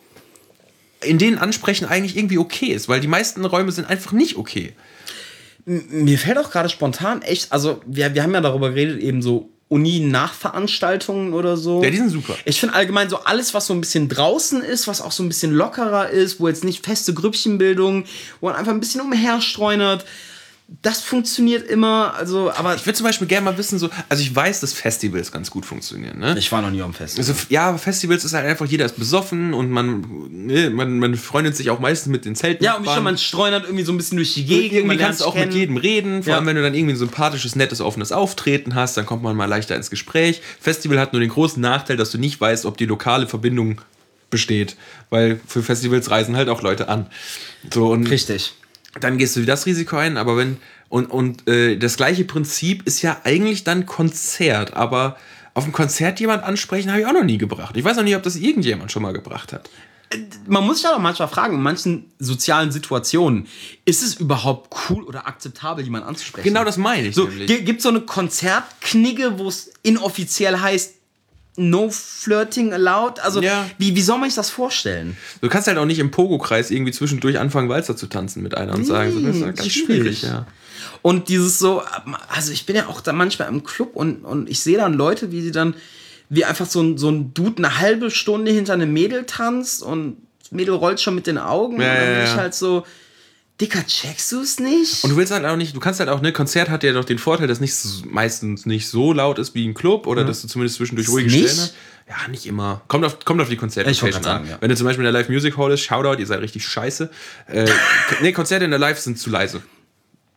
in 1.03 1.17
denen 1.17 1.37
Ansprechen 1.37 1.85
eigentlich 1.85 2.17
irgendwie 2.17 2.37
okay 2.37 2.67
ist, 2.67 2.89
weil 2.89 2.99
die 2.99 3.07
meisten 3.07 3.45
Räume 3.45 3.71
sind 3.71 3.89
einfach 3.89 4.11
nicht 4.11 4.37
okay. 4.37 4.73
Mir 5.65 6.17
fällt 6.17 6.37
auch 6.37 6.51
gerade 6.51 6.69
spontan 6.69 7.21
echt, 7.21 7.51
also 7.51 7.81
wir, 7.85 8.13
wir 8.13 8.23
haben 8.23 8.33
ja 8.33 8.41
darüber 8.41 8.69
geredet, 8.69 9.01
eben 9.01 9.21
so 9.21 9.49
Uni-Nachveranstaltungen 9.69 11.33
oder 11.33 11.55
so. 11.55 11.83
Ja, 11.83 11.91
die 11.91 11.97
sind 11.97 12.09
super. 12.09 12.35
Ich 12.43 12.59
finde 12.59 12.75
allgemein 12.75 13.07
so 13.07 13.19
alles, 13.19 13.53
was 13.53 13.67
so 13.67 13.73
ein 13.73 13.81
bisschen 13.81 14.09
draußen 14.09 14.61
ist, 14.63 14.87
was 14.87 14.99
auch 14.99 15.11
so 15.11 15.21
ein 15.21 15.29
bisschen 15.29 15.53
lockerer 15.53 16.09
ist, 16.09 16.39
wo 16.39 16.47
jetzt 16.47 16.63
nicht 16.63 16.83
feste 16.83 17.13
Grüppchenbildung, 17.13 18.05
wo 18.41 18.47
man 18.47 18.55
einfach 18.55 18.71
ein 18.71 18.79
bisschen 18.79 19.01
umherstreunert, 19.01 20.05
das 20.81 21.01
funktioniert 21.01 21.67
immer. 21.67 22.13
Also, 22.15 22.51
aber 22.51 22.75
Ich 22.75 22.85
würde 22.85 22.95
zum 22.95 23.05
Beispiel 23.05 23.27
gerne 23.27 23.43
mal 23.45 23.57
wissen, 23.57 23.79
so, 23.79 23.89
also 24.07 24.21
ich 24.21 24.33
weiß, 24.35 24.59
dass 24.59 24.71
Festivals 24.71 25.31
ganz 25.31 25.49
gut 25.49 25.65
funktionieren, 25.65 26.19
ne? 26.19 26.35
ich 26.37 26.51
war 26.51 26.61
noch 26.61 26.69
nie 26.69 26.81
am 26.81 26.93
Fest. 26.93 27.17
Also, 27.17 27.33
ja, 27.49 27.69
aber 27.69 27.77
Festivals 27.79 28.23
ist 28.23 28.33
halt 28.33 28.45
einfach, 28.45 28.65
jeder 28.67 28.85
ist 28.85 28.97
besoffen 28.97 29.53
und 29.53 29.71
man, 29.71 30.05
ne, 30.29 30.69
man, 30.69 30.99
man 30.99 31.15
freundet 31.15 31.55
sich 31.55 31.69
auch 31.71 31.79
meistens 31.79 32.11
mit 32.11 32.23
den 32.25 32.35
Zelten. 32.35 32.63
Ja, 32.63 32.75
und 32.75 32.85
wie 32.85 32.89
schon, 32.89 33.03
man 33.03 33.17
streunert 33.17 33.63
irgendwie 33.65 33.83
so 33.83 33.91
ein 33.91 33.97
bisschen 33.97 34.17
durch 34.17 34.35
die 34.35 34.45
Gegend. 34.45 34.63
irgendwie 34.73 34.87
man 34.87 34.97
lernt 34.97 35.07
kannst 35.09 35.21
du 35.21 35.25
auch 35.25 35.33
mit 35.33 35.45
kennen. 35.45 35.55
jedem 35.55 35.77
reden, 35.77 36.23
vor 36.23 36.31
Ja. 36.31 36.37
allem 36.37 36.45
wenn 36.45 36.55
du 36.55 36.61
dann 36.61 36.75
irgendwie 36.75 36.93
ein 36.93 36.97
sympathisches, 36.99 37.55
nettes, 37.55 37.81
offenes 37.81 38.11
Auftreten 38.11 38.75
hast, 38.75 38.95
dann 38.95 39.05
kommt 39.07 39.23
man 39.23 39.35
mal 39.35 39.45
leichter 39.45 39.75
ins 39.75 39.89
Gespräch. 39.89 40.41
Festival 40.61 40.99
hat 40.99 41.13
nur 41.13 41.19
den 41.19 41.29
großen 41.31 41.59
Nachteil, 41.61 41.97
dass 41.97 42.11
du 42.11 42.17
nicht 42.19 42.39
weißt, 42.39 42.65
ob 42.65 42.77
die 42.77 42.85
lokale 42.85 43.27
Verbindung 43.27 43.81
besteht, 44.29 44.75
weil 45.09 45.39
für 45.47 45.63
Festivals 45.63 46.11
reisen 46.11 46.37
halt 46.37 46.49
auch 46.49 46.61
Leute 46.61 46.87
an. 46.89 47.07
So 47.73 47.87
und 47.91 48.05
Richtig. 48.07 48.53
Dann 49.03 49.17
gehst 49.17 49.35
du 49.35 49.45
das 49.45 49.65
Risiko 49.65 49.97
ein, 49.97 50.17
aber 50.17 50.37
wenn 50.37 50.57
und 50.89 51.11
und 51.11 51.47
äh, 51.47 51.77
das 51.77 51.97
gleiche 51.97 52.25
Prinzip 52.25 52.85
ist 52.87 53.01
ja 53.01 53.21
eigentlich 53.23 53.63
dann 53.63 53.85
Konzert, 53.85 54.73
aber 54.73 55.17
auf 55.53 55.63
dem 55.63 55.73
Konzert 55.73 56.19
jemand 56.19 56.43
ansprechen 56.43 56.89
habe 56.91 57.01
ich 57.01 57.07
auch 57.07 57.13
noch 57.13 57.23
nie 57.23 57.37
gebracht. 57.37 57.75
Ich 57.77 57.83
weiß 57.83 57.97
noch 57.97 58.03
nicht, 58.03 58.15
ob 58.15 58.23
das 58.23 58.35
irgendjemand 58.35 58.91
schon 58.91 59.03
mal 59.03 59.13
gebracht 59.13 59.53
hat. 59.53 59.69
Man 60.47 60.65
muss 60.65 60.77
sich 60.77 60.85
ja 60.85 60.91
doch 60.91 60.99
manchmal 60.99 61.27
fragen, 61.27 61.55
in 61.55 61.61
manchen 61.61 62.11
sozialen 62.17 62.71
Situationen, 62.71 63.47
ist 63.85 64.01
es 64.01 64.15
überhaupt 64.15 64.75
cool 64.89 65.03
oder 65.03 65.27
akzeptabel, 65.27 65.83
jemanden 65.83 66.07
anzusprechen? 66.07 66.47
Genau 66.47 66.63
das 66.63 66.77
meine 66.77 67.09
ich 67.09 67.15
So, 67.15 67.27
gibt 67.27 67.81
so 67.83 67.89
eine 67.89 68.01
Konzertknigge, 68.01 69.37
wo 69.37 69.47
es 69.47 69.71
inoffiziell 69.83 70.59
heißt, 70.59 70.95
no 71.57 71.89
flirting 71.89 72.73
allowed? 72.73 73.19
Also, 73.19 73.41
Ja. 73.41 73.65
wie, 73.77 73.95
wie 73.95 74.01
soll 74.01 74.17
man 74.17 74.29
sich 74.29 74.35
das 74.35 74.49
vorstellen? 74.49 75.17
Du 75.41 75.49
kannst 75.49 75.67
halt 75.67 75.77
auch 75.77 75.85
nicht 75.85 75.99
im 75.99 76.11
Pogo-Kreis 76.11 76.71
irgendwie 76.71 76.91
zwischendurch 76.91 77.37
anfangen, 77.39 77.69
Walzer 77.69 77.95
zu 77.95 78.07
tanzen 78.07 78.43
mit 78.43 78.55
einer 78.55 78.73
und 78.75 78.85
sagen, 78.85 79.11
so, 79.11 79.19
das 79.19 79.35
ist 79.37 79.43
halt 79.43 79.57
ganz 79.57 79.71
schwierig, 79.71 80.21
ja. 80.23 80.45
Und 81.01 81.29
dieses 81.29 81.59
so, 81.59 81.81
also 82.29 82.51
ich 82.51 82.65
bin 82.65 82.75
ja 82.75 82.87
auch 82.87 83.01
da 83.01 83.13
manchmal 83.13 83.47
im 83.49 83.63
Club 83.63 83.95
und, 83.95 84.23
und 84.23 84.49
ich 84.49 84.59
sehe 84.61 84.77
dann 84.77 84.93
Leute, 84.93 85.31
wie 85.31 85.41
sie 85.41 85.51
dann, 85.51 85.75
wie 86.29 86.45
einfach 86.45 86.65
so 86.65 86.81
ein, 86.81 86.97
so 86.97 87.09
ein 87.09 87.33
Dude 87.33 87.57
eine 87.57 87.79
halbe 87.79 88.11
Stunde 88.11 88.51
hinter 88.51 88.73
einem 88.73 88.91
Mädel 88.93 89.25
tanzt 89.25 89.81
und 89.83 90.17
das 90.41 90.51
Mädel 90.51 90.73
rollt 90.75 90.99
schon 91.01 91.15
mit 91.15 91.27
den 91.27 91.37
Augen 91.37 91.81
Ja, 91.81 91.91
und 91.91 91.97
dann 91.97 92.07
ja, 92.07 92.13
bin 92.15 92.23
ich 92.23 92.29
ja. 92.31 92.37
halt 92.37 92.53
so, 92.53 92.85
Dicker, 93.61 93.85
checkst 93.85 94.31
du 94.31 94.41
es 94.41 94.59
nicht? 94.59 95.03
Und 95.03 95.09
du 95.09 95.17
willst 95.17 95.33
halt 95.33 95.45
auch 95.45 95.57
nicht, 95.57 95.75
du 95.75 95.81
kannst 95.81 95.99
halt 95.99 96.09
auch, 96.09 96.21
ne, 96.21 96.31
Konzert 96.31 96.69
hat 96.69 96.83
ja 96.83 96.93
doch 96.93 97.03
den 97.03 97.17
Vorteil, 97.17 97.47
dass 97.47 97.59
nicht 97.59 97.75
meistens 98.05 98.65
nicht 98.65 98.87
so 98.87 99.11
laut 99.11 99.37
ist 99.37 99.53
wie 99.53 99.67
ein 99.67 99.73
Club 99.73 100.07
oder 100.07 100.23
dass 100.23 100.41
du 100.41 100.47
zumindest 100.47 100.77
zwischendurch 100.77 101.09
ruhige? 101.09 101.29
Stellen 101.29 101.47
hast. 101.47 101.73
Ja, 102.07 102.27
nicht 102.29 102.45
immer. 102.45 102.81
Kommt 102.87 103.05
auf, 103.05 103.23
kommt 103.23 103.41
auf 103.41 103.49
die 103.49 103.57
Konzertlocation 103.57 104.15
an. 104.15 104.23
sagen, 104.23 104.47
ja. 104.49 104.57
Wenn 104.61 104.69
du 104.69 104.75
zum 104.75 104.87
Beispiel 104.87 105.05
in 105.05 105.13
der 105.13 105.21
Live 105.21 105.29
Music 105.29 105.57
Hall 105.57 105.71
ist, 105.71 105.81
Shoutout, 105.81 106.19
ihr 106.19 106.25
seid 106.25 106.41
richtig 106.41 106.65
scheiße. 106.65 107.09
Äh, 107.47 107.67
ne, 108.21 108.31
Konzerte 108.31 108.65
in 108.65 108.71
der 108.71 108.79
Live 108.79 108.97
sind 108.97 109.19
zu 109.19 109.29
leise. 109.29 109.61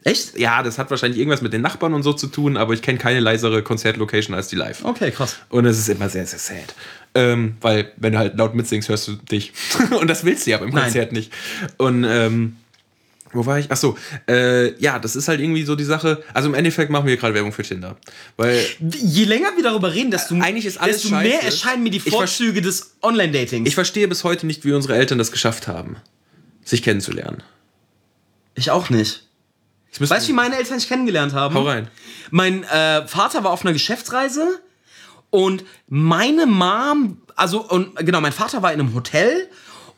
Echt? 0.05 0.37
Ja, 0.37 0.63
das 0.65 0.79
hat 0.79 0.91
wahrscheinlich 0.91 1.19
irgendwas 1.19 1.43
mit 1.43 1.53
den 1.53 1.63
Nachbarn 1.63 1.95
und 1.95 2.03
so 2.03 2.13
zu 2.13 2.27
tun, 2.27 2.57
aber 2.57 2.75
ich 2.75 2.83
kenne 2.83 2.99
keine 2.99 3.21
leisere 3.21 3.63
Konzertlocation 3.63 4.35
als 4.35 4.49
die 4.49 4.57
Live. 4.57 4.85
Okay, 4.85 5.13
krass. 5.13 5.37
Und 5.49 5.65
es 5.65 5.79
ist 5.79 5.89
immer 5.89 6.09
sehr, 6.09 6.27
sehr 6.27 6.41
sad. 6.41 6.75
Ähm, 7.15 7.57
weil, 7.61 7.93
wenn 7.99 8.15
du 8.15 8.19
halt 8.19 8.37
laut 8.37 8.55
mitsingst, 8.55 8.89
hörst 8.89 9.07
du 9.07 9.13
dich. 9.13 9.53
und 10.01 10.09
das 10.09 10.25
willst 10.25 10.47
du 10.47 10.51
ja 10.51 10.59
beim 10.59 10.71
Nein. 10.71 10.85
Konzert 10.85 11.13
nicht. 11.13 11.33
Und, 11.77 12.05
ähm, 12.05 12.57
wo 13.33 13.47
war 13.47 13.59
ich? 13.59 13.71
Ach 13.71 13.77
so, 13.77 13.97
äh, 14.29 14.79
ja, 14.81 14.99
das 14.99 15.17
ist 15.17 15.29
halt 15.29 15.41
irgendwie 15.41 15.65
so 15.65 15.75
die 15.75 15.85
Sache. 15.85 16.23
Also 16.35 16.49
im 16.49 16.55
Endeffekt 16.55 16.91
machen 16.91 17.07
wir 17.07 17.17
gerade 17.17 17.35
Werbung 17.35 17.53
für 17.53 17.63
Tinder. 17.63 17.97
Weil 18.37 18.65
Je 18.81 19.25
länger 19.25 19.49
wir 19.57 19.63
darüber 19.63 19.93
reden, 19.93 20.11
desto, 20.11 20.35
Eigentlich 20.37 20.67
ist 20.67 20.79
alles 20.79 21.03
desto 21.03 21.17
mehr 21.17 21.43
erscheinen 21.43 21.83
mir 21.83 21.91
die 21.91 22.01
Vorzüge 22.01 22.63
des 22.63 22.97
Online-Datings. 23.03 23.69
ich 23.69 23.75
verstehe 23.75 24.09
bis 24.09 24.25
heute 24.25 24.47
nicht, 24.47 24.65
wie 24.65 24.73
unsere 24.73 24.95
Eltern 24.97 25.19
das 25.19 25.33
geschafft 25.33 25.67
haben, 25.69 25.97
sich 26.65 26.83
kennenzulernen. 26.83 27.43
Ich 28.55 28.71
auch 28.71 28.91
nicht. 28.91 29.27
Weißt 29.99 30.27
du, 30.27 30.31
wie 30.31 30.35
meine 30.35 30.57
Eltern 30.57 30.79
sich 30.79 30.89
kennengelernt 30.89 31.35
haben? 31.35 31.55
Hau 31.55 31.63
rein. 31.63 31.89
Mein 32.31 32.65
äh, 32.65 33.07
Vater 33.07 33.45
war 33.45 33.51
auf 33.51 33.63
einer 33.63 33.73
Geschäftsreise 33.73 34.61
und 35.31 35.65
meine 35.89 36.47
Mom, 36.47 37.19
also 37.37 37.63
und 37.63 37.97
genau, 37.97 38.21
mein 38.21 38.33
Vater 38.33 38.63
war 38.63 38.73
in 38.73 38.81
einem 38.81 38.95
Hotel 38.95 39.49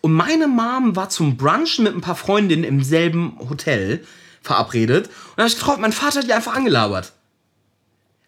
und 0.04 0.12
meine 0.12 0.48
Mom 0.48 0.96
war 0.96 1.08
zum 1.08 1.38
Brunchen 1.38 1.84
mit 1.84 1.94
ein 1.94 2.02
paar 2.02 2.14
Freundinnen 2.14 2.62
im 2.62 2.82
selben 2.84 3.38
Hotel 3.48 4.04
verabredet 4.42 5.06
und 5.06 5.12
dann 5.38 5.44
habe 5.44 5.48
ich 5.48 5.54
getroffen, 5.58 5.80
mein 5.80 5.92
Vater 5.92 6.18
hat 6.20 6.28
die 6.28 6.34
einfach 6.34 6.54
angelabert. 6.54 7.12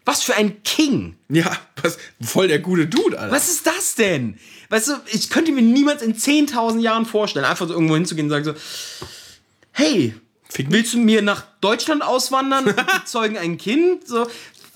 Was 0.06 0.22
für 0.22 0.34
ein 0.34 0.62
King. 0.62 1.16
Ja, 1.28 1.54
was, 1.82 1.98
voll 2.24 2.48
der 2.48 2.60
gute 2.60 2.86
Dude, 2.86 3.18
Alter. 3.18 3.30
Was 3.34 3.50
ist 3.50 3.66
das 3.66 3.94
denn? 3.94 4.38
Weißt 4.70 4.88
du, 4.88 4.92
ich 5.12 5.28
könnte 5.28 5.52
mir 5.52 5.60
niemals 5.60 6.00
in 6.00 6.14
10.000 6.16 6.80
Jahren 6.80 7.04
vorstellen, 7.04 7.44
einfach 7.44 7.68
so 7.68 7.74
irgendwo 7.74 7.94
hinzugehen 7.94 8.26
und 8.26 8.30
sagen 8.30 8.44
so, 8.46 8.54
hey, 9.72 10.14
Fick 10.48 10.68
willst 10.70 10.94
du 10.94 10.98
mir 10.98 11.20
nach 11.20 11.44
Deutschland 11.60 12.02
auswandern? 12.02 12.64
Wir 12.64 12.86
zeugen 13.04 13.36
ein 13.36 13.58
Kind? 13.58 14.08
So, 14.08 14.26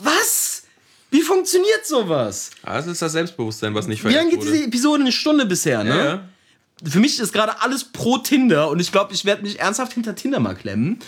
was? 0.00 0.64
Wie 1.10 1.22
funktioniert 1.22 1.86
sowas? 1.86 2.50
Ah, 2.62 2.74
Das 2.74 2.88
ist 2.88 3.00
das 3.00 3.12
Selbstbewusstsein, 3.12 3.74
was 3.74 3.86
nicht 3.86 4.04
Wie 4.04 4.12
lange 4.12 4.28
geht 4.28 4.40
wurde. 4.40 4.52
diese 4.52 4.64
Episode? 4.64 5.00
Eine 5.00 5.12
Stunde 5.12 5.46
bisher, 5.46 5.82
ne? 5.82 5.96
ja. 5.96 6.28
Für 6.84 6.98
mich 7.00 7.18
ist 7.20 7.32
gerade 7.32 7.60
alles 7.60 7.84
pro 7.84 8.18
Tinder 8.18 8.70
und 8.70 8.80
ich 8.80 8.92
glaube, 8.92 9.12
ich 9.12 9.24
werde 9.24 9.42
mich 9.42 9.60
ernsthaft 9.60 9.92
hinter 9.92 10.14
Tinder 10.14 10.40
mal 10.40 10.54
klemmen. 10.54 10.98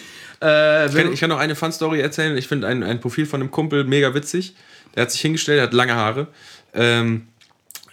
Äh, 0.43 0.87
Ich 0.87 0.95
kann, 0.95 1.13
ich 1.13 1.21
kann 1.21 1.31
noch 1.31 1.39
eine 1.39 1.55
Fun-Story 1.55 2.01
erzählen. 2.01 2.37
Ich 2.37 2.49
finde 2.49 2.67
ein, 2.67 2.83
ein 2.83 3.01
Profil 3.01 3.27
von 3.27 3.41
einem 3.41 3.51
Kumpel 3.51 3.85
mega 3.85 4.15
witzig. 4.15 4.55
Der 4.95 5.03
hat 5.03 5.11
sich 5.11 5.21
hingestellt, 5.21 5.59
der 5.59 5.65
hat 5.65 5.73
lange 5.73 5.95
Haare. 5.95 6.27
Ähm, 6.75 7.29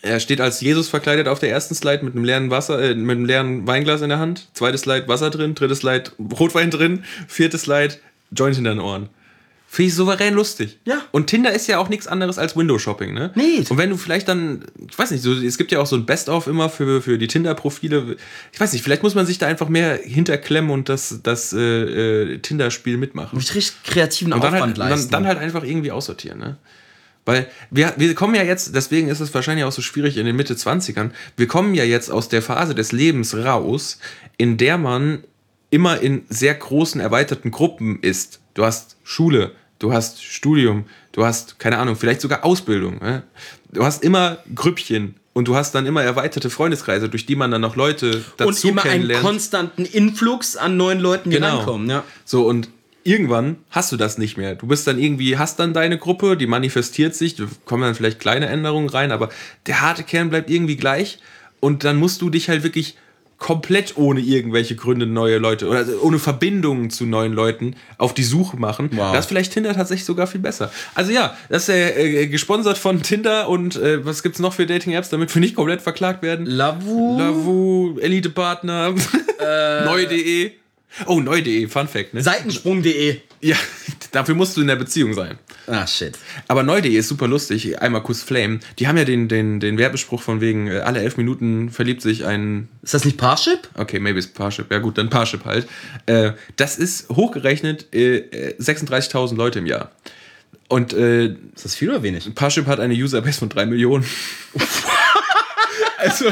er 0.01 0.19
steht 0.19 0.39
als 0.41 0.61
Jesus 0.61 0.87
verkleidet 0.87 1.27
auf 1.27 1.39
der 1.39 1.51
ersten 1.51 1.75
Slide 1.75 2.03
mit 2.03 2.15
einem 2.15 2.23
leeren 2.23 2.49
Wasser, 2.49 2.81
äh, 2.81 2.95
mit 2.95 3.17
einem 3.17 3.25
leeren 3.25 3.67
Weinglas 3.67 4.01
in 4.01 4.09
der 4.09 4.19
Hand. 4.19 4.47
Zweites 4.53 4.81
Slide 4.81 5.07
Wasser 5.07 5.29
drin, 5.29 5.55
drittes 5.55 5.79
Slide 5.79 6.11
Rotwein 6.39 6.71
drin, 6.71 7.03
viertes 7.27 7.63
Slide 7.63 7.95
Joint 8.31 8.55
hinter 8.55 8.71
den 8.71 8.79
Ohren. 8.79 9.09
Finde 9.71 9.89
ich 9.89 9.95
souverän 9.95 10.33
lustig. 10.33 10.79
Ja. 10.85 11.03
Und 11.11 11.27
Tinder 11.27 11.51
ist 11.53 11.67
ja 11.67 11.77
auch 11.77 11.89
nichts 11.89 12.07
anderes 12.07 12.39
als 12.39 12.57
Window-Shopping, 12.57 13.13
ne? 13.13 13.31
Nee. 13.35 13.63
Und 13.69 13.77
wenn 13.77 13.91
du 13.91 13.97
vielleicht 13.97 14.27
dann, 14.27 14.65
ich 14.89 14.97
weiß 14.97 15.11
nicht, 15.11 15.21
so, 15.21 15.31
es 15.31 15.59
gibt 15.59 15.71
ja 15.71 15.79
auch 15.79 15.85
so 15.85 15.95
ein 15.95 16.07
Best-of 16.07 16.47
immer 16.47 16.69
für, 16.69 17.03
für 17.03 17.19
die 17.19 17.27
Tinder-Profile. 17.27 18.15
Ich 18.51 18.59
weiß 18.59 18.73
nicht, 18.73 18.81
vielleicht 18.81 19.03
muss 19.03 19.13
man 19.13 19.27
sich 19.27 19.37
da 19.37 19.45
einfach 19.45 19.69
mehr 19.69 19.99
hinterklemmen 20.03 20.71
und 20.71 20.89
das, 20.89 21.19
das 21.21 21.53
äh, 21.53 21.59
äh, 21.59 22.39
Tinder-Spiel 22.39 22.97
mitmachen. 22.97 23.37
Mit 23.37 23.53
richtig 23.53 23.83
kreativen 23.83 24.33
Und 24.33 24.43
dann 24.43 24.55
Aufwand 24.55 24.71
halt, 24.71 24.77
dann, 24.79 24.89
leisten. 24.89 25.11
dann 25.11 25.27
halt 25.27 25.37
einfach 25.37 25.63
irgendwie 25.63 25.91
aussortieren, 25.91 26.39
ne? 26.39 26.57
Weil 27.25 27.47
wir, 27.69 27.93
wir 27.97 28.15
kommen 28.15 28.33
ja 28.33 28.41
jetzt, 28.41 28.73
deswegen 28.73 29.07
ist 29.07 29.19
es 29.19 29.31
wahrscheinlich 29.35 29.65
auch 29.65 29.71
so 29.71 29.83
schwierig 29.83 30.17
in 30.17 30.25
den 30.25 30.35
Mitte 30.35 30.55
20ern, 30.55 31.11
wir 31.37 31.45
kommen 31.45 31.75
ja 31.75 31.83
jetzt 31.83 32.09
aus 32.09 32.27
der 32.27 32.41
Phase 32.41 32.73
des 32.73 32.91
Lebens 32.91 33.35
raus, 33.35 33.99
in 34.37 34.57
der 34.57 34.79
man 34.79 35.23
immer 35.69 35.99
in 36.01 36.23
sehr 36.29 36.53
großen, 36.55 36.99
erweiterten 37.01 37.51
Gruppen 37.51 37.99
ist. 38.01 38.39
Du 38.53 38.65
hast 38.65 38.97
Schule, 39.03 39.51
du 39.79 39.93
hast 39.93 40.23
Studium, 40.23 40.85
du 41.11 41.25
hast, 41.25 41.59
keine 41.59 41.77
Ahnung, 41.77 41.95
vielleicht 41.95 42.21
sogar 42.21 42.43
Ausbildung. 42.45 42.99
Ne? 42.99 43.23
Du 43.71 43.83
hast 43.83 44.03
immer 44.03 44.39
Grüppchen 44.55 45.15
und 45.33 45.47
du 45.47 45.55
hast 45.55 45.73
dann 45.75 45.85
immer 45.85 46.03
erweiterte 46.03 46.49
Freundeskreise, 46.49 47.07
durch 47.09 47.25
die 47.25 47.35
man 47.35 47.51
dann 47.51 47.61
noch 47.61 47.75
Leute 47.75 48.23
dazu 48.37 48.67
und 48.67 48.71
immer 48.71 48.83
einen 48.83 49.11
konstanten 49.21 49.85
Influx 49.85 50.57
an 50.57 50.75
neuen 50.77 50.99
Leuten, 50.99 51.29
die 51.29 51.37
Genau. 51.37 51.57
reinkommen. 51.57 51.89
Ja. 51.89 52.03
So, 52.25 52.47
und 52.47 52.69
irgendwann 53.03 53.57
hast 53.69 53.91
du 53.91 53.97
das 53.97 54.17
nicht 54.17 54.37
mehr. 54.37 54.55
Du 54.55 54.67
bist 54.67 54.85
dann 54.87 54.99
irgendwie, 54.99 55.37
hast 55.37 55.59
dann 55.59 55.73
deine 55.73 55.97
Gruppe, 55.97 56.35
die 56.35 56.47
manifestiert 56.47 57.15
sich, 57.15 57.35
da 57.35 57.45
kommen 57.65 57.83
dann 57.83 57.95
vielleicht 57.95 58.19
kleine 58.19 58.47
Änderungen 58.47 58.89
rein, 58.89 59.11
aber 59.11 59.29
der 59.67 59.81
harte 59.81 60.03
Kern 60.03 60.29
bleibt 60.29 60.49
irgendwie 60.49 60.75
gleich 60.75 61.19
und 61.59 61.83
dann 61.83 61.97
musst 61.97 62.21
du 62.21 62.29
dich 62.29 62.49
halt 62.49 62.63
wirklich 62.63 62.97
komplett 63.39 63.97
ohne 63.97 64.19
irgendwelche 64.19 64.75
Gründe 64.75 65.05
neue 65.05 65.37
Leute 65.37 65.67
oder 65.67 65.85
ohne 66.01 66.19
Verbindungen 66.19 66.89
zu 66.89 67.05
neuen 67.05 67.33
Leuten 67.33 67.75
auf 67.97 68.13
die 68.13 68.23
Suche 68.23 68.57
machen. 68.57 68.89
Wow. 68.93 69.13
Das 69.13 69.25
ist 69.25 69.29
vielleicht 69.29 69.53
Tinder 69.53 69.73
tatsächlich 69.73 70.05
sogar 70.05 70.27
viel 70.27 70.41
besser. 70.41 70.71
Also 70.93 71.11
ja, 71.11 71.35
das 71.47 71.63
ist 71.63 71.69
äh, 71.69 72.23
äh, 72.23 72.27
gesponsert 72.27 72.77
von 72.77 73.01
Tinder 73.01 73.47
und 73.47 73.77
äh, 73.77 74.05
was 74.05 74.23
gibt's 74.23 74.39
noch 74.39 74.53
für 74.53 74.65
Dating-Apps, 74.65 75.09
damit 75.09 75.33
wir 75.33 75.39
nicht 75.39 75.55
komplett 75.55 75.81
verklagt 75.81 76.21
werden? 76.21 76.45
Lavu. 76.45 77.17
Lavu, 77.17 77.97
Elite-Partner, 77.99 78.93
neu.de. 79.85 80.51
Oh, 81.05 81.19
neu.de, 81.19 81.67
Fun 81.67 81.87
Fact, 81.87 82.13
ne? 82.13 82.21
Seitensprung.de. 82.21 83.21
Ja, 83.41 83.55
dafür 84.11 84.35
musst 84.35 84.57
du 84.57 84.61
in 84.61 84.67
der 84.67 84.75
Beziehung 84.75 85.13
sein. 85.13 85.37
Ah, 85.67 85.85
shit. 85.87 86.17
Aber 86.47 86.63
neu.de 86.63 86.91
ist 86.91 87.07
super 87.07 87.27
lustig. 87.27 87.81
Einmal 87.81 88.01
kurz 88.01 88.21
Flame. 88.21 88.59
Die 88.79 88.87
haben 88.87 88.97
ja 88.97 89.05
den, 89.05 89.27
den, 89.27 89.59
den 89.59 89.77
Werbespruch 89.77 90.21
von 90.21 90.41
wegen, 90.41 90.67
äh, 90.67 90.79
alle 90.79 91.01
elf 91.01 91.15
Minuten 91.17 91.69
verliebt 91.69 92.01
sich 92.01 92.25
ein. 92.25 92.67
Ist 92.81 92.93
das 92.93 93.05
nicht 93.05 93.17
Parship? 93.17 93.69
Okay, 93.75 93.99
maybe 93.99 94.19
it's 94.19 94.27
Parship. 94.27 94.71
Ja, 94.71 94.79
gut, 94.79 94.97
dann 94.97 95.09
Parship 95.09 95.45
halt. 95.45 95.67
Äh, 96.05 96.31
das 96.55 96.77
ist 96.77 97.09
hochgerechnet 97.09 97.93
äh, 97.93 98.17
äh, 98.17 98.55
36.000 98.59 99.35
Leute 99.35 99.59
im 99.59 99.67
Jahr. 99.67 99.91
Und 100.67 100.93
äh, 100.93 101.27
Ist 101.55 101.65
das 101.65 101.75
viel 101.75 101.89
oder 101.89 102.03
wenig? 102.03 102.33
Parship 102.35 102.67
hat 102.67 102.79
eine 102.79 102.93
Userbase 102.93 103.39
von 103.39 103.49
3 103.49 103.67
Millionen. 103.67 104.05
also. 105.97 106.25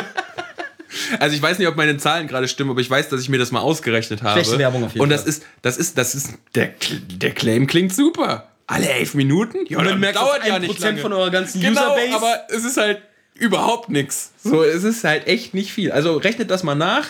Also 1.20 1.36
ich 1.36 1.42
weiß 1.42 1.60
nicht, 1.60 1.68
ob 1.68 1.76
meine 1.76 1.98
Zahlen 1.98 2.28
gerade 2.28 2.48
stimmen, 2.48 2.72
aber 2.72 2.82
ich 2.82 2.90
weiß, 2.90 3.10
dass 3.10 3.22
ich 3.22 3.30
mir 3.30 3.38
das 3.38 3.52
mal 3.52 3.60
ausgerechnet 3.62 4.24
habe. 4.24 4.34
Schlechte 4.42 4.58
Werbung 4.60 4.84
auf 4.84 4.94
jeden 4.94 5.02
Und 5.04 5.10
das 5.10 5.22
Fall. 5.22 5.30
ist, 5.30 5.44
das 5.62 5.78
ist, 5.78 5.98
das 5.98 6.16
ist, 6.16 6.30
der, 6.56 6.72
der 7.10 7.32
Claim 7.32 7.68
klingt 7.68 7.94
super. 7.94 8.48
Alle 8.68 8.90
elf 8.90 9.14
Minuten? 9.14 9.60
Ja, 9.70 9.82
dann 9.82 10.00
merkt, 10.00 10.18
dauert 10.18 10.46
ja 10.46 10.60
nicht 10.60 10.70
Prozent 10.72 10.98
lange. 10.98 11.02
von 11.02 11.14
eurer 11.14 11.30
ganzen 11.32 11.62
genau, 11.62 11.94
Userbase- 11.96 12.16
aber 12.16 12.40
es 12.50 12.66
ist 12.66 12.78
halt 12.78 13.02
überhaupt 13.34 13.90
nichts. 13.90 14.32
So, 14.44 14.64
es 14.64 14.84
ist 14.84 15.04
halt 15.04 15.28
echt 15.28 15.54
nicht 15.54 15.72
viel. 15.72 15.92
Also 15.92 16.18
rechnet 16.18 16.52
das 16.52 16.64
mal 16.64 16.76
nach. 16.76 17.06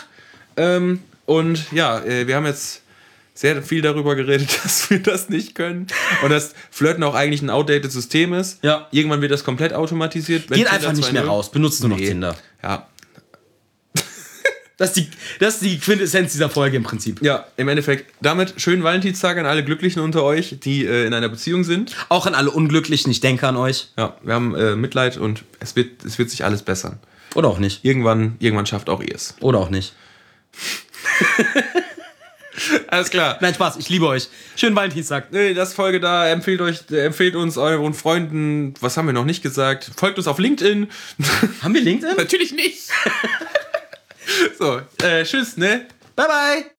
Ähm, 0.56 1.00
und 1.26 1.64
ja, 1.72 1.98
äh, 2.04 2.26
wir 2.26 2.36
haben 2.36 2.46
jetzt 2.46 2.82
sehr 3.34 3.60
viel 3.62 3.82
darüber 3.82 4.14
geredet, 4.14 4.48
dass 4.64 4.88
wir 4.90 5.00
das 5.00 5.28
nicht 5.30 5.54
können. 5.54 5.86
Und 6.22 6.30
dass 6.30 6.54
Flirten 6.70 7.02
auch 7.02 7.14
eigentlich 7.14 7.42
ein 7.42 7.50
outdated 7.50 7.90
System 7.90 8.34
ist. 8.34 8.62
Ja. 8.62 8.86
Irgendwann 8.92 9.20
wird 9.20 9.32
das 9.32 9.42
komplett 9.44 9.72
automatisiert. 9.72 10.48
Geht 10.48 10.70
einfach 10.72 10.92
nicht 10.92 11.12
mehr 11.12 11.24
2.0 11.24 11.26
raus. 11.26 11.50
Benutzt 11.50 11.80
nur 11.80 11.90
noch 11.90 11.98
Nee. 11.98 12.06
Tinder. 12.08 12.36
Ja. 12.62 12.86
Das 14.78 14.90
ist, 14.90 14.96
die, 14.96 15.08
das 15.40 15.54
ist 15.54 15.64
die 15.64 15.78
Quintessenz 15.78 16.32
dieser 16.32 16.48
Folge 16.48 16.76
im 16.76 16.84
Prinzip. 16.84 17.20
Ja, 17.20 17.46
im 17.56 17.66
Endeffekt, 17.66 18.14
damit 18.22 18.60
schönen 18.60 18.84
Valentinstag 18.84 19.36
an 19.36 19.44
alle 19.44 19.64
Glücklichen 19.64 20.00
unter 20.00 20.22
euch, 20.22 20.56
die 20.62 20.86
äh, 20.86 21.04
in 21.04 21.14
einer 21.14 21.28
Beziehung 21.28 21.64
sind. 21.64 21.96
Auch 22.08 22.26
an 22.26 22.34
alle 22.34 22.52
Unglücklichen, 22.52 23.10
ich 23.10 23.20
denke 23.20 23.48
an 23.48 23.56
euch. 23.56 23.88
Ja, 23.98 24.16
wir 24.22 24.34
haben 24.34 24.54
äh, 24.54 24.76
Mitleid 24.76 25.16
und 25.16 25.42
es 25.58 25.74
wird, 25.74 26.04
es 26.04 26.18
wird 26.18 26.30
sich 26.30 26.44
alles 26.44 26.62
bessern. 26.62 27.00
Oder 27.34 27.48
auch 27.48 27.58
nicht. 27.58 27.84
Irgendwann, 27.84 28.36
irgendwann 28.38 28.66
schafft 28.66 28.88
auch 28.88 29.02
ihr 29.02 29.14
es. 29.14 29.34
Oder 29.40 29.58
auch 29.58 29.70
nicht. 29.70 29.94
Alles 32.88 33.10
klar. 33.10 33.38
Nein, 33.40 33.54
Spaß, 33.54 33.76
ich 33.76 33.88
liebe 33.88 34.06
euch. 34.06 34.28
Schönen 34.56 34.74
Valentinstag. 34.74 35.32
Nee, 35.32 35.54
das 35.54 35.74
Folge 35.74 36.00
da. 36.00 36.28
Empfehlt 36.28 36.60
euch, 36.60 36.90
empfehlt 36.90 37.36
uns 37.36 37.56
euren 37.56 37.94
Freunden. 37.94 38.74
Was 38.80 38.96
haben 38.96 39.06
wir 39.06 39.12
noch 39.12 39.24
nicht 39.24 39.42
gesagt? 39.42 39.90
Folgt 39.96 40.18
uns 40.18 40.26
auf 40.26 40.38
LinkedIn. 40.38 40.88
Haben 41.62 41.74
wir 41.74 41.80
LinkedIn? 41.80 42.14
Natürlich 42.16 42.52
nicht. 42.52 42.84
so, 44.58 44.80
äh, 45.02 45.24
tschüss, 45.24 45.56
ne? 45.56 45.86
Bye, 46.16 46.26
bye. 46.26 46.70